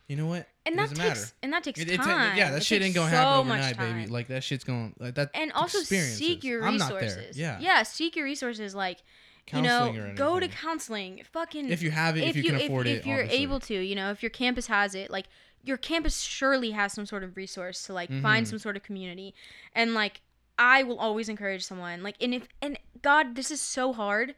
you 0.08 0.16
know 0.16 0.28
what 0.28 0.48
and 0.66 0.74
it 0.74 0.78
that 0.78 0.84
doesn't 0.84 0.98
takes 0.98 1.20
matter 1.20 1.32
and 1.44 1.54
that 1.54 1.64
takes 1.64 1.80
It- 1.80 1.90
it 1.90 1.98
time. 1.98 2.38
yeah 2.38 2.52
that 2.52 2.58
It 2.58 2.64
shit 2.66 2.82
ain't 2.82 2.94
gonna 2.94 3.10
so 3.10 3.16
happen 3.18 3.40
overnight 3.52 3.78
baby 3.78 4.08
like 4.08 4.28
that 4.28 4.44
shit's 4.44 4.64
going 4.64 4.94
like 5.00 5.16
that 5.16 5.32
and 5.34 5.52
also 5.54 5.80
seek 5.80 6.44
your 6.44 6.62
resources. 6.64 7.38
yeah 7.38 7.60
yeah, 7.60 7.84
seek 7.84 8.16
your 8.16 8.26
resources. 8.26 8.76
Like 8.76 9.00
counseling 9.48 9.94
you 9.96 10.02
know, 10.02 10.14
go 10.16 10.40
to 10.40 10.48
counseling. 10.48 11.22
Fucking 11.32 11.70
if 11.70 11.82
you 11.84 11.92
have 11.92 12.18
it 12.18 12.24
if, 12.28 12.36
you 12.36 12.44
can 12.44 12.56
afford 12.56 12.88
if, 12.88 12.94
it 12.94 13.00
if 13.00 13.06
you're 13.06 13.20
obviously. 13.24 13.44
able 13.44 13.60
to, 13.62 13.74
you 13.76 13.96
know, 13.96 14.10
if 14.12 14.22
your 14.24 14.30
campus 14.32 14.68
has 14.68 14.96
it, 14.96 15.10
like 15.12 15.26
your 15.64 15.78
campus 15.78 16.22
surely 16.22 16.72
has 16.72 16.94
some 16.94 17.06
sort 17.08 17.24
of 17.24 17.36
resource 17.38 17.84
to 17.88 17.94
like 17.94 18.10
find 18.22 18.46
Mhm. 18.46 18.50
some 18.50 18.60
sort 18.60 18.76
of 18.78 18.84
community, 18.84 19.34
and 19.74 19.94
like 19.96 20.22
I 20.58 20.84
will 20.84 21.00
always 21.00 21.28
encourage 21.30 21.64
someone. 21.66 22.02
Like, 22.04 22.16
and 22.22 22.34
if 22.34 22.48
and 22.62 22.78
God, 23.02 23.36
this 23.36 23.50
is 23.52 23.60
so 23.62 23.92
hard. 23.94 24.36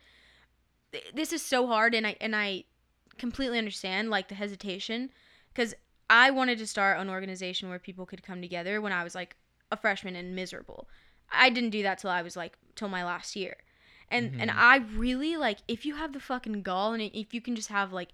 This 1.14 1.34
is 1.34 1.42
so 1.42 1.68
hard, 1.68 1.94
and 1.94 2.08
I 2.08 2.16
and 2.22 2.36
I 2.36 2.64
completely 3.18 3.58
understand 3.58 4.10
like 4.10 4.28
the 4.30 4.36
hesitation, 4.36 5.10
because 5.58 5.74
I 6.10 6.30
wanted 6.32 6.60
to 6.60 6.68
start 6.68 7.00
an 7.00 7.10
organization 7.10 7.68
where 7.70 7.80
people 7.80 8.06
could 8.06 8.22
come 8.24 8.42
together 8.42 8.80
when 8.80 8.92
I 8.94 9.04
was 9.04 9.16
like 9.16 9.36
a 9.72 9.76
freshman 9.78 10.16
and 10.16 10.36
miserable. 10.36 10.88
I 11.32 11.50
didn't 11.50 11.72
do 11.72 11.82
that 11.84 11.98
till 11.98 12.12
I 12.12 12.22
was 12.22 12.38
like 12.38 12.58
till 12.76 12.88
my 12.90 13.04
last 13.04 13.36
year. 13.36 13.58
And 14.10 14.40
and 14.40 14.50
Mhm. 14.52 14.56
I 14.56 14.78
really 14.78 15.36
like 15.36 15.60
if 15.68 15.86
you 15.86 15.96
have 15.96 16.14
the 16.14 16.20
fucking 16.20 16.62
gall 16.62 16.94
and 16.94 17.02
if 17.02 17.34
you 17.34 17.42
can 17.42 17.56
just 17.56 17.70
have 17.70 17.92
like 17.92 18.10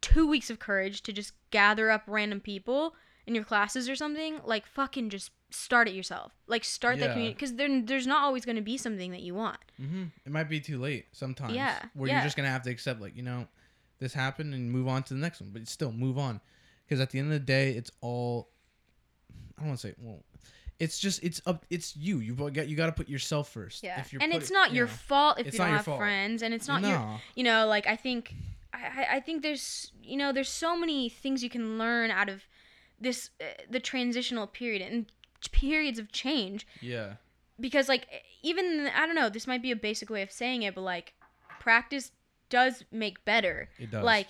2 0.00 0.26
weeks 0.26 0.48
of 0.48 0.58
courage 0.58 1.02
to 1.02 1.12
just 1.12 1.32
gather 1.50 1.90
up 1.90 2.04
random 2.06 2.40
people 2.40 2.94
in 3.26 3.34
your 3.34 3.44
classes 3.44 3.88
or 3.88 3.96
something, 3.96 4.40
like 4.44 4.64
fucking 4.66 5.10
just 5.10 5.32
start 5.50 5.88
it 5.88 5.94
yourself. 5.94 6.32
Like 6.46 6.64
start 6.64 6.98
that 7.00 7.12
community 7.12 7.34
cuz 7.38 7.54
there 7.54 7.82
there's 7.82 8.06
not 8.06 8.22
always 8.22 8.44
going 8.46 8.56
to 8.56 8.62
be 8.62 8.78
something 8.78 9.10
that 9.10 9.20
you 9.22 9.34
want. 9.34 9.58
Mhm. 9.78 10.12
it 10.24 10.32
might 10.32 10.48
be 10.48 10.60
too 10.60 10.78
late 10.78 11.06
sometimes 11.12 11.54
Yeah, 11.54 11.82
where 11.94 12.08
yeah. 12.08 12.14
you're 12.16 12.24
just 12.24 12.36
gonna 12.36 12.48
have 12.48 12.62
to 12.62 12.70
accept 12.70 13.00
like 13.00 13.14
you 13.16 13.22
know 13.22 13.48
this 13.98 14.14
happened 14.14 14.54
and 14.54 14.70
move 14.70 14.86
on 14.88 15.02
to 15.02 15.14
the 15.14 15.20
next 15.20 15.40
one 15.40 15.50
but 15.50 15.66
still 15.68 15.92
move 15.92 16.16
on 16.18 16.40
because 16.86 17.00
at 17.00 17.10
the 17.10 17.18
end 17.18 17.28
of 17.28 17.32
the 17.32 17.44
day 17.44 17.70
it's 17.72 17.90
all 18.00 18.48
i 19.58 19.60
don't 19.62 19.68
want 19.68 19.80
to 19.80 19.88
say 19.88 19.94
well 19.98 20.22
it's 20.78 20.98
just 20.98 21.24
it's 21.24 21.40
up 21.46 21.64
it's 21.70 21.96
you. 21.96 22.18
You 22.18 22.34
got 22.34 22.68
you 22.68 22.76
got 22.76 22.86
to 22.86 22.92
put 22.92 23.08
yourself 23.08 23.48
first. 23.48 23.82
Yeah. 23.82 23.98
If 23.98 24.12
you're 24.12 24.20
And 24.22 24.30
put- 24.30 24.42
it's 24.42 24.50
not 24.50 24.72
you 24.72 24.76
your 24.76 24.86
know, 24.86 24.92
fault 24.92 25.38
if 25.40 25.46
you 25.46 25.52
don't 25.52 25.70
have 25.70 25.86
fault. 25.86 25.96
friends 25.98 26.42
and 26.42 26.52
it's 26.52 26.68
not 26.68 26.82
your 26.82 27.18
you 27.34 27.44
know 27.44 27.66
like 27.66 27.86
i 27.86 27.96
think 27.96 28.34
I, 28.74 28.78
I- 28.78 29.16
I 29.16 29.20
think 29.20 29.42
there's 29.42 29.90
you 30.02 30.18
know 30.18 30.32
there's 30.32 30.50
so 30.50 30.76
many 30.76 31.08
things 31.08 31.42
you 31.42 31.48
can 31.48 31.78
learn 31.78 32.10
out 32.10 32.28
of 32.28 32.42
this 33.00 33.30
uh, 33.40 33.44
the 33.70 33.80
transitional 33.80 34.46
period 34.46 34.82
and 34.82 35.06
periods 35.50 35.98
of 35.98 36.12
change. 36.12 36.66
Yeah. 36.82 37.14
Because 37.58 37.88
like 37.88 38.06
even 38.42 38.90
i 38.94 39.06
don't 39.06 39.14
know 39.14 39.30
this 39.30 39.46
might 39.46 39.62
be 39.62 39.70
a 39.70 39.76
basic 39.76 40.10
way 40.10 40.20
of 40.20 40.30
saying 40.30 40.62
it 40.62 40.74
but 40.74 40.82
like 40.82 41.14
practice 41.58 42.12
does 42.50 42.84
make 42.92 43.24
better. 43.24 43.70
It 43.78 43.90
does. 43.90 44.04
Like 44.04 44.28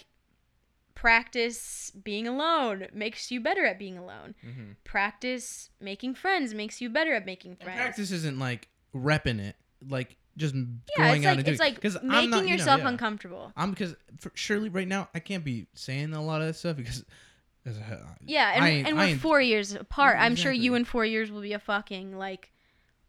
practice 0.97 1.93
being 2.03 2.27
alone 2.27 2.89
makes 2.93 3.31
you 3.31 3.39
better 3.39 3.65
at 3.65 3.79
being 3.79 3.97
alone 3.97 4.35
mm-hmm. 4.45 4.73
practice 4.83 5.71
making 5.81 6.15
friends 6.15 6.55
makes 6.55 6.81
you 6.81 6.91
better 6.91 7.15
at 7.15 7.25
making 7.25 7.55
friends 7.55 7.79
practice 7.79 8.11
isn't 8.11 8.39
like 8.39 8.69
repping 8.95 9.39
it 9.39 9.55
like 9.89 10.17
just 10.37 10.55
yeah 10.55 10.63
going 10.99 11.19
it's 11.19 11.27
out 11.27 11.31
like 11.31 11.37
and 11.37 11.45
doing 11.45 11.53
it's 11.53 11.61
like 11.61 11.75
because 11.75 11.95
making 12.03 12.31
not, 12.31 12.43
you 12.43 12.49
know, 12.49 12.53
yourself 12.53 12.81
yeah. 12.81 12.89
uncomfortable 12.89 13.53
I'm 13.57 13.71
because 13.71 13.95
surely 14.35 14.71
right 14.71 14.89
now 14.89 15.09
I 15.15 15.21
can't 15.21 15.45
be 15.45 15.67
saying 15.75 16.13
a 16.15 16.23
lot 16.25 16.41
of 16.41 16.49
that 16.49 16.55
stuff 16.55 16.77
because 16.77 17.05
'cause, 17.67 17.77
Yeah, 18.25 18.53
and, 18.55 18.65
I 18.65 18.69
and 18.69 18.97
we're 18.97 19.17
four 19.17 19.41
years 19.41 19.75
apart. 19.75 20.17
Yeah, 20.17 20.25
I'm 20.25 20.37
sure 20.37 20.53
you 20.53 20.75
exactly. 20.75 20.77
in 20.77 20.85
four 20.85 21.05
years 21.05 21.31
will 21.31 21.41
be 21.41 21.53
a 21.53 21.59
fucking 21.59 22.17
like 22.17 22.53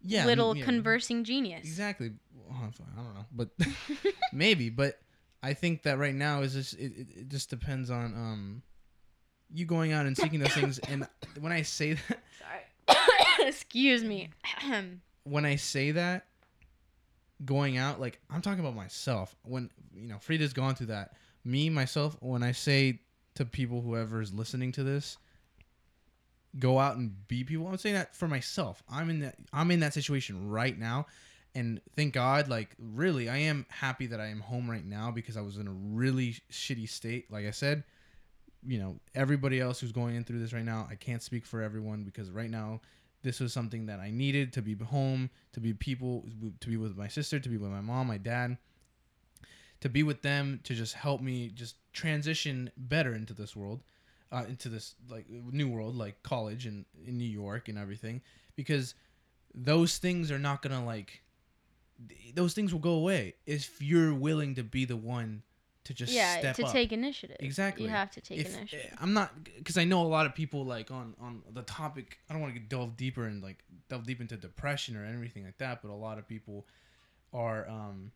yeah 0.02 0.26
little 0.26 0.58
yeah. 0.58 0.66
conversing 0.66 1.24
genius. 1.24 1.64
Exactly. 1.64 2.12
Well, 2.34 2.58
I 2.60 2.96
don't 2.96 3.14
know, 3.16 3.26
but 3.32 3.50
maybe. 4.34 4.70
But 4.70 5.00
I 5.44 5.54
think 5.54 5.84
that 5.84 5.98
right 5.98 6.16
now 6.16 6.42
is 6.42 6.54
just 6.54 6.74
it, 6.74 6.94
it, 6.98 7.08
it 7.16 7.30
just 7.30 7.50
depends 7.50 7.90
on 7.90 8.14
um 8.14 8.62
you 9.54 9.66
going 9.66 9.94
out 9.94 10.06
and 10.06 10.18
seeking 10.18 10.40
those 10.40 10.54
things. 10.54 10.80
And 10.80 11.08
when 11.40 11.52
I 11.52 11.62
say 11.62 11.94
that, 11.94 12.20
Sorry. 12.40 13.00
Excuse 13.48 14.04
me. 14.04 14.30
when 15.24 15.46
I 15.46 15.56
say 15.56 15.92
that, 15.92 16.28
going 17.46 17.78
out, 17.78 18.00
like 18.00 18.20
I'm 18.30 18.42
talking 18.42 18.60
about 18.60 18.76
myself. 18.76 19.36
When 19.44 19.70
you 19.94 20.08
know 20.08 20.18
Frida's 20.20 20.54
gone 20.54 20.76
through 20.76 20.88
that. 20.88 21.14
Me 21.44 21.70
myself, 21.70 22.18
when 22.20 22.44
I 22.44 22.52
say 22.52 23.00
to 23.36 23.46
people, 23.46 23.82
whoever 23.82 24.22
is 24.22 24.34
listening 24.34 24.74
to 24.74 24.84
this, 24.84 25.18
go 26.60 26.78
out 26.80 26.98
and 26.98 27.28
be 27.28 27.44
people. 27.44 27.68
I'm 27.68 27.78
saying 27.78 27.96
that 27.96 28.16
for 28.16 28.28
myself. 28.28 28.84
I'm 28.92 29.10
in 29.10 29.20
that. 29.20 29.36
I'm 29.54 29.72
in 29.72 29.80
that 29.82 29.94
situation 29.94 30.50
right 30.50 30.78
now, 30.78 31.06
and 31.58 31.82
thank 31.96 32.14
God. 32.14 32.48
Like 32.48 32.70
really, 32.78 33.30
I 33.30 33.38
am 33.38 33.66
happy 33.70 34.06
that 34.08 34.20
I 34.20 34.28
am 34.28 34.40
home 34.40 34.70
right 34.70 34.86
now 34.86 35.10
because 35.10 35.36
I 35.36 35.42
was 35.42 35.58
in 35.58 35.68
a 35.68 35.72
really 35.72 36.36
shitty 36.52 36.88
state. 36.88 37.32
Like 37.32 37.48
I 37.48 37.52
said, 37.52 37.84
you 38.66 38.78
know, 38.80 39.00
everybody 39.16 39.60
else 39.60 39.80
who's 39.80 39.92
going 39.92 40.16
in 40.16 40.24
through 40.24 40.40
this 40.40 40.54
right 40.54 40.64
now, 40.64 40.88
I 40.90 40.96
can't 40.96 41.24
speak 41.24 41.46
for 41.46 41.62
everyone 41.62 42.04
because 42.04 42.30
right 42.30 42.50
now 42.50 42.82
this 43.24 43.40
was 43.40 43.54
something 43.54 43.88
that 43.88 44.00
I 44.00 44.12
needed 44.12 44.54
to 44.54 44.62
be 44.62 44.76
home, 44.76 45.32
to 45.54 45.60
be 45.60 45.74
people, 45.74 46.26
to 46.60 46.68
be 46.68 46.78
with 46.78 46.96
my 46.96 47.08
sister, 47.08 47.40
to 47.40 47.50
be 47.50 47.58
with 47.58 47.72
my 47.72 47.82
mom, 47.82 48.08
my 48.08 48.18
dad, 48.18 48.58
to 49.82 49.90
be 49.90 50.04
with 50.04 50.22
them, 50.22 50.60
to 50.64 50.76
just 50.76 50.94
help 50.94 51.22
me 51.22 51.50
just 51.50 51.76
transition 51.92 52.70
better 52.78 53.16
into 53.16 53.34
this 53.34 53.56
world, 53.56 53.82
uh, 54.32 54.44
into 54.48 54.70
this 54.70 54.94
like 55.10 55.26
new 55.30 55.70
world, 55.70 55.96
like 55.96 56.22
college 56.22 56.68
and 56.68 56.86
in 57.06 57.18
New 57.18 57.26
York 57.26 57.68
and 57.68 57.80
everything, 57.80 58.22
because 58.56 58.94
those 59.56 59.98
things 59.98 60.30
are 60.30 60.40
not 60.40 60.62
gonna 60.62 60.86
like, 60.86 61.24
th- 62.08 62.36
those 62.36 62.54
things 62.54 62.74
will 62.74 62.80
go 62.82 62.92
away 62.94 63.36
if 63.46 63.82
you're 63.82 64.14
willing 64.14 64.56
to 64.56 64.64
be 64.64 64.86
the 64.86 64.98
one 64.98 65.44
to 65.86 65.94
just 65.94 66.12
yeah, 66.12 66.52
to 66.54 66.66
up. 66.66 66.72
take 66.74 66.92
initiative. 66.92 67.38
Exactly. 67.40 67.86
You 67.86 67.90
have 67.92 68.12
to 68.12 68.22
take 68.22 68.40
If- 68.40 68.54
initiative. 68.58 68.94
I'm 69.00 69.14
not 69.14 69.32
because 69.44 69.78
I 69.78 69.86
know 69.86 70.02
a 70.02 70.08
lot 70.08 70.26
of 70.26 70.36
people 70.36 70.66
like 70.66 70.92
on 70.92 71.16
on 71.22 71.44
the 71.54 71.62
topic. 71.62 72.20
I 72.30 72.34
don't 72.34 72.42
want 72.42 72.54
to 72.56 72.60
delve 72.60 72.98
deeper 72.98 73.26
and 73.26 73.42
like 73.42 73.64
delve 73.90 74.06
deep 74.06 74.20
into 74.20 74.36
depression 74.36 74.98
or 74.98 75.06
anything 75.06 75.46
like 75.46 75.58
that. 75.60 75.82
But 75.82 75.90
a 75.92 75.96
lot 75.96 76.18
of 76.18 76.28
people 76.28 76.68
are 77.34 77.68
um 77.70 78.12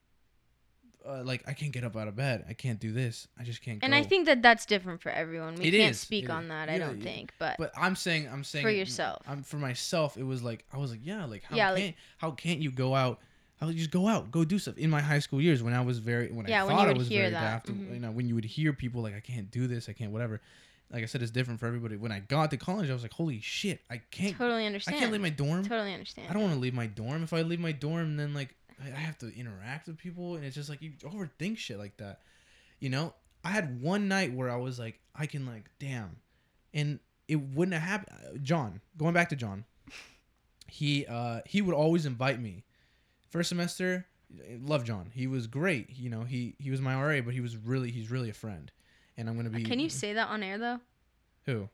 uh, 1.07 1.23
like 1.23 1.43
I 1.47 1.53
can't 1.53 1.71
get 1.71 1.83
up 1.83 1.95
out 1.95 2.07
of 2.07 2.15
bed. 2.15 2.45
I 2.47 2.53
can't 2.53 2.79
do 2.79 2.91
this. 2.91 3.27
I 3.39 3.43
just 3.43 3.61
can't. 3.63 3.79
And 3.81 3.93
go. 3.93 3.97
I 3.97 4.03
think 4.03 4.25
that 4.27 4.41
that's 4.43 4.65
different 4.67 5.01
for 5.01 5.09
everyone. 5.09 5.55
We 5.55 5.65
It 5.65 5.71
can't 5.71 5.91
is, 5.91 5.99
speak 5.99 6.25
it 6.25 6.29
on 6.29 6.43
is. 6.43 6.49
that. 6.49 6.69
I 6.69 6.77
don't 6.77 6.97
yeah. 6.99 7.03
think, 7.03 7.33
but, 7.39 7.55
But 7.57 7.71
I'm 7.75 7.95
saying 7.95 8.27
I'm 8.31 8.43
saying 8.43 8.63
For 8.63 8.69
yourself. 8.69 9.23
I'm 9.27 9.41
for 9.43 9.57
myself. 9.57 10.17
It 10.17 10.23
was 10.23 10.43
like 10.43 10.65
I 10.71 10.77
was 10.77 10.91
like 10.91 10.99
yeah 11.03 11.25
like 11.25 11.43
how 11.43 11.55
Yeah, 11.55 11.67
can't 11.69 11.79
like- 11.85 11.95
how 12.17 12.31
can't 12.31 12.59
you 12.59 12.69
go 12.69 12.93
out. 12.93 13.19
How 13.61 13.67
you 13.67 13.75
just 13.75 13.91
go 13.91 14.07
out, 14.07 14.31
go 14.31 14.43
do 14.43 14.57
stuff. 14.57 14.75
In 14.77 14.89
my 14.89 15.01
high 15.01 15.19
school 15.19 15.39
years, 15.39 15.61
when 15.61 15.75
I 15.75 15.81
was 15.81 15.99
very, 15.99 16.31
when 16.31 16.47
Yeah, 16.47 16.65
I 16.65 16.67
thought 16.67 16.87
you 16.87 16.95
I 16.95 16.97
was 16.97 17.07
very 17.07 17.29
daft, 17.29 17.67
mhm. 17.67 17.93
you 17.93 17.99
know, 17.99 18.09
when 18.09 18.27
you 18.27 18.33
would 18.33 18.43
hear 18.43 18.73
people 18.73 19.03
like, 19.03 19.15
I 19.15 19.19
can't 19.19 19.51
do 19.51 19.67
this, 19.67 19.87
I 19.87 19.93
can't 19.93 20.11
whatever. 20.11 20.41
Like 20.91 21.03
I 21.03 21.05
said, 21.05 21.21
it's 21.21 21.31
different 21.31 21.59
for 21.59 21.67
everybody. 21.67 21.95
When 21.95 22.11
I 22.11 22.19
got 22.19 22.49
to 22.51 22.57
college, 22.57 22.89
I 22.89 22.93
was 22.93 23.03
like, 23.03 23.13
holy 23.13 23.39
shit, 23.39 23.79
I 23.89 24.01
can't 24.09 24.35
totally 24.35 24.65
understand. 24.65 24.97
I 24.97 24.99
can't 24.99 25.11
leave 25.11 25.21
my 25.21 25.29
dorm. 25.29 25.63
totally 25.63 25.93
understand. 25.93 26.27
I 26.29 26.33
don't 26.33 26.41
want 26.41 26.55
to 26.55 26.59
leave 26.59 26.73
my 26.73 26.87
dorm. 26.87 27.21
If 27.21 27.33
I 27.33 27.43
leave 27.43 27.59
my 27.59 27.71
dorm, 27.71 28.17
then 28.17 28.33
like 28.33 28.55
I 28.83 28.87
I 28.87 28.99
have 28.99 29.19
to 29.19 29.31
interact 29.37 29.87
with 29.87 29.97
people, 29.97 30.35
and 30.35 30.43
it's 30.43 30.55
just 30.55 30.67
like 30.67 30.81
you 30.81 30.93
overthink 31.03 31.57
shit 31.59 31.77
like 31.77 31.97
that. 31.97 32.21
You 32.79 32.89
know, 32.89 33.13
I 33.45 33.49
had 33.49 33.79
one 33.79 34.07
night 34.07 34.33
where 34.33 34.49
I 34.49 34.55
was 34.57 34.79
like, 34.79 34.99
I 35.15 35.27
can 35.27 35.45
like, 35.45 35.69
damn, 35.79 36.17
and 36.73 36.99
it 37.27 37.35
wouldn't 37.35 37.73
have 37.73 37.83
happened. 37.83 38.43
John, 38.43 38.81
going 38.97 39.13
back 39.13 39.29
to 39.29 39.35
John, 39.35 39.65
he 40.67 41.05
uh 41.05 41.41
he 41.45 41.61
would 41.61 41.75
always 41.75 42.05
invite 42.05 42.41
me. 42.41 42.63
First 43.31 43.49
semester, 43.49 44.05
love 44.61 44.83
John. 44.83 45.09
He 45.13 45.25
was 45.25 45.47
great. 45.47 45.89
You 45.89 46.09
know, 46.09 46.23
he 46.23 46.55
he 46.59 46.69
was 46.69 46.81
my 46.81 46.93
RA, 47.01 47.21
but 47.21 47.33
he 47.33 47.39
was 47.39 47.55
really 47.57 47.89
he's 47.91 48.11
really 48.11 48.29
a 48.29 48.33
friend. 48.33 48.71
And 49.17 49.29
I'm 49.29 49.35
gonna 49.37 49.49
be. 49.49 49.63
Can 49.63 49.79
you 49.79 49.89
say 49.89 50.13
that 50.13 50.27
on 50.27 50.43
air 50.43 50.57
though? 50.57 50.79
who? 51.45 51.69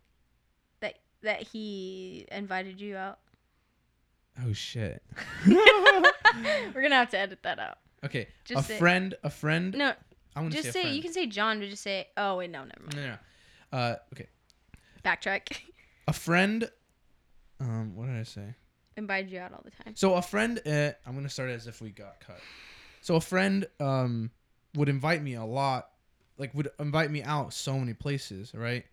That 0.82 0.99
that 1.24 1.41
he 1.41 2.26
invited 2.32 2.80
you 2.80 2.95
out. 2.95 3.20
Oh 4.45 4.53
shit. 4.53 5.01
We're 5.47 6.82
gonna 6.82 6.95
have 6.95 7.10
to 7.12 7.18
edit 7.20 7.39
that 7.43 7.58
out. 7.60 7.80
Okay, 8.05 8.28
Just 8.45 8.66
a 8.66 8.74
say- 8.74 8.78
friend, 8.78 9.16
a 9.24 9.30
friend. 9.32 9.76
No, 9.76 9.93
I'm 10.36 10.43
gonna 10.43 10.51
just 10.51 10.72
say, 10.72 10.84
say 10.84 10.93
you 10.93 11.01
can 11.01 11.12
say 11.12 11.26
John, 11.26 11.60
but 11.60 11.70
just 11.70 11.82
say. 11.82 12.08
Oh 12.16 12.38
wait, 12.38 12.51
no, 12.51 12.60
never 12.60 12.82
mind. 12.82 12.95
No, 12.95 13.01
no, 13.01 13.08
no. 13.72 13.78
Uh, 13.78 13.95
okay, 14.14 14.28
Backtrack. 15.03 15.58
a 16.08 16.14
friend. 16.14 16.70
Um, 17.60 17.95
what 17.95 18.05
did 18.05 18.16
I 18.16 18.24
say? 18.24 18.53
Invited 18.98 19.32
you 19.32 19.39
out 19.39 19.54
all 19.54 19.62
the 19.64 19.72
time. 19.84 19.95
So 19.95 20.16
a 20.16 20.22
friend, 20.22 20.60
uh, 20.66 20.91
I'm 21.06 21.16
gonna 21.16 21.30
start 21.30 21.50
as 21.50 21.68
if 21.68 21.82
we 21.82 21.91
got 21.91 22.20
cut. 22.20 22.39
So 23.02 23.16
a 23.16 23.22
friend 23.22 23.68
um 23.80 24.32
would 24.76 24.89
invite 24.89 25.22
me 25.24 25.36
a 25.36 25.45
lot, 25.45 25.89
like 26.38 26.54
would 26.54 26.70
invite 26.80 27.12
me 27.12 27.24
out 27.24 27.54
so 27.54 27.78
many 27.80 27.93
places, 27.93 28.54
right? 28.54 28.86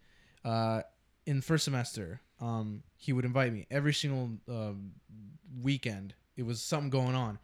Uh, 0.45 0.83
in 1.27 1.41
first 1.41 1.65
semester, 1.65 2.21
um, 2.41 2.83
he 2.97 3.13
would 3.13 3.25
invite 3.25 3.53
me 3.53 3.67
every 3.71 3.95
single 3.95 4.31
um, 4.49 4.93
weekend. 5.63 6.15
It 6.37 6.45
was 6.45 6.61
something 6.61 6.91
going 6.91 7.15
on, 7.15 7.39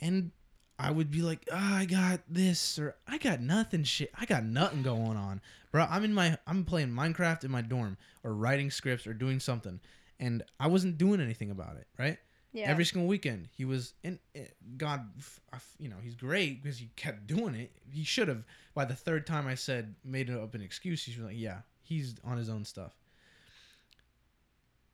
and 0.00 0.32
I 0.78 0.90
would 0.90 1.10
be 1.10 1.22
like, 1.22 1.46
oh, 1.52 1.56
I 1.56 1.84
got 1.84 2.20
this 2.28 2.78
or 2.78 2.96
I 3.06 3.18
got 3.18 3.40
nothing. 3.40 3.84
Shit, 3.84 4.10
I 4.18 4.24
got 4.24 4.44
nothing 4.44 4.82
going 4.82 5.16
on, 5.16 5.40
bro. 5.70 5.86
I'm 5.88 6.04
in 6.04 6.12
my, 6.12 6.36
I'm 6.46 6.64
playing 6.64 6.88
Minecraft 6.88 7.44
in 7.44 7.50
my 7.50 7.62
dorm 7.62 7.96
or 8.24 8.34
writing 8.34 8.70
scripts 8.70 9.06
or 9.06 9.14
doing 9.14 9.38
something, 9.38 9.80
and 10.20 10.42
I 10.60 10.66
wasn't 10.68 10.98
doing 10.98 11.20
anything 11.20 11.50
about 11.50 11.76
it, 11.76 11.86
right? 11.98 12.18
Yeah. 12.52 12.70
Every 12.70 12.84
single 12.84 13.08
weekend, 13.08 13.48
he 13.56 13.64
was 13.64 13.94
in. 14.04 14.20
eh, 14.36 14.44
God, 14.76 15.00
f- 15.18 15.40
I 15.52 15.56
f- 15.56 15.74
you 15.78 15.88
know, 15.88 15.96
he's 16.02 16.14
great 16.14 16.62
because 16.62 16.78
he 16.78 16.88
kept 16.94 17.26
doing 17.26 17.54
it. 17.56 17.72
He 17.90 18.04
should 18.04 18.28
have. 18.28 18.44
By 18.74 18.84
the 18.84 18.94
third 18.94 19.26
time, 19.26 19.46
I 19.48 19.56
said 19.56 19.94
made 20.04 20.30
it 20.30 20.38
up 20.38 20.54
an 20.54 20.62
excuse. 20.62 21.02
He's 21.04 21.18
like, 21.18 21.34
yeah, 21.36 21.62
he's 21.82 22.14
on 22.24 22.36
his 22.36 22.48
own 22.48 22.64
stuff. 22.64 22.96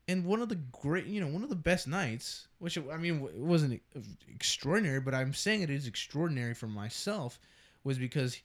And 0.09 0.25
one 0.25 0.43
of 0.43 0.49
the 0.49 0.57
great, 0.57 1.07
you 1.07 1.21
know, 1.21 1.29
one 1.29 1.43
of 1.45 1.51
the 1.51 1.55
best 1.57 1.87
nights, 1.87 2.49
which 2.59 2.77
I 2.79 2.97
mean, 2.97 3.23
it 3.27 3.35
wasn't 3.37 3.81
extraordinary, 4.29 5.01
but 5.01 5.15
I'm 5.15 5.33
saying 5.35 5.63
it 5.63 5.71
is 5.71 5.87
extraordinary 5.87 6.55
for 6.55 6.67
myself, 6.67 7.39
was 7.85 7.97
because 7.99 8.41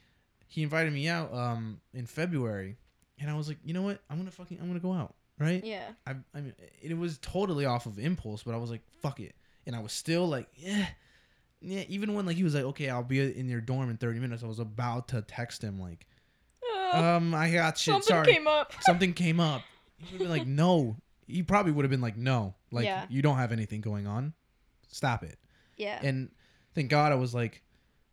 he 0.48 0.62
invited 0.62 0.94
me 0.94 1.08
out 1.08 1.34
um 1.34 1.80
in 1.94 2.06
February, 2.06 2.78
and 3.18 3.32
I 3.32 3.34
was 3.36 3.48
like, 3.48 3.58
you 3.64 3.74
know 3.74 3.82
what, 3.82 4.02
I'm 4.10 4.18
gonna 4.18 4.30
fucking, 4.32 4.60
I'm 4.62 4.68
gonna 4.68 4.80
go 4.80 4.94
out, 4.94 5.16
right? 5.40 5.64
yeah. 5.64 5.90
I, 6.08 6.16
I 6.34 6.42
mean, 6.42 6.54
it 6.82 6.98
was 6.98 7.18
totally 7.20 7.66
off 7.66 7.86
of 7.86 8.00
impulse, 8.00 8.44
but 8.44 8.54
I 8.54 8.58
was 8.58 8.70
like, 8.70 8.82
fuck 9.02 9.20
it. 9.20 9.36
And 9.66 9.76
I 9.76 9.80
was 9.80 9.92
still 9.92 10.28
like, 10.28 10.48
yeah. 10.56 10.88
Yeah, 11.62 11.84
even 11.90 12.14
when 12.14 12.26
like 12.28 12.36
he 12.36 12.44
was 12.44 12.54
like, 12.54 12.66
okay, 12.66 12.90
I'll 12.90 13.02
be 13.04 13.20
in 13.20 13.50
your 13.50 13.62
dorm 13.62 13.90
in 13.90 13.98
30 13.98 14.20
minutes, 14.20 14.44
I 14.44 14.48
was 14.48 14.60
about 14.60 15.08
to 15.10 15.22
text 15.24 15.64
him 15.64 15.80
like, 15.80 16.06
um, 16.94 17.34
I 17.34 17.52
got 17.52 17.78
shit. 17.78 17.94
Oh, 17.94 17.98
Something 18.00 18.08
Sorry, 18.16 18.34
came 18.34 18.48
up. 18.48 18.74
something 18.82 19.14
came 19.14 19.40
up. 19.40 19.62
He 19.98 20.06
would 20.06 20.12
have 20.12 20.30
been 20.30 20.30
like, 20.38 20.48
no. 20.48 20.98
He 21.28 21.42
probably 21.42 21.72
would 21.72 21.84
have 21.84 21.90
been 21.90 22.02
like, 22.02 22.18
no, 22.18 22.54
like 22.72 22.86
Yeah. 22.86 23.06
you 23.10 23.22
don't 23.24 23.38
have 23.38 23.52
anything 23.52 23.82
going 23.82 24.06
on. 24.06 24.34
Stop 24.90 25.24
it. 25.24 25.40
Yeah. 25.78 26.00
And 26.04 26.30
thank 26.76 26.90
God 26.90 27.12
I 27.12 27.16
was 27.16 27.34
like, 27.34 27.64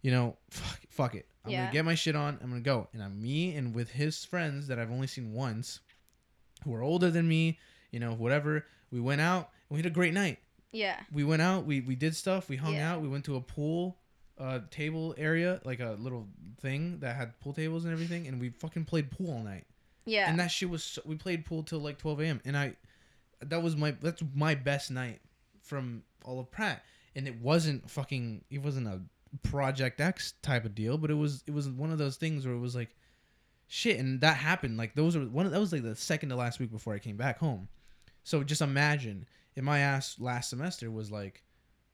you 0.00 0.10
know, 0.10 0.36
fuck, 0.50 0.80
fuck 0.88 1.14
it. 1.14 1.26
I'm 1.44 1.50
Yeah. 1.50 1.60
gonna 1.64 1.72
get 1.72 1.84
my 1.84 1.94
shit 1.94 2.16
on. 2.16 2.38
I'm 2.42 2.48
gonna 2.48 2.60
go. 2.62 2.88
And 2.94 3.02
I'm 3.02 3.20
me 3.20 3.54
and 3.54 3.74
with 3.74 3.90
his 3.90 4.24
friends 4.24 4.68
that 4.68 4.78
I've 4.78 4.90
only 4.90 5.06
seen 5.08 5.32
once, 5.32 5.80
who 6.64 6.74
are 6.74 6.82
older 6.82 7.10
than 7.10 7.26
me, 7.28 7.58
you 7.90 8.00
know, 8.00 8.12
whatever. 8.14 8.64
We 8.90 9.00
went 9.00 9.20
out 9.20 9.50
and 9.68 9.76
we 9.76 9.78
had 9.78 9.86
a 9.86 9.90
great 9.94 10.14
night. 10.14 10.38
yeah. 10.72 11.00
We 11.12 11.24
went 11.24 11.42
out. 11.42 11.64
We 11.66 11.80
we 11.80 11.94
did 11.96 12.14
stuff. 12.16 12.48
We 12.48 12.56
hung 12.56 12.74
Yeah. 12.74 12.92
out. 12.92 13.02
We 13.02 13.08
went 13.08 13.24
to 13.26 13.36
a 13.36 13.40
pool, 13.40 13.98
uh, 14.38 14.60
table 14.70 15.14
area, 15.18 15.60
like 15.64 15.80
a 15.80 15.96
little 15.98 16.26
thing 16.60 16.98
that 17.00 17.16
had 17.16 17.38
pool 17.40 17.52
tables 17.52 17.84
and 17.84 17.92
everything, 17.92 18.26
and 18.26 18.40
we 18.40 18.50
fucking 18.50 18.84
played 18.86 19.10
pool 19.10 19.30
all 19.32 19.42
night. 19.42 19.66
Yeah. 20.04 20.28
And 20.30 20.38
that 20.40 20.48
shit 20.50 20.68
was 20.70 20.82
so, 20.82 21.02
we 21.04 21.14
played 21.16 21.44
pool 21.44 21.62
till 21.62 21.78
like 21.80 21.98
12 21.98 22.20
a.m. 22.20 22.40
and 22.44 22.56
I 22.56 22.76
that 23.40 23.62
was 23.62 23.76
my 23.76 23.90
that's 23.92 24.22
my 24.34 24.54
best 24.54 24.90
night 24.90 25.20
from 25.62 26.02
all 26.24 26.40
of 26.40 26.50
Pratt. 26.50 26.82
And 27.14 27.26
it 27.28 27.40
wasn't 27.40 27.90
fucking 27.90 28.44
it 28.50 28.62
wasn't 28.62 28.88
a 28.88 29.00
Project 29.42 30.00
X 30.00 30.34
type 30.42 30.64
of 30.64 30.74
deal, 30.74 30.98
but 30.98 31.10
it 31.10 31.14
was 31.14 31.42
it 31.46 31.52
was 31.54 31.68
one 31.68 31.90
of 31.90 31.98
those 31.98 32.16
things 32.16 32.44
where 32.46 32.54
it 32.54 32.58
was 32.58 32.74
like 32.74 32.90
shit 33.74 33.98
and 33.98 34.20
that 34.20 34.36
happened 34.36 34.76
like 34.76 34.94
those 34.94 35.16
were 35.16 35.22
one 35.24 35.46
of 35.46 35.52
that 35.52 35.58
was 35.58 35.72
like 35.72 35.82
the 35.82 35.96
second 35.96 36.28
to 36.28 36.36
last 36.36 36.60
week 36.60 36.70
before 36.70 36.92
I 36.92 36.98
came 36.98 37.16
back 37.16 37.38
home. 37.38 37.68
So 38.22 38.42
just 38.44 38.60
imagine 38.60 39.24
if 39.56 39.64
my 39.64 39.78
ass 39.78 40.16
last 40.18 40.50
semester 40.50 40.90
was 40.90 41.10
like 41.10 41.42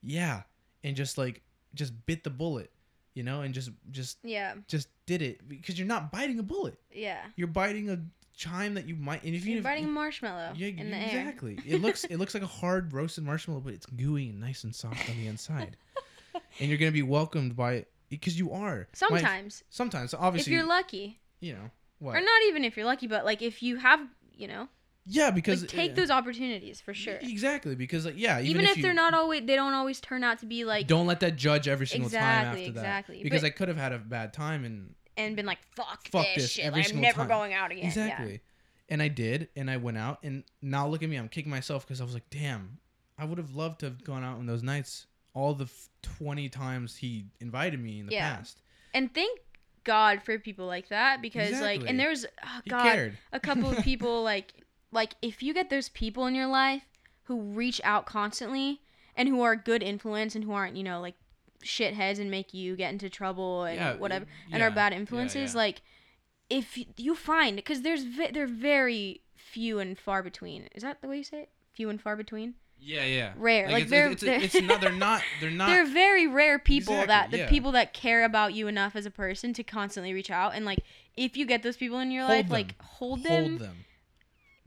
yeah 0.03 0.43
and 0.83 0.97
just 0.97 1.17
like 1.19 1.43
just 1.75 1.93
bit 2.07 2.25
the 2.25 2.31
bullet, 2.31 2.73
you 3.15 3.23
know, 3.23 3.43
and 3.43 3.55
just 3.55 3.71
just 3.93 4.19
yeah. 4.25 4.55
just 4.67 4.89
did 5.07 5.23
it 5.23 5.49
because 5.49 5.79
you're 5.79 5.87
not 5.87 6.11
biting 6.11 6.41
a 6.41 6.43
bullet 6.43 6.79
Yeah. 6.93 7.21
you're 7.37 7.47
biting 7.47 7.91
a 7.91 8.01
chime 8.37 8.75
that 8.75 8.89
you 8.89 8.97
might 8.97 9.23
and 9.23 9.35
if 9.37 9.47
you 9.47 9.55
You're 9.55 9.63
biting 9.63 9.85
a 9.85 9.89
marshmallow 9.89 10.55
yeah, 10.57 10.69
in 10.69 10.91
the 10.91 10.97
air. 10.97 11.05
exactly 11.07 11.59
it 11.65 11.81
looks 11.81 12.03
it 12.05 12.17
looks 12.17 12.35
like 12.35 12.43
a 12.43 12.47
hard 12.47 12.93
roasted 12.93 13.23
marshmallow 13.25 13.61
but 13.61 13.73
it's 13.75 13.87
gooey 13.87 14.29
and 14.31 14.41
nice 14.41 14.65
and 14.65 14.75
soft 14.75 15.09
on 15.11 15.17
the 15.17 15.27
inside 15.29 15.77
and 16.61 16.69
you're 16.69 16.79
gonna 16.79 16.91
be 16.93 17.03
welcomed 17.03 17.55
by 17.57 17.75
it 17.75 17.89
because 18.09 18.37
you 18.39 18.51
are 18.53 18.79
My- 18.79 19.19
Sometimes, 19.19 19.63
sometimes 19.71 20.13
if 20.15 20.21
obviously 20.21 20.53
you're 20.55 20.67
lucky, 20.67 21.21
you 21.41 21.53
know 21.55 21.71
what 21.99 22.17
or 22.17 22.21
not 22.21 22.43
even 22.49 22.65
if 22.65 22.77
you're 22.77 22.87
lucky, 22.87 23.07
but 23.07 23.25
like 23.25 23.43
if 23.43 23.63
you 23.63 23.77
have, 23.77 24.01
you 24.35 24.49
know, 24.49 24.69
yeah 25.07 25.31
because 25.31 25.63
like 25.63 25.71
take 25.71 25.93
uh, 25.93 25.95
those 25.95 26.11
opportunities 26.11 26.81
for 26.81 26.93
sure. 26.95 27.17
exactly 27.23 27.75
because 27.75 28.05
like 28.05 28.15
yeah 28.19 28.41
even, 28.41 28.51
Even, 28.51 28.65
if, 28.67 28.77
you, 28.77 28.83
they're 28.83 28.93
not 28.95 29.15
always, 29.15 29.43
they 29.47 29.57
don't 29.57 29.73
always 29.75 30.01
turn 30.01 30.23
out 30.23 30.39
to 30.41 30.47
be 30.47 30.65
like 30.65 30.87
don't 30.87 31.07
let 31.07 31.21
that 31.21 31.37
judge 31.37 31.67
every 31.67 31.87
single 31.87 32.11
time 32.11 32.19
Exactly, 32.21 32.61
after 32.67 32.71
exactly. 32.71 33.17
that 33.17 33.23
because 33.25 33.41
But- 33.43 33.47
I 33.47 33.51
could 33.51 33.69
have 33.69 33.77
had 33.79 33.93
a 33.93 33.99
bad 33.99 34.33
time 34.33 34.65
and 34.65 34.95
and 35.17 35.35
been 35.35 35.47
like, 35.47 35.59
fuck, 35.75 36.07
Fuck 36.11 36.27
this, 36.37 36.45
this 36.45 36.51
shit. 36.53 36.65
every 36.67 36.85
I'm 36.85 37.01
never 37.01 37.19
time. 37.23 37.29
going 37.29 37.53
out 37.53 37.73
again. 37.73 37.87
Exactly. 37.87 38.41
And 38.89 39.03
I 39.03 39.09
did, 39.09 39.49
and 39.57 39.69
I 39.69 39.77
went 39.77 39.99
out, 39.99 40.21
and 40.23 40.45
now 40.63 40.87
look 40.87 41.03
at 41.03 41.09
me. 41.09 41.17
I'm 41.17 41.29
kicking 41.29 41.51
myself 41.51 41.85
because 41.85 42.01
I 42.01 42.05
was 42.05 42.15
like, 42.15 42.31
damn, 42.31 42.79
I 43.19 43.25
would 43.25 43.37
have 43.39 43.57
loved 43.57 43.81
to 43.81 43.87
have 43.87 44.05
gone 44.05 44.23
out 44.23 44.39
on 44.39 44.47
those 44.47 44.63
nights 44.63 45.07
all 45.35 45.55
the 45.55 45.65
f- 45.65 45.89
20 46.19 46.49
times 46.51 46.95
he 46.97 47.27
invited 47.41 47.81
me 47.83 47.99
in 47.99 48.07
the 48.07 48.13
Yeah. 48.13 48.37
past. 48.37 48.63
And 48.95 49.13
thank 49.13 49.41
God 49.89 50.23
for 50.23 50.39
people 50.39 50.67
like 50.67 50.89
that 50.89 51.21
because 51.23 51.61
like, 51.61 51.83
and 51.87 51.99
there's 51.99 52.25
oh 52.45 52.61
God, 52.69 53.13
a 53.33 53.41
couple 53.41 53.71
of 53.71 53.79
people 53.91 54.23
like 54.23 54.53
like 54.93 55.15
if 55.23 55.43
you 55.43 55.53
get 55.55 55.71
those 55.71 55.89
people 55.89 56.27
in 56.27 56.35
your 56.35 56.47
life 56.47 56.83
who 57.25 57.41
reach 57.41 57.81
out 57.85 58.07
constantly 58.07 58.81
and 59.17 59.29
who 59.29 59.43
are 59.43 59.53
a 59.53 59.57
good 59.57 59.83
influence 59.83 60.35
and 60.35 60.45
who 60.45 60.53
aren't 60.53 60.77
you 60.77 60.85
know 60.85 61.01
like 61.01 61.15
shitheads 61.65 62.19
and 62.21 62.31
make 62.31 62.55
you 62.55 62.77
get 62.77 62.93
into 62.93 63.11
trouble 63.11 63.65
and 63.65 63.77
Yeah, 63.77 63.97
whatever 63.97 64.25
uh, 64.25 64.51
and 64.53 64.63
are 64.63 64.71
bad 64.71 64.93
influences 64.93 65.55
yeah. 65.55 65.59
like 65.59 65.83
if 66.49 66.79
you 66.97 67.15
find 67.15 67.57
because 67.57 67.83
there's 67.83 68.05
ve- 68.05 68.31
they're 68.31 68.47
very 68.47 69.23
few 69.35 69.79
and 69.79 69.99
far 69.99 70.23
between. 70.23 70.69
Is 70.75 70.83
that 70.83 71.01
the 71.01 71.09
way 71.09 71.19
you 71.19 71.25
say 71.25 71.43
it? 71.43 71.51
Few 71.73 71.89
and 71.89 72.01
far 72.01 72.17
between 72.17 72.55
Yeah, 72.81 73.05
yeah. 73.05 73.33
Rare, 73.37 73.71
like, 73.71 73.83
it's, 73.83 73.91
they're- 73.91 74.11
it's, 74.11 74.23
they're- 74.23 74.41
it's, 74.41 74.61
not. 74.63 74.81
They're 74.81 74.93
not. 74.93 75.23
They're 75.41 75.51
not. 75.51 75.67
they're 75.69 75.87
very 75.87 76.27
rare 76.27 76.59
people 76.59 76.95
that 77.07 77.31
the 77.31 77.39
yeah. 77.39 77.49
people 77.49 77.73
that 77.73 77.93
care 77.93 78.25
about 78.25 78.55
you 78.55 78.67
enough 78.69 78.97
as 78.97 79.05
a 79.07 79.11
person 79.11 79.53
to 79.55 79.63
constantly 79.63 80.13
reach 80.15 80.31
out 80.31 80.55
and 80.55 80.65
like 80.65 80.79
if 81.17 81.37
you 81.37 81.45
get 81.45 81.63
those 81.63 81.77
people 81.77 81.99
in 81.99 82.11
your 82.11 82.23
Hold 82.25 82.37
life 82.37 82.47
them. 82.47 82.53
like 82.53 82.81
hold 82.83 83.23
them, 83.25 83.45
Hold 83.49 83.59
them, 83.61 83.77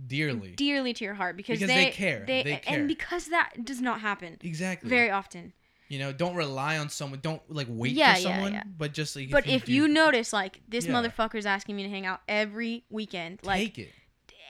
dearly. 0.05 0.51
dearly 0.51 0.93
to 0.93 1.03
your 1.03 1.13
heart 1.13 1.37
because, 1.37 1.59
Because 1.59 1.73
they, 1.73 1.85
they 1.85 1.91
care. 1.91 2.23
They 2.27 2.43
care. 2.43 2.61
and 2.67 2.87
because 2.87 3.27
that 3.27 3.53
does 3.63 3.81
not 3.81 4.01
happen 4.01 4.37
exactly. 4.41 4.89
very 4.89 5.09
often 5.09 5.53
you 5.87 5.99
know, 5.99 6.13
don't 6.13 6.35
rely 6.35 6.77
on 6.77 6.87
someone. 6.87 7.19
Don't 7.21 7.41
like 7.53 7.67
wait 7.69 7.91
Yeah, 7.91 8.13
for 8.15 8.21
someone, 8.21 8.53
yeah. 8.53 8.63
but 8.77 8.93
just 8.93 9.13
like. 9.13 9.29
but 9.29 9.45
if 9.45 9.65
do- 9.65 9.73
you 9.73 9.89
notice 9.89 10.31
like 10.31 10.61
this 10.69 10.85
Yeah. 10.85 10.93
motherfucker's 10.93 11.45
asking 11.45 11.75
me 11.75 11.83
to 11.83 11.89
hang 11.89 12.05
out 12.05 12.21
every 12.29 12.85
weekend 12.89 13.39
like 13.43 13.59
take 13.59 13.79
it. 13.79 13.89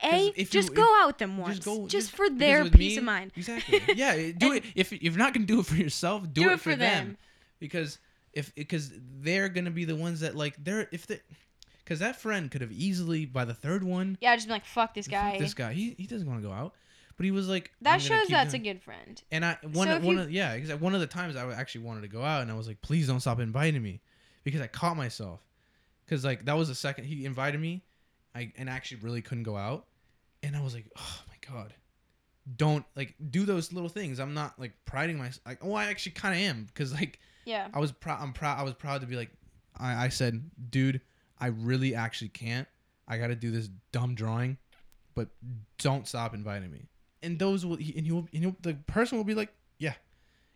A 0.03 0.27
if 0.29 0.37
you- 0.37 0.45
just 0.45 0.73
go 0.73 0.83
out 1.01 1.07
with 1.07 1.17
them 1.17 1.37
once 1.37 1.55
Just 1.57 1.65
go. 1.65 1.87
just, 1.87 2.11
for 2.11 2.29
their 2.29 2.65
peace 2.69 2.93
me- 2.93 2.97
of 2.97 3.03
mind 3.03 3.31
Exactly. 3.35 3.81
Yeah. 3.95 4.15
Do 4.37 4.53
it. 4.53 4.63
If 4.75 4.91
if 4.93 5.01
you're 5.03 5.17
not 5.17 5.33
gonna 5.33 5.45
do 5.45 5.59
it 5.59 5.65
for 5.65 5.75
yourself, 5.75 6.31
do, 6.33 6.49
it, 6.49 6.59
for 6.59 6.75
them. 6.75 7.17
Because 7.59 7.99
if 8.33 8.53
because 8.55 8.91
they're 9.19 9.49
gonna 9.49 9.71
be 9.71 9.85
the 9.85 9.95
ones 9.95 10.21
that 10.21 10.35
like 10.35 10.55
they're 10.63 10.87
if 10.91 11.07
they 11.07 11.19
because 11.83 11.99
that 11.99 12.15
friend 12.15 12.49
could 12.49 12.61
have 12.61 12.71
easily 12.71 13.25
by 13.25 13.43
the 13.45 13.53
third 13.53 13.83
one. 13.83 14.17
yeah 14.21 14.35
just 14.35 14.47
be 14.47 14.53
like 14.53 14.65
fuck 14.65 14.93
this 14.93 15.07
"Fuck 15.07 15.11
guy 15.11 15.37
This 15.37 15.53
guy. 15.53 15.73
He 15.73 15.95
he 15.97 16.07
doesn't 16.07 16.27
want 16.27 16.41
to 16.41 16.47
go 16.47 16.53
out. 16.53 16.73
But 17.17 17.25
he 17.25 17.31
was 17.31 17.47
like. 17.47 17.71
That 17.81 18.01
shows 18.01 18.27
that's 18.29 18.51
doing-" 18.53 18.67
a 18.67 18.73
good 18.73 18.81
friend 18.81 19.21
And 19.31 19.45
I 19.45 19.57
one 19.61 19.87
So 19.87 19.95
of 19.97 19.99
if 20.01 20.03
one 20.05 20.15
you- 20.15 20.21
of 20.21 20.31
yeah 20.31 20.53
exactly 20.53 20.81
one 20.83 20.95
of 20.95 21.01
the 21.01 21.07
times 21.07 21.35
I 21.35 21.51
actually 21.53 21.81
wanted 21.81 22.01
to 22.01 22.07
go 22.07 22.23
out 22.23 22.41
and 22.41 22.49
I 22.51 22.55
was 22.55 22.67
like 22.67 22.81
please 22.81 23.05
don't 23.07 23.19
stop 23.19 23.39
inviting 23.39 23.83
me 23.83 23.99
because 24.43 24.61
I 24.61 24.67
caught 24.67 24.95
myself 24.97 25.41
because 26.05 26.23
like 26.25 26.45
that 26.45 26.57
was 26.57 26.69
the 26.69 26.75
second 26.75 27.03
he 27.05 27.25
invited 27.25 27.59
me 27.59 27.83
I 28.33 28.51
and 28.57 28.69
I 28.69 28.73
actually 28.73 29.01
really 29.01 29.21
couldn't 29.21 29.43
go 29.43 29.57
out 29.57 29.85
and 30.43 30.55
I 30.55 30.61
was 30.61 30.73
like 30.73 30.85
oh 30.97 31.19
my 31.27 31.53
god. 31.53 31.73
Don't 32.55 32.85
like 32.95 33.15
do 33.29 33.45
those 33.45 33.71
little 33.71 33.89
things. 33.89 34.19
I'm 34.19 34.33
not 34.33 34.59
like 34.59 34.73
priding 34.85 35.17
myself 35.17 35.41
like 35.45 35.59
oh 35.63 35.73
I 35.73 35.85
actually 35.85 36.13
kind 36.13 36.35
of 36.35 36.41
am 36.41 36.65
because 36.65 36.93
like 36.93 37.19
yeah. 37.45 37.67
I 37.73 37.79
was 37.79 37.91
proud 37.91 38.19
I'm 38.21 38.33
proud 38.33 38.59
I 38.59 38.63
was 38.63 38.73
proud 38.73 39.01
to 39.01 39.07
be 39.07 39.15
like 39.15 39.31
I 39.77 40.05
I 40.05 40.09
said 40.09 40.41
dude 40.69 41.01
I 41.39 41.47
really 41.47 41.95
actually 41.95 42.29
can't. 42.29 42.67
I 43.07 43.17
got 43.17 43.27
to 43.27 43.35
do 43.35 43.51
this 43.51 43.69
dumb 43.91 44.15
drawing 44.15 44.57
but 45.15 45.27
don't 45.77 46.07
stop 46.07 46.33
inviting 46.33 46.71
me. 46.71 46.87
And 47.21 47.37
those 47.37 47.65
will 47.65 47.75
and 47.75 48.05
he'll, 48.05 48.27
and 48.33 48.43
he'll 48.43 48.55
the 48.61 48.73
person 48.87 49.17
will 49.17 49.25
be 49.25 49.35
like 49.35 49.53
yeah. 49.77 49.93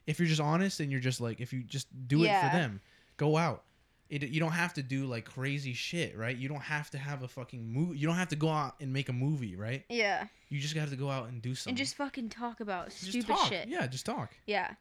If 0.08 0.20
you're 0.20 0.28
just 0.28 0.42
honest 0.42 0.80
and 0.80 0.92
you're 0.92 1.02
just 1.02 1.22
like 1.22 1.40
if 1.42 1.54
you 1.54 1.64
just 1.64 1.88
do 2.08 2.24
it 2.24 2.28
for 2.28 2.58
them, 2.58 2.82
go 3.18 3.38
out. 3.38 3.64
It, 4.10 4.22
you 4.24 4.40
don't 4.40 4.52
have 4.52 4.74
to 4.76 4.84
do 4.84 5.06
like 5.06 5.26
crazy 5.26 5.74
shit, 5.74 6.16
right? 6.16 6.36
You 6.38 6.48
don't 6.48 6.62
have 6.62 6.92
to 6.92 6.98
have 7.00 7.24
a 7.24 7.28
fucking 7.28 7.68
movie. 7.74 7.98
You 7.98 8.06
don't 8.08 8.18
have 8.18 8.28
to 8.30 8.36
go 8.36 8.50
out 8.50 8.76
and 8.80 8.94
make 8.94 9.10
a 9.10 9.14
movie, 9.14 9.56
right? 9.56 9.84
Yeah. 9.90 10.28
You 10.50 10.60
just 10.60 10.76
have 10.76 10.92
to 10.92 10.96
go 10.96 11.10
out 11.10 11.28
and 11.30 11.42
do 11.42 11.56
something. 11.56 11.72
And 11.72 11.78
just 11.78 11.96
fucking 11.96 12.30
talk 12.30 12.60
about 12.60 12.90
Just 12.90 13.06
stupid 13.10 13.28
talk. 13.30 13.48
shit. 13.50 13.68
Yeah, 13.68 13.88
just 13.88 14.06
talk. 14.06 14.32
Yeah. 14.46 14.76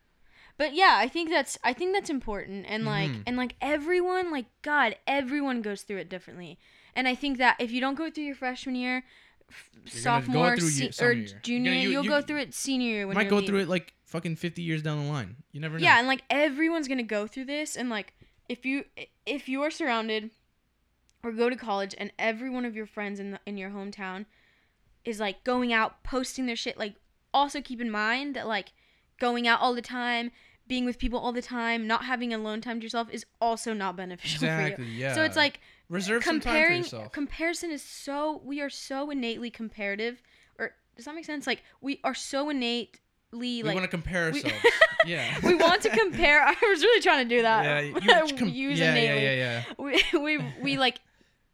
But 0.58 0.74
yeah, 0.74 0.96
I 0.98 1.08
think 1.08 1.30
that's 1.30 1.56
I 1.64 1.72
think 1.72 1.94
that's 1.94 2.10
important 2.10 2.66
and 2.68 2.84
like 2.84 3.10
Mhm. 3.10 3.22
and 3.26 3.36
like 3.38 3.54
everyone 3.62 4.30
like 4.30 4.46
god, 4.62 4.96
everyone 5.06 5.62
goes 5.62 5.82
through 5.82 5.98
it 5.98 6.08
differently. 6.10 6.58
And 6.94 7.08
I 7.08 7.14
think 7.14 7.38
that 7.38 7.56
if 7.58 7.72
you 7.72 7.80
don't 7.80 7.94
go 7.96 8.10
through 8.10 8.24
your 8.24 8.36
freshman 8.36 8.76
year, 8.76 9.04
f- 9.50 9.70
sophomore, 9.86 10.56
se- 10.58 10.90
your 11.00 11.10
or 11.10 11.14
junior, 11.42 11.72
you- 11.72 11.88
you, 11.90 11.96
will 11.96 12.04
you- 12.04 12.10
go 12.10 12.20
through 12.20 12.38
it 12.40 12.54
senior 12.54 12.88
year 12.88 13.00
You 13.00 13.08
when 13.08 13.14
might 13.16 13.22
you're 13.22 13.30
go 13.30 13.36
leaving. 13.36 13.48
through 13.48 13.60
it 13.60 13.68
like 13.68 13.94
fucking 14.04 14.36
50 14.36 14.62
years 14.62 14.82
down 14.82 15.04
the 15.04 15.10
line. 15.10 15.36
You 15.50 15.60
never 15.60 15.78
know. 15.78 15.82
Yeah, 15.82 15.98
and 15.98 16.06
like 16.06 16.22
everyone's 16.30 16.86
gonna 16.88 17.02
go 17.02 17.26
through 17.26 17.46
this, 17.46 17.74
and 17.76 17.88
like 17.90 18.12
if 18.48 18.64
you 18.66 18.84
if 19.26 19.48
you 19.48 19.62
are 19.62 19.70
surrounded 19.70 20.30
or 21.22 21.32
go 21.32 21.48
to 21.48 21.56
college, 21.56 21.94
and 21.96 22.12
every 22.18 22.50
one 22.50 22.64
of 22.64 22.76
your 22.76 22.86
friends 22.86 23.18
in 23.18 23.32
the, 23.32 23.40
in 23.46 23.56
your 23.56 23.70
hometown 23.70 24.26
is 25.04 25.18
like 25.18 25.42
going 25.44 25.72
out, 25.72 26.02
posting 26.04 26.46
their 26.46 26.56
shit. 26.56 26.78
Like, 26.78 26.96
also 27.32 27.60
keep 27.60 27.80
in 27.80 27.90
mind 27.90 28.36
that 28.36 28.46
like 28.46 28.72
going 29.18 29.48
out 29.48 29.60
all 29.60 29.74
the 29.74 29.82
time, 29.82 30.30
being 30.68 30.84
with 30.84 30.98
people 30.98 31.18
all 31.18 31.32
the 31.32 31.42
time, 31.42 31.86
not 31.86 32.04
having 32.04 32.32
alone 32.32 32.60
time 32.60 32.78
to 32.80 32.84
yourself 32.84 33.08
is 33.10 33.24
also 33.40 33.72
not 33.72 33.96
beneficial 33.96 34.40
for 34.46 34.82
you. 34.82 34.84
Yeah. 34.84 35.14
So 35.14 35.22
it's 35.22 35.36
like 35.36 35.60
reserve 35.88 36.22
some 36.22 36.40
time 36.40 36.40
for 36.40 36.48
comparing 36.50 36.82
yourself. 36.82 37.12
comparison 37.12 37.70
is 37.70 37.82
so 37.82 38.40
we 38.44 38.60
are 38.60 38.70
so 38.70 39.10
innately 39.10 39.50
comparative. 39.50 40.22
Or 40.58 40.74
does 40.96 41.06
that 41.06 41.14
make 41.14 41.24
sense? 41.24 41.46
Like 41.46 41.62
we 41.80 42.00
are 42.04 42.14
so 42.14 42.50
innately 42.50 43.00
we 43.34 43.62
like 43.62 43.74
want 43.74 43.84
to 43.84 43.88
compare 43.90 44.30
we- 44.30 44.42
ourselves. 44.42 44.64
yeah. 45.06 45.34
we 45.42 45.54
want 45.54 45.82
to 45.82 45.90
compare. 45.90 46.42
I 46.42 46.50
was 46.52 46.82
really 46.82 47.00
trying 47.02 47.28
to 47.28 47.34
do 47.36 47.42
that. 47.42 47.64
Yeah, 47.64 48.22
you 48.26 48.36
com- 48.36 48.48
Use 48.48 48.78
yeah, 48.78 48.94
yeah, 48.94 49.00
innately. 49.00 49.24
yeah, 49.24 49.62
yeah, 49.78 50.12
We, 50.12 50.18
we 50.18 50.44
we 50.62 50.78
like 50.78 51.00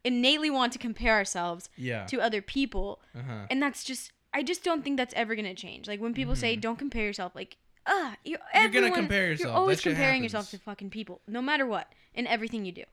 innately 0.05 0.51
want 0.51 0.73
to 0.73 0.79
compare 0.79 1.15
ourselves 1.15 1.69
yeah. 1.77 2.07
to 2.07 2.21
other 2.21 2.41
people, 2.43 3.01
Uh-huh. 3.17 3.47
and 3.51 3.63
that's 3.63 3.85
just. 3.85 4.13
I 4.33 4.45
just 4.45 4.63
don't 4.63 4.85
think 4.85 4.97
that's 4.97 5.13
ever 5.15 5.35
gonna 5.35 5.57
change. 5.57 5.89
Like 5.89 6.01
when 6.01 6.15
people 6.15 6.37
say 6.37 6.57
Mhm. 6.57 6.61
don't 6.61 6.79
compare 6.79 7.05
yourself, 7.05 7.35
like 7.35 7.57
ah, 7.87 8.15
you're, 8.25 8.39
You're 8.55 8.69
gonna 8.69 8.87
everyone- 8.87 8.93
compare 8.93 9.33
You're 9.33 9.49
always 9.51 9.81
comparing 9.81 10.23
yourself 10.23 10.51
to 10.53 10.59
fucking 10.59 10.91
people, 10.91 11.21
no 11.27 11.43
matter 11.43 11.67
what, 11.67 11.93
in 12.15 12.29
everything 12.29 12.65
you 12.65 12.71
do. 12.71 12.85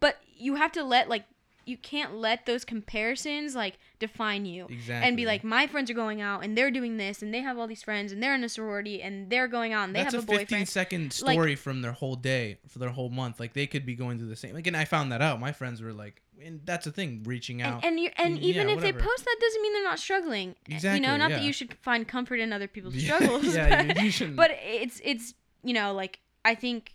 But 0.00 0.18
you 0.36 0.56
have 0.56 0.72
to 0.72 0.84
let 0.84 1.08
like 1.08 1.24
you 1.64 1.78
can't 1.78 2.16
let 2.16 2.44
those 2.44 2.64
comparisons 2.66 3.54
like 3.56 3.78
define 3.98 4.44
you 4.44 4.66
Exactly. 4.68 5.08
and 5.08 5.16
be 5.16 5.24
like, 5.26 5.42
my 5.42 5.66
friends 5.66 5.90
are 5.90 5.94
going 5.94 6.20
out 6.20 6.44
and 6.44 6.56
they're 6.56 6.70
doing 6.70 6.96
this 6.98 7.22
and 7.22 7.32
they 7.32 7.40
have 7.40 7.58
all 7.58 7.66
these 7.66 7.82
friends 7.82 8.12
and 8.12 8.22
they're 8.22 8.34
in 8.34 8.44
a 8.44 8.48
sorority 8.48 9.00
and 9.02 9.30
they're 9.30 9.48
going 9.48 9.72
out 9.72 9.84
and 9.84 9.94
they 9.94 10.02
That's 10.02 10.14
have 10.14 10.22
a 10.24 10.24
a 10.24 10.26
boyfriend. 10.26 10.48
15 10.50 10.66
second 10.66 11.04
Like- 11.22 11.32
story 11.34 11.54
from 11.56 11.80
their 11.82 11.92
whole 11.92 12.16
day, 12.16 12.58
for 12.68 12.78
their 12.78 12.90
whole 12.90 13.08
month. 13.08 13.40
Like 13.40 13.52
they 13.54 13.66
could 13.66 13.86
be 13.86 13.94
going 13.94 14.18
through 14.18 14.28
the 14.28 14.36
same. 14.36 14.54
Like, 14.54 14.66
and 14.66 14.76
I 14.76 14.84
found 14.84 15.12
that 15.12 15.22
out. 15.22 15.40
My 15.40 15.52
friends 15.52 15.80
were 15.80 15.92
like, 15.92 16.22
and 16.44 16.60
that's 16.64 16.84
the 16.84 16.92
thing, 16.92 17.22
reaching 17.24 17.62
out. 17.62 17.82
and 17.84 17.96
and, 17.96 18.00
you 18.00 18.10
and 18.18 18.38
Yeah, 18.38 18.44
even 18.50 18.68
if 18.68 18.76
whatever. 18.76 18.98
they 18.98 19.04
post 19.04 19.24
that 19.24 19.36
doesn't 19.40 19.62
mean 19.62 19.72
they're 19.72 19.84
not 19.84 19.98
struggling. 19.98 20.54
Exactly, 20.68 21.00
You 21.00 21.06
know, 21.06 21.16
not 21.16 21.30
that 21.30 21.42
you 21.42 21.52
should 21.52 21.72
find 21.80 22.06
comfort 22.06 22.40
in 22.40 22.52
other 22.52 22.68
people's 22.68 22.94
Yeah, 22.96 23.16
struggles. 23.16 23.54
yeah, 23.54 23.84
but, 23.86 23.96
you- 23.96 24.02
you 24.04 24.10
shouldn't. 24.10 24.36
but 24.36 24.50
it's 24.62 25.00
it's 25.02 25.32
you 25.64 25.72
know 25.72 25.94
like 25.94 26.18
I 26.44 26.54
think 26.54 26.94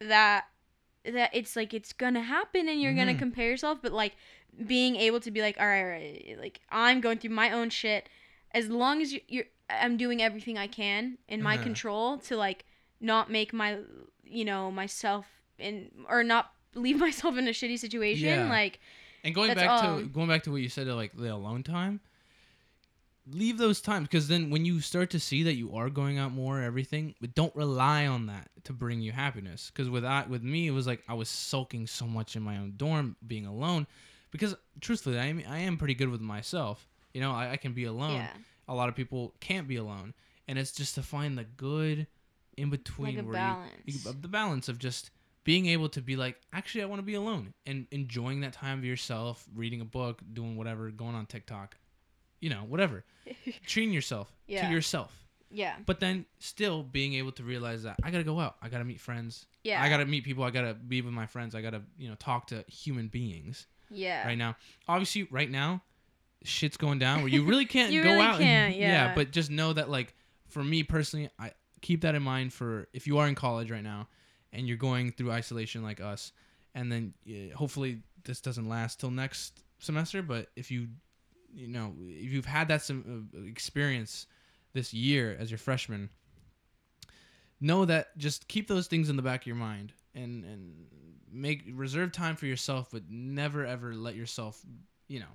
that 0.00 0.44
that 1.04 1.30
it's 1.34 1.54
like 1.54 1.72
it's 1.72 1.92
gonna 1.92 2.22
happen 2.22 2.68
and 2.68 2.80
you're 2.80 2.94
gonna 2.94 3.14
Mhm. 3.14 3.18
compare 3.18 3.48
yourself, 3.50 3.78
but 3.82 3.92
like 3.92 4.16
being 4.64 4.96
able 4.96 5.20
to 5.20 5.30
be 5.30 5.40
like, 5.40 5.58
all 5.60 5.66
right, 5.66 5.82
all 5.82 5.88
right, 5.88 6.36
like 6.40 6.60
I'm 6.70 7.00
going 7.00 7.18
through 7.18 7.30
my 7.30 7.50
own 7.50 7.70
shit. 7.70 8.08
As 8.52 8.68
long 8.68 9.02
as 9.02 9.12
you, 9.12 9.20
you're, 9.28 9.44
I'm 9.68 9.96
doing 9.96 10.22
everything 10.22 10.56
I 10.56 10.66
can 10.66 11.18
in 11.28 11.42
my 11.42 11.54
Uh-huh. 11.54 11.62
control 11.64 12.18
to 12.18 12.36
like 12.36 12.64
not 13.00 13.30
make 13.30 13.52
my, 13.52 13.78
you 14.24 14.44
know, 14.44 14.70
myself 14.70 15.26
in 15.58 15.90
or 16.08 16.22
not 16.22 16.52
leave 16.74 16.98
myself 17.08 17.36
in 17.36 17.46
a 17.48 17.50
shitty 17.50 17.78
situation. 17.78 18.28
Yeah. 18.28 18.48
Like 18.48 18.78
And 19.24 19.34
going 19.34 19.52
back 19.54 19.68
all. 19.68 19.98
to 20.00 20.06
going 20.06 20.28
back 20.28 20.44
to 20.44 20.50
what 20.52 20.62
you 20.62 20.68
said, 20.68 20.86
to 20.86 20.94
like 20.94 21.16
the 21.16 21.32
alone 21.34 21.62
time. 21.62 22.00
Leave 23.28 23.58
those 23.58 23.80
times 23.80 24.06
because 24.06 24.28
then 24.28 24.50
when 24.50 24.64
you 24.64 24.80
start 24.80 25.10
to 25.10 25.18
see 25.18 25.42
that 25.42 25.54
you 25.54 25.74
are 25.74 25.90
going 25.90 26.16
out 26.16 26.30
more, 26.30 26.62
everything, 26.62 27.12
but 27.20 27.34
don't 27.34 27.54
rely 27.56 28.06
on 28.06 28.26
that 28.26 28.48
to 28.62 28.72
bring 28.72 29.00
you 29.00 29.10
happiness. 29.10 29.68
Because 29.74 29.90
with 29.90 30.04
I, 30.04 30.24
with 30.28 30.44
me, 30.44 30.68
it 30.68 30.70
was 30.70 30.86
like 30.86 31.02
I 31.08 31.14
was 31.14 31.28
sulking 31.28 31.88
so 31.88 32.06
much 32.06 32.36
in 32.36 32.42
my 32.44 32.56
own 32.56 32.74
dorm, 32.76 33.16
being 33.26 33.44
alone. 33.44 33.88
Because 34.38 34.54
truthfully, 34.80 35.18
I 35.18 35.26
am 35.26 35.42
I 35.48 35.58
am 35.60 35.76
pretty 35.78 35.94
good 35.94 36.08
with 36.08 36.20
myself. 36.20 36.86
You 37.14 37.20
know, 37.20 37.32
I, 37.32 37.52
I 37.52 37.56
can 37.56 37.72
be 37.72 37.84
alone. 37.84 38.16
yeah, 38.16 38.28
A 38.68 38.74
lot 38.74 38.88
of 38.88 38.94
people 38.94 39.34
can't 39.40 39.66
be 39.66 39.76
alone, 39.76 40.12
and 40.48 40.58
it's 40.58 40.72
just 40.72 40.94
to 40.96 41.02
find 41.02 41.36
the 41.38 41.44
good 41.44 42.06
in 42.56 42.70
between 42.70 43.16
like 43.16 43.32
balance. 43.32 43.72
you, 43.86 43.98
you 44.04 44.12
the 44.20 44.28
balance 44.28 44.68
of 44.68 44.78
just 44.78 45.10
being 45.44 45.66
able 45.66 45.88
to 45.90 46.02
be 46.02 46.16
like, 46.16 46.36
actually, 46.52 46.82
I 46.82 46.86
want 46.86 46.98
to 46.98 47.04
be 47.06 47.14
alone 47.14 47.54
and 47.66 47.86
enjoying 47.90 48.40
that 48.40 48.52
time 48.52 48.80
to 48.82 48.86
yourself, 48.86 49.46
reading 49.54 49.80
a 49.80 49.84
book, 49.84 50.20
doing 50.32 50.56
whatever, 50.56 50.90
going 50.90 51.14
on 51.14 51.24
TikTok, 51.26 51.76
you 52.40 52.50
know, 52.50 52.64
whatever, 52.66 53.04
treating 53.66 53.92
yourself 53.94 54.32
Yeah. 54.48 54.66
to 54.66 54.72
yourself. 54.74 55.12
yeah, 55.50 55.76
But 55.86 56.00
then 56.00 56.26
still 56.40 56.82
being 56.82 57.14
able 57.14 57.32
to 57.32 57.44
realize 57.44 57.84
that 57.84 57.96
I 58.02 58.10
gotta 58.10 58.24
go 58.24 58.40
out, 58.40 58.56
I 58.60 58.68
gotta 58.68 58.84
meet 58.84 59.00
friends, 59.00 59.46
yeah, 59.62 59.80
I 59.82 59.88
gotta 59.88 60.04
meet 60.06 60.24
people, 60.24 60.42
I 60.44 60.50
gotta 60.50 60.74
be 60.74 61.00
with 61.00 61.14
my 61.14 61.26
friends, 61.26 61.54
I 61.54 61.62
gotta 61.62 61.82
you 61.96 62.08
know 62.08 62.16
talk 62.16 62.48
to 62.48 62.64
human 62.66 63.06
beings 63.08 63.66
yeah, 63.90 64.26
right 64.26 64.38
now. 64.38 64.56
Obviously, 64.88 65.24
right 65.30 65.50
now, 65.50 65.82
shit's 66.42 66.76
going 66.76 66.98
down 66.98 67.20
where 67.20 67.28
you 67.28 67.44
really 67.44 67.64
can't 67.76 67.92
You 67.92 68.02
go 68.02 68.10
really 68.10 68.22
out. 68.22 68.38
can't, 68.38 68.74
and, 68.74 68.80
yeah. 68.80 69.14
But 69.14 69.30
just 69.30 69.50
know 69.50 69.72
that, 69.72 69.90
like, 69.90 70.14
for 70.48 70.62
me 70.62 70.82
personally, 70.82 71.30
I 71.38 71.52
keep 71.80 72.02
that 72.02 72.14
in 72.14 72.22
mind 72.22 72.52
for 72.52 72.88
if 72.92 73.06
you 73.06 73.18
are 73.18 73.28
in 73.28 73.34
college 73.34 73.70
right 73.70 73.82
now 73.82 74.08
and 74.52 74.66
you're 74.66 74.76
going 74.76 75.12
through 75.12 75.30
isolation 75.32 75.82
like 75.82 76.00
us, 76.00 76.32
and 76.74 76.90
then 76.90 77.14
uh, 77.28 77.54
hopefully 77.56 78.02
this 78.24 78.40
doesn't 78.40 78.68
last 78.68 79.00
till 79.00 79.10
next 79.10 79.62
semester. 79.78 80.22
But 80.22 80.48
if 80.56 80.70
you, 80.70 80.88
you 81.54 81.68
know, 81.68 81.94
if 82.00 82.32
you've 82.32 82.46
had 82.46 82.68
that 82.68 82.82
some 82.82 83.28
uh, 83.34 83.42
experience 83.46 84.26
this 84.72 84.92
year 84.94 85.36
as 85.38 85.50
your 85.50 85.58
freshman, 85.58 86.10
know 87.60 87.84
that 87.84 88.16
just 88.18 88.48
keep 88.48 88.68
those 88.68 88.86
things 88.86 89.08
in 89.08 89.16
the 89.16 89.22
back 89.22 89.42
of 89.42 89.46
your 89.46 89.56
mind 89.56 89.92
and 90.16 90.44
and 90.44 90.74
make 91.30 91.64
reserve 91.72 92.10
time 92.10 92.34
for 92.34 92.46
yourself 92.46 92.88
but 92.90 93.02
never 93.08 93.64
ever 93.64 93.94
let 93.94 94.16
yourself 94.16 94.60
you 95.06 95.20
know 95.20 95.26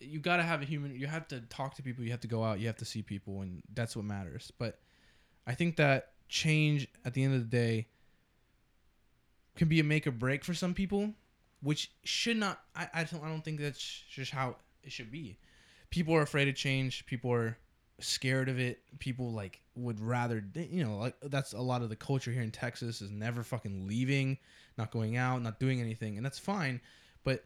you 0.00 0.18
got 0.18 0.38
to 0.38 0.42
have 0.42 0.62
a 0.62 0.64
human 0.64 0.94
you 0.94 1.06
have 1.06 1.28
to 1.28 1.40
talk 1.42 1.74
to 1.74 1.82
people 1.82 2.02
you 2.02 2.10
have 2.10 2.20
to 2.20 2.28
go 2.28 2.42
out 2.42 2.58
you 2.58 2.66
have 2.66 2.76
to 2.76 2.84
see 2.84 3.02
people 3.02 3.42
and 3.42 3.62
that's 3.74 3.94
what 3.94 4.04
matters. 4.04 4.50
But 4.58 4.80
i 5.46 5.54
think 5.54 5.76
that 5.76 6.12
change 6.28 6.88
at 7.04 7.14
the 7.14 7.22
end 7.22 7.34
of 7.34 7.40
the 7.40 7.56
day 7.56 7.88
can 9.56 9.68
be 9.68 9.78
a 9.78 9.84
make 9.84 10.06
or 10.06 10.10
break 10.10 10.42
for 10.42 10.54
some 10.54 10.74
people 10.74 11.12
which 11.62 11.92
should 12.02 12.36
not 12.36 12.60
i 12.74 12.88
i 12.94 13.04
don't, 13.04 13.22
I 13.22 13.28
don't 13.28 13.44
think 13.44 13.60
that's 13.60 14.02
just 14.08 14.32
how 14.32 14.56
it 14.84 14.92
should 14.92 15.10
be. 15.10 15.38
People 15.90 16.14
are 16.14 16.22
afraid 16.22 16.48
of 16.48 16.54
change. 16.54 17.06
People 17.06 17.32
are 17.32 17.56
scared 18.00 18.48
of 18.48 18.58
it 18.58 18.80
people 18.98 19.32
like 19.32 19.62
would 19.76 20.00
rather 20.00 20.44
you 20.54 20.84
know 20.84 20.96
like 20.98 21.14
that's 21.24 21.52
a 21.52 21.60
lot 21.60 21.80
of 21.82 21.88
the 21.88 21.96
culture 21.96 22.32
here 22.32 22.42
in 22.42 22.50
texas 22.50 23.00
is 23.00 23.10
never 23.10 23.42
fucking 23.42 23.86
leaving 23.86 24.36
not 24.76 24.90
going 24.90 25.16
out 25.16 25.40
not 25.42 25.60
doing 25.60 25.80
anything 25.80 26.16
and 26.16 26.24
that's 26.26 26.38
fine 26.38 26.80
but 27.22 27.44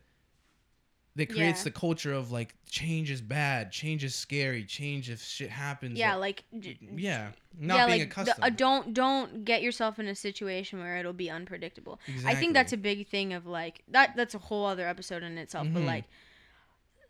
it 1.17 1.27
creates 1.27 1.61
Yeah. 1.61 1.65
the 1.65 1.71
culture 1.73 2.13
of 2.13 2.31
like 2.31 2.55
change 2.71 3.11
is 3.11 3.21
bad 3.21 3.73
change 3.73 4.05
is 4.05 4.15
scary 4.15 4.65
change 4.65 5.11
if 5.11 5.23
shit 5.23 5.51
happens 5.51 5.99
yeah, 5.99 6.15
like, 6.15 6.45
like 6.53 6.79
yeah 6.97 7.31
not 7.59 7.77
yeah, 7.77 7.87
being 7.87 7.99
like 8.01 8.15
the- 8.27 8.45
uh, 8.45 8.49
don't 8.51 8.95
don't 8.95 9.45
get 9.45 9.61
yourself 9.63 9.99
in 9.99 10.07
a 10.07 10.15
situation 10.15 10.79
where 10.79 10.97
it'll 10.99 11.13
be 11.13 11.29
unpredictable. 11.29 11.99
I 12.25 12.37
think 12.37 12.55
that's 12.55 12.73
a 12.73 12.77
big 12.77 13.09
thing 13.09 13.33
of 13.33 13.47
like 13.47 13.83
that. 13.89 14.15
That's 14.15 14.35
a 14.35 14.39
whole 14.39 14.65
other 14.65 14.87
episode 14.87 15.25
in 15.25 15.37
itself. 15.39 15.67
But 15.73 15.83
Mhm. 15.83 15.87
like 15.87 16.05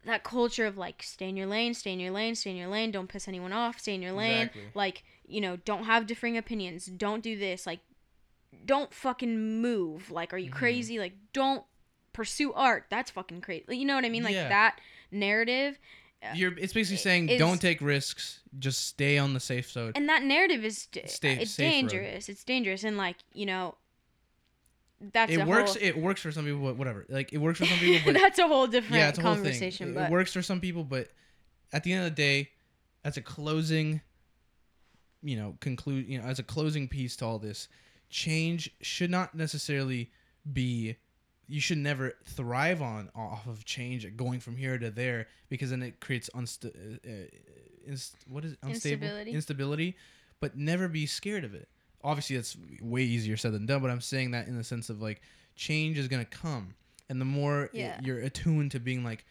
that 0.04 0.24
culture 0.24 0.64
of 0.66 0.78
like 0.78 1.02
stay 1.02 1.28
in 1.28 1.36
your 1.36 1.46
lane, 1.46 1.74
stay 1.74 1.92
in 1.92 2.00
your 2.00 2.10
lane, 2.12 2.34
stay 2.34 2.50
in 2.50 2.56
your 2.56 2.68
lane. 2.68 2.90
Don't 2.90 3.08
piss 3.08 3.28
anyone 3.28 3.52
off. 3.52 3.80
Stay 3.80 3.94
in 3.94 4.02
your 4.02 4.12
lane. 4.12 4.42
Exactly. 4.42 4.62
Like 4.74 5.04
you 5.26 5.40
know, 5.40 5.56
don't 5.56 5.84
have 5.84 6.06
differing 6.06 6.36
opinions. 6.38 6.86
Don't 6.86 7.22
do 7.22 7.36
this. 7.38 7.66
Like 7.66 7.80
don't 8.64 8.92
fucking 8.94 9.60
move. 9.60 10.10
Like 10.10 10.32
are 10.32 10.38
you 10.38 10.50
Mhm. 10.50 10.54
crazy? 10.54 10.98
Like 10.98 11.12
don't 11.32 11.64
pursue 12.12 12.52
art. 12.54 12.86
That's 12.88 13.10
fucking 13.10 13.40
crazy. 13.42 13.76
You 13.76 13.84
know 13.84 13.94
what 13.94 14.04
I 14.04 14.08
mean? 14.08 14.22
Like 14.24 14.34
Yeah. 14.34 14.48
that 14.48 14.80
narrative. 15.10 15.78
you're 16.34 16.58
it's 16.58 16.72
basically 16.72 16.96
saying 16.96 17.28
is- 17.28 17.38
don't 17.38 17.60
take 17.60 17.80
risks 17.80 18.40
just 18.58 18.88
stay 18.88 19.18
on 19.18 19.34
the 19.34 19.38
safe 19.40 19.70
side 19.70 19.92
and 19.94 20.08
that 20.08 20.20
narrative 20.24 20.64
is 20.64 20.86
d- 20.86 21.02
Stay 21.06 21.34
it's 21.34 21.52
safe 21.52 21.64
road. 21.84 21.90
dangerous 21.90 22.28
it's 22.28 22.42
dangerous 22.42 22.82
and 22.82 22.96
like 22.96 23.18
you 23.32 23.46
know 23.46 23.76
that's 25.12 25.32
it 25.32 25.36
a 25.40 25.44
works 25.44 25.74
whole, 25.74 25.82
it 25.82 25.96
works 25.96 26.20
for 26.20 26.32
some 26.32 26.44
people 26.44 26.60
but 26.60 26.76
whatever 26.76 27.06
like 27.08 27.32
it 27.32 27.38
works 27.38 27.58
for 27.58 27.66
some 27.66 27.78
people 27.78 28.00
but 28.12 28.20
that's 28.20 28.38
a 28.38 28.46
whole 28.48 28.66
different 28.66 28.96
yeah 28.96 29.08
it's 29.08 29.18
a 29.18 29.22
whole 29.22 29.34
conversation 29.34 29.88
thing 29.88 29.94
but 29.94 30.04
it 30.04 30.10
works 30.10 30.32
for 30.32 30.42
some 30.42 30.60
people 30.60 30.84
but 30.84 31.08
at 31.72 31.84
the 31.84 31.92
end 31.92 32.04
of 32.04 32.10
the 32.10 32.22
day 32.22 32.50
as 33.04 33.16
a 33.16 33.22
closing 33.22 34.00
you 35.22 35.36
know 35.36 35.56
conclude 35.60 36.06
you 36.08 36.20
know 36.20 36.24
as 36.26 36.38
a 36.38 36.42
closing 36.42 36.88
piece 36.88 37.16
to 37.16 37.24
all 37.24 37.38
this 37.38 37.68
change 38.10 38.70
should 38.80 39.10
not 39.10 39.34
necessarily 39.34 40.10
be 40.52 40.96
you 41.46 41.60
should 41.60 41.78
never 41.78 42.12
thrive 42.24 42.82
on 42.82 43.10
off 43.14 43.46
of 43.46 43.64
change 43.64 44.06
going 44.16 44.38
from 44.40 44.56
here 44.56 44.78
to 44.78 44.90
there 44.90 45.26
because 45.48 45.70
then 45.70 45.82
it 45.82 45.98
creates 46.00 46.28
unsta- 46.34 46.74
uh, 46.74 47.08
uh, 47.08 47.26
inst- 47.86 48.16
what 48.28 48.44
is 48.44 48.52
it? 48.52 48.58
unstable 48.62 49.04
Instability. 49.04 49.32
instability 49.32 49.96
but 50.40 50.56
never 50.56 50.86
be 50.88 51.04
scared 51.06 51.44
of 51.44 51.54
it. 51.54 51.68
Obviously, 52.04 52.36
that's 52.36 52.56
way 52.80 53.02
easier 53.02 53.36
said 53.36 53.52
than 53.52 53.66
done. 53.66 53.82
But 53.82 53.90
I'm 53.90 54.00
saying 54.00 54.30
that 54.32 54.46
in 54.48 54.56
the 54.56 54.64
sense 54.64 54.88
of 54.90 55.00
like 55.02 55.20
change 55.56 55.98
is 55.98 56.08
gonna 56.08 56.24
come, 56.24 56.74
and 57.08 57.20
the 57.20 57.24
more 57.24 57.70
Yeah. 57.72 58.00
you're 58.02 58.20
attuned 58.20 58.70
to 58.72 58.80
being 58.80 59.02
like, 59.04 59.24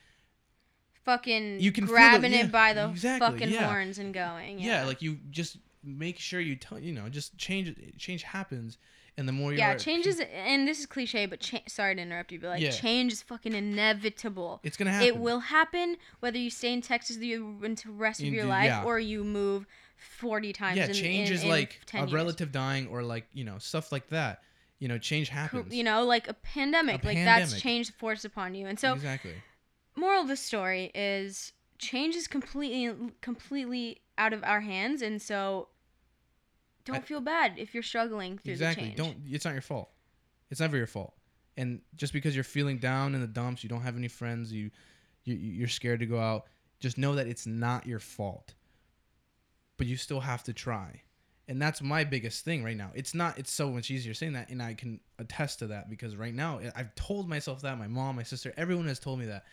Fucking 1.06 1.62
You 1.62 1.72
can 1.72 1.86
feel 1.86 1.94
the- 1.96 2.00
grabbing 2.02 2.34
yeah, 2.34 2.44
it 2.46 2.52
by 2.52 2.74
the 2.74 2.90
exactly, 2.90 3.26
fucking 3.40 3.50
yeah. 3.54 3.66
horns 3.72 3.98
and 3.98 4.14
going. 4.14 4.60
yeah, 4.60 4.84
like 4.86 5.02
you 5.02 5.20
just 5.30 5.58
make 5.84 6.20
sure 6.20 6.42
you 6.42 6.56
tell 6.58 6.78
you 6.78 6.92
know 6.92 7.08
just 7.08 7.38
change 7.38 7.74
change 7.98 8.24
happens, 8.24 8.78
and 9.16 9.26
the 9.26 9.32
more 9.32 9.52
you're 9.52 9.60
yeah, 9.60 9.76
change 9.76 10.06
is, 10.06 10.20
and 10.20 10.68
this 10.68 10.80
is 10.82 10.86
cliche, 10.86 11.26
but 11.26 11.40
cha- 11.40 11.62
sorry 11.68 11.96
to 11.96 12.02
interrupt 12.02 12.34
you, 12.34 12.40
but 12.42 12.50
like 12.50 12.62
Yeah. 12.62 12.72
change 12.72 13.14
is 13.14 13.22
fucking 13.22 13.54
inevitable. 13.54 14.60
it's 14.64 14.76
gonna 14.76 14.92
happen. 14.92 15.08
It 15.08 15.16
will 15.18 15.40
happen 15.40 15.96
whether 16.20 16.38
you 16.38 16.50
stay 16.50 16.74
in 16.74 16.82
Texas 16.82 17.16
the 17.16 17.40
rest 17.88 18.20
You 18.20 18.28
of 18.28 18.34
your 18.34 18.44
do- 18.44 18.50
life 18.50 18.66
yeah. 18.66 18.84
or 18.84 19.00
you 19.00 19.24
move 19.24 19.66
forty 19.98 20.54
times. 20.54 20.78
yeah 20.78 20.86
in, 20.88 20.94
change 20.94 21.30
in- 21.30 21.36
is 21.36 21.44
in 21.44 21.50
like 21.50 21.80
a 21.94 21.98
years. 22.00 22.14
relative 22.14 22.52
dying 22.52 22.88
or 22.88 23.04
like 23.04 23.26
you 23.34 23.44
know 23.44 23.58
stuff 23.58 23.92
like 23.92 24.08
that 24.10 24.42
you 24.80 24.88
know 24.88 24.98
change 24.98 25.30
happens 25.30 25.74
You 25.74 25.84
know, 25.84 26.04
like 26.06 26.28
a 26.28 26.34
pandemic, 26.34 27.04
A 27.04 27.08
like 27.08 27.18
that's 27.18 27.40
pandemic. 27.52 27.64
change 27.64 27.92
forced 27.94 28.26
upon 28.26 28.54
you. 28.56 28.68
And 28.68 28.80
so, 28.80 28.94
exactly 28.94 29.34
moral 29.96 30.22
of 30.22 30.28
the 30.28 30.36
story 30.38 30.92
is 30.94 31.52
change 31.80 32.16
is 32.16 32.28
completely 32.28 33.12
completely 33.22 34.02
out 34.20 34.34
of 34.34 34.44
our 34.44 34.62
hands, 34.62 35.02
and 35.02 35.20
so 35.22 35.70
don't 36.86 36.98
I- 36.98 37.02
feel 37.02 37.22
bad 37.22 37.54
if 37.58 37.74
you're 37.74 37.84
struggling 37.84 38.38
through 38.38 38.54
exactly 38.54 38.84
the 38.84 38.90
change. 38.90 38.98
don't 38.98 39.18
it's 39.28 39.46
not 39.46 39.54
your 39.54 39.62
fault 39.62 39.90
it's 40.50 40.60
never 40.62 40.78
your 40.78 40.88
fault 40.88 41.14
and 41.58 41.82
just 41.96 42.14
because 42.14 42.34
you're 42.36 42.44
feeling 42.46 42.78
down 42.78 43.14
in 43.16 43.22
the 43.22 43.28
dumps 43.28 43.64
you 43.64 43.70
don't 43.70 43.82
have 43.82 43.98
any 43.98 44.08
friends 44.08 44.54
you, 44.54 44.72
you 45.26 45.34
you're 45.36 45.68
scared 45.68 46.00
to 46.00 46.06
go 46.06 46.20
out 46.20 46.46
just 46.80 46.98
know 46.98 47.16
that 47.16 47.28
it's 47.28 47.46
not 47.46 47.86
your 47.86 48.00
fault 48.00 48.54
but 49.78 49.88
you 49.88 49.96
still 49.98 50.20
have 50.20 50.44
to 50.44 50.54
try 50.54 51.02
and 51.48 51.62
that's 51.62 51.82
my 51.82 52.04
biggest 52.04 52.44
thing 52.44 52.64
right 52.64 52.76
now 52.78 52.92
it's 52.96 53.14
not 53.14 53.38
it's 53.38 53.52
so 53.52 53.70
much 53.72 53.90
easier 53.90 54.14
saying 54.14 54.34
that 54.34 54.50
and 54.50 54.62
i 54.62 54.74
can 54.74 55.00
attest 55.20 55.60
to 55.60 55.68
that 55.68 55.90
because 55.90 56.16
right 56.16 56.34
now 56.34 56.60
i've 56.76 56.94
told 56.96 57.30
myself 57.30 57.62
that 57.62 57.78
my 57.78 57.88
mom 57.88 58.16
my 58.16 58.24
sister 58.24 58.54
everyone 58.58 58.88
has 58.88 59.00
told 59.00 59.20
me 59.20 59.26
that 59.26 59.46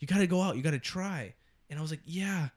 you 0.00 0.06
got 0.06 0.18
to 0.18 0.26
go 0.26 0.42
out 0.42 0.56
you 0.56 0.62
got 0.62 0.72
to 0.72 0.78
try 0.78 1.32
and 1.70 1.78
i 1.78 1.82
was 1.82 1.90
like 1.90 2.00
yeah 2.04 2.48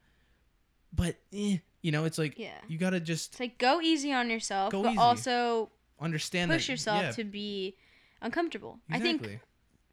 but 0.92 1.16
eh, 1.32 1.56
you 1.80 1.90
know 1.90 2.04
it's 2.04 2.18
like 2.18 2.38
Yeah. 2.38 2.50
you 2.68 2.76
got 2.78 2.90
to 2.90 3.00
just 3.00 3.32
It's 3.32 3.40
like 3.40 3.58
go 3.58 3.80
easy 3.80 4.12
on 4.12 4.28
yourself, 4.30 4.72
but 4.72 4.86
easy. 4.90 4.98
also 4.98 5.70
understand 6.00 6.50
push 6.50 6.66
that, 6.66 6.72
yourself 6.72 7.02
yeah, 7.02 7.10
to 7.12 7.24
be 7.24 7.76
uncomfortable. 8.20 8.78
I 8.90 8.98
think 9.00 9.40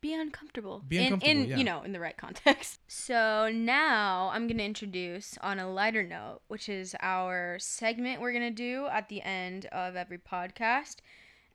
be 0.01 0.13
uncomfortable. 0.13 0.83
Be 0.87 0.97
in, 0.97 1.03
uncomfortable, 1.13 1.41
in 1.43 1.49
yeah. 1.49 1.57
you 1.57 1.63
know, 1.63 1.81
in 1.83 1.91
the 1.91 1.99
right 1.99 2.15
context. 2.17 2.79
So 2.87 3.49
now 3.53 4.29
I'm 4.33 4.47
gonna 4.47 4.63
introduce 4.63 5.37
on 5.41 5.59
a 5.59 5.71
lighter 5.71 6.03
note, 6.03 6.39
which 6.47 6.69
is 6.69 6.95
our 7.01 7.57
segment 7.59 8.19
we're 8.21 8.33
gonna 8.33 8.49
do 8.51 8.87
at 8.91 9.09
the 9.09 9.21
end 9.21 9.65
of 9.67 9.95
every 9.95 10.17
podcast 10.17 10.97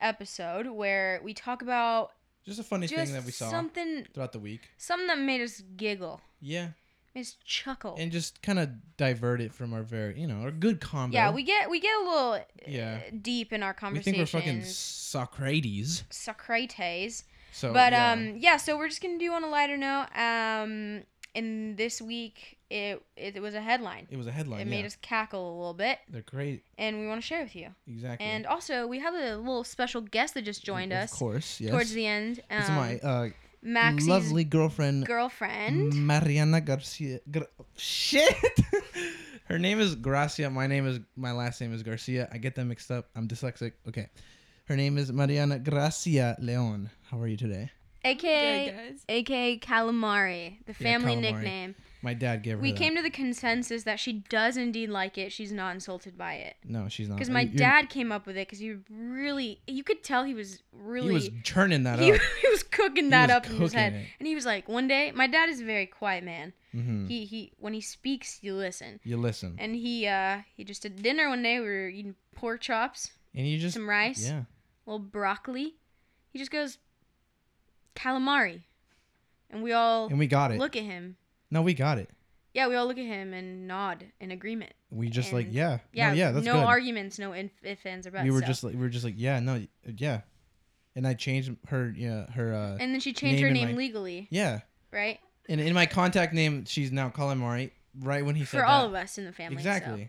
episode 0.01 0.67
where 0.67 1.21
we 1.23 1.33
talk 1.33 1.61
about 1.61 2.11
Just 2.45 2.59
a 2.59 2.63
funny 2.63 2.87
just 2.87 3.03
thing 3.05 3.13
that 3.13 3.25
we 3.25 3.31
saw 3.31 3.49
something 3.49 4.05
throughout 4.13 4.31
the 4.33 4.39
week. 4.39 4.61
something 4.77 5.07
that 5.07 5.19
made 5.19 5.41
us 5.41 5.61
giggle. 5.77 6.21
Yeah, 6.41 6.69
Made 7.13 7.21
us 7.21 7.37
chuckle. 7.45 7.95
and 7.97 8.11
just 8.11 8.41
kind 8.41 8.59
of 8.59 8.69
divert 8.97 9.39
it 9.41 9.53
from 9.53 9.73
our 9.73 9.83
very, 9.83 10.19
you 10.19 10.27
know, 10.27 10.41
our 10.41 10.51
good 10.51 10.79
combo. 10.81 11.15
yeah, 11.15 11.31
we 11.31 11.43
get 11.43 11.69
we 11.69 11.79
get 11.79 11.95
a 11.95 12.03
little 12.03 12.33
uh, 12.33 12.39
Yeah. 12.67 12.99
deep 13.21 13.53
in 13.53 13.63
our 13.63 13.73
conversation. 13.73 14.13
we 14.19 14.25
think 14.25 14.33
we're 14.33 14.39
fucking 14.39 14.63
Socrates. 14.65 16.03
Socrates. 16.09 17.23
So, 17.55 17.71
but 17.71 17.93
yeah. 17.93 18.11
um 18.11 18.35
yeah 18.37 18.57
so 18.57 18.77
we're 18.77 18.89
just 18.89 19.01
gonna 19.01 19.17
do 19.17 19.31
on 19.31 19.41
a 19.45 19.49
lighter 19.49 19.77
note 19.77 20.07
um 20.13 21.03
in 21.33 21.77
this 21.77 22.01
week 22.01 22.57
it 22.69 23.01
it, 23.15 23.41
was 23.41 23.55
a 23.55 23.61
headline 23.61 24.07
it 24.11 24.17
was 24.17 24.27
a 24.27 24.31
headline. 24.31 24.59
it 24.59 24.65
yeah. 24.65 24.69
made 24.71 24.85
us 24.85 24.97
cackle 25.01 25.53
a 25.53 25.55
little 25.57 25.73
bit 25.73 25.99
They're 26.09 26.21
great. 26.23 26.63
and 26.77 26.99
we 26.99 27.07
want 27.07 27.21
to 27.21 27.25
share 27.25 27.43
with 27.43 27.55
you 27.55 27.69
Exactly. 27.87 28.27
and 28.27 28.45
also 28.45 28.87
we 28.87 28.99
have 28.99 29.13
a 29.13 29.37
little 29.37 29.63
special 29.63 30.01
guest 30.01 30.33
that 30.33 30.41
just 30.41 30.65
joined 30.65 30.91
of 30.91 30.97
us 31.03 31.13
course, 31.13 31.61
yes. 31.61 31.71
towards 31.71 31.93
the 31.93 32.05
end 32.05 32.41
um, 32.51 32.57
it's 32.59 32.69
my 32.69 32.99
uh, 32.99 33.29
Maxie's 33.61 34.07
lovely 34.09 34.43
girlfriend, 34.43 35.05
girlfriend 35.07 35.95
Mariana 35.95 36.61
Garcia. 36.61 37.19
Gar- 37.31 37.47
Shit. 37.77 38.35
Her 39.45 39.57
name 39.57 39.79
is 39.79 39.95
Gracia. 39.95 40.49
My 40.51 40.67
name 40.67 40.85
is 40.85 40.99
my 41.15 41.31
last 41.31 41.61
name 41.61 41.73
is 41.73 41.81
Garcia. 41.81 42.27
I 42.31 42.37
get 42.37 42.53
them 42.53 42.67
mixed 42.67 42.91
up. 42.91 43.09
I'm 43.15 43.27
dyslexic. 43.27 43.73
Okay. 43.87 44.09
Her 44.65 44.75
name 44.75 44.97
is 44.97 45.11
Mariana 45.11 45.59
Gracia 45.59 46.35
Leon. 46.39 46.89
How 47.09 47.19
are 47.19 47.27
you 47.27 47.37
today? 47.37 47.71
aka 48.03 48.69
Good 48.71 48.99
aka 49.09 49.57
calamari 49.57 50.63
the 50.67 50.75
family 50.75 51.15
Calamari. 51.15 51.21
nickname 51.21 51.75
My 52.03 52.13
dad 52.13 52.43
gave 52.43 52.57
her 52.57 52.61
we 52.61 52.71
that. 52.71 52.77
came 52.77 52.95
to 52.95 53.01
the 53.01 53.09
consensus 53.09 53.81
that 53.81 53.99
she 53.99 54.13
does 54.29 54.57
indeed 54.57 54.91
like 54.91 55.17
it 55.17 55.31
she's 55.31 55.51
not 55.51 55.73
insulted 55.73 56.15
by 56.15 56.35
it 56.35 56.55
No, 56.63 56.87
she's 56.87 57.09
not. 57.09 57.15
because 57.17 57.31
my 57.31 57.41
You- 57.41 57.57
dad 57.57 57.89
came 57.89 58.11
up 58.11 58.27
with 58.27 58.37
it 58.37 58.47
because 58.47 58.59
he 58.59 58.75
really 58.91 59.59
you 59.65 59.83
could 59.83 60.03
tell 60.03 60.23
he 60.23 60.35
was 60.35 60.61
really 60.71 61.07
He 61.07 61.13
was 61.13 61.29
churning 61.43 61.81
that 61.81 61.97
he, 61.97 62.11
up. 62.11 62.21
he 62.43 62.47
was 62.49 62.61
cooking 62.61 63.05
He 63.05 63.09
that 63.09 63.29
was 63.29 63.35
up 63.37 63.49
in 63.49 63.55
his 63.59 63.73
head 63.73 63.93
it. 63.93 64.05
and 64.19 64.27
he 64.27 64.35
was 64.35 64.45
like 64.45 64.69
one 64.69 64.87
day 64.87 65.11
my 65.11 65.25
dad 65.25 65.49
is 65.49 65.61
a 65.61 65.65
very 65.65 65.87
quiet 65.87 66.23
man 66.23 66.53
hmm 66.73 67.07
he 67.07 67.25
he 67.25 67.53
when 67.57 67.73
he 67.73 67.81
speaks 67.81 68.37
you 68.43 68.53
listen 68.53 68.99
You 69.03 69.17
listen, 69.17 69.55
and 69.57 69.73
he 69.75 70.05
uh 70.05 70.41
he 70.55 70.63
just 70.63 70.83
did 70.83 71.01
dinner 71.01 71.27
one 71.27 71.41
day 71.41 71.59
we 71.59 71.65
were 71.65 71.89
eating 71.89 72.13
pork 72.35 72.61
chops 72.61 73.09
and 73.33 73.47
you 73.47 73.57
just 73.57 73.73
some 73.73 73.89
rice 73.89 74.23
yeah. 74.27 74.43
Little 74.85 74.99
broccoli 74.99 75.75
he 76.31 76.39
just 76.39 76.51
goes 76.51 76.77
calamari 77.95 78.61
and 79.49 79.63
we 79.63 79.71
all 79.73 80.07
And 80.07 80.19
we 80.19 80.27
got 80.27 80.51
it. 80.51 80.59
look 80.59 80.75
at 80.75 80.83
him 80.83 81.17
no, 81.51 81.61
we 81.61 81.73
got 81.73 81.97
it. 81.97 82.09
yeah 82.53 82.67
we 82.67 82.75
all 82.75 82.85
look 82.87 82.97
at 82.97 83.05
him 83.05 83.33
and 83.33 83.67
nod 83.67 84.05
in 84.19 84.31
agreement 84.31 84.73
We 84.89 85.09
just 85.09 85.31
like 85.31 85.47
yeah, 85.51 85.79
yeah 85.93 86.09
no, 86.09 86.13
yeah, 86.15 86.31
that's 86.31 86.45
no 86.45 86.53
good. 86.55 86.63
arguments 86.65 87.19
no 87.19 87.31
if, 87.33 87.51
ifs 87.63 87.85
ands 87.85 88.07
or 88.07 88.11
buts 88.11 88.23
we 88.23 88.31
were 88.31 88.41
so. 88.41 88.47
just 88.47 88.63
like 88.63 88.73
we 88.73 88.79
were 88.81 88.89
just 88.89 89.05
like 89.05 89.13
yeah, 89.17 89.39
no, 89.39 89.65
yeah, 89.97 90.21
and 90.95 91.07
I 91.07 91.13
changed 91.13 91.51
her 91.67 91.93
yeah 91.95 92.29
her 92.31 92.53
uh 92.53 92.77
and 92.79 92.93
then 92.93 92.99
she 92.99 93.13
changed 93.13 93.41
name 93.41 93.47
her 93.47 93.51
name 93.53 93.71
my- 93.71 93.77
legally 93.77 94.27
yeah, 94.31 94.61
right 94.91 95.19
and 95.47 95.61
in 95.61 95.73
my 95.73 95.85
contact 95.85 96.33
name 96.33 96.65
she's 96.65 96.91
now 96.91 97.09
calamari. 97.09 97.71
Right 97.97 98.25
when 98.25 98.35
he 98.35 98.43
said 98.43 98.59
for 98.59 98.65
all 98.65 98.85
of 98.85 98.93
us 98.93 99.17
in 99.17 99.23
the 99.23 99.31
family 99.31 99.63
so. 99.63 100.07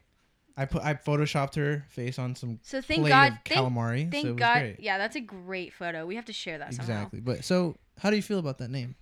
Exactly. 0.57 0.81
I 0.81 0.95
put 0.95 1.09
I 1.17 1.17
photoshopped 1.17 1.55
her 1.57 1.85
face 1.89 2.19
on 2.19 2.35
some 2.35 2.59
So 2.63 2.81
thank 2.81 3.01
plate 3.03 3.11
God, 3.11 3.33
of 3.33 3.39
thank, 3.47 3.61
calamari. 3.61 4.11
thank 4.11 4.25
so 4.25 4.29
it 4.29 4.33
was 4.33 4.39
God, 4.41 4.59
great. 4.61 4.77
yeah, 4.81 4.99
that's 4.99 5.17
a 5.17 5.21
great 5.21 5.73
photo. 5.73 6.07
We 6.07 6.17
have 6.17 6.25
to 6.27 6.33
share 6.33 6.59
that 6.59 6.75
somehow. 6.75 6.93
Exactly. 6.93 7.21
But 7.21 7.45
so 7.45 7.77
how 7.99 8.11
do 8.11 8.17
you 8.17 8.23
feel 8.23 8.39
about 8.39 8.59
that 8.59 8.71
name? 8.71 8.95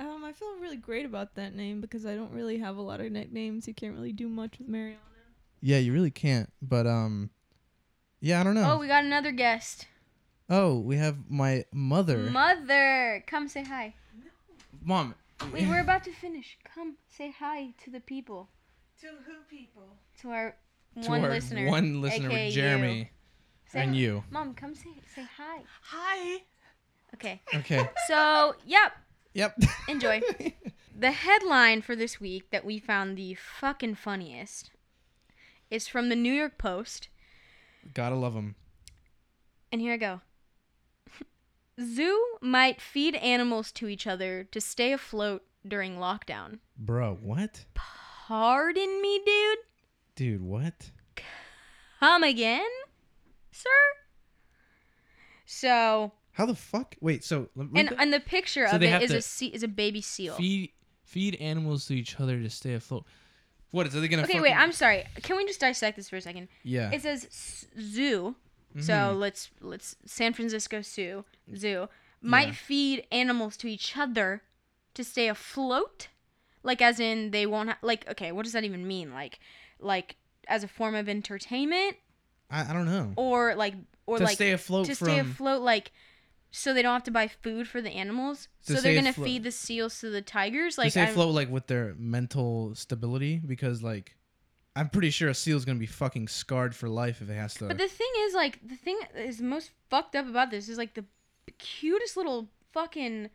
Um, 0.00 0.22
I 0.24 0.32
feel 0.32 0.54
really 0.60 0.76
great 0.76 1.04
about 1.06 1.34
that 1.34 1.54
name 1.54 1.80
because 1.80 2.06
I 2.06 2.14
don't 2.14 2.32
really 2.32 2.58
have 2.58 2.76
a 2.76 2.82
lot 2.82 3.00
of 3.00 3.10
nicknames. 3.10 3.66
You 3.66 3.74
can't 3.74 3.94
really 3.94 4.12
do 4.12 4.28
much 4.28 4.58
with 4.58 4.68
Mariana. 4.68 4.98
Yeah, 5.60 5.78
you 5.78 5.92
really 5.92 6.10
can't. 6.12 6.52
But 6.62 6.86
um, 6.86 7.30
yeah, 8.20 8.40
I 8.40 8.44
don't 8.44 8.54
know. 8.54 8.72
Oh, 8.74 8.78
we 8.78 8.86
got 8.86 9.04
another 9.04 9.32
guest. 9.32 9.86
Oh, 10.50 10.78
we 10.78 10.96
have 10.96 11.16
my 11.28 11.64
mother. 11.72 12.18
Mother, 12.18 13.22
come 13.26 13.48
say 13.48 13.64
hi. 13.64 13.94
Mom. 14.82 15.14
Wait, 15.52 15.68
we're 15.68 15.80
about 15.80 16.04
to 16.04 16.12
finish. 16.12 16.58
Come 16.74 16.96
say 17.08 17.32
hi 17.38 17.74
to 17.84 17.90
the 17.90 18.00
people. 18.00 18.48
To 19.00 19.06
who 19.26 19.34
people? 19.50 19.84
To 20.22 20.30
our 20.30 20.56
to 21.02 21.10
one 21.10 21.24
our 21.24 21.30
listener. 21.30 21.66
One 21.66 22.00
listener, 22.00 22.30
aka 22.30 22.50
Jeremy, 22.50 22.98
you. 22.98 23.06
Say 23.70 23.82
and 23.82 23.96
you. 23.96 24.24
Mom, 24.30 24.54
come 24.54 24.74
say 24.74 24.90
say 25.14 25.26
hi. 25.36 25.62
Hi. 25.82 26.42
Okay. 27.14 27.40
Okay. 27.54 27.88
So, 28.06 28.54
yep, 28.66 28.92
yep. 29.34 29.56
enjoy. 29.88 30.20
the 30.96 31.12
headline 31.12 31.82
for 31.82 31.94
this 31.96 32.20
week 32.20 32.50
that 32.50 32.64
we 32.64 32.78
found 32.78 33.16
the 33.16 33.34
fucking 33.34 33.96
funniest 33.96 34.70
is 35.70 35.88
from 35.88 36.08
the 36.08 36.16
New 36.16 36.32
York 36.32 36.58
Post. 36.58 37.08
Gotta 37.94 38.14
love 38.14 38.34
him. 38.34 38.54
And 39.70 39.80
here 39.80 39.94
I 39.94 39.96
go. 39.96 40.20
Zoo 41.80 42.24
might 42.40 42.80
feed 42.80 43.14
animals 43.16 43.70
to 43.72 43.88
each 43.88 44.06
other 44.06 44.44
to 44.44 44.60
stay 44.60 44.92
afloat 44.92 45.42
during 45.66 45.96
lockdown. 45.96 46.58
Bro, 46.76 47.18
what? 47.22 47.64
Pardon 47.74 49.02
me, 49.02 49.20
dude? 49.24 49.58
Dude, 50.18 50.42
what? 50.42 50.90
Come 52.00 52.24
again? 52.24 52.66
Sir? 53.52 53.68
So, 55.46 56.10
How 56.32 56.44
the 56.46 56.56
fuck? 56.56 56.96
Wait, 57.00 57.22
so 57.22 57.48
let 57.54 57.70
me 57.70 57.78
and, 57.78 57.94
and 57.98 58.12
the 58.12 58.18
picture 58.18 58.66
So 58.68 58.74
of 58.76 58.82
it 58.82 59.00
is 59.02 59.12
a 59.12 59.22
sea, 59.22 59.46
is 59.46 59.62
a 59.62 59.68
baby 59.68 60.00
seal. 60.00 60.34
Feed 60.34 60.72
feed 61.04 61.36
animals 61.36 61.86
to 61.86 61.94
each 61.94 62.18
other 62.18 62.42
to 62.42 62.50
stay 62.50 62.74
afloat. 62.74 63.04
what 63.70 63.86
is 63.86 63.94
it? 63.94 64.00
They 64.00 64.08
gonna? 64.08 64.22
Okay, 64.22 64.32
fucking- 64.32 64.42
wait, 64.42 64.54
I'm 64.58 64.72
sorry. 64.72 65.04
Can 65.22 65.36
we 65.36 65.46
just 65.46 65.60
dissect 65.60 65.96
this 65.96 66.08
for 66.10 66.16
a 66.16 66.20
second? 66.20 66.48
Yeah. 66.64 66.90
It 66.92 67.02
says 67.02 67.66
zoo. 67.80 68.34
Mm-hmm. 68.72 68.80
So 68.80 69.14
let's 69.16 69.50
let's 69.60 69.94
San 70.04 70.32
Francisco 70.32 70.82
Zoo 70.82 71.24
Zoo 71.56 71.88
might 72.20 72.48
Yeah. 72.48 72.54
feed 72.54 73.06
animals 73.12 73.56
to 73.58 73.68
each 73.68 73.96
other 73.96 74.42
to 74.94 75.04
stay 75.04 75.28
afloat, 75.28 76.08
like 76.64 76.82
as 76.82 76.98
in 76.98 77.30
they 77.30 77.46
won't 77.46 77.68
ha- 77.70 77.78
like. 77.82 78.08
Okay, 78.10 78.32
what 78.32 78.42
does 78.42 78.52
that 78.52 78.64
even 78.64 78.84
mean? 78.86 79.12
Like, 79.14 79.38
like 79.80 80.16
as 80.46 80.64
a 80.64 80.68
form 80.68 80.94
of 80.94 81.08
entertainment, 81.08 81.96
I, 82.50 82.70
I 82.70 82.72
don't 82.72 82.86
know. 82.86 83.12
or 83.16 83.54
like 83.54 83.74
or 84.06 84.18
to 84.18 84.24
like 84.24 84.36
stay 84.36 84.52
afloat 84.52 84.86
to 84.86 84.94
from. 84.94 85.08
stay 85.08 85.18
afloat, 85.18 85.62
like 85.62 85.92
so 86.50 86.72
they 86.72 86.80
don't 86.82 86.94
have 86.94 87.04
to 87.04 87.10
buy 87.10 87.28
food 87.28 87.68
for 87.68 87.80
the 87.82 87.90
animals. 87.90 88.48
To 88.66 88.76
so 88.76 88.80
they're 88.80 88.94
gonna 88.94 89.10
afloat. 89.10 89.24
feed 89.26 89.42
the 89.44 89.50
seals 89.50 90.00
to 90.00 90.10
the 90.10 90.22
tigers. 90.22 90.74
to 90.76 90.80
Like 90.82 90.90
stay 90.92 91.02
I'm- 91.02 91.10
afloat, 91.10 91.34
like 91.34 91.50
with 91.50 91.66
their 91.66 91.94
mental 91.98 92.74
stability, 92.74 93.36
because 93.44 93.82
like, 93.82 94.16
I'm 94.74 94.88
pretty 94.88 95.10
sure 95.10 95.28
a 95.28 95.34
seal's 95.34 95.64
gonna 95.66 95.78
be 95.78 95.86
fucking 95.86 96.28
scarred 96.28 96.74
for 96.74 96.88
life 96.88 97.20
if 97.20 97.28
it 97.28 97.34
has 97.34 97.54
to. 97.54 97.66
But 97.68 97.76
the 97.78 97.86
thing 97.88 98.08
is, 98.20 98.32
like, 98.34 98.66
the 98.66 98.76
thing 98.76 98.98
is 99.14 99.42
most 99.42 99.72
fucked 99.90 100.16
up 100.16 100.26
about 100.26 100.50
this 100.50 100.68
is 100.70 100.78
like 100.78 100.94
the 100.94 101.04
cutest 101.58 102.16
little 102.16 102.48
fucking 102.72 103.28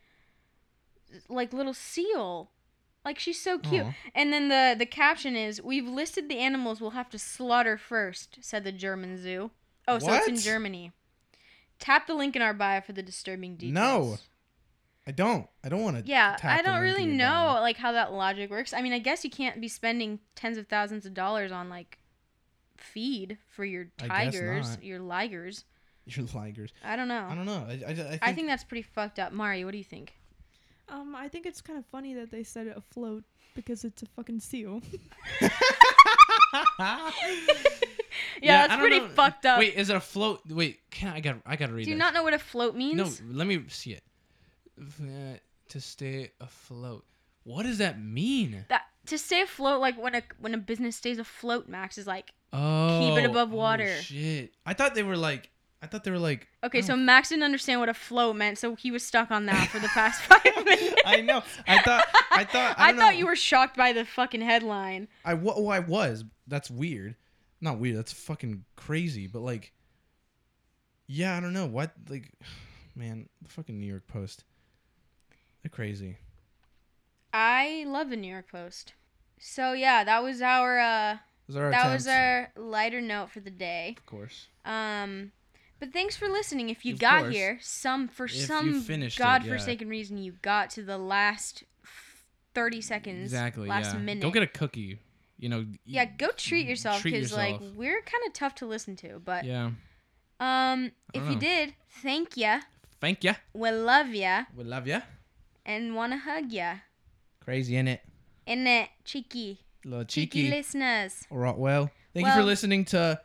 like 1.29 1.53
little 1.53 1.73
seal. 1.73 2.49
Like 3.05 3.19
she's 3.19 3.39
so 3.39 3.59
cute. 3.59 3.85
Aw. 3.85 3.93
And 4.15 4.31
then 4.31 4.47
the 4.47 4.75
the 4.77 4.85
caption 4.85 5.35
is, 5.35 5.61
"We've 5.61 5.87
listed 5.87 6.29
the 6.29 6.39
animals 6.39 6.79
we'll 6.79 6.91
have 6.91 7.09
to 7.09 7.19
slaughter 7.19 7.77
first," 7.77 8.37
said 8.41 8.63
the 8.63 8.71
German 8.71 9.21
zoo. 9.21 9.51
Oh, 9.87 9.99
so 9.99 10.13
it's 10.13 10.27
in 10.27 10.37
Germany. 10.37 10.93
Tap 11.79 12.07
the 12.07 12.13
link 12.13 12.35
in 12.35 12.41
our 12.41 12.53
bio 12.53 12.79
for 12.81 12.93
the 12.93 13.03
disturbing 13.03 13.57
details. 13.57 13.73
No. 13.73 14.17
I 15.05 15.11
don't. 15.11 15.47
I 15.63 15.67
don't 15.67 15.81
want 15.81 15.97
to. 15.97 16.09
Yeah, 16.09 16.37
I 16.43 16.61
don't 16.61 16.79
really 16.79 17.05
know 17.05 17.57
like 17.59 17.75
how 17.75 17.91
that 17.91 18.13
logic 18.13 18.49
works. 18.49 18.71
I 18.73 18.81
mean, 18.81 18.93
I 18.93 18.99
guess 18.99 19.25
you 19.25 19.29
can't 19.29 19.59
be 19.59 19.67
spending 19.67 20.19
tens 20.35 20.57
of 20.57 20.67
thousands 20.67 21.05
of 21.05 21.13
dollars 21.13 21.51
on 21.51 21.69
like 21.69 21.97
feed 22.77 23.37
for 23.49 23.65
your 23.65 23.87
tigers, 23.97 24.77
your 24.81 24.99
ligers. 25.01 25.63
You're 26.05 26.25
ligers. 26.27 26.71
I 26.83 26.95
don't 26.95 27.07
know. 27.09 27.27
I 27.29 27.35
don't 27.35 27.45
know. 27.45 27.65
I, 27.67 27.71
I, 27.71 27.91
I 27.91 27.93
think, 27.95 28.19
I 28.23 28.33
think 28.33 28.47
that's 28.47 28.63
pretty 28.63 28.81
fucked 28.81 29.19
up. 29.19 29.33
Mari, 29.33 29.65
what 29.65 29.71
do 29.71 29.77
you 29.77 29.83
think? 29.83 30.13
Um, 30.89 31.15
I 31.15 31.27
think 31.27 31.45
it's 31.45 31.61
kind 31.61 31.77
of 31.79 31.85
funny 31.85 32.13
that 32.15 32.31
they 32.31 32.43
said 32.43 32.67
it 32.67 32.75
afloat 32.77 33.23
because 33.55 33.83
it's 33.85 34.01
a 34.03 34.05
fucking 34.07 34.39
seal. 34.39 34.81
Yeah, 38.41 38.63
I 38.63 38.67
that's 38.67 38.79
pretty 38.79 38.99
know. 38.99 39.07
fucked 39.09 39.45
up. 39.45 39.59
Wait, 39.59 39.73
is 39.75 39.89
it 39.89 39.95
a 39.95 39.99
float? 40.01 40.41
Wait, 40.49 40.79
can 40.91 41.13
I 41.13 41.19
got 41.19 41.37
I 41.45 41.55
gotta 41.55 41.73
read 41.73 41.85
do 41.85 41.91
you 41.91 41.95
this. 41.95 41.99
not 41.99 42.13
know 42.13 42.23
what 42.23 42.33
a 42.33 42.39
float 42.39 42.75
means? 42.75 43.21
No, 43.21 43.37
let 43.37 43.47
me 43.47 43.63
see 43.69 43.93
it. 43.93 44.03
Uh, 44.79 45.37
To 45.69 45.81
stay 45.81 46.31
afloat. 46.41 47.05
What 47.43 47.63
does 47.63 47.77
that 47.79 47.99
mean? 48.01 48.65
That 48.69 48.83
to 49.07 49.17
stay 49.17 49.41
afloat, 49.41 49.81
like 49.81 50.01
when 50.01 50.15
a 50.15 50.21
when 50.39 50.53
a 50.53 50.57
business 50.57 50.95
stays 50.97 51.19
afloat, 51.19 51.67
Max 51.69 51.97
is 51.97 52.05
like, 52.05 52.31
Oh, 52.51 52.99
keep 53.15 53.23
it 53.23 53.29
above 53.29 53.51
water. 53.51 53.83
oh, 53.83 53.87
water. 53.87 54.01
shit. 54.01 54.53
I 54.65 54.73
thought 54.73 54.95
they 54.95 55.03
were 55.03 55.17
like. 55.17 55.49
I 55.83 55.87
thought 55.87 56.05
they 56.05 56.11
were 56.11 56.17
like. 56.17 56.47
okay, 56.63 56.81
so 56.81 56.95
Max 56.95 57.27
didn't 57.27 57.43
understand 57.43 57.81
what 57.81 57.89
a 57.89 57.93
float 57.93 58.37
meant, 58.37 58.57
so 58.57 58.73
he 58.75 58.89
was 58.89 59.03
stuck 59.03 59.31
on 59.31 59.47
that 59.47 59.67
for 59.67 59.79
the 59.79 59.89
past 59.89 60.21
five 60.23 60.65
minutes. 60.65 61.01
I 61.05 61.19
know. 61.19 61.43
I 61.67 61.79
thought. 61.81 62.05
I 62.31 62.45
thought. 62.45 62.79
I, 62.79 62.89
I, 62.89 62.93
thought 62.93 63.13
know. 63.13 63.19
you 63.19 63.25
were 63.25 63.35
shocked 63.35 63.75
by 63.75 63.91
the 63.91 64.05
fucking 64.05 64.39
headline. 64.39 65.09
I 65.25 65.33
wa- 65.33 65.55
oh, 65.57 65.67
I 65.67 65.79
was. 65.79 66.23
That's 66.47 66.71
weird. 66.71 67.15
Not 67.59 67.79
weird. 67.79 67.97
That's 67.97 68.13
fucking 68.13 68.63
crazy. 68.77 69.27
But 69.27 69.41
like, 69.41 69.73
yeah, 71.05 71.35
I 71.35 71.41
don't 71.41 71.51
know 71.51 71.65
what. 71.65 71.91
Like, 72.09 72.31
man, 72.95 73.27
the 73.41 73.49
fucking 73.49 73.77
New 73.77 73.87
York 73.87 74.07
Post. 74.07 74.45
They're 75.63 75.69
crazy. 75.69 76.15
I 77.33 77.83
love 77.87 78.09
the 78.09 78.15
New 78.15 78.31
York 78.31 78.49
Post. 78.49 78.93
So 79.37 79.73
yeah, 79.73 80.05
that 80.05 80.23
was 80.23 80.41
our 80.41 80.79
uh 80.79 81.17
are 81.53 81.65
our 81.65 81.71
that 81.71 81.85
attempts, 81.85 82.05
was 82.05 82.07
our 82.07 82.51
lighter 82.55 83.01
note 83.01 83.31
for 83.31 83.41
the 83.41 83.51
day. 83.51 83.95
Of 83.97 84.05
course. 84.05 84.47
Um 84.63 85.33
but 85.83 85.91
thanks 85.93 86.15
for 86.15 86.27
listening. 86.29 86.69
If 86.69 86.85
you 86.85 86.93
Of 86.93 86.99
got 86.99 87.21
course. 87.23 87.33
here, 87.35 87.57
some 87.61 88.07
for 88.07 88.25
If 88.25 88.35
you 88.35 88.41
some 88.41 88.81
finished 88.81 89.19
it, 89.19 89.23
godforsaken 89.23 89.89
reason 89.89 90.17
you 90.17 90.33
got 90.41 90.69
to 90.71 90.83
the 90.83 90.97
last 90.97 91.63
f- 91.83 92.23
30 92.55 92.79
seconds 92.81 93.23
Exactly. 93.23 93.67
last 93.67 93.93
yeah. 93.93 93.99
minute. 93.99 94.21
Go 94.21 94.31
get 94.31 94.43
a 94.43 94.47
cookie. 94.47 94.99
You 95.37 95.49
know. 95.49 95.65
yeah, 95.85 96.05
go 96.05 96.29
treat 96.37 96.67
yourself 96.67 97.01
treat 97.01 97.11
because 97.15 97.33
like 97.33 97.55
yourself. 97.55 97.75
we're 97.75 98.01
kind 98.01 98.23
of 98.27 98.31
tough 98.33 98.55
to 98.55 98.65
listen 98.65 98.95
to. 98.97 99.19
But 99.19 99.43
Yeah. 99.43 99.71
um, 100.39 100.91
if 101.13 101.21
don't 101.21 101.27
you 101.27 101.33
know. 101.35 101.39
did, 101.41 101.73
thank 102.01 102.37
ya. 102.37 102.61
Thank 103.01 103.23
ya. 103.25 103.33
We 103.53 103.69
love 103.71 104.13
ya 104.13 104.45
We 104.55 104.63
love 104.63 104.87
ya. 104.87 105.01
and 105.65 105.95
wanna 105.95 106.17
hug 106.19 106.51
ya. 106.53 106.75
Crazy 107.41 107.75
in 107.75 107.89
it. 107.89 108.01
In 108.45 108.65
it, 108.67 108.89
cheeky, 109.03 109.59
little 109.83 110.05
cheeky, 110.05 110.43
cheeky. 110.43 110.49
listeners. 110.49 111.23
All 111.29 111.39
right, 111.39 111.57
well, 111.57 111.91
thank 112.13 112.25
you 112.25 112.31
for 112.31 112.37
Well- 112.39 112.45
listening 112.45 112.85
to 112.85 113.19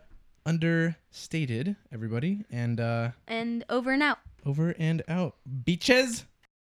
Understated, 0.48 1.76
everybody, 1.92 2.42
and 2.50 2.80
uh 2.80 3.10
And 3.26 3.66
over 3.68 3.90
and 3.92 4.02
out. 4.02 4.18
over 4.46 4.74
and 4.78 5.02
out. 5.06 5.34
Beaches. 5.66 6.24